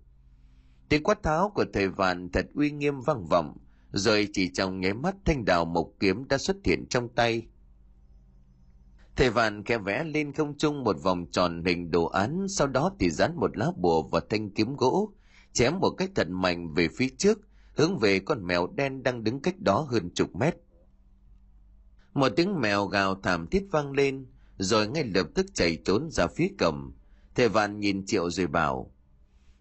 Tiếng 0.89 1.03
quát 1.03 1.23
tháo 1.23 1.49
của 1.49 1.65
thầy 1.73 1.87
vạn 1.89 2.29
thật 2.31 2.45
uy 2.53 2.71
nghiêm 2.71 3.01
vang 3.01 3.25
vọng, 3.25 3.57
rồi 3.91 4.27
chỉ 4.33 4.49
trong 4.53 4.79
nháy 4.79 4.93
mắt 4.93 5.15
thanh 5.25 5.45
đào 5.45 5.65
mộc 5.65 5.87
kiếm 5.99 6.27
đã 6.27 6.37
xuất 6.37 6.57
hiện 6.63 6.85
trong 6.89 7.09
tay. 7.09 7.47
Thầy 9.15 9.29
vạn 9.29 9.63
kẻ 9.63 9.77
vẽ 9.77 10.03
lên 10.03 10.33
không 10.33 10.57
trung 10.57 10.83
một 10.83 10.95
vòng 11.03 11.25
tròn 11.31 11.63
hình 11.65 11.91
đồ 11.91 12.05
án, 12.05 12.45
sau 12.49 12.67
đó 12.67 12.91
thì 12.99 13.09
dán 13.09 13.35
một 13.35 13.57
lá 13.57 13.71
bùa 13.77 14.03
vào 14.03 14.21
thanh 14.29 14.49
kiếm 14.49 14.75
gỗ, 14.75 15.13
chém 15.53 15.79
một 15.79 15.89
cách 15.89 16.09
thật 16.15 16.27
mạnh 16.29 16.73
về 16.73 16.87
phía 16.97 17.09
trước, 17.17 17.39
hướng 17.75 17.97
về 17.97 18.19
con 18.19 18.47
mèo 18.47 18.67
đen 18.67 19.03
đang 19.03 19.23
đứng 19.23 19.41
cách 19.41 19.59
đó 19.59 19.87
hơn 19.89 20.09
chục 20.13 20.35
mét. 20.35 20.55
Một 22.13 22.29
tiếng 22.35 22.61
mèo 22.61 22.85
gào 22.85 23.15
thảm 23.15 23.47
thiết 23.47 23.67
vang 23.71 23.91
lên, 23.91 24.25
rồi 24.57 24.87
ngay 24.87 25.03
lập 25.03 25.27
tức 25.35 25.45
chạy 25.53 25.77
trốn 25.85 26.09
ra 26.11 26.27
phía 26.27 26.47
cầm. 26.57 26.93
Thầy 27.35 27.49
Vạn 27.49 27.79
nhìn 27.79 28.05
Triệu 28.05 28.29
rồi 28.29 28.47
bảo, 28.47 28.93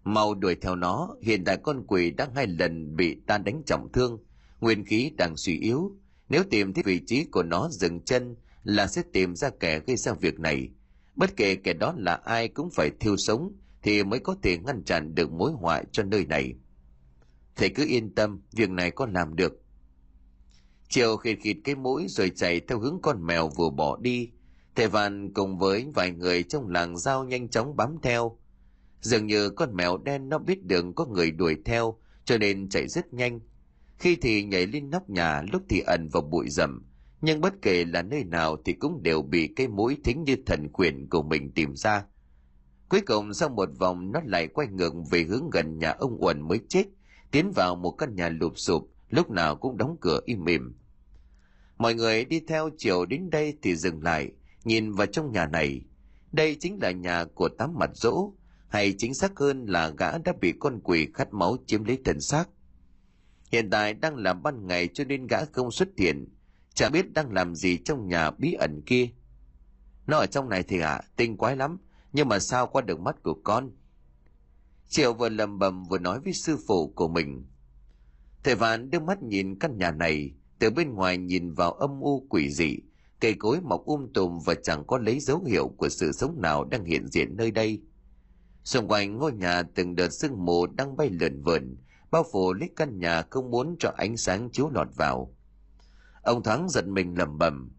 mau 0.04 0.34
đuổi 0.34 0.54
theo 0.54 0.76
nó, 0.76 1.16
hiện 1.22 1.44
tại 1.44 1.56
con 1.62 1.84
quỷ 1.86 2.10
đã 2.10 2.28
hai 2.34 2.46
lần 2.46 2.96
bị 2.96 3.16
ta 3.26 3.38
đánh 3.38 3.62
trọng 3.66 3.92
thương, 3.92 4.24
nguyên 4.60 4.84
khí 4.84 5.12
đang 5.18 5.36
suy 5.36 5.58
yếu. 5.58 5.92
Nếu 6.28 6.44
tìm 6.50 6.72
thấy 6.72 6.84
vị 6.86 7.00
trí 7.06 7.24
của 7.24 7.42
nó 7.42 7.68
dừng 7.70 8.00
chân 8.00 8.36
là 8.64 8.86
sẽ 8.86 9.02
tìm 9.12 9.36
ra 9.36 9.50
kẻ 9.60 9.80
gây 9.86 9.96
ra 9.96 10.12
việc 10.12 10.40
này. 10.40 10.68
Bất 11.14 11.36
kể 11.36 11.54
kẻ 11.54 11.72
đó 11.72 11.94
là 11.96 12.14
ai 12.14 12.48
cũng 12.48 12.70
phải 12.70 12.90
thiêu 13.00 13.16
sống 13.16 13.52
thì 13.82 14.04
mới 14.04 14.18
có 14.18 14.36
thể 14.42 14.58
ngăn 14.58 14.82
chặn 14.84 15.14
được 15.14 15.32
mối 15.32 15.52
họa 15.52 15.82
cho 15.92 16.02
nơi 16.02 16.26
này. 16.26 16.54
Thầy 17.56 17.68
cứ 17.68 17.86
yên 17.88 18.14
tâm, 18.14 18.40
việc 18.52 18.70
này 18.70 18.90
con 18.90 19.12
làm 19.12 19.36
được. 19.36 19.62
Triệu 20.88 21.16
khịt 21.16 21.38
khịt 21.42 21.56
cái 21.64 21.74
mũi 21.74 22.06
rồi 22.08 22.30
chạy 22.36 22.60
theo 22.60 22.78
hướng 22.80 22.98
con 23.02 23.26
mèo 23.26 23.48
vừa 23.48 23.70
bỏ 23.70 23.96
đi. 23.96 24.30
Thầy 24.76 24.88
Văn 24.88 25.32
cùng 25.32 25.58
với 25.58 25.86
vài 25.94 26.10
người 26.10 26.42
trong 26.42 26.68
làng 26.68 26.98
giao 26.98 27.24
nhanh 27.24 27.48
chóng 27.48 27.76
bám 27.76 27.96
theo. 28.02 28.38
Dường 29.00 29.26
như 29.26 29.50
con 29.50 29.76
mèo 29.76 29.96
đen 29.96 30.28
nó 30.28 30.38
biết 30.38 30.64
đường 30.64 30.94
có 30.94 31.06
người 31.06 31.30
đuổi 31.30 31.56
theo, 31.64 31.98
cho 32.24 32.38
nên 32.38 32.68
chạy 32.68 32.88
rất 32.88 33.14
nhanh. 33.14 33.40
Khi 33.98 34.16
thì 34.16 34.44
nhảy 34.44 34.66
lên 34.66 34.90
nóc 34.90 35.10
nhà, 35.10 35.42
lúc 35.52 35.62
thì 35.68 35.80
ẩn 35.80 36.08
vào 36.12 36.22
bụi 36.22 36.48
rậm, 36.48 36.86
nhưng 37.20 37.40
bất 37.40 37.54
kể 37.62 37.84
là 37.84 38.02
nơi 38.02 38.24
nào 38.24 38.56
thì 38.64 38.72
cũng 38.72 39.02
đều 39.02 39.22
bị 39.22 39.48
cái 39.56 39.68
mũi 39.68 39.96
thính 40.04 40.24
như 40.24 40.36
thần 40.46 40.68
quyền 40.72 41.08
của 41.08 41.22
mình 41.22 41.52
tìm 41.52 41.74
ra. 41.74 42.04
Cuối 42.88 43.00
cùng 43.00 43.34
sau 43.34 43.48
một 43.48 43.68
vòng 43.78 44.12
nó 44.12 44.20
lại 44.24 44.48
quay 44.48 44.68
ngược 44.68 44.92
về 45.10 45.22
hướng 45.22 45.50
gần 45.50 45.78
nhà 45.78 45.90
ông 45.90 46.24
Uẩn 46.24 46.48
mới 46.48 46.60
chết, 46.68 46.84
tiến 47.30 47.52
vào 47.54 47.76
một 47.76 47.90
căn 47.90 48.14
nhà 48.14 48.28
lụp 48.28 48.58
sụp, 48.58 48.90
lúc 49.10 49.30
nào 49.30 49.56
cũng 49.56 49.76
đóng 49.76 49.96
cửa 50.00 50.20
im 50.24 50.44
mìm. 50.44 50.74
Mọi 51.78 51.94
người 51.94 52.24
đi 52.24 52.40
theo 52.40 52.70
chiều 52.78 53.06
đến 53.06 53.30
đây 53.30 53.58
thì 53.62 53.76
dừng 53.76 54.02
lại, 54.02 54.32
nhìn 54.66 54.92
vào 54.92 55.06
trong 55.06 55.32
nhà 55.32 55.46
này. 55.46 55.80
Đây 56.32 56.56
chính 56.60 56.78
là 56.82 56.90
nhà 56.90 57.24
của 57.24 57.48
tám 57.48 57.74
mặt 57.78 57.90
dỗ, 57.94 58.32
hay 58.68 58.94
chính 58.98 59.14
xác 59.14 59.38
hơn 59.38 59.66
là 59.66 59.88
gã 59.88 60.18
đã 60.18 60.32
bị 60.40 60.52
con 60.60 60.80
quỷ 60.84 61.08
khát 61.14 61.32
máu 61.32 61.56
chiếm 61.66 61.84
lấy 61.84 61.98
thân 62.04 62.20
xác. 62.20 62.48
Hiện 63.52 63.70
tại 63.70 63.94
đang 63.94 64.16
là 64.16 64.32
ban 64.32 64.66
ngày 64.66 64.88
cho 64.88 65.04
nên 65.04 65.26
gã 65.26 65.44
không 65.44 65.70
xuất 65.70 65.88
hiện, 65.98 66.28
chả 66.74 66.88
biết 66.88 67.12
đang 67.12 67.32
làm 67.32 67.54
gì 67.54 67.78
trong 67.84 68.08
nhà 68.08 68.30
bí 68.30 68.52
ẩn 68.52 68.82
kia. 68.86 69.08
Nó 70.06 70.18
ở 70.18 70.26
trong 70.26 70.48
này 70.48 70.62
thì 70.62 70.80
ạ, 70.80 70.92
à, 70.92 71.02
tinh 71.16 71.36
quái 71.36 71.56
lắm, 71.56 71.78
nhưng 72.12 72.28
mà 72.28 72.38
sao 72.38 72.66
qua 72.66 72.82
được 72.82 73.00
mắt 73.00 73.22
của 73.22 73.34
con? 73.44 73.70
Triệu 74.88 75.12
vừa 75.12 75.28
lầm 75.28 75.58
bầm 75.58 75.84
vừa 75.84 75.98
nói 75.98 76.20
với 76.20 76.32
sư 76.32 76.58
phụ 76.66 76.92
của 76.96 77.08
mình. 77.08 77.46
Thầy 78.44 78.54
Vạn 78.54 78.90
đưa 78.90 79.00
mắt 79.00 79.22
nhìn 79.22 79.58
căn 79.58 79.78
nhà 79.78 79.90
này, 79.90 80.34
từ 80.58 80.70
bên 80.70 80.94
ngoài 80.94 81.18
nhìn 81.18 81.52
vào 81.52 81.72
âm 81.72 82.00
u 82.00 82.26
quỷ 82.30 82.50
dị, 82.50 82.78
cây 83.20 83.34
cối 83.38 83.60
mọc 83.60 83.84
um 83.84 84.12
tùm 84.14 84.38
và 84.46 84.54
chẳng 84.62 84.84
có 84.86 84.98
lấy 84.98 85.20
dấu 85.20 85.44
hiệu 85.44 85.68
của 85.68 85.88
sự 85.88 86.12
sống 86.12 86.40
nào 86.40 86.64
đang 86.64 86.84
hiện 86.84 87.06
diện 87.08 87.36
nơi 87.36 87.50
đây. 87.50 87.82
Xung 88.64 88.88
quanh 88.88 89.18
ngôi 89.18 89.32
nhà 89.32 89.62
từng 89.62 89.94
đợt 89.94 90.08
sương 90.08 90.44
mù 90.44 90.66
đang 90.66 90.96
bay 90.96 91.10
lượn 91.10 91.42
vượn, 91.42 91.76
bao 92.10 92.24
phủ 92.32 92.52
lấy 92.52 92.70
căn 92.76 92.98
nhà 92.98 93.22
không 93.30 93.50
muốn 93.50 93.76
cho 93.78 93.92
ánh 93.96 94.16
sáng 94.16 94.50
chiếu 94.52 94.70
lọt 94.70 94.88
vào. 94.96 95.34
Ông 96.22 96.42
Thắng 96.42 96.68
giật 96.68 96.86
mình 96.86 97.18
lầm 97.18 97.38
bầm. 97.38 97.70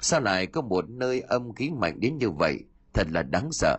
sao 0.00 0.20
lại 0.20 0.46
có 0.46 0.60
một 0.60 0.88
nơi 0.88 1.20
âm 1.20 1.54
khí 1.54 1.70
mạnh 1.70 2.00
đến 2.00 2.18
như 2.18 2.30
vậy, 2.30 2.58
thật 2.94 3.06
là 3.10 3.22
đáng 3.22 3.48
sợ. 3.52 3.78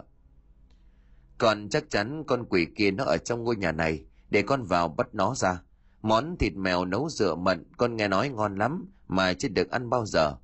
Còn 1.37 1.69
chắc 1.69 1.89
chắn 1.89 2.23
con 2.27 2.45
quỷ 2.49 2.67
kia 2.75 2.91
nó 2.91 3.03
ở 3.03 3.17
trong 3.17 3.43
ngôi 3.43 3.55
nhà 3.55 3.71
này, 3.71 4.05
để 4.29 4.41
con 4.41 4.63
vào 4.63 4.87
bắt 4.87 5.07
nó 5.13 5.35
ra. 5.35 5.61
Món 6.01 6.35
thịt 6.39 6.53
mèo 6.55 6.85
nấu 6.85 7.09
rửa 7.09 7.35
mận 7.35 7.63
con 7.77 7.95
nghe 7.95 8.07
nói 8.07 8.29
ngon 8.29 8.55
lắm 8.55 8.85
mà 9.07 9.33
chưa 9.33 9.47
được 9.47 9.71
ăn 9.71 9.89
bao 9.89 10.05
giờ 10.05 10.35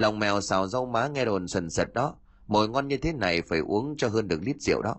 Lòng 0.00 0.18
mèo 0.18 0.40
xào 0.40 0.68
rau 0.68 0.86
má 0.86 1.08
nghe 1.08 1.24
đồn 1.24 1.48
sần 1.48 1.70
sật 1.70 1.94
đó. 1.94 2.16
Mồi 2.46 2.68
ngon 2.68 2.88
như 2.88 2.96
thế 2.96 3.12
này 3.12 3.42
phải 3.42 3.58
uống 3.58 3.94
cho 3.96 4.08
hơn 4.08 4.28
được 4.28 4.40
lít 4.42 4.56
rượu 4.60 4.82
đó. 4.82 4.96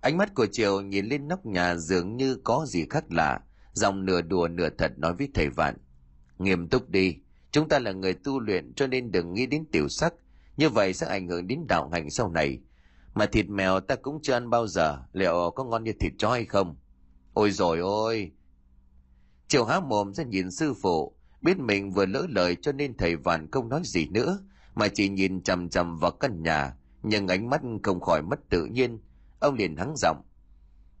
Ánh 0.00 0.16
mắt 0.16 0.34
của 0.34 0.46
Triều 0.52 0.80
nhìn 0.80 1.06
lên 1.06 1.28
nóc 1.28 1.46
nhà 1.46 1.76
dường 1.76 2.16
như 2.16 2.36
có 2.44 2.64
gì 2.68 2.86
khác 2.90 3.04
lạ, 3.10 3.40
dòng 3.72 4.04
nửa 4.04 4.22
đùa 4.22 4.48
nửa 4.48 4.68
thật 4.78 4.92
nói 4.98 5.14
với 5.14 5.28
thầy 5.34 5.48
Vạn. 5.48 5.76
Nghiêm 6.38 6.68
túc 6.68 6.90
đi, 6.90 7.16
chúng 7.50 7.68
ta 7.68 7.78
là 7.78 7.92
người 7.92 8.14
tu 8.14 8.40
luyện 8.40 8.74
cho 8.74 8.86
nên 8.86 9.12
đừng 9.12 9.34
nghĩ 9.34 9.46
đến 9.46 9.64
tiểu 9.72 9.88
sắc, 9.88 10.14
như 10.56 10.68
vậy 10.68 10.92
sẽ 10.92 11.06
ảnh 11.06 11.28
hưởng 11.28 11.46
đến 11.46 11.66
đạo 11.68 11.88
hành 11.92 12.10
sau 12.10 12.30
này. 12.30 12.60
Mà 13.14 13.26
thịt 13.26 13.48
mèo 13.48 13.80
ta 13.80 13.94
cũng 13.94 14.18
chưa 14.22 14.32
ăn 14.32 14.50
bao 14.50 14.66
giờ, 14.66 14.98
liệu 15.12 15.50
có 15.56 15.64
ngon 15.64 15.84
như 15.84 15.92
thịt 16.00 16.12
chó 16.18 16.30
hay 16.30 16.44
không? 16.44 16.76
Ôi 17.34 17.50
rồi 17.50 17.78
ôi! 17.78 18.32
Triều 19.48 19.64
há 19.64 19.80
mồm 19.80 20.14
ra 20.14 20.24
nhìn 20.24 20.50
sư 20.50 20.74
phụ, 20.82 21.15
biết 21.42 21.58
mình 21.58 21.90
vừa 21.90 22.06
lỡ 22.06 22.26
lời 22.28 22.56
cho 22.62 22.72
nên 22.72 22.96
thầy 22.96 23.16
Vạn 23.16 23.50
không 23.50 23.68
nói 23.68 23.80
gì 23.84 24.08
nữa, 24.08 24.38
mà 24.74 24.88
chỉ 24.88 25.08
nhìn 25.08 25.42
chằm 25.42 25.68
chằm 25.68 25.98
vào 25.98 26.10
căn 26.10 26.42
nhà, 26.42 26.76
nhưng 27.02 27.28
ánh 27.28 27.50
mắt 27.50 27.62
không 27.82 28.00
khỏi 28.00 28.22
mất 28.22 28.38
tự 28.48 28.64
nhiên. 28.64 28.98
Ông 29.40 29.54
liền 29.54 29.76
hắng 29.76 29.94
giọng. 29.96 30.22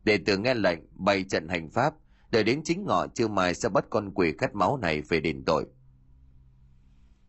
để 0.04 0.18
tử 0.18 0.38
nghe 0.38 0.54
lệnh 0.54 0.78
bày 0.92 1.24
trận 1.24 1.48
hành 1.48 1.70
pháp, 1.70 1.94
đợi 2.30 2.44
đến 2.44 2.60
chính 2.64 2.84
ngọ 2.84 3.06
trưa 3.06 3.28
mai 3.28 3.54
sẽ 3.54 3.68
bắt 3.68 3.84
con 3.90 4.10
quỷ 4.14 4.32
khát 4.38 4.54
máu 4.54 4.76
này 4.76 5.02
về 5.02 5.20
đền 5.20 5.44
tội. 5.44 5.66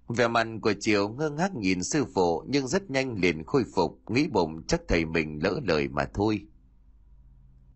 Vẻ 0.07 0.27
mặt 0.27 0.47
của 0.61 0.73
Triều 0.79 1.09
ngơ 1.09 1.29
ngác 1.29 1.55
nhìn 1.55 1.83
sư 1.83 2.05
phụ 2.15 2.43
nhưng 2.47 2.67
rất 2.67 2.89
nhanh 2.89 3.15
liền 3.19 3.43
khôi 3.43 3.63
phục, 3.75 3.99
nghĩ 4.09 4.27
bụng 4.27 4.63
chắc 4.67 4.81
thầy 4.87 5.05
mình 5.05 5.39
lỡ 5.43 5.59
lời 5.63 5.87
mà 5.87 6.05
thôi. 6.13 6.41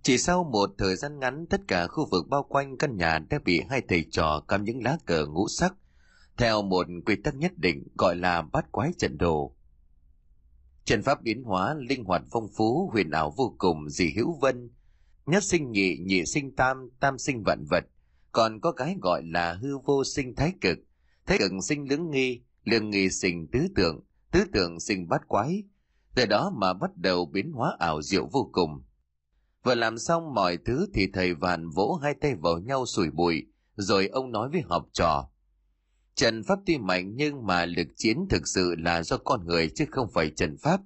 Chỉ 0.04 0.18
sau 0.18 0.43
một 0.43 0.70
thời 0.78 0.95
gian 0.95 1.20
ngắn, 1.20 1.45
tất 1.49 1.62
cả 1.68 1.88
khu 1.88 2.08
vực 2.12 2.28
bao 2.30 2.43
quanh 2.43 2.78
căn 2.78 2.97
nhà 2.97 3.20
đã 3.30 3.39
bị 3.45 3.62
hai 3.70 3.82
thầy 3.88 4.06
trò 4.12 4.43
cắm 4.47 4.64
những 4.64 4.84
lá 4.84 4.97
cờ 5.06 5.26
ngũ 5.26 5.47
sắc, 5.47 5.74
theo 6.38 6.62
một 6.62 6.88
quy 7.06 7.16
tắc 7.16 7.36
nhất 7.36 7.52
định 7.58 7.88
gọi 7.97 8.16
là 8.16 8.41
bát 8.41 8.72
quái 8.72 8.91
trận 8.97 9.18
đồ. 9.18 9.56
Trận 10.86 11.04
pháp 11.04 11.22
biến 11.22 11.43
hóa 11.43 11.76
linh 11.80 12.04
hoạt 12.04 12.22
phong 12.32 12.47
phú, 12.58 12.89
huyền 12.93 13.12
ảo 13.12 13.34
vô 13.38 13.56
cùng, 13.58 13.89
dị 13.89 14.14
hữu 14.16 14.39
vân, 14.41 14.70
nhất 15.26 15.43
sinh 15.43 15.72
nhị, 15.72 15.97
nhị 15.97 16.26
sinh 16.26 16.56
tam, 16.56 16.89
tam 16.99 17.18
sinh 17.18 17.43
vạn 17.43 17.66
vật, 17.70 17.84
còn 18.32 18.60
có 18.60 18.72
cái 18.72 18.95
gọi 19.02 19.24
là 19.24 19.54
hư 19.54 19.78
vô 19.78 20.04
sinh 20.04 20.36
thái 20.36 20.54
cực, 20.62 20.78
thái 21.26 21.38
cực 21.38 21.52
sinh 21.64 21.89
lưỡng 21.89 22.12
nghi, 22.12 22.41
lưỡng 22.64 22.89
nghi 22.89 23.10
sinh 23.10 23.47
tứ 23.52 23.68
tượng, 23.76 24.04
tứ 24.32 24.45
tượng 24.54 24.80
sinh 24.80 25.08
bát 25.08 25.28
quái, 25.28 25.64
từ 26.16 26.26
đó 26.26 26.52
mà 26.56 26.74
bắt 26.74 26.97
đầu 26.97 27.26
biến 27.26 27.52
hóa 27.52 27.76
ảo 27.80 28.02
diệu 28.02 28.30
vô 28.32 28.49
cùng. 28.52 28.84
Vừa 29.64 29.76
làm 29.76 29.97
xong 29.97 30.34
mọi 30.34 30.57
thứ 30.57 30.88
thì 30.93 31.07
thầy 31.14 31.34
vạn 31.34 31.70
vỗ 31.70 31.99
hai 32.03 32.14
tay 32.14 32.36
vào 32.36 32.59
nhau 32.59 32.86
sủi 32.86 33.09
bụi, 33.09 33.45
rồi 33.76 34.07
ông 34.07 34.32
nói 34.32 34.49
với 34.49 34.62
học 34.62 34.88
trò. 34.93 35.30
Trần 36.16 36.43
Pháp 36.43 36.59
tuy 36.66 36.78
mạnh 36.78 37.12
nhưng 37.16 37.45
mà 37.45 37.66
lực 37.66 37.88
chiến 37.95 38.18
thực 38.30 38.47
sự 38.47 38.76
là 38.78 39.03
do 39.03 39.18
con 39.18 39.45
người 39.45 39.70
chứ 39.76 39.86
không 39.91 40.12
phải 40.14 40.30
Trần 40.30 40.57
Pháp. 40.57 40.82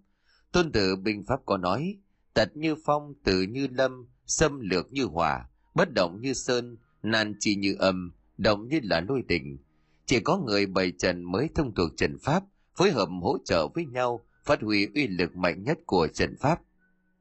Tôn 0.52 0.72
tử 0.72 0.96
binh 0.96 1.24
Pháp 1.28 1.40
có 1.46 1.58
nói, 1.58 1.98
tật 2.34 2.58
như 2.58 2.76
phong, 2.86 3.14
tử 3.24 3.42
như 3.42 3.68
lâm, 3.72 4.08
xâm 4.26 4.60
lược 4.60 4.94
như 4.94 5.04
hỏa, 5.04 5.50
bất 5.74 5.94
động 5.94 6.22
như 6.22 6.34
sơn, 6.34 6.78
nan 7.04 7.36
chi 7.40 7.56
như 7.56 7.76
âm, 7.80 8.12
động 8.38 8.68
như 8.68 8.80
là 8.84 9.02
lôi 9.10 9.22
đình. 9.28 9.58
Chỉ 10.06 10.20
có 10.20 10.38
người 10.38 10.66
bày 10.66 10.92
trần 10.98 11.24
mới 11.24 11.50
thông 11.56 11.76
thuộc 11.76 11.92
Trần 11.98 12.18
Pháp, 12.20 12.44
phối 12.76 12.92
hợp 12.92 13.10
hỗ 13.22 13.38
trợ 13.46 13.68
với 13.68 13.86
nhau, 13.86 14.26
phát 14.44 14.62
huy 14.62 14.88
uy 14.96 15.08
lực 15.08 15.36
mạnh 15.36 15.64
nhất 15.64 15.78
của 15.86 16.08
Trần 16.14 16.36
Pháp. 16.40 16.62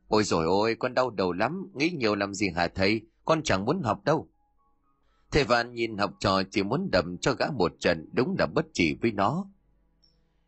Ôi 0.09 0.25
rồi 0.25 0.45
ôi, 0.45 0.77
con 0.79 0.95
đau 0.95 1.11
đầu 1.11 1.33
lắm, 1.33 1.71
nghĩ 1.75 1.91
nhiều 1.91 2.15
làm 2.15 2.35
gì 2.35 2.49
hả 2.51 2.69
thầy, 2.69 3.01
con 3.25 3.43
chẳng 3.43 3.65
muốn 3.65 3.83
học 3.83 4.05
đâu. 4.05 4.29
Thầy 5.31 5.45
Vạn 5.45 5.75
nhìn 5.75 5.99
học 5.99 6.11
trò 6.21 6.43
chỉ 6.51 6.63
muốn 6.63 6.89
đầm 6.93 7.19
cho 7.19 7.35
gã 7.35 7.47
một 7.51 7.73
trận 7.81 8.09
đúng 8.13 8.37
là 8.39 8.47
bất 8.47 8.67
chỉ 8.73 8.95
với 9.03 9.13
nó. 9.13 9.47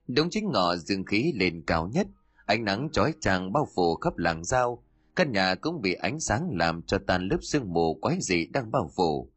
Đúng 0.08 0.30
chính 0.30 0.50
ngọ 0.52 0.76
dương 0.76 1.04
khí 1.04 1.32
lên 1.36 1.62
cao 1.66 1.88
nhất, 1.88 2.06
ánh 2.46 2.64
nắng 2.64 2.88
chói 2.92 3.14
chang 3.20 3.52
bao 3.52 3.68
phủ 3.74 3.94
khắp 3.96 4.16
làng 4.16 4.44
giao, 4.44 4.82
căn 5.16 5.32
nhà 5.32 5.54
cũng 5.54 5.80
bị 5.80 5.92
ánh 5.94 6.20
sáng 6.20 6.50
làm 6.52 6.82
cho 6.82 6.98
tan 7.06 7.28
lớp 7.28 7.38
sương 7.42 7.72
mù 7.72 7.94
quái 7.94 8.18
dị 8.20 8.46
đang 8.46 8.70
bao 8.70 8.90
phủ. 8.96 9.30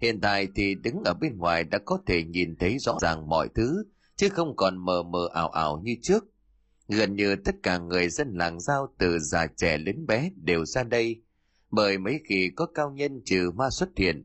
Hiện 0.00 0.20
tại 0.20 0.48
thì 0.54 0.74
đứng 0.74 1.02
ở 1.04 1.14
bên 1.14 1.38
ngoài 1.38 1.64
đã 1.64 1.78
có 1.84 1.98
thể 2.06 2.24
nhìn 2.24 2.56
thấy 2.56 2.78
rõ 2.78 2.98
ràng 3.00 3.28
mọi 3.28 3.48
thứ, 3.54 3.84
chứ 4.16 4.28
không 4.28 4.56
còn 4.56 4.84
mờ 4.84 5.02
mờ 5.02 5.28
ảo 5.32 5.48
ảo 5.48 5.80
như 5.84 5.96
trước. 6.02 6.24
Gần 6.88 7.16
như 7.16 7.36
tất 7.36 7.54
cả 7.62 7.78
người 7.78 8.08
dân 8.08 8.34
làng 8.34 8.60
giao 8.60 8.94
từ 8.98 9.18
già 9.18 9.46
trẻ 9.46 9.78
đến 9.78 10.06
bé 10.06 10.30
đều 10.36 10.64
ra 10.64 10.82
đây, 10.82 11.22
bởi 11.70 11.98
mấy 11.98 12.20
khi 12.28 12.50
có 12.56 12.66
cao 12.66 12.90
nhân 12.90 13.22
trừ 13.24 13.50
ma 13.54 13.70
xuất 13.70 13.88
hiện, 13.96 14.24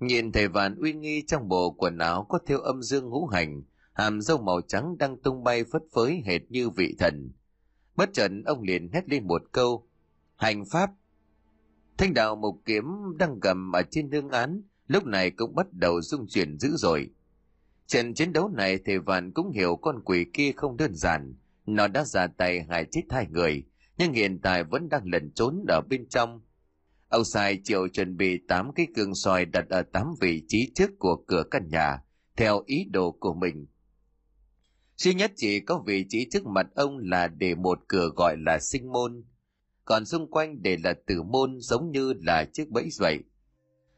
Nhìn 0.00 0.32
thầy 0.32 0.48
vạn 0.48 0.76
uy 0.76 0.92
nghi 0.92 1.22
trong 1.26 1.48
bộ 1.48 1.70
quần 1.70 1.98
áo 1.98 2.26
có 2.28 2.38
thêu 2.46 2.58
âm 2.58 2.82
dương 2.82 3.08
ngũ 3.08 3.26
hành, 3.26 3.62
hàm 3.92 4.20
dâu 4.20 4.38
màu 4.38 4.60
trắng 4.60 4.98
đang 4.98 5.16
tung 5.16 5.44
bay 5.44 5.64
phất 5.64 5.82
phới 5.94 6.22
hệt 6.24 6.42
như 6.50 6.70
vị 6.70 6.94
thần. 6.98 7.32
Bất 7.96 8.10
chợt 8.12 8.30
ông 8.46 8.62
liền 8.62 8.88
hét 8.92 9.08
lên 9.08 9.26
một 9.26 9.42
câu, 9.52 9.88
hành 10.36 10.64
pháp. 10.64 10.90
Thanh 11.98 12.14
đạo 12.14 12.36
mục 12.36 12.62
kiếm 12.64 12.84
đang 13.18 13.40
cầm 13.40 13.72
ở 13.72 13.82
trên 13.90 14.10
đương 14.10 14.28
án, 14.28 14.62
lúc 14.86 15.06
này 15.06 15.30
cũng 15.30 15.54
bắt 15.54 15.66
đầu 15.72 16.02
rung 16.02 16.26
chuyển 16.28 16.58
dữ 16.58 16.68
dội. 16.76 17.10
Trận 17.86 18.14
chiến 18.14 18.32
đấu 18.32 18.48
này 18.48 18.78
thầy 18.84 18.98
vạn 18.98 19.32
cũng 19.32 19.50
hiểu 19.50 19.76
con 19.76 20.02
quỷ 20.04 20.26
kia 20.32 20.52
không 20.56 20.76
đơn 20.76 20.94
giản, 20.94 21.34
nó 21.66 21.88
đã 21.88 22.04
ra 22.04 22.26
tay 22.26 22.66
hại 22.70 22.86
chết 22.92 23.02
hai 23.10 23.26
người, 23.30 23.64
nhưng 23.98 24.12
hiện 24.12 24.40
tại 24.42 24.64
vẫn 24.64 24.88
đang 24.88 25.02
lẩn 25.04 25.30
trốn 25.34 25.64
ở 25.68 25.80
bên 25.90 26.08
trong 26.08 26.40
Ông 27.08 27.24
Sai 27.24 27.60
chịu 27.64 27.88
chuẩn 27.88 28.16
bị 28.16 28.38
8 28.48 28.72
cái 28.72 28.86
gương 28.94 29.14
soi 29.14 29.44
đặt 29.44 29.68
ở 29.68 29.82
8 29.82 30.14
vị 30.20 30.42
trí 30.48 30.72
trước 30.74 30.90
của 30.98 31.16
cửa 31.26 31.44
căn 31.50 31.68
nhà, 31.68 31.98
theo 32.36 32.62
ý 32.66 32.84
đồ 32.92 33.10
của 33.20 33.34
mình. 33.34 33.66
Duy 34.96 35.14
nhất 35.14 35.32
chỉ 35.36 35.60
có 35.60 35.82
vị 35.86 36.06
trí 36.08 36.28
trước 36.30 36.46
mặt 36.46 36.66
ông 36.74 36.98
là 36.98 37.26
để 37.26 37.54
một 37.54 37.78
cửa 37.88 38.08
gọi 38.16 38.36
là 38.46 38.58
sinh 38.58 38.92
môn, 38.92 39.24
còn 39.84 40.06
xung 40.06 40.30
quanh 40.30 40.62
để 40.62 40.76
là 40.84 40.94
tử 41.06 41.22
môn 41.22 41.56
giống 41.60 41.90
như 41.90 42.12
là 42.20 42.44
chiếc 42.52 42.70
bẫy 42.70 42.88
vậy. 42.98 43.18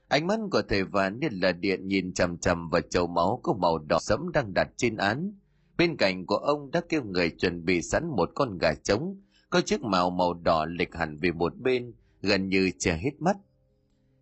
Ánh 0.09 0.27
mắt 0.27 0.39
của 0.51 0.63
thầy 0.69 0.85
vạn 0.85 1.19
như 1.21 1.29
là 1.31 1.53
điện 1.53 1.89
nhìn 1.89 2.15
chằm 2.15 2.39
chằm 2.39 2.71
vào 2.71 2.81
chậu 2.81 3.07
máu 3.07 3.41
có 3.43 3.55
màu 3.61 3.79
đỏ 3.79 3.99
sẫm 4.01 4.33
đang 4.33 4.55
đặt 4.55 4.69
trên 4.77 4.97
án. 4.97 5.39
Bên 5.79 5.97
cạnh 5.97 6.27
của 6.27 6.37
ông 6.37 6.71
đã 6.71 6.81
kêu 6.89 7.03
người 7.05 7.31
chuẩn 7.31 7.65
bị 7.65 7.83
sẵn 7.83 8.07
một 8.17 8.31
con 8.35 8.59
gà 8.59 8.75
trống, 8.75 9.21
có 9.51 9.61
chiếc 9.61 9.83
màu 9.83 10.11
màu 10.11 10.35
đỏ 10.35 10.65
lịch 10.65 10.95
hẳn 10.95 11.17
về 11.17 11.33
một 11.33 11.57
bên, 11.57 11.93
gần 12.23 12.49
như 12.49 12.71
che 12.79 12.97
hết 12.97 13.11
mắt. 13.19 13.37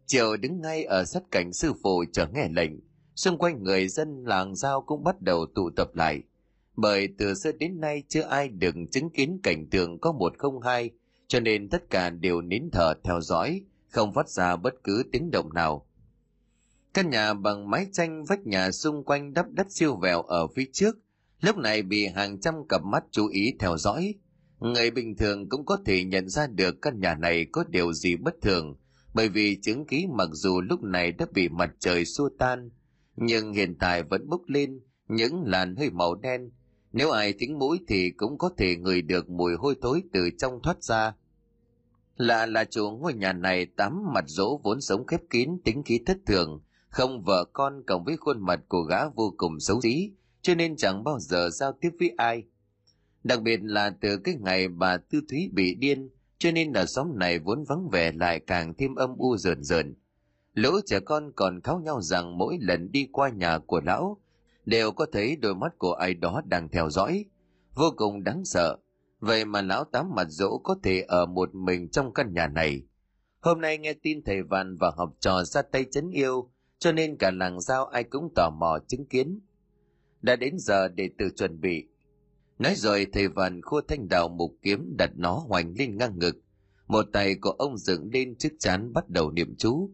Triều 0.07 0.37
đứng 0.37 0.61
ngay 0.61 0.85
ở 0.85 1.05
sát 1.05 1.23
cạnh 1.31 1.53
sư 1.53 1.73
phụ 1.83 2.05
chờ 2.13 2.27
nghe 2.35 2.49
lệnh, 2.49 2.73
xung 3.15 3.39
quanh 3.39 3.63
người 3.63 3.89
dân 3.89 4.25
làng 4.25 4.55
giao 4.55 4.83
cũng 4.83 5.05
bắt 5.05 5.23
đầu 5.23 5.47
tụ 5.55 5.71
tập 5.71 5.91
lại. 5.95 6.23
Bởi 6.77 7.09
từ 7.19 7.35
xưa 7.35 7.53
đến 7.53 7.81
nay 7.81 8.03
chưa 8.09 8.23
ai 8.23 8.49
được 8.49 8.75
chứng 8.91 9.11
kiến 9.11 9.41
cảnh 9.43 9.67
tượng 9.71 9.99
có 9.99 10.13
một 10.13 10.39
không 10.39 10.61
hai, 10.61 10.91
cho 11.27 11.41
nên 11.41 11.69
tất 11.69 11.91
cả 11.91 12.11
đều 12.11 12.41
nín 12.41 12.71
thở 12.73 12.95
theo 13.05 13.21
dõi, 13.21 13.61
không 13.89 14.15
phát 14.15 14.29
ra 14.29 14.57
bất 14.57 14.75
cứ 14.85 15.03
tiếng 15.13 15.31
động 15.31 15.55
nào. 15.55 15.87
Căn 16.95 17.11
nhà 17.11 17.35
bằng 17.35 17.71
mái 17.71 17.87
tranh 17.93 18.25
vách 18.25 18.47
nhà 18.47 18.71
xung 18.71 19.05
quanh 19.05 19.35
đắp 19.35 19.47
đất 19.51 19.67
siêu 19.71 19.97
vẹo 19.97 20.23
ở 20.23 20.47
phía 20.47 20.65
trước, 20.73 20.97
lúc 21.41 21.57
này 21.57 21.83
bị 21.83 22.07
hàng 22.07 22.41
trăm 22.41 22.55
cặp 22.69 22.85
mắt 22.85 23.05
chú 23.11 23.29
ý 23.29 23.55
theo 23.59 23.77
dõi, 23.79 24.15
Người 24.61 24.91
bình 24.91 25.17
thường 25.17 25.49
cũng 25.49 25.65
có 25.65 25.79
thể 25.87 26.05
nhận 26.05 26.29
ra 26.29 26.47
được 26.47 26.83
căn 26.83 27.01
nhà 27.01 27.15
này 27.15 27.47
có 27.53 27.65
điều 27.69 27.93
gì 27.93 28.17
bất 28.17 28.35
thường, 28.43 28.77
bởi 29.15 29.29
vì 29.29 29.59
chứng 29.63 29.87
ký 29.87 30.07
mặc 30.15 30.29
dù 30.33 30.61
lúc 30.61 30.83
này 30.83 31.13
đã 31.13 31.27
bị 31.35 31.49
mặt 31.49 31.71
trời 31.79 32.05
xua 32.05 32.29
tan, 32.39 32.71
nhưng 33.17 33.53
hiện 33.53 33.75
tại 33.79 34.03
vẫn 34.03 34.29
bốc 34.29 34.41
lên 34.47 34.81
những 35.09 35.43
làn 35.47 35.77
hơi 35.77 35.91
màu 35.91 36.15
đen. 36.15 36.51
Nếu 36.93 37.11
ai 37.11 37.33
thính 37.33 37.59
mũi 37.59 37.79
thì 37.89 38.11
cũng 38.11 38.39
có 38.39 38.51
thể 38.59 38.77
ngửi 38.77 39.03
được 39.03 39.31
mùi 39.31 39.55
hôi 39.55 39.77
thối 39.83 40.03
từ 40.13 40.31
trong 40.39 40.61
thoát 40.63 40.83
ra. 40.83 41.15
Lạ 42.17 42.47
là 42.47 42.65
chủ 42.65 42.91
ngôi 42.91 43.15
nhà 43.15 43.33
này 43.33 43.67
tắm 43.67 44.05
mặt 44.15 44.25
dỗ 44.27 44.61
vốn 44.65 44.81
sống 44.81 45.07
khép 45.07 45.21
kín 45.31 45.51
tính 45.65 45.83
khí 45.83 46.01
thất 46.07 46.17
thường, 46.27 46.63
không 46.89 47.23
vợ 47.23 47.45
con 47.53 47.83
cộng 47.87 48.05
với 48.05 48.17
khuôn 48.17 48.47
mặt 48.47 48.61
của 48.69 48.83
gã 48.83 49.09
vô 49.09 49.35
cùng 49.37 49.61
xấu 49.61 49.81
xí, 49.81 50.11
cho 50.47 50.55
nên 50.55 50.77
chẳng 50.77 51.05
bao 51.05 51.19
giờ 51.19 51.51
giao 51.51 51.73
tiếp 51.81 51.91
với 51.99 52.15
ai 52.17 52.45
Đặc 53.25 53.43
biệt 53.43 53.61
là 53.63 53.91
từ 54.01 54.19
cái 54.19 54.35
ngày 54.41 54.69
bà 54.69 54.97
Tư 54.97 55.21
Thúy 55.29 55.51
bị 55.53 55.75
điên, 55.75 56.11
cho 56.39 56.51
nên 56.51 56.73
là 56.73 56.87
xóm 56.87 57.19
này 57.19 57.39
vốn 57.39 57.65
vắng 57.65 57.89
vẻ 57.89 58.13
lại 58.13 58.41
càng 58.41 58.75
thêm 58.75 58.95
âm 58.95 59.17
u 59.19 59.37
rờn 59.37 59.63
rờn. 59.63 59.95
Lũ 60.55 60.71
trẻ 60.87 61.01
con 61.01 61.33
còn 61.37 61.61
kháo 61.61 61.81
nhau 61.81 62.03
rằng 62.03 62.39
mỗi 62.39 62.59
lần 62.61 62.93
đi 62.93 63.09
qua 63.13 63.29
nhà 63.29 63.59
của 63.59 63.81
lão, 63.81 64.21
đều 64.67 64.93
có 64.93 65.07
thấy 65.13 65.37
đôi 65.37 65.55
mắt 65.55 65.79
của 65.79 65.93
ai 65.93 66.15
đó 66.15 66.43
đang 66.45 66.69
theo 66.69 66.91
dõi. 66.91 67.25
Vô 67.75 67.91
cùng 67.97 68.25
đáng 68.25 68.45
sợ. 68.45 68.77
Vậy 69.21 69.45
mà 69.45 69.63
lão 69.63 69.85
tám 69.85 70.15
mặt 70.15 70.27
dỗ 70.29 70.59
có 70.59 70.77
thể 70.83 71.01
ở 71.01 71.27
một 71.27 71.55
mình 71.55 71.89
trong 71.89 72.15
căn 72.15 72.35
nhà 72.35 72.47
này. 72.47 72.83
Hôm 73.41 73.61
nay 73.61 73.79
nghe 73.79 73.93
tin 74.03 74.23
thầy 74.25 74.43
Văn 74.43 74.77
và 74.81 74.93
học 74.97 75.15
trò 75.21 75.45
ra 75.45 75.63
tay 75.63 75.85
chấn 75.93 76.11
yêu, 76.11 76.51
cho 76.79 76.93
nên 76.93 77.17
cả 77.17 77.31
làng 77.31 77.61
giao 77.61 77.87
ai 77.87 78.05
cũng 78.05 78.29
tò 78.35 78.51
mò 78.51 78.79
chứng 78.89 79.07
kiến. 79.07 79.41
Đã 80.27 80.37
đến 80.37 80.55
giờ 80.59 80.89
để 80.89 81.11
tự 81.19 81.31
chuẩn 81.37 81.61
bị, 81.61 81.85
Nói 82.59 82.75
rồi 82.75 83.07
thầy 83.13 83.29
vạn 83.29 83.63
khua 83.63 83.81
thanh 83.89 84.09
đào 84.09 84.29
mục 84.29 84.57
kiếm 84.63 84.95
đặt 84.99 85.11
nó 85.17 85.33
hoành 85.33 85.75
lên 85.79 85.97
ngang 85.97 86.19
ngực. 86.19 86.37
Một 86.87 87.07
tay 87.13 87.35
của 87.35 87.51
ông 87.51 87.79
dựng 87.79 88.11
lên 88.13 88.35
trước 88.39 88.49
chán 88.59 88.93
bắt 88.93 89.09
đầu 89.09 89.31
niệm 89.31 89.55
chú. 89.59 89.91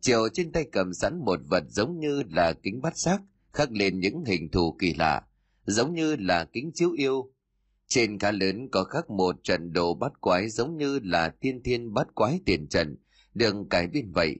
Chiều 0.00 0.28
trên 0.32 0.52
tay 0.52 0.66
cầm 0.72 0.94
sẵn 0.94 1.18
một 1.24 1.40
vật 1.50 1.64
giống 1.68 1.98
như 1.98 2.22
là 2.30 2.52
kính 2.52 2.80
bắt 2.80 2.96
giác, 2.96 3.22
khắc 3.52 3.72
lên 3.72 4.00
những 4.00 4.24
hình 4.24 4.50
thù 4.50 4.76
kỳ 4.78 4.94
lạ, 4.94 5.22
giống 5.66 5.94
như 5.94 6.16
là 6.16 6.44
kính 6.44 6.70
chiếu 6.74 6.92
yêu. 6.92 7.32
Trên 7.86 8.18
cá 8.18 8.32
lớn 8.32 8.68
có 8.72 8.84
khắc 8.84 9.10
một 9.10 9.36
trận 9.42 9.72
đồ 9.72 9.94
bát 9.94 10.12
quái 10.20 10.48
giống 10.48 10.76
như 10.76 11.00
là 11.02 11.34
thiên 11.40 11.62
thiên 11.62 11.94
bát 11.94 12.14
quái 12.14 12.40
tiền 12.46 12.68
trận, 12.68 12.96
đường 13.34 13.68
cải 13.68 13.86
biên 13.86 14.12
vậy. 14.12 14.36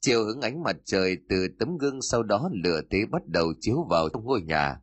Chiều 0.00 0.24
hướng 0.24 0.40
ánh 0.40 0.62
mặt 0.62 0.76
trời 0.84 1.16
từ 1.28 1.48
tấm 1.58 1.78
gương 1.78 2.02
sau 2.02 2.22
đó 2.22 2.50
lửa 2.64 2.80
thế 2.90 2.98
bắt 3.10 3.22
đầu 3.26 3.52
chiếu 3.60 3.86
vào 3.90 4.08
trong 4.08 4.24
ngôi 4.24 4.42
nhà. 4.42 4.80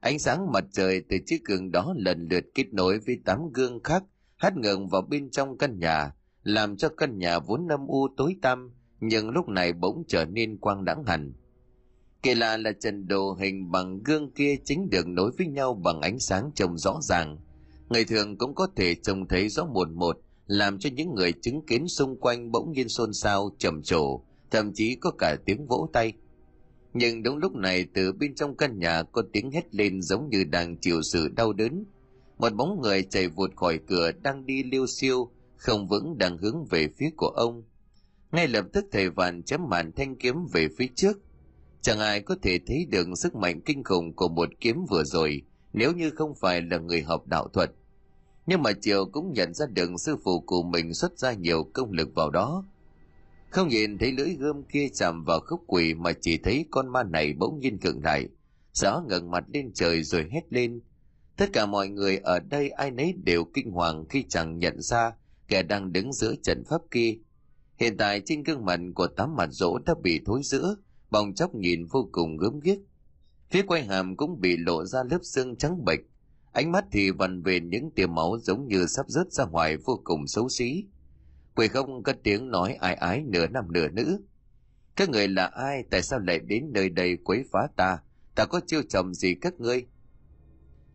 Ánh 0.00 0.18
sáng 0.18 0.52
mặt 0.52 0.64
trời 0.72 1.02
từ 1.08 1.16
chiếc 1.26 1.44
gương 1.44 1.70
đó 1.70 1.94
lần 1.96 2.28
lượt 2.30 2.44
kết 2.54 2.74
nối 2.74 2.98
với 2.98 3.20
tám 3.24 3.52
gương 3.52 3.82
khác 3.82 4.04
hắt 4.36 4.56
ngừng 4.56 4.88
vào 4.88 5.02
bên 5.02 5.30
trong 5.30 5.58
căn 5.58 5.78
nhà, 5.78 6.12
làm 6.42 6.76
cho 6.76 6.88
căn 6.88 7.18
nhà 7.18 7.38
vốn 7.38 7.68
âm 7.68 7.86
u 7.86 8.08
tối 8.16 8.36
tăm, 8.42 8.74
nhưng 9.00 9.30
lúc 9.30 9.48
này 9.48 9.72
bỗng 9.72 10.02
trở 10.08 10.24
nên 10.24 10.58
quang 10.58 10.84
đãng 10.84 11.04
hẳn. 11.06 11.32
Kỳ 12.22 12.34
lạ 12.34 12.56
là 12.56 12.72
trần 12.80 13.08
đồ 13.08 13.36
hình 13.40 13.70
bằng 13.70 14.02
gương 14.02 14.30
kia 14.30 14.56
chính 14.64 14.90
được 14.90 15.06
nối 15.06 15.30
với 15.38 15.46
nhau 15.46 15.74
bằng 15.74 16.00
ánh 16.00 16.18
sáng 16.18 16.50
trông 16.54 16.78
rõ 16.78 16.98
ràng. 17.02 17.38
Người 17.88 18.04
thường 18.04 18.38
cũng 18.38 18.54
có 18.54 18.68
thể 18.76 18.94
trông 18.94 19.28
thấy 19.28 19.48
rõ 19.48 19.64
một 19.64 19.88
một, 19.90 20.18
làm 20.46 20.78
cho 20.78 20.90
những 20.92 21.14
người 21.14 21.32
chứng 21.32 21.66
kiến 21.66 21.88
xung 21.88 22.20
quanh 22.20 22.52
bỗng 22.52 22.72
nhiên 22.72 22.88
xôn 22.88 23.12
xao, 23.12 23.50
trầm 23.58 23.82
trồ, 23.82 24.24
thậm 24.52 24.72
chí 24.74 24.94
có 24.94 25.10
cả 25.10 25.36
tiếng 25.44 25.66
vỗ 25.66 25.88
tay. 25.92 26.12
Nhưng 26.94 27.22
đúng 27.22 27.36
lúc 27.36 27.54
này 27.54 27.86
từ 27.94 28.12
bên 28.12 28.34
trong 28.34 28.56
căn 28.56 28.78
nhà 28.78 29.02
có 29.02 29.22
tiếng 29.32 29.50
hét 29.50 29.74
lên 29.74 30.02
giống 30.02 30.28
như 30.28 30.44
đang 30.44 30.76
chịu 30.76 31.02
sự 31.02 31.28
đau 31.28 31.52
đớn. 31.52 31.84
Một 32.38 32.54
bóng 32.54 32.80
người 32.80 33.02
chạy 33.02 33.28
vụt 33.28 33.56
khỏi 33.56 33.80
cửa 33.86 34.10
đang 34.22 34.46
đi 34.46 34.62
liêu 34.62 34.86
siêu, 34.86 35.30
không 35.56 35.88
vững 35.88 36.18
đang 36.18 36.38
hướng 36.38 36.64
về 36.70 36.88
phía 36.98 37.10
của 37.16 37.28
ông. 37.28 37.62
Ngay 38.32 38.48
lập 38.48 38.64
tức 38.72 38.84
thầy 38.92 39.10
vạn 39.10 39.42
chém 39.42 39.60
màn 39.68 39.92
thanh 39.92 40.16
kiếm 40.16 40.46
về 40.52 40.68
phía 40.78 40.86
trước. 40.94 41.18
Chẳng 41.80 41.98
ai 41.98 42.20
có 42.20 42.36
thể 42.42 42.58
thấy 42.66 42.86
được 42.90 43.06
sức 43.16 43.34
mạnh 43.34 43.60
kinh 43.60 43.84
khủng 43.84 44.12
của 44.16 44.28
một 44.28 44.48
kiếm 44.60 44.84
vừa 44.90 45.04
rồi 45.04 45.42
nếu 45.72 45.92
như 45.92 46.10
không 46.10 46.34
phải 46.34 46.62
là 46.62 46.78
người 46.78 47.02
học 47.02 47.26
đạo 47.26 47.48
thuật. 47.48 47.70
Nhưng 48.46 48.62
mà 48.62 48.72
Triều 48.80 49.04
cũng 49.12 49.32
nhận 49.32 49.54
ra 49.54 49.66
được 49.66 49.90
sư 49.98 50.16
phụ 50.24 50.40
của 50.40 50.62
mình 50.62 50.94
xuất 50.94 51.18
ra 51.18 51.32
nhiều 51.32 51.64
công 51.72 51.92
lực 51.92 52.08
vào 52.14 52.30
đó. 52.30 52.64
Không 53.52 53.68
nhìn 53.68 53.98
thấy 53.98 54.12
lưỡi 54.12 54.34
gươm 54.34 54.62
kia 54.62 54.88
chạm 54.94 55.24
vào 55.24 55.40
khúc 55.40 55.64
quỷ 55.66 55.94
mà 55.94 56.12
chỉ 56.20 56.38
thấy 56.38 56.64
con 56.70 56.88
ma 56.88 57.02
này 57.02 57.32
bỗng 57.32 57.58
nhiên 57.58 57.78
cường 57.78 58.04
lại. 58.04 58.28
Gió 58.72 59.02
ngẩng 59.08 59.30
mặt 59.30 59.44
lên 59.52 59.72
trời 59.74 60.02
rồi 60.02 60.28
hét 60.30 60.42
lên. 60.50 60.80
Tất 61.36 61.46
cả 61.52 61.66
mọi 61.66 61.88
người 61.88 62.16
ở 62.16 62.38
đây 62.38 62.70
ai 62.70 62.90
nấy 62.90 63.14
đều 63.24 63.44
kinh 63.44 63.70
hoàng 63.70 64.04
khi 64.08 64.24
chẳng 64.28 64.58
nhận 64.58 64.80
ra 64.80 65.12
kẻ 65.48 65.62
đang 65.62 65.92
đứng 65.92 66.12
giữa 66.12 66.34
trận 66.42 66.64
pháp 66.64 66.80
kia. 66.90 67.14
Hiện 67.76 67.96
tại 67.96 68.22
trên 68.24 68.42
gương 68.42 68.64
mặt 68.64 68.80
của 68.94 69.06
tám 69.06 69.36
mặt 69.36 69.48
rỗ 69.50 69.78
đã 69.78 69.94
bị 70.02 70.20
thối 70.24 70.40
giữa, 70.44 70.76
bong 71.10 71.34
chóc 71.34 71.54
nhìn 71.54 71.86
vô 71.86 72.08
cùng 72.12 72.36
gớm 72.36 72.60
ghiếc. 72.60 72.78
Phía 73.50 73.62
quay 73.62 73.84
hàm 73.84 74.16
cũng 74.16 74.40
bị 74.40 74.56
lộ 74.56 74.84
ra 74.84 75.02
lớp 75.10 75.20
xương 75.22 75.56
trắng 75.56 75.84
bệch, 75.84 76.00
ánh 76.52 76.72
mắt 76.72 76.84
thì 76.92 77.10
vằn 77.10 77.42
về 77.42 77.60
những 77.60 77.90
tia 77.90 78.06
máu 78.06 78.38
giống 78.42 78.68
như 78.68 78.86
sắp 78.86 79.06
rớt 79.08 79.32
ra 79.32 79.44
ngoài 79.44 79.76
vô 79.76 80.00
cùng 80.04 80.26
xấu 80.26 80.48
xí. 80.48 80.84
Quỷ 81.54 81.68
không 81.68 82.02
có 82.02 82.12
tiếng 82.22 82.50
nói 82.50 82.74
ai 82.74 82.94
ái 82.94 83.22
nửa 83.26 83.46
nam 83.46 83.72
nửa 83.72 83.88
nữ. 83.88 84.20
Các 84.96 85.08
người 85.08 85.28
là 85.28 85.46
ai, 85.46 85.84
tại 85.90 86.02
sao 86.02 86.18
lại 86.18 86.38
đến 86.38 86.72
nơi 86.72 86.88
đây 86.88 87.16
quấy 87.24 87.44
phá 87.52 87.68
ta? 87.76 87.98
Ta 88.34 88.44
có 88.44 88.60
chiêu 88.66 88.82
chồng 88.88 89.14
gì 89.14 89.34
các 89.34 89.60
ngươi? 89.60 89.86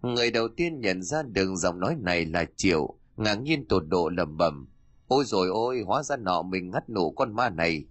Người 0.02 0.32
đầu 0.32 0.48
tiên 0.48 0.80
nhận 0.82 1.04
ra 1.04 1.24
đường 1.24 1.58
giọng 1.58 1.80
nói 1.80 1.96
này 2.00 2.26
là 2.26 2.46
Triệu, 2.56 2.98
ngạc 3.18 3.36
nhiên 3.36 3.68
tột 3.68 3.84
độ 3.88 4.10
lầm 4.10 4.38
bầm. 4.38 4.68
Ôi 5.08 5.24
rồi 5.28 5.48
ôi, 5.48 5.82
hóa 5.86 6.04
ra 6.04 6.18
nọ 6.18 6.42
mình 6.42 6.72
ngắt 6.72 6.90
nổ 6.90 7.12
con 7.12 7.36
ma 7.36 7.50
này. 7.50 7.86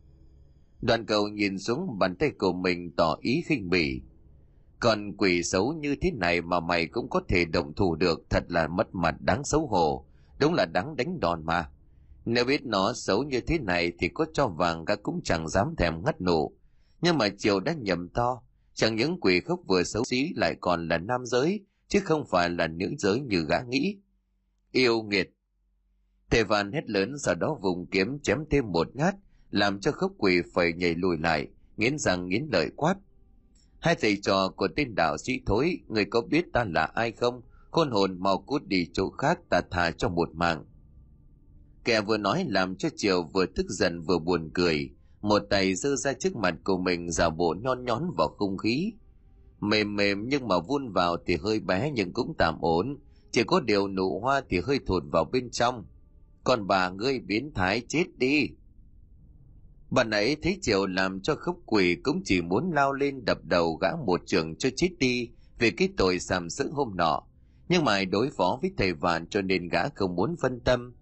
Đoàn 0.81 1.07
cầu 1.07 1.29
nhìn 1.29 1.59
xuống 1.59 1.99
bàn 1.99 2.17
tay 2.17 2.31
của 2.39 2.53
mình 2.53 2.93
tỏ 2.97 3.17
ý 3.21 3.43
khinh 3.47 3.71
bỉ. 3.71 4.03
Còn 4.81 5.17
quỷ 5.17 5.43
xấu 5.43 5.73
như 5.73 5.97
thế 6.01 6.11
này 6.11 6.43
mà 6.43 6.61
mày 6.61 6.87
cũng 6.87 7.11
có 7.11 7.21
thể 7.29 7.45
động 7.45 7.75
thủ 7.75 7.95
được 7.95 8.31
thật 8.31 8.45
là 8.49 8.69
mất 8.69 8.95
mặt 8.95 9.15
đáng 9.21 9.45
xấu 9.45 9.67
hổ. 9.67 10.07
Đúng 10.41 10.55
là 10.55 10.67
đáng 10.67 10.97
đánh 10.97 11.21
đòn 11.21 11.45
mà. 11.45 11.71
Nếu 12.27 12.45
biết 12.45 12.67
nó 12.67 12.93
xấu 12.93 13.23
như 13.23 13.41
thế 13.41 13.59
này 13.59 13.93
thì 13.99 14.09
có 14.09 14.27
cho 14.33 14.49
vàng 14.49 14.85
gã 14.85 14.97
cũng 14.97 15.21
chẳng 15.25 15.49
dám 15.49 15.75
thèm 15.79 16.05
ngắt 16.05 16.21
nổ. 16.21 16.53
Nhưng 17.01 17.19
mà 17.19 17.29
Triều 17.39 17.61
đã 17.61 17.73
nhầm 17.73 18.09
to. 18.09 18.43
Chẳng 18.75 18.97
những 18.97 19.21
quỷ 19.21 19.41
khốc 19.41 19.61
vừa 19.69 19.83
xấu 19.83 20.05
xí 20.05 20.33
lại 20.37 20.57
còn 20.61 20.89
là 20.89 20.99
nam 20.99 21.27
giới, 21.27 21.61
chứ 21.89 22.01
không 22.05 22.25
phải 22.27 22.51
là 22.51 22.67
nữ 22.67 22.95
giới 22.99 23.21
như 23.21 23.47
gã 23.49 23.61
nghĩ. 23.69 23.97
Yêu 24.73 25.03
nghiệt. 25.03 25.31
Thề 26.31 26.45
vàn 26.45 26.73
hét 26.73 26.91
lớn 26.91 27.19
sau 27.19 27.35
đó 27.35 27.59
vùng 27.63 27.87
kiếm 27.87 28.19
chém 28.23 28.39
thêm 28.51 28.73
một 28.73 28.97
nhát, 28.97 29.15
làm 29.51 29.81
cho 29.81 29.93
khốc 29.93 30.13
quỷ 30.19 30.43
phải 30.55 30.73
nhảy 30.73 30.95
lùi 30.95 31.19
lại, 31.19 31.49
nghiến 31.77 31.99
răng 31.99 32.29
nghiến 32.29 32.49
lợi 32.53 32.71
quát. 32.77 32.95
Hai 33.81 33.97
thầy 34.01 34.19
trò 34.23 34.49
của 34.49 34.69
tên 34.77 34.95
đạo 34.95 35.19
sĩ 35.19 35.41
thối, 35.47 35.79
người 35.89 36.05
có 36.05 36.21
biết 36.21 36.45
ta 36.53 36.65
là 36.65 36.85
ai 36.85 37.13
không? 37.13 37.43
Khôn 37.71 37.91
hồn 37.91 38.17
mau 38.19 38.39
cút 38.39 38.67
đi 38.67 38.89
chỗ 38.93 39.11
khác 39.11 39.39
ta 39.51 39.61
thả 39.71 39.91
cho 39.91 40.09
một 40.09 40.35
mạng. 40.35 40.65
Kẻ 41.87 42.01
vừa 42.01 42.17
nói 42.17 42.47
làm 42.49 42.77
cho 42.77 42.89
Triều 42.97 43.23
vừa 43.23 43.47
tức 43.47 43.67
giận 43.69 44.01
vừa 44.01 44.19
buồn 44.19 44.51
cười, 44.55 44.91
một 45.21 45.43
tay 45.51 45.75
giơ 45.75 45.97
ra 45.97 46.13
trước 46.13 46.37
mặt 46.37 46.55
của 46.65 46.79
mình 46.79 47.11
giả 47.11 47.31
bộ 47.31 47.55
nhon 47.63 47.85
nhón 47.85 48.03
vào 48.17 48.29
không 48.29 48.59
khí. 48.59 48.93
Mềm 49.61 49.97
mềm 49.97 50.29
nhưng 50.29 50.49
mà 50.49 50.59
vun 50.59 50.93
vào 50.93 51.17
thì 51.27 51.37
hơi 51.37 51.61
bé 51.61 51.91
nhưng 51.95 52.13
cũng 52.13 52.35
tạm 52.39 52.61
ổn, 52.61 52.99
chỉ 53.33 53.43
có 53.47 53.61
điều 53.61 53.89
nụ 53.89 54.21
hoa 54.21 54.43
thì 54.49 54.61
hơi 54.61 54.79
thụt 54.87 55.03
vào 55.13 55.25
bên 55.25 55.51
trong. 55.51 55.85
Còn 56.45 56.67
bà 56.67 56.91
ngươi 56.91 57.19
biến 57.19 57.53
thái 57.55 57.83
chết 57.89 58.05
đi. 58.17 58.49
Bà 59.91 60.05
nãy 60.05 60.37
thấy 60.43 60.59
Triều 60.63 60.87
làm 60.87 61.21
cho 61.21 61.35
khúc 61.35 61.63
quỷ 61.67 61.97
cũng 62.03 62.23
chỉ 62.25 62.43
muốn 62.43 62.71
lao 62.75 62.93
lên 62.93 63.25
đập 63.25 63.39
đầu 63.45 63.79
gã 63.83 63.89
một 64.07 64.21
trường 64.27 64.57
cho 64.57 64.69
chết 64.77 64.91
đi 64.99 65.31
về 65.59 65.71
cái 65.71 65.89
tội 65.97 66.19
sàm 66.19 66.51
sỡ 66.51 66.65
hôm 66.73 66.97
nọ. 66.97 67.23
Nhưng 67.69 67.85
mà 67.85 68.05
đối 68.05 68.31
phó 68.31 68.59
với 68.63 68.71
thầy 68.77 68.93
vạn 68.93 69.27
cho 69.27 69.43
nên 69.43 69.69
gã 69.69 69.89
không 69.89 70.15
muốn 70.15 70.37
phân 70.41 70.61
tâm. 70.61 70.95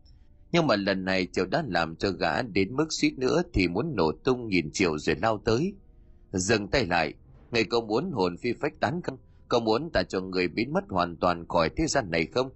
Nhưng 0.54 0.66
mà 0.66 0.76
lần 0.76 1.04
này 1.04 1.26
Triều 1.32 1.46
đã 1.46 1.64
làm 1.68 1.96
cho 1.96 2.10
gã 2.10 2.42
đến 2.42 2.76
mức 2.76 2.86
suýt 2.90 3.18
nữa 3.18 3.42
thì 3.52 3.68
muốn 3.68 3.92
nổ 3.96 4.12
tung 4.24 4.48
nhìn 4.48 4.70
Triều 4.72 4.98
rồi 4.98 5.16
lao 5.22 5.42
tới. 5.44 5.74
Dừng 6.32 6.68
tay 6.68 6.86
lại, 6.86 7.14
người 7.50 7.64
có 7.64 7.80
muốn 7.80 8.10
hồn 8.12 8.36
phi 8.36 8.52
phách 8.52 8.80
tán 8.80 9.00
không? 9.02 9.18
Có 9.48 9.60
muốn 9.60 9.90
ta 9.92 10.02
cho 10.02 10.20
người 10.20 10.48
biến 10.48 10.72
mất 10.72 10.84
hoàn 10.88 11.16
toàn 11.16 11.48
khỏi 11.48 11.70
thế 11.76 11.86
gian 11.86 12.10
này 12.10 12.26
không? 12.26 12.50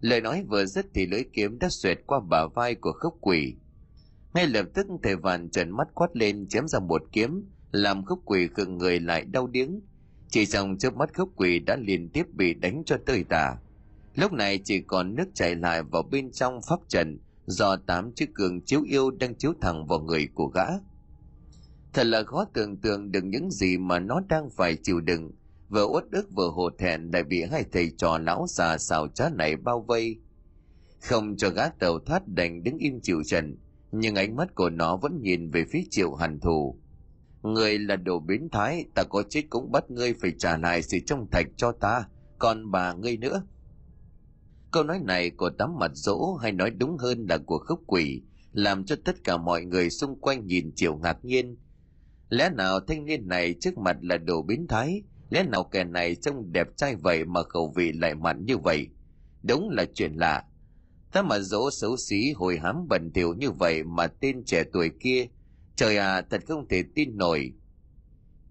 Lời 0.00 0.20
nói 0.20 0.44
vừa 0.48 0.64
dứt 0.64 0.86
thì 0.94 1.06
lưỡi 1.06 1.24
kiếm 1.32 1.58
đã 1.58 1.68
xuyệt 1.70 1.98
qua 2.06 2.20
bả 2.30 2.46
vai 2.54 2.74
của 2.74 2.92
khốc 2.92 3.14
quỷ. 3.20 3.54
Ngay 4.34 4.46
lập 4.46 4.66
tức 4.74 4.86
thầy 5.02 5.16
vạn 5.16 5.50
trần 5.50 5.70
mắt 5.70 5.88
quát 5.94 6.16
lên 6.16 6.46
chém 6.48 6.68
ra 6.68 6.78
một 6.78 7.02
kiếm, 7.12 7.44
làm 7.72 8.04
khốc 8.04 8.18
quỷ 8.24 8.48
khựng 8.54 8.78
người 8.78 9.00
lại 9.00 9.24
đau 9.24 9.46
điếng. 9.46 9.80
Chỉ 10.28 10.46
trong 10.46 10.78
trước 10.78 10.96
mắt 10.96 11.14
khốc 11.14 11.28
quỷ 11.36 11.58
đã 11.58 11.76
liên 11.76 12.08
tiếp 12.08 12.26
bị 12.32 12.54
đánh 12.54 12.82
cho 12.86 12.96
tơi 13.06 13.24
tả. 13.24 13.56
Lúc 14.14 14.32
này 14.32 14.60
chỉ 14.64 14.80
còn 14.80 15.14
nước 15.14 15.28
chảy 15.34 15.54
lại 15.54 15.82
vào 15.82 16.02
bên 16.02 16.32
trong 16.32 16.60
pháp 16.68 16.80
trận 16.88 17.18
do 17.46 17.76
tám 17.76 18.12
chiếc 18.12 18.34
cường 18.34 18.60
chiếu 18.60 18.82
yêu 18.82 19.10
đang 19.10 19.34
chiếu 19.34 19.52
thẳng 19.60 19.86
vào 19.86 20.00
người 20.00 20.28
của 20.34 20.46
gã. 20.46 20.66
Thật 21.92 22.06
là 22.06 22.22
khó 22.22 22.44
tưởng 22.52 22.76
tượng 22.76 23.12
được 23.12 23.24
những 23.24 23.50
gì 23.50 23.78
mà 23.78 23.98
nó 23.98 24.20
đang 24.28 24.50
phải 24.50 24.76
chịu 24.82 25.00
đựng, 25.00 25.30
vừa 25.68 25.86
uất 25.86 26.04
ức 26.12 26.28
vừa 26.30 26.48
hổ 26.48 26.70
thẹn 26.78 27.10
lại 27.12 27.22
bị 27.22 27.42
hai 27.42 27.64
thầy 27.72 27.90
trò 27.96 28.18
lão 28.18 28.46
già 28.48 28.78
xào 28.78 29.08
trá 29.08 29.28
này 29.28 29.56
bao 29.56 29.80
vây. 29.80 30.16
Không 31.02 31.36
cho 31.36 31.50
gã 31.50 31.68
tàu 31.68 31.98
thoát 31.98 32.28
đành 32.28 32.62
đứng 32.62 32.78
im 32.78 33.00
chịu 33.00 33.22
trận, 33.26 33.56
nhưng 33.92 34.14
ánh 34.14 34.36
mắt 34.36 34.54
của 34.54 34.70
nó 34.70 34.96
vẫn 34.96 35.20
nhìn 35.22 35.50
về 35.50 35.64
phía 35.70 35.82
triệu 35.90 36.14
hàn 36.14 36.40
thù. 36.40 36.78
Người 37.42 37.78
là 37.78 37.96
đồ 37.96 38.18
biến 38.18 38.48
thái, 38.52 38.84
ta 38.94 39.02
có 39.04 39.22
chết 39.30 39.42
cũng 39.50 39.72
bắt 39.72 39.90
ngươi 39.90 40.14
phải 40.14 40.32
trả 40.38 40.56
lại 40.56 40.82
sự 40.82 40.98
trong 41.06 41.26
thạch 41.30 41.46
cho 41.56 41.72
ta, 41.72 42.04
còn 42.38 42.70
bà 42.70 42.92
ngươi 42.92 43.16
nữa. 43.16 43.42
Câu 44.74 44.84
nói 44.84 45.00
này 45.04 45.30
của 45.30 45.50
tấm 45.50 45.78
mặt 45.78 45.90
dỗ 45.94 46.34
hay 46.42 46.52
nói 46.52 46.70
đúng 46.70 46.98
hơn 46.98 47.26
là 47.28 47.38
của 47.38 47.58
khúc 47.58 47.80
quỷ, 47.86 48.22
làm 48.52 48.84
cho 48.84 48.96
tất 49.04 49.24
cả 49.24 49.36
mọi 49.36 49.64
người 49.64 49.90
xung 49.90 50.20
quanh 50.20 50.46
nhìn 50.46 50.72
chiều 50.76 50.96
ngạc 50.96 51.24
nhiên. 51.24 51.56
Lẽ 52.28 52.50
nào 52.50 52.80
thanh 52.80 53.04
niên 53.04 53.28
này 53.28 53.54
trước 53.60 53.78
mặt 53.78 53.96
là 54.00 54.16
đồ 54.16 54.42
biến 54.42 54.66
thái, 54.68 55.02
lẽ 55.30 55.42
nào 55.42 55.64
kẻ 55.64 55.84
này 55.84 56.14
trông 56.14 56.52
đẹp 56.52 56.66
trai 56.76 56.96
vậy 56.96 57.24
mà 57.24 57.42
khẩu 57.42 57.72
vị 57.76 57.92
lại 57.92 58.14
mặn 58.14 58.44
như 58.44 58.58
vậy? 58.58 58.88
Đúng 59.42 59.70
là 59.70 59.84
chuyện 59.94 60.12
lạ. 60.14 60.44
Ta 61.12 61.22
mà 61.22 61.38
dỗ 61.38 61.70
xấu 61.70 61.96
xí 61.96 62.32
hồi 62.32 62.58
hám 62.58 62.88
bẩn 62.88 63.12
thỉu 63.14 63.34
như 63.34 63.50
vậy 63.50 63.82
mà 63.84 64.06
tên 64.06 64.44
trẻ 64.44 64.64
tuổi 64.72 64.90
kia, 65.00 65.26
trời 65.76 65.96
à 65.96 66.22
thật 66.30 66.42
không 66.48 66.68
thể 66.68 66.84
tin 66.94 67.16
nổi. 67.16 67.52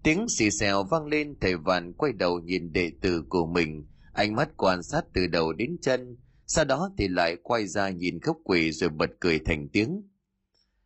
Tiếng 0.02 0.28
xì 0.28 0.50
xèo 0.50 0.84
vang 0.84 1.06
lên 1.06 1.34
thầy 1.40 1.56
vạn 1.56 1.92
quay 1.92 2.12
đầu 2.12 2.40
nhìn 2.40 2.72
đệ 2.72 2.90
tử 3.00 3.22
của 3.28 3.46
mình, 3.46 3.86
ánh 4.14 4.36
mắt 4.36 4.48
quan 4.56 4.82
sát 4.82 5.04
từ 5.14 5.26
đầu 5.26 5.52
đến 5.52 5.76
chân, 5.82 6.16
sau 6.46 6.64
đó 6.64 6.90
thì 6.98 7.08
lại 7.08 7.36
quay 7.42 7.66
ra 7.66 7.90
nhìn 7.90 8.20
khóc 8.20 8.36
quỷ 8.44 8.72
rồi 8.72 8.90
bật 8.90 9.10
cười 9.20 9.38
thành 9.38 9.68
tiếng. 9.68 10.02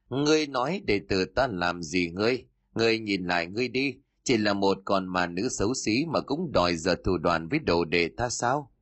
Ngươi 0.09 0.46
nói 0.46 0.82
để 0.86 1.00
tử 1.09 1.24
ta 1.24 1.46
làm 1.46 1.82
gì 1.82 2.10
ngươi? 2.10 2.44
Ngươi 2.74 2.98
nhìn 2.98 3.26
lại 3.26 3.46
ngươi 3.46 3.68
đi, 3.68 3.94
chỉ 4.24 4.36
là 4.36 4.52
một 4.52 4.78
con 4.84 5.06
mà 5.06 5.26
nữ 5.26 5.48
xấu 5.48 5.74
xí 5.74 6.05
mà 6.12 6.20
cũng 6.20 6.52
đòi 6.52 6.76
giờ 6.76 6.96
thủ 7.05 7.18
đoàn 7.18 7.48
với 7.48 7.59
đồ 7.59 7.84
để 7.84 8.09
ta 8.16 8.28
sao? 8.28 8.72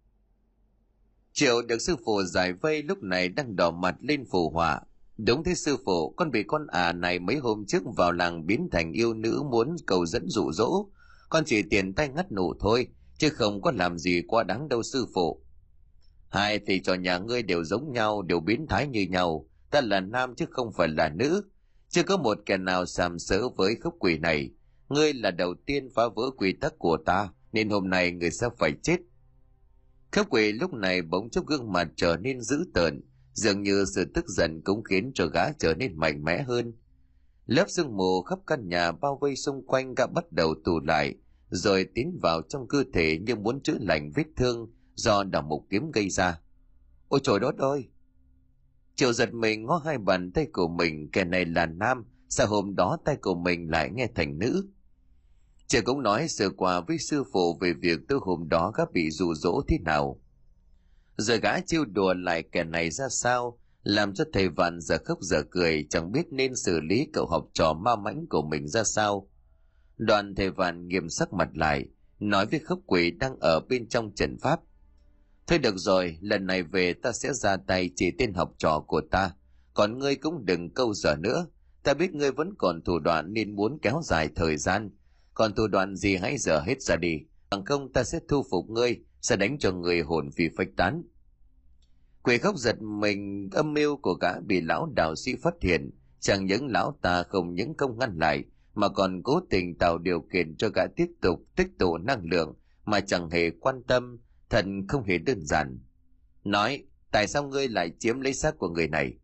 Triệu 1.32 1.62
được 1.62 1.78
sư 1.82 1.97
phụ 2.05 2.23
giải 2.23 2.52
vây 2.52 2.82
lúc 2.82 3.02
này 3.02 3.28
đang 3.28 3.56
đỏ 3.56 3.70
mặt 3.70 3.97
lên 4.01 4.24
phù 4.31 4.51
họa. 4.51 4.81
Đúng 5.16 5.44
thế 5.44 5.55
sư 5.55 5.77
phụ, 5.85 6.10
con 6.10 6.31
bị 6.31 6.43
con 6.43 6.66
à 6.66 6.93
này 6.93 7.18
mấy 7.18 7.36
hôm 7.36 7.64
trước 7.66 7.82
vào 7.97 8.12
làng 8.12 8.47
biến 8.47 8.68
thành 8.73 8.93
yêu 8.93 9.14
nữ 9.14 9.43
muốn 9.51 9.77
cầu 9.86 10.06
dẫn 10.06 10.28
dụ 10.28 10.52
dỗ. 10.52 10.86
con 11.28 11.44
chỉ 11.47 11.62
tiền 11.62 11.94
tay 11.94 12.09
ngắt 12.09 12.32
nụ 12.32 12.55
thôi 12.60 12.89
chứ 13.18 13.28
không 13.28 13.62
có 13.62 13.70
làm 13.70 13.98
gì 13.98 14.22
quá 14.28 14.43
đáng 14.43 14.68
đâu 14.68 14.82
sư 14.82 15.06
phụ. 15.14 15.43
Hai 16.28 16.59
thì 16.66 16.80
cho 16.80 16.94
nhà 16.94 17.18
ngươi 17.18 17.43
đều 17.43 17.64
giống 17.64 17.93
nhau, 17.93 18.22
đều 18.22 18.40
biến 18.40 18.66
thái 18.68 18.88
như 18.88 19.06
nhau. 19.10 19.48
Ta 19.70 19.80
là 19.80 20.01
nam 20.01 20.34
chứ 20.34 20.47
không 20.51 20.72
phải 20.72 20.88
là 20.88 21.09
nữ. 21.09 21.43
Chưa 21.88 22.02
có 22.02 22.16
một 22.16 22.38
kẻ 22.47 22.56
nào 22.56 22.86
sàm 22.86 23.18
sỡ 23.18 23.48
với 23.48 23.76
khúc 23.82 23.94
quỷ 23.98 24.18
này. 24.18 24.51
Ngươi 24.88 25.12
là 25.12 25.30
đầu 25.30 25.55
tiên 25.66 25.88
phá 25.94 26.02
vỡ 26.16 26.30
quy 26.36 26.52
tắc 26.52 26.78
của 26.78 26.97
ta, 27.06 27.28
nên 27.52 27.70
hôm 27.70 27.90
nay 27.90 28.12
người 28.12 28.30
sẽ 28.30 28.48
phải 28.59 28.72
chết. 28.82 28.97
Khúc 30.12 30.26
quỷ 30.30 30.52
lúc 30.52 30.74
này 30.74 31.02
bỗng 31.02 31.30
chốc 31.30 31.47
gương 31.47 31.72
mặt 31.72 31.88
trở 31.97 32.16
nên 32.16 32.40
dữ 32.40 32.64
tợn. 32.74 33.01
Dường 33.32 33.62
như 33.62 33.84
sự 33.94 34.05
tức 34.14 34.28
giận 34.28 34.62
cũng 34.64 34.84
khiến 34.84 35.12
cho 35.14 35.26
gã 35.26 35.52
trở 35.52 35.74
nên 35.74 35.98
mạnh 35.98 36.24
mẽ 36.24 36.43
hơn. 36.43 36.74
Lớp 37.47 37.64
sương 37.68 37.97
mù 37.97 38.22
khắp 38.22 38.38
căn 38.47 38.68
nhà 38.68 38.93
bao 38.93 39.18
vây 39.20 39.36
xung 39.36 39.66
quanh 39.66 39.94
gã 39.94 40.06
bắt 40.06 40.32
đầu 40.32 40.55
tù 40.64 40.80
lại 40.80 41.14
rồi 41.51 41.86
tiến 41.94 42.18
vào 42.23 42.43
trong 42.48 42.68
cơ 42.68 42.85
thể 42.93 43.18
như 43.18 43.35
muốn 43.35 43.60
chữa 43.60 43.78
lành 43.81 44.10
vết 44.14 44.27
thương 44.36 44.70
do 44.94 45.24
đào 45.24 45.43
mục 45.43 45.66
kiếm 45.70 45.90
gây 45.90 46.10
ra 46.10 46.40
ôi 47.09 47.20
trời 47.23 47.40
đất 47.40 47.59
ơi 47.59 47.89
triệu 48.94 49.12
giật 49.12 49.35
mình 49.35 49.66
ngó 49.66 49.82
hai 49.85 49.98
bàn 49.98 50.32
tay 50.32 50.47
của 50.52 50.68
mình 50.68 51.10
kẻ 51.12 51.24
này 51.24 51.44
là 51.44 51.66
nam 51.66 52.05
sao 52.28 52.47
hôm 52.47 52.74
đó 52.77 52.98
tay 53.05 53.16
của 53.16 53.35
mình 53.35 53.70
lại 53.70 53.90
nghe 53.94 54.09
thành 54.14 54.39
nữ 54.39 54.68
Trời 55.68 55.82
cũng 55.82 56.02
nói 56.02 56.28
sơ 56.28 56.51
qua 56.51 56.81
với 56.81 56.98
sư 56.98 57.24
phụ 57.32 57.59
về 57.60 57.73
việc 57.73 57.98
từ 58.09 58.18
hôm 58.23 58.48
đó 58.48 58.73
gã 58.77 58.85
bị 58.93 59.10
dụ 59.10 59.35
dỗ 59.35 59.62
thế 59.68 59.78
nào. 59.85 60.20
giờ 61.16 61.36
gã 61.36 61.60
chiêu 61.60 61.85
đùa 61.85 62.14
lại 62.14 62.43
kẻ 62.52 62.64
này 62.64 62.90
ra 62.90 63.05
sao, 63.10 63.59
làm 63.82 64.14
cho 64.14 64.24
thầy 64.32 64.48
vạn 64.48 64.81
giờ 64.81 64.98
khóc 65.05 65.18
giờ 65.20 65.43
cười 65.51 65.86
chẳng 65.90 66.12
biết 66.12 66.27
nên 66.31 66.56
xử 66.56 66.81
lý 66.81 67.09
cậu 67.12 67.27
học 67.27 67.48
trò 67.52 67.73
ma 67.73 67.97
mãnh 67.97 68.27
của 68.31 68.43
mình 68.43 68.68
ra 68.68 68.85
sao. 68.85 69.28
Đoàn 69.97 70.35
thầy 70.35 70.51
vạn 70.51 70.89
nghiêm 70.89 71.09
sắc 71.09 71.32
mặt 71.32 71.48
lại, 71.55 71.89
nói 72.20 72.47
với 72.47 72.60
khốc 72.60 72.78
quỷ 72.86 73.10
đang 73.10 73.36
ở 73.40 73.60
bên 73.60 73.89
trong 73.89 74.14
trận 74.14 74.39
pháp. 74.39 74.60
Thôi 75.47 75.59
được 75.59 75.74
rồi, 75.77 76.18
lần 76.20 76.47
này 76.47 76.62
về 76.62 76.93
ta 76.93 77.12
sẽ 77.12 77.32
ra 77.32 77.56
tay 77.56 77.90
chỉ 77.97 78.10
tên 78.18 78.35
học 78.35 78.52
trò 78.59 78.81
của 78.81 79.01
ta, 79.10 79.31
còn 79.74 79.98
ngươi 79.98 80.16
cũng 80.16 80.44
đừng 80.44 80.70
câu 80.70 80.94
giờ 80.94 81.16
nữa. 81.16 81.47
Ta 81.82 81.94
biết 81.94 82.14
ngươi 82.14 82.32
vẫn 82.32 82.55
còn 82.59 82.82
thủ 82.82 82.98
đoạn 82.98 83.32
nên 83.32 83.56
muốn 83.56 83.78
kéo 83.82 84.01
dài 84.05 84.28
thời 84.35 84.56
gian, 84.56 84.90
còn 85.35 85.55
thủ 85.55 85.66
đoạn 85.66 85.97
gì 85.97 86.16
hãy 86.16 86.39
giờ 86.39 86.60
hết 86.60 86.82
ra 86.82 86.97
đi, 86.97 87.18
bằng 87.51 87.64
không 87.64 87.93
ta 87.93 88.05
sẽ 88.05 88.18
thu 88.28 88.44
phục 88.51 88.70
ngươi, 88.70 89.01
sẽ 89.20 89.36
đánh 89.36 89.59
cho 89.59 89.73
người 89.73 90.01
hồn 90.01 90.31
phi 90.31 90.44
phách 90.56 90.68
tán. 90.77 91.02
Quỷ 92.23 92.39
khóc 92.39 92.56
giật 92.59 92.82
mình 92.82 93.48
âm 93.52 93.74
mưu 93.74 93.97
của 93.97 94.14
gã 94.14 94.40
bị 94.40 94.60
lão 94.60 94.93
đạo 94.97 95.14
sĩ 95.16 95.36
phát 95.43 95.55
hiện, 95.60 95.90
chẳng 96.20 96.47
những 96.47 96.66
lão 96.66 96.98
ta 97.02 97.23
không 97.23 97.55
những 97.55 97.74
công 97.74 97.98
ngăn 97.98 98.18
lại, 98.18 98.44
mà 98.77 98.89
còn 98.89 99.23
cố 99.23 99.40
tình 99.51 99.78
tạo 99.78 99.98
điều 99.98 100.20
kiện 100.20 100.57
cho 100.57 100.69
gã 100.69 100.86
tiếp 100.86 101.07
tục 101.20 101.40
tích 101.57 101.69
tụ 101.78 101.98
năng 101.98 102.24
lượng 102.24 102.55
mà 102.85 103.01
chẳng 103.01 103.31
hề 103.31 103.51
quan 103.51 103.82
tâm, 103.82 104.19
thần 104.51 104.86
không 104.89 105.05
hề 105.05 105.19
đơn 105.19 105.47
giản. 105.47 105.78
Nói, 106.44 106.85
tại 107.12 107.27
sao 107.27 107.48
ngươi 107.48 107.69
lại 107.69 107.90
chiếm 107.98 108.20
lấy 108.20 108.32
xác 108.35 108.59
của 108.59 108.69
người 108.69 108.89
này? 108.89 109.15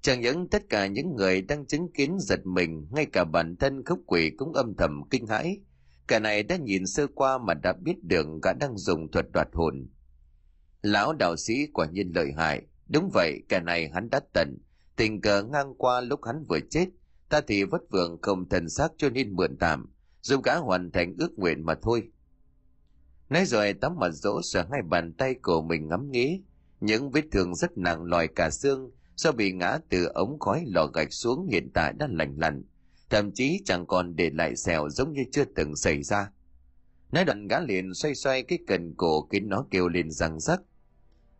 Chẳng 0.00 0.20
những 0.20 0.48
tất 0.48 0.62
cả 0.68 0.86
những 0.86 1.16
người 1.16 1.42
đang 1.42 1.66
chứng 1.66 1.92
kiến 1.92 2.16
giật 2.20 2.46
mình, 2.46 2.86
ngay 2.90 3.06
cả 3.06 3.24
bản 3.24 3.56
thân 3.56 3.84
khúc 3.84 4.00
quỷ 4.06 4.30
cũng 4.36 4.52
âm 4.52 4.74
thầm 4.78 5.02
kinh 5.10 5.26
hãi. 5.26 5.60
Cả 6.08 6.18
này 6.18 6.42
đã 6.42 6.56
nhìn 6.56 6.86
sơ 6.86 7.06
qua 7.06 7.38
mà 7.38 7.54
đã 7.54 7.72
biết 7.72 8.04
được 8.04 8.26
gã 8.42 8.52
đang 8.52 8.78
dùng 8.78 9.10
thuật 9.10 9.26
đoạt 9.32 9.48
hồn. 9.52 9.88
Lão 10.82 11.12
đạo 11.12 11.36
sĩ 11.36 11.66
quả 11.72 11.86
nhiên 11.86 12.12
lợi 12.14 12.32
hại. 12.36 12.62
Đúng 12.88 13.10
vậy, 13.14 13.42
cả 13.48 13.60
này 13.60 13.90
hắn 13.94 14.10
đã 14.10 14.20
tận. 14.32 14.58
Tình 14.96 15.20
cờ 15.20 15.42
ngang 15.42 15.74
qua 15.78 16.00
lúc 16.00 16.20
hắn 16.24 16.44
vừa 16.48 16.60
chết, 16.70 16.86
ta 17.28 17.40
thì 17.40 17.64
vất 17.64 17.82
vưởng 17.90 18.18
không 18.22 18.48
thần 18.48 18.68
xác 18.68 18.92
cho 18.96 19.10
nên 19.10 19.36
mượn 19.36 19.56
tạm, 19.56 19.92
giúp 20.22 20.44
gã 20.44 20.56
hoàn 20.56 20.90
thành 20.90 21.14
ước 21.18 21.38
nguyện 21.38 21.64
mà 21.66 21.74
thôi. 21.82 22.10
Nói 23.30 23.44
rồi 23.46 23.72
tắm 23.72 23.96
mặt 23.98 24.10
dỗ 24.10 24.42
sợ 24.42 24.66
hai 24.70 24.82
bàn 24.82 25.12
tay 25.12 25.34
của 25.34 25.62
mình 25.62 25.88
ngắm 25.88 26.10
nghĩ, 26.10 26.42
những 26.80 27.10
vết 27.10 27.24
thương 27.32 27.54
rất 27.54 27.78
nặng 27.78 28.04
lòi 28.04 28.28
cả 28.28 28.50
xương, 28.50 28.90
do 29.16 29.32
bị 29.32 29.52
ngã 29.52 29.78
từ 29.88 30.04
ống 30.04 30.38
khói 30.38 30.64
lò 30.66 30.86
gạch 30.86 31.12
xuống 31.12 31.46
hiện 31.46 31.70
tại 31.74 31.92
đã 31.92 32.08
lành 32.10 32.34
lặn 32.38 32.64
thậm 33.10 33.32
chí 33.32 33.60
chẳng 33.64 33.86
còn 33.86 34.16
để 34.16 34.30
lại 34.30 34.56
sẹo 34.56 34.88
giống 34.88 35.12
như 35.12 35.24
chưa 35.32 35.44
từng 35.44 35.76
xảy 35.76 36.02
ra. 36.02 36.30
Nói 37.12 37.24
đoạn 37.24 37.48
gã 37.48 37.60
liền 37.60 37.94
xoay 37.94 38.14
xoay 38.14 38.42
cái 38.42 38.58
cần 38.66 38.94
cổ 38.96 39.26
khiến 39.30 39.48
nó 39.48 39.66
kêu 39.70 39.88
lên 39.88 40.10
răng 40.10 40.40
rắc. 40.40 40.60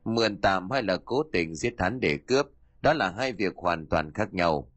Mượn 0.05 0.41
tạm 0.41 0.71
hay 0.71 0.83
là 0.83 0.97
cố 1.05 1.23
tình 1.33 1.55
giết 1.55 1.75
hắn 1.79 2.01
để 2.01 2.19
cướp 2.27 2.47
đó 2.83 2.93
là 2.93 3.11
hai 3.11 3.33
việc 3.33 3.57
hoàn 3.57 3.87
toàn 3.87 4.13
khác 4.13 4.35
nhau 4.35 4.73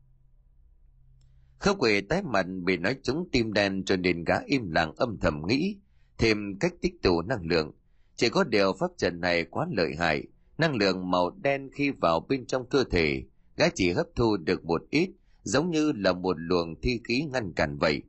khớp 1.61 1.75
quỷ 1.79 2.01
tái 2.01 2.21
mặt 2.23 2.45
bị 2.63 2.77
nói 2.77 2.95
trúng 3.03 3.29
tim 3.31 3.53
đen 3.53 3.83
cho 3.85 3.95
nên 3.95 4.23
gã 4.23 4.35
im 4.45 4.71
lặng 4.71 4.93
âm 4.95 5.17
thầm 5.21 5.41
nghĩ 5.47 5.77
thêm 6.17 6.57
cách 6.59 6.73
tích 6.81 7.01
tụ 7.01 7.21
năng 7.21 7.45
lượng 7.45 7.71
chỉ 8.15 8.29
có 8.29 8.43
điều 8.43 8.73
pháp 8.79 8.91
trận 8.97 9.19
này 9.19 9.43
quá 9.43 9.67
lợi 9.71 9.95
hại 9.99 10.23
Năng 10.61 10.75
lượng 10.75 11.11
màu 11.11 11.29
đen 11.29 11.69
khi 11.73 11.91
vào 11.91 12.25
bên 12.29 12.45
trong 12.45 12.65
cơ 12.69 12.83
thể, 12.83 13.23
gã 13.57 13.65
chỉ 13.75 13.91
hấp 13.91 14.07
thu 14.15 14.37
được 14.37 14.65
một 14.65 14.81
ít, 14.89 15.09
giống 15.43 15.71
như 15.71 15.91
là 15.91 16.13
một 16.13 16.35
luồng 16.39 16.75
thi 16.81 16.99
khí 17.03 17.23
ngăn 17.31 17.53
cản 17.53 17.77
vậy. 17.77 18.01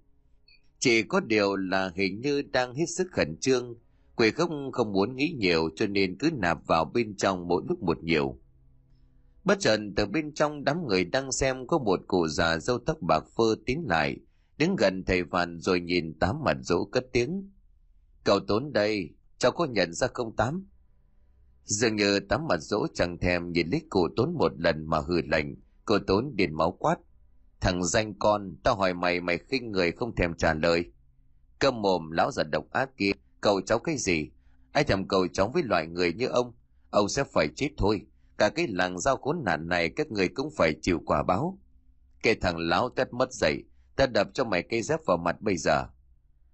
Chỉ 0.79 1.03
có 1.03 1.21
điều 1.21 1.57
là 1.57 1.91
hình 1.95 2.21
như 2.21 2.43
đang 2.43 2.75
hết 2.75 2.85
sức 2.97 3.07
khẩn 3.13 3.37
trương, 3.41 3.75
quỷ 4.17 4.31
không 4.31 4.73
không 4.73 4.93
muốn 4.93 5.17
nghĩ 5.17 5.35
nhiều 5.39 5.71
cho 5.77 5.87
nên 5.87 6.17
cứ 6.19 6.31
nạp 6.37 6.67
vào 6.67 6.85
bên 6.85 7.17
trong 7.17 7.49
mỗi 7.49 7.63
lúc 7.69 7.83
một 7.83 8.05
nhiều. 8.05 8.39
Bất 9.45 9.61
chợt 9.61 9.81
từ 9.97 10.07
bên 10.07 10.35
trong 10.35 10.65
đám 10.65 10.87
người 10.87 11.05
đang 11.05 11.33
xem 11.33 11.67
có 11.67 11.79
một 11.79 12.01
cụ 12.07 12.29
già 12.29 12.59
râu 12.59 12.79
tóc 12.79 12.97
bạc 13.01 13.25
phơ 13.37 13.55
tiến 13.67 13.85
lại, 13.89 14.17
đứng 14.59 14.77
gần 14.77 15.05
thầy 15.05 15.25
Phan 15.25 15.61
rồi 15.61 15.81
nhìn 15.81 16.19
tám 16.19 16.37
mặt 16.45 16.57
dỗ 16.61 16.85
cất 16.85 17.07
tiếng. 17.13 17.51
Cậu 18.25 18.41
tốn 18.41 18.73
đây, 18.73 19.11
cháu 19.39 19.53
có 19.53 19.65
nhận 19.65 19.93
ra 19.93 20.07
không 20.15 20.37
tám? 20.37 20.67
Dường 21.65 21.97
như 21.97 22.21
tám 22.21 22.47
mặt 22.49 22.61
dỗ 22.61 22.87
chẳng 22.95 23.19
thèm 23.19 23.53
nhìn 23.53 23.69
lít 23.71 23.83
cụ 23.91 24.09
tốn 24.17 24.35
một 24.39 24.53
lần 24.61 24.87
mà 24.87 24.99
hừ 24.99 25.21
lạnh, 25.25 25.55
cụ 25.85 25.99
tốn 26.07 26.37
điền 26.37 26.55
máu 26.55 26.73
quát. 26.73 26.97
Thằng 27.61 27.85
danh 27.85 28.15
con, 28.19 28.57
tao 28.63 28.77
hỏi 28.77 28.95
mày 28.95 29.21
mày 29.21 29.39
khinh 29.39 29.73
người 29.73 29.93
không 29.93 30.15
thèm 30.15 30.35
trả 30.35 30.55
lời. 30.55 30.85
Câm 31.59 31.83
mồm 31.83 32.11
lão 32.11 32.31
già 32.31 32.43
độc 32.43 32.71
ác 32.71 32.97
kia, 32.97 33.11
cầu 33.41 33.61
cháu 33.61 33.79
cái 33.79 33.97
gì? 33.99 34.31
Ai 34.73 34.85
thèm 34.85 35.09
cầu 35.09 35.27
cháu 35.33 35.51
với 35.55 35.63
loại 35.63 35.87
người 35.87 36.13
như 36.13 36.27
ông? 36.27 36.53
Ông 36.91 37.09
sẽ 37.09 37.25
phải 37.25 37.49
chết 37.57 37.71
thôi. 37.77 38.07
Cả 38.39 38.49
cái 38.49 38.67
làng 38.69 38.99
giao 38.99 39.17
khốn 39.17 39.45
nạn 39.45 39.69
này 39.69 39.89
các 39.89 40.11
người 40.11 40.29
cũng 40.29 40.51
phải 40.57 40.75
chịu 40.83 41.01
quả 41.07 41.23
báo. 41.23 41.59
Kể 42.23 42.35
thằng 42.35 42.59
lão 42.59 42.89
tét 42.89 43.13
mất 43.13 43.33
dậy, 43.33 43.65
ta 43.97 44.07
đập 44.07 44.29
cho 44.35 44.45
mày 44.45 44.63
cây 44.63 44.83
dép 44.83 45.01
vào 45.07 45.17
mặt 45.17 45.41
bây 45.41 45.57
giờ. 45.57 45.87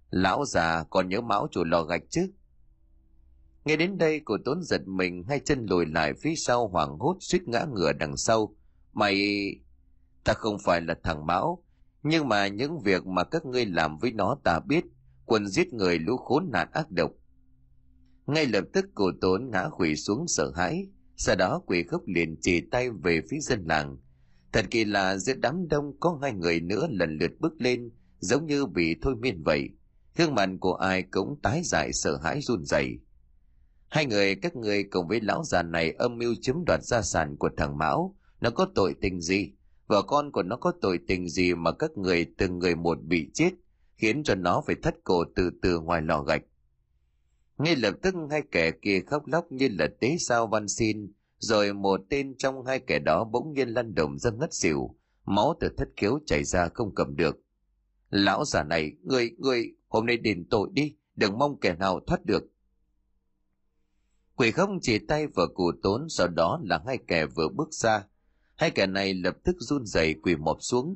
Lão 0.09 0.45
già 0.45 0.83
còn 0.89 1.09
nhớ 1.09 1.21
máu 1.21 1.47
chủ 1.51 1.63
lò 1.63 1.83
gạch 1.83 2.03
chứ? 2.09 2.31
Nghe 3.65 3.75
đến 3.75 3.97
đây 3.97 4.21
cô 4.25 4.37
Tốn 4.45 4.63
giật 4.63 4.87
mình 4.87 5.23
hai 5.23 5.39
chân 5.39 5.65
lùi 5.65 5.85
lại 5.85 6.13
phía 6.21 6.35
sau 6.35 6.67
hoảng 6.67 6.97
hốt 6.99 7.17
suýt 7.19 7.47
ngã 7.47 7.65
ngửa 7.73 7.93
đằng 7.93 8.17
sau. 8.17 8.55
Mày... 8.93 9.15
Ta 10.23 10.33
không 10.33 10.57
phải 10.65 10.81
là 10.81 10.95
thằng 11.03 11.25
Mão, 11.25 11.63
nhưng 12.03 12.27
mà 12.27 12.47
những 12.47 12.79
việc 12.79 13.05
mà 13.05 13.23
các 13.23 13.45
ngươi 13.45 13.65
làm 13.65 13.97
với 13.97 14.11
nó 14.11 14.37
ta 14.43 14.59
biết, 14.59 14.85
quân 15.25 15.47
giết 15.47 15.73
người 15.73 15.99
lũ 15.99 16.17
khốn 16.17 16.49
nạn 16.51 16.67
ác 16.73 16.91
độc. 16.91 17.11
Ngay 18.25 18.45
lập 18.45 18.63
tức 18.73 18.85
cô 18.95 19.11
Tốn 19.21 19.49
ngã 19.51 19.69
quỷ 19.77 19.95
xuống 19.95 20.27
sợ 20.27 20.51
hãi, 20.55 20.87
sau 21.19 21.35
đó 21.35 21.61
quỷ 21.65 21.83
khốc 21.83 22.01
liền 22.07 22.35
chỉ 22.41 22.61
tay 22.61 22.89
về 22.89 23.21
phía 23.29 23.39
dân 23.39 23.65
làng. 23.65 23.97
Thật 24.51 24.65
kỳ 24.71 24.85
lạ 24.85 25.17
giữa 25.17 25.33
đám 25.33 25.67
đông 25.67 25.99
có 25.99 26.19
hai 26.21 26.33
người 26.33 26.59
nữa 26.59 26.87
lần 26.91 27.17
lượt 27.17 27.31
bước 27.39 27.53
lên, 27.61 27.91
giống 28.19 28.45
như 28.45 28.65
bị 28.65 28.95
thôi 29.01 29.15
miên 29.15 29.43
vậy. 29.43 29.69
Gương 30.17 30.35
mặt 30.35 30.49
của 30.59 30.73
ai 30.73 31.03
cũng 31.03 31.39
tái 31.41 31.61
dại 31.63 31.93
sợ 31.93 32.17
hãi 32.17 32.41
run 32.41 32.65
rẩy 32.65 32.99
Hai 33.89 34.05
người 34.05 34.35
các 34.35 34.55
người 34.55 34.83
cùng 34.83 35.07
với 35.07 35.21
lão 35.21 35.43
già 35.43 35.63
này 35.63 35.91
âm 35.91 36.17
mưu 36.17 36.35
chiếm 36.41 36.65
đoạt 36.65 36.83
gia 36.83 37.01
sản 37.01 37.37
của 37.37 37.49
thằng 37.57 37.77
Mão. 37.77 38.15
Nó 38.41 38.49
có 38.49 38.67
tội 38.75 38.95
tình 39.01 39.21
gì? 39.21 39.51
Vợ 39.87 40.01
con 40.01 40.31
của 40.31 40.43
nó 40.43 40.55
có 40.55 40.71
tội 40.81 40.99
tình 41.07 41.29
gì 41.29 41.53
mà 41.53 41.71
các 41.71 41.91
người 41.97 42.25
từng 42.37 42.59
người 42.59 42.75
một 42.75 43.03
bị 43.03 43.29
chết, 43.33 43.51
khiến 43.97 44.23
cho 44.23 44.35
nó 44.35 44.63
phải 44.67 44.75
thất 44.83 44.95
cổ 45.03 45.23
từ 45.35 45.49
từ 45.61 45.79
ngoài 45.79 46.01
lò 46.01 46.23
gạch. 46.23 46.41
Ngay 47.59 47.75
lập 47.75 47.95
tức 48.01 48.15
hai 48.31 48.43
kẻ 48.51 48.71
kia 48.71 49.01
khóc 49.07 49.27
lóc 49.27 49.51
như 49.51 49.69
là 49.79 49.87
tế 49.99 50.15
sao 50.19 50.47
văn 50.47 50.67
xin, 50.67 51.11
rồi 51.37 51.73
một 51.73 52.01
tên 52.09 52.35
trong 52.37 52.65
hai 52.65 52.79
kẻ 52.79 52.99
đó 52.99 53.23
bỗng 53.23 53.53
nhiên 53.53 53.69
lăn 53.69 53.95
đồng 53.95 54.17
ra 54.17 54.31
ngất 54.31 54.53
xỉu, 54.53 54.95
máu 55.25 55.55
từ 55.59 55.69
thất 55.77 55.87
khiếu 55.97 56.19
chảy 56.25 56.43
ra 56.43 56.69
không 56.73 56.95
cầm 56.95 57.15
được. 57.15 57.39
Lão 58.09 58.45
già 58.45 58.63
này, 58.63 58.91
người, 59.03 59.31
người, 59.37 59.75
hôm 59.87 60.05
nay 60.05 60.17
đền 60.17 60.45
tội 60.49 60.69
đi, 60.73 60.95
đừng 61.15 61.37
mong 61.37 61.59
kẻ 61.59 61.75
nào 61.75 61.99
thoát 62.07 62.25
được. 62.25 62.43
Quỷ 64.35 64.51
không 64.51 64.79
chỉ 64.81 64.99
tay 64.99 65.27
vào 65.27 65.47
cụ 65.53 65.71
tốn 65.83 66.09
sau 66.09 66.27
đó 66.27 66.59
là 66.63 66.81
hai 66.87 66.97
kẻ 67.07 67.25
vừa 67.25 67.49
bước 67.49 67.73
ra. 67.73 68.03
Hai 68.55 68.71
kẻ 68.71 68.87
này 68.87 69.13
lập 69.13 69.37
tức 69.43 69.55
run 69.59 69.85
rẩy 69.85 70.15
quỳ 70.23 70.35
mọp 70.35 70.57
xuống. 70.59 70.95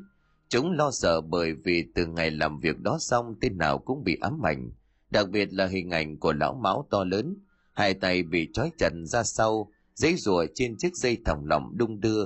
Chúng 0.50 0.72
lo 0.72 0.92
sợ 0.92 1.22
bởi 1.22 1.54
vì 1.54 1.86
từ 1.96 2.06
ngày 2.06 2.32
làm 2.32 2.60
việc 2.60 2.80
đó 2.80 2.98
xong 3.00 3.36
tên 3.42 3.58
nào 3.58 3.78
cũng 3.78 4.04
bị 4.04 4.18
ám 4.22 4.46
ảnh. 4.46 4.72
Đặc 5.14 5.30
biệt 5.30 5.54
là 5.54 5.68
hình 5.68 5.90
ảnh 5.90 6.18
của 6.18 6.34
lão 6.34 6.54
máu 6.54 6.88
to 6.90 7.04
lớn. 7.04 7.36
Hai 7.74 7.94
tay 7.94 8.24
bị 8.24 8.50
trói 8.54 8.72
chặt 8.78 8.90
ra 9.04 9.24
sau, 9.24 9.72
giấy 9.96 10.16
rùa 10.16 10.46
trên 10.56 10.78
chiếc 10.78 10.96
dây 10.96 11.18
thòng 11.26 11.46
lọng 11.46 11.78
đung 11.78 12.00
đưa. 12.00 12.26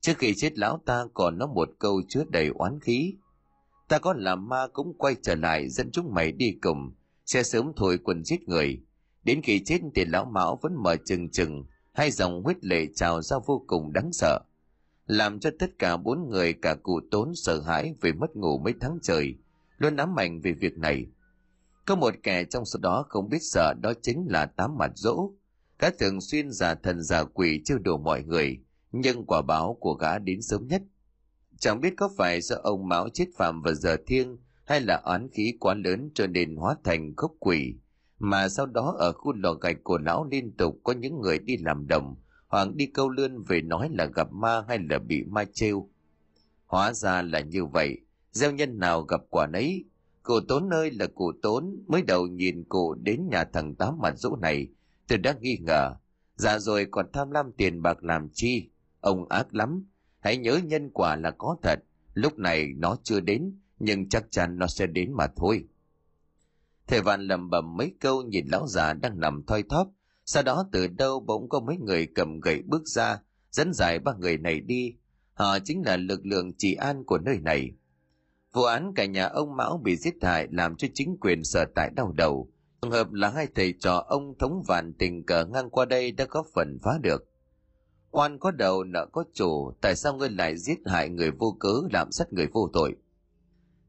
Trước 0.00 0.18
khi 0.18 0.34
chết 0.36 0.58
lão 0.58 0.80
ta 0.86 1.04
còn 1.14 1.38
nói 1.38 1.48
một 1.54 1.68
câu 1.78 2.02
chứa 2.08 2.24
đầy 2.28 2.48
oán 2.48 2.80
khí. 2.80 3.14
ta 3.88 3.98
có 3.98 4.14
làm 4.16 4.48
ma 4.48 4.66
cũng 4.72 4.94
quay 4.98 5.16
trở 5.22 5.34
lại 5.34 5.68
dẫn 5.68 5.90
chúng 5.90 6.14
mày 6.14 6.32
đi 6.32 6.52
cùng 6.62 6.92
sẽ 7.26 7.42
sớm 7.42 7.72
thôi 7.76 7.98
quần 8.04 8.24
giết 8.24 8.48
người 8.48 8.80
đến 9.24 9.42
khi 9.42 9.64
chết 9.64 9.80
thì 9.94 10.04
lão 10.04 10.24
mão 10.24 10.58
vẫn 10.62 10.82
mở 10.82 10.96
chừng 11.04 11.30
chừng 11.30 11.64
hai 11.92 12.10
dòng 12.10 12.42
huyết 12.42 12.64
lệ 12.64 12.86
trào 12.94 13.22
ra 13.22 13.36
vô 13.46 13.64
cùng 13.66 13.92
đáng 13.92 14.12
sợ 14.12 14.40
làm 15.06 15.40
cho 15.40 15.50
tất 15.58 15.78
cả 15.78 15.96
bốn 15.96 16.28
người 16.28 16.52
cả 16.52 16.74
cụ 16.74 17.00
tốn 17.10 17.34
sợ 17.34 17.60
hãi 17.60 17.94
vì 18.00 18.12
mất 18.12 18.36
ngủ 18.36 18.58
mấy 18.58 18.74
tháng 18.80 18.98
trời 19.02 19.34
luôn 19.78 19.96
ám 19.96 20.18
ảnh 20.18 20.40
về 20.40 20.52
việc 20.52 20.78
này 20.78 21.06
có 21.86 21.94
một 21.94 22.14
kẻ 22.22 22.44
trong 22.44 22.64
số 22.64 22.78
đó 22.82 23.04
không 23.08 23.28
biết 23.28 23.42
sợ, 23.42 23.74
đó 23.82 23.92
chính 24.02 24.26
là 24.28 24.46
tám 24.46 24.78
mặt 24.78 24.90
dỗ. 24.94 25.30
Gã 25.78 25.90
thường 25.90 26.20
xuyên 26.20 26.50
giả 26.50 26.74
thần 26.74 27.02
giả 27.02 27.24
quỷ 27.24 27.60
trêu 27.64 27.78
đùa 27.78 27.98
mọi 27.98 28.22
người, 28.22 28.58
nhưng 28.92 29.26
quả 29.26 29.42
báo 29.42 29.76
của 29.80 29.94
gã 29.94 30.18
đến 30.18 30.42
sớm 30.42 30.66
nhất. 30.66 30.82
Chẳng 31.58 31.80
biết 31.80 31.94
có 31.96 32.10
phải 32.16 32.40
do 32.40 32.56
ông 32.62 32.88
máu 32.88 33.08
chết 33.08 33.26
phạm 33.36 33.62
vào 33.62 33.74
giờ 33.74 33.96
thiêng, 34.06 34.38
hay 34.64 34.80
là 34.80 35.02
oán 35.04 35.28
khí 35.28 35.56
quá 35.60 35.74
lớn 35.74 36.10
cho 36.14 36.26
nên 36.26 36.56
hóa 36.56 36.76
thành 36.84 37.16
khốc 37.16 37.32
quỷ, 37.40 37.74
mà 38.18 38.48
sau 38.48 38.66
đó 38.66 38.94
ở 38.98 39.12
khu 39.12 39.32
lò 39.32 39.52
gạch 39.52 39.76
của 39.84 39.98
lão 39.98 40.28
liên 40.30 40.56
tục 40.56 40.80
có 40.84 40.92
những 40.92 41.20
người 41.20 41.38
đi 41.38 41.56
làm 41.56 41.86
đồng, 41.86 42.16
hoặc 42.48 42.74
đi 42.74 42.86
câu 42.86 43.08
lươn 43.08 43.42
về 43.42 43.60
nói 43.60 43.88
là 43.92 44.04
gặp 44.04 44.32
ma 44.32 44.64
hay 44.68 44.78
là 44.90 44.98
bị 44.98 45.24
ma 45.24 45.44
trêu. 45.52 45.88
Hóa 46.66 46.92
ra 46.92 47.22
là 47.22 47.40
như 47.40 47.66
vậy. 47.66 47.98
Gieo 48.32 48.52
nhân 48.52 48.78
nào 48.78 49.02
gặp 49.02 49.20
quả 49.30 49.46
nấy 49.46 49.84
cụ 50.22 50.40
tốn 50.48 50.68
nơi 50.68 50.90
là 50.90 51.06
cụ 51.14 51.32
tốn 51.42 51.76
mới 51.86 52.02
đầu 52.02 52.26
nhìn 52.26 52.64
cụ 52.64 52.94
đến 52.94 53.28
nhà 53.30 53.44
thằng 53.44 53.74
tám 53.74 53.98
mặt 53.98 54.18
dỗ 54.18 54.36
này. 54.36 54.68
Tôi 55.08 55.18
đã 55.18 55.34
nghi 55.40 55.58
ngờ. 55.60 55.94
Dạ 56.36 56.58
rồi 56.58 56.86
còn 56.90 57.06
tham 57.12 57.30
lam 57.30 57.52
tiền 57.52 57.82
bạc 57.82 58.04
làm 58.04 58.28
chi? 58.32 58.68
Ông 59.00 59.28
ác 59.28 59.54
lắm. 59.54 59.84
Hãy 60.20 60.36
nhớ 60.36 60.60
nhân 60.64 60.90
quả 60.90 61.16
là 61.16 61.30
có 61.30 61.56
thật. 61.62 61.78
Lúc 62.14 62.38
này 62.38 62.68
nó 62.76 62.96
chưa 63.02 63.20
đến, 63.20 63.58
nhưng 63.78 64.08
chắc 64.08 64.24
chắn 64.30 64.58
nó 64.58 64.66
sẽ 64.66 64.86
đến 64.86 65.12
mà 65.12 65.26
thôi. 65.36 65.64
Thầy 66.86 67.00
vạn 67.00 67.20
lầm 67.20 67.50
bầm 67.50 67.76
mấy 67.76 67.94
câu 68.00 68.22
nhìn 68.22 68.46
lão 68.46 68.66
già 68.66 68.92
đang 68.92 69.20
nằm 69.20 69.42
thoi 69.46 69.62
thóp. 69.62 69.88
Sau 70.24 70.42
đó 70.42 70.68
từ 70.72 70.86
đâu 70.86 71.20
bỗng 71.20 71.48
có 71.48 71.60
mấy 71.60 71.76
người 71.76 72.06
cầm 72.14 72.40
gậy 72.40 72.62
bước 72.62 72.82
ra, 72.86 73.18
dẫn 73.50 73.72
giải 73.74 73.98
ba 73.98 74.14
người 74.14 74.38
này 74.38 74.60
đi. 74.60 74.94
Họ 75.34 75.58
chính 75.58 75.82
là 75.86 75.96
lực 75.96 76.26
lượng 76.26 76.52
trị 76.52 76.74
an 76.74 77.04
của 77.04 77.18
nơi 77.18 77.38
này 77.38 77.72
vụ 78.52 78.62
án 78.62 78.92
cả 78.94 79.04
nhà 79.04 79.26
ông 79.26 79.56
mão 79.56 79.80
bị 79.84 79.96
giết 79.96 80.14
hại 80.22 80.48
làm 80.50 80.76
cho 80.76 80.88
chính 80.94 81.16
quyền 81.20 81.44
sở 81.44 81.64
tại 81.74 81.90
đau 81.96 82.12
đầu. 82.12 82.48
Trường 82.82 82.90
hợp 82.90 83.12
là 83.12 83.28
hai 83.28 83.46
thầy 83.54 83.74
trò 83.80 84.04
ông 84.08 84.38
thống 84.38 84.62
vạn 84.68 84.92
tình 84.98 85.26
cờ 85.26 85.44
ngang 85.44 85.70
qua 85.70 85.84
đây 85.84 86.12
đã 86.12 86.24
có 86.24 86.44
phần 86.54 86.78
phá 86.82 86.98
được. 87.02 87.28
Oan 88.10 88.38
có 88.38 88.50
đầu, 88.50 88.84
nợ 88.84 89.06
có 89.12 89.24
chủ, 89.34 89.72
tại 89.80 89.96
sao 89.96 90.16
ngươi 90.16 90.30
lại 90.30 90.58
giết 90.58 90.78
hại 90.86 91.08
người 91.08 91.30
vô 91.30 91.56
cớ 91.60 91.72
làm 91.92 92.12
sát 92.12 92.32
người 92.32 92.46
vô 92.46 92.70
tội? 92.72 92.96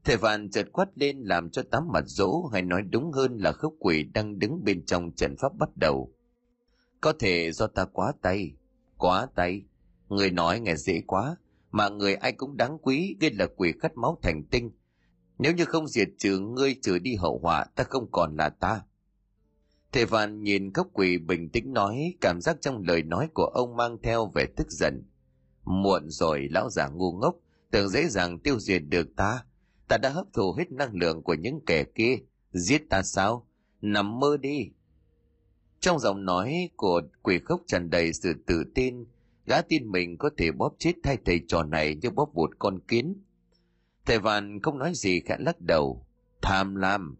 Thầy 0.04 0.16
vạn 0.16 0.50
chợt 0.50 0.66
quát 0.72 0.88
lên 0.94 1.22
làm 1.22 1.50
cho 1.50 1.62
tám 1.70 1.88
mặt 1.92 2.04
dỗ 2.06 2.48
hay 2.52 2.62
nói 2.62 2.82
đúng 2.82 3.12
hơn 3.12 3.36
là 3.38 3.52
khốc 3.52 3.72
quỷ 3.78 4.02
đang 4.14 4.38
đứng 4.38 4.64
bên 4.64 4.86
trong 4.86 5.10
trận 5.12 5.36
pháp 5.36 5.54
bắt 5.58 5.68
đầu. 5.76 6.12
Có 7.00 7.12
thể 7.18 7.52
do 7.52 7.66
ta 7.66 7.84
quá 7.84 8.12
tay 8.22 8.52
quá 9.04 9.26
tay. 9.34 9.62
Người 10.08 10.30
nói 10.30 10.60
nghe 10.60 10.76
dễ 10.76 11.02
quá 11.06 11.36
mà 11.74 11.88
người 11.88 12.14
ai 12.14 12.32
cũng 12.32 12.56
đáng 12.56 12.78
quý 12.82 13.16
gây 13.20 13.30
là 13.30 13.46
quỷ 13.56 13.72
cắt 13.80 13.96
máu 13.96 14.18
thành 14.22 14.42
tinh. 14.50 14.70
Nếu 15.38 15.54
như 15.54 15.64
không 15.64 15.88
diệt 15.88 16.08
trừ 16.18 16.38
ngươi 16.38 16.76
trừ 16.82 16.98
đi 16.98 17.14
hậu 17.14 17.38
họa, 17.42 17.64
ta 17.74 17.84
không 17.84 18.10
còn 18.12 18.36
là 18.36 18.48
ta. 18.48 18.80
Thầy 19.92 20.04
vạn 20.04 20.42
nhìn 20.42 20.72
cốc 20.72 20.88
quỷ 20.92 21.18
bình 21.18 21.48
tĩnh 21.48 21.72
nói, 21.72 22.14
cảm 22.20 22.40
giác 22.40 22.56
trong 22.60 22.82
lời 22.82 23.02
nói 23.02 23.28
của 23.34 23.44
ông 23.44 23.76
mang 23.76 23.98
theo 24.02 24.26
vẻ 24.34 24.46
tức 24.56 24.70
giận. 24.70 25.02
Muộn 25.64 26.10
rồi, 26.10 26.48
lão 26.50 26.70
già 26.70 26.88
ngu 26.88 27.12
ngốc, 27.12 27.36
tưởng 27.70 27.88
dễ 27.88 28.08
dàng 28.08 28.38
tiêu 28.38 28.60
diệt 28.60 28.82
được 28.88 29.16
ta. 29.16 29.44
Ta 29.88 29.98
đã 29.98 30.08
hấp 30.08 30.26
thụ 30.32 30.52
hết 30.58 30.72
năng 30.72 30.94
lượng 30.94 31.22
của 31.22 31.34
những 31.34 31.60
kẻ 31.66 31.84
kia. 31.84 32.16
Giết 32.52 32.82
ta 32.90 33.02
sao? 33.02 33.46
Nằm 33.80 34.18
mơ 34.18 34.36
đi. 34.36 34.70
Trong 35.80 35.98
giọng 35.98 36.24
nói 36.24 36.70
của 36.76 37.02
quỷ 37.22 37.38
khốc 37.44 37.62
tràn 37.66 37.90
đầy 37.90 38.12
sự 38.12 38.34
tự 38.46 38.64
tin 38.74 39.04
gã 39.46 39.62
tin 39.62 39.90
mình 39.90 40.18
có 40.18 40.30
thể 40.36 40.52
bóp 40.52 40.74
chết 40.78 40.92
thay 41.02 41.18
thầy 41.24 41.40
trò 41.48 41.62
này 41.62 41.94
như 42.02 42.10
bóp 42.10 42.34
một 42.34 42.50
con 42.58 42.78
kiến. 42.80 43.22
Thầy 44.06 44.18
vạn 44.18 44.62
không 44.62 44.78
nói 44.78 44.92
gì, 44.94 45.20
khẽ 45.20 45.36
lắc 45.40 45.60
đầu. 45.60 46.06
Tham 46.42 46.74
lam. 46.74 47.16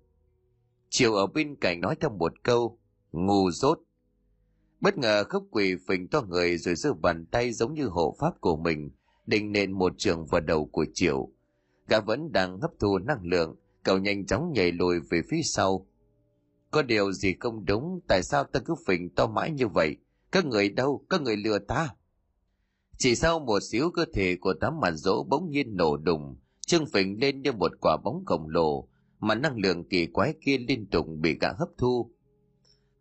Chiều 0.89 1.15
ở 1.15 1.27
bên 1.27 1.57
cạnh 1.57 1.81
nói 1.81 1.97
thêm 2.01 2.19
một 2.19 2.43
câu, 2.43 2.79
ngu 3.13 3.51
dốt. 3.51 3.79
Bất 4.81 4.99
ngờ 4.99 5.25
khốc 5.25 5.45
quỷ 5.51 5.75
phình 5.89 6.09
to 6.09 6.23
người 6.23 6.59
rồi 6.59 6.75
giơ 6.75 6.93
bàn 6.93 7.27
tay 7.27 7.53
giống 7.53 7.75
như 7.75 7.87
hộ 7.87 8.17
pháp 8.21 8.41
của 8.41 8.57
mình, 8.57 8.91
định 9.27 9.53
nện 9.53 9.73
một 9.73 9.93
trường 9.99 10.27
vào 10.27 10.41
đầu 10.41 10.67
của 10.67 10.87
triệu 10.95 11.31
gã 11.89 12.01
vẫn 12.01 12.33
đang 12.33 12.61
hấp 12.61 12.71
thu 12.81 12.99
năng 12.99 13.25
lượng, 13.25 13.57
cậu 13.83 13.99
nhanh 13.99 14.27
chóng 14.27 14.53
nhảy 14.53 14.73
lùi 14.73 15.01
về 15.01 15.23
phía 15.31 15.43
sau. 15.45 15.87
Có 16.71 16.83
điều 16.83 17.13
gì 17.13 17.35
không 17.41 17.65
đúng, 17.65 18.01
tại 18.09 18.23
sao 18.23 18.45
ta 18.45 18.61
cứ 18.61 18.75
phình 18.87 19.11
to 19.11 19.27
mãi 19.27 19.51
như 19.51 19.69
vậy? 19.69 19.97
Các 20.33 20.47
người 20.47 20.69
đâu? 20.69 21.05
Các 21.11 21.23
người 21.23 21.37
lừa 21.37 21.59
ta? 21.59 21.89
Chỉ 22.99 23.15
sau 23.15 23.41
một 23.41 23.61
xíu 23.63 23.91
cơ 23.91 24.05
thể 24.15 24.37
của 24.37 24.55
tám 24.61 24.81
mặt 24.81 24.91
dỗ 24.91 25.25
bỗng 25.25 25.51
nhiên 25.51 25.77
nổ 25.77 25.97
đùng, 25.97 26.37
trương 26.67 26.87
phình 26.87 27.21
lên 27.21 27.43
như 27.43 27.53
một 27.53 27.73
quả 27.81 27.97
bóng 28.05 28.25
khổng 28.27 28.49
lồ, 28.49 28.89
mà 29.21 29.35
năng 29.35 29.59
lượng 29.59 29.89
kỳ 29.89 30.07
quái 30.07 30.35
kia 30.41 30.59
liên 30.59 30.87
tục 30.87 31.07
bị 31.21 31.39
gã 31.41 31.49
hấp 31.53 31.69
thu. 31.79 32.11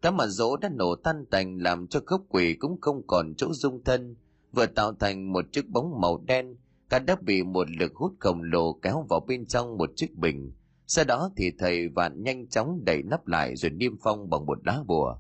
Tám 0.02 0.18
mặt 0.18 0.28
dỗ 0.28 0.58
đã 0.58 0.70
nổ 0.70 0.96
tan 0.96 1.26
tành 1.32 1.58
làm 1.58 1.88
cho 1.88 2.00
gốc 2.06 2.22
quỷ 2.30 2.54
cũng 2.54 2.82
không 2.82 3.08
còn 3.08 3.34
chỗ 3.38 3.54
dung 3.54 3.84
thân, 3.84 4.16
vừa 4.52 4.66
tạo 4.66 4.94
thành 4.94 5.34
một 5.34 5.46
chiếc 5.52 5.70
bóng 5.70 6.02
màu 6.02 6.24
đen, 6.28 6.58
cả 6.90 7.00
đã 7.00 7.16
bị 7.22 7.44
một 7.44 7.68
lực 7.80 7.96
hút 7.96 8.14
khổng 8.20 8.42
lồ 8.42 8.74
kéo 8.74 9.06
vào 9.10 9.20
bên 9.28 9.46
trong 9.46 9.78
một 9.78 9.90
chiếc 9.96 10.16
bình. 10.16 10.52
Sau 10.88 11.06
đó 11.06 11.30
thì 11.38 11.52
thầy 11.60 11.88
vạn 11.88 12.24
nhanh 12.24 12.48
chóng 12.48 12.86
đẩy 12.86 13.04
nắp 13.04 13.28
lại 13.28 13.56
rồi 13.56 13.72
niêm 13.72 13.92
phong 14.04 14.30
bằng 14.30 14.46
một 14.46 14.68
lá 14.68 14.80
bùa. 14.88 15.16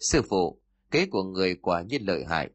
Sư 0.00 0.22
phụ, 0.28 0.60
kế 0.90 1.06
của 1.06 1.22
người 1.22 1.54
quả 1.54 1.82
nhiên 1.82 2.02
lợi 2.06 2.24
hại 2.24 2.50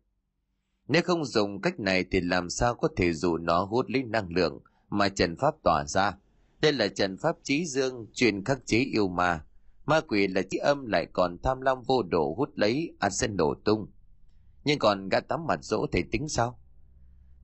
nếu 0.87 1.01
không 1.01 1.25
dùng 1.25 1.61
cách 1.61 1.79
này 1.79 2.05
thì 2.11 2.21
làm 2.21 2.49
sao 2.49 2.75
có 2.75 2.87
thể 2.97 3.13
dụ 3.13 3.37
nó 3.37 3.63
hút 3.63 3.85
lấy 3.89 4.03
năng 4.03 4.29
lượng 4.29 4.59
mà 4.89 5.09
trần 5.09 5.35
pháp 5.35 5.53
tỏa 5.63 5.83
ra? 5.87 6.17
Đây 6.61 6.73
là 6.73 6.87
trần 6.87 7.17
pháp 7.17 7.35
trí 7.43 7.65
dương, 7.65 8.05
truyền 8.13 8.43
khắc 8.43 8.65
chế 8.65 8.77
yêu 8.77 9.07
ma. 9.07 9.43
Ma 9.85 10.01
quỷ 10.01 10.27
là 10.27 10.41
trí 10.49 10.57
âm 10.57 10.85
lại 10.85 11.05
còn 11.13 11.37
tham 11.43 11.61
lam 11.61 11.81
vô 11.81 12.03
độ 12.03 12.35
hút 12.37 12.49
lấy 12.55 12.93
ắt 12.99 13.13
sẽ 13.13 13.27
nổ 13.27 13.53
tung. 13.65 13.87
Nhưng 14.63 14.79
còn 14.79 15.09
gã 15.09 15.19
tắm 15.19 15.45
mặt 15.47 15.59
dỗ 15.63 15.85
thì 15.91 16.03
tính 16.11 16.29
sao? 16.29 16.59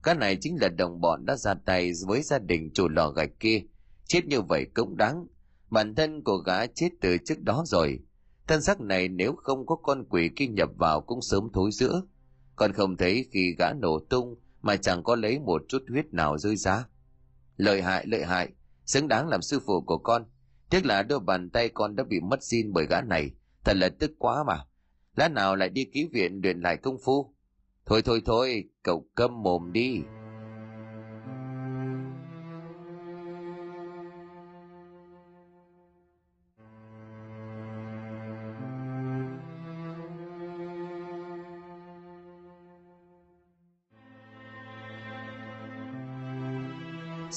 Cái 0.02 0.14
này 0.14 0.36
chính 0.40 0.56
là 0.60 0.68
đồng 0.68 1.00
bọn 1.00 1.26
đã 1.26 1.36
ra 1.36 1.54
tay 1.54 1.92
với 2.06 2.22
gia 2.22 2.38
đình 2.38 2.70
chủ 2.74 2.88
lò 2.88 3.10
gạch 3.10 3.30
kia. 3.40 3.62
Chết 4.06 4.26
như 4.26 4.40
vậy 4.40 4.66
cũng 4.74 4.96
đáng. 4.96 5.26
Bản 5.70 5.94
thân 5.94 6.22
của 6.24 6.36
gã 6.36 6.66
chết 6.66 6.88
từ 7.00 7.16
trước 7.24 7.40
đó 7.40 7.62
rồi. 7.66 8.00
Thân 8.46 8.62
xác 8.62 8.80
này 8.80 9.08
nếu 9.08 9.34
không 9.36 9.66
có 9.66 9.76
con 9.76 10.04
quỷ 10.08 10.30
kia 10.36 10.46
nhập 10.46 10.70
vào 10.76 11.00
cũng 11.00 11.22
sớm 11.22 11.48
thối 11.52 11.70
giữa 11.72 12.02
còn 12.56 12.72
không 12.72 12.96
thấy 12.96 13.26
khi 13.32 13.54
gã 13.58 13.72
nổ 13.72 13.98
tung 13.98 14.34
mà 14.62 14.76
chẳng 14.76 15.02
có 15.02 15.16
lấy 15.16 15.38
một 15.38 15.62
chút 15.68 15.82
huyết 15.88 16.14
nào 16.14 16.38
rơi 16.38 16.56
ra 16.56 16.84
lợi 17.56 17.82
hại 17.82 18.06
lợi 18.06 18.24
hại, 18.24 18.48
xứng 18.86 19.08
đáng 19.08 19.28
làm 19.28 19.42
sư 19.42 19.60
phụ 19.66 19.80
của 19.80 19.98
con. 19.98 20.24
Tiếc 20.70 20.86
là 20.86 21.02
đôi 21.02 21.20
bàn 21.20 21.50
tay 21.50 21.68
con 21.68 21.96
đã 21.96 22.04
bị 22.04 22.20
mất 22.20 22.42
xin 22.42 22.72
bởi 22.72 22.86
gã 22.86 23.00
này. 23.00 23.30
Thật 23.64 23.76
là 23.76 23.88
tức 23.98 24.10
quá 24.18 24.44
mà. 24.46 24.64
Lát 25.16 25.28
nào 25.28 25.56
lại 25.56 25.68
đi 25.68 25.84
ký 25.84 26.08
viện 26.12 26.40
luyện 26.42 26.60
lại 26.60 26.76
công 26.76 26.96
phu. 27.04 27.34
Thôi 27.86 28.02
thôi 28.02 28.22
thôi, 28.24 28.64
cậu 28.82 29.06
câm 29.14 29.42
mồm 29.42 29.72
đi. 29.72 30.00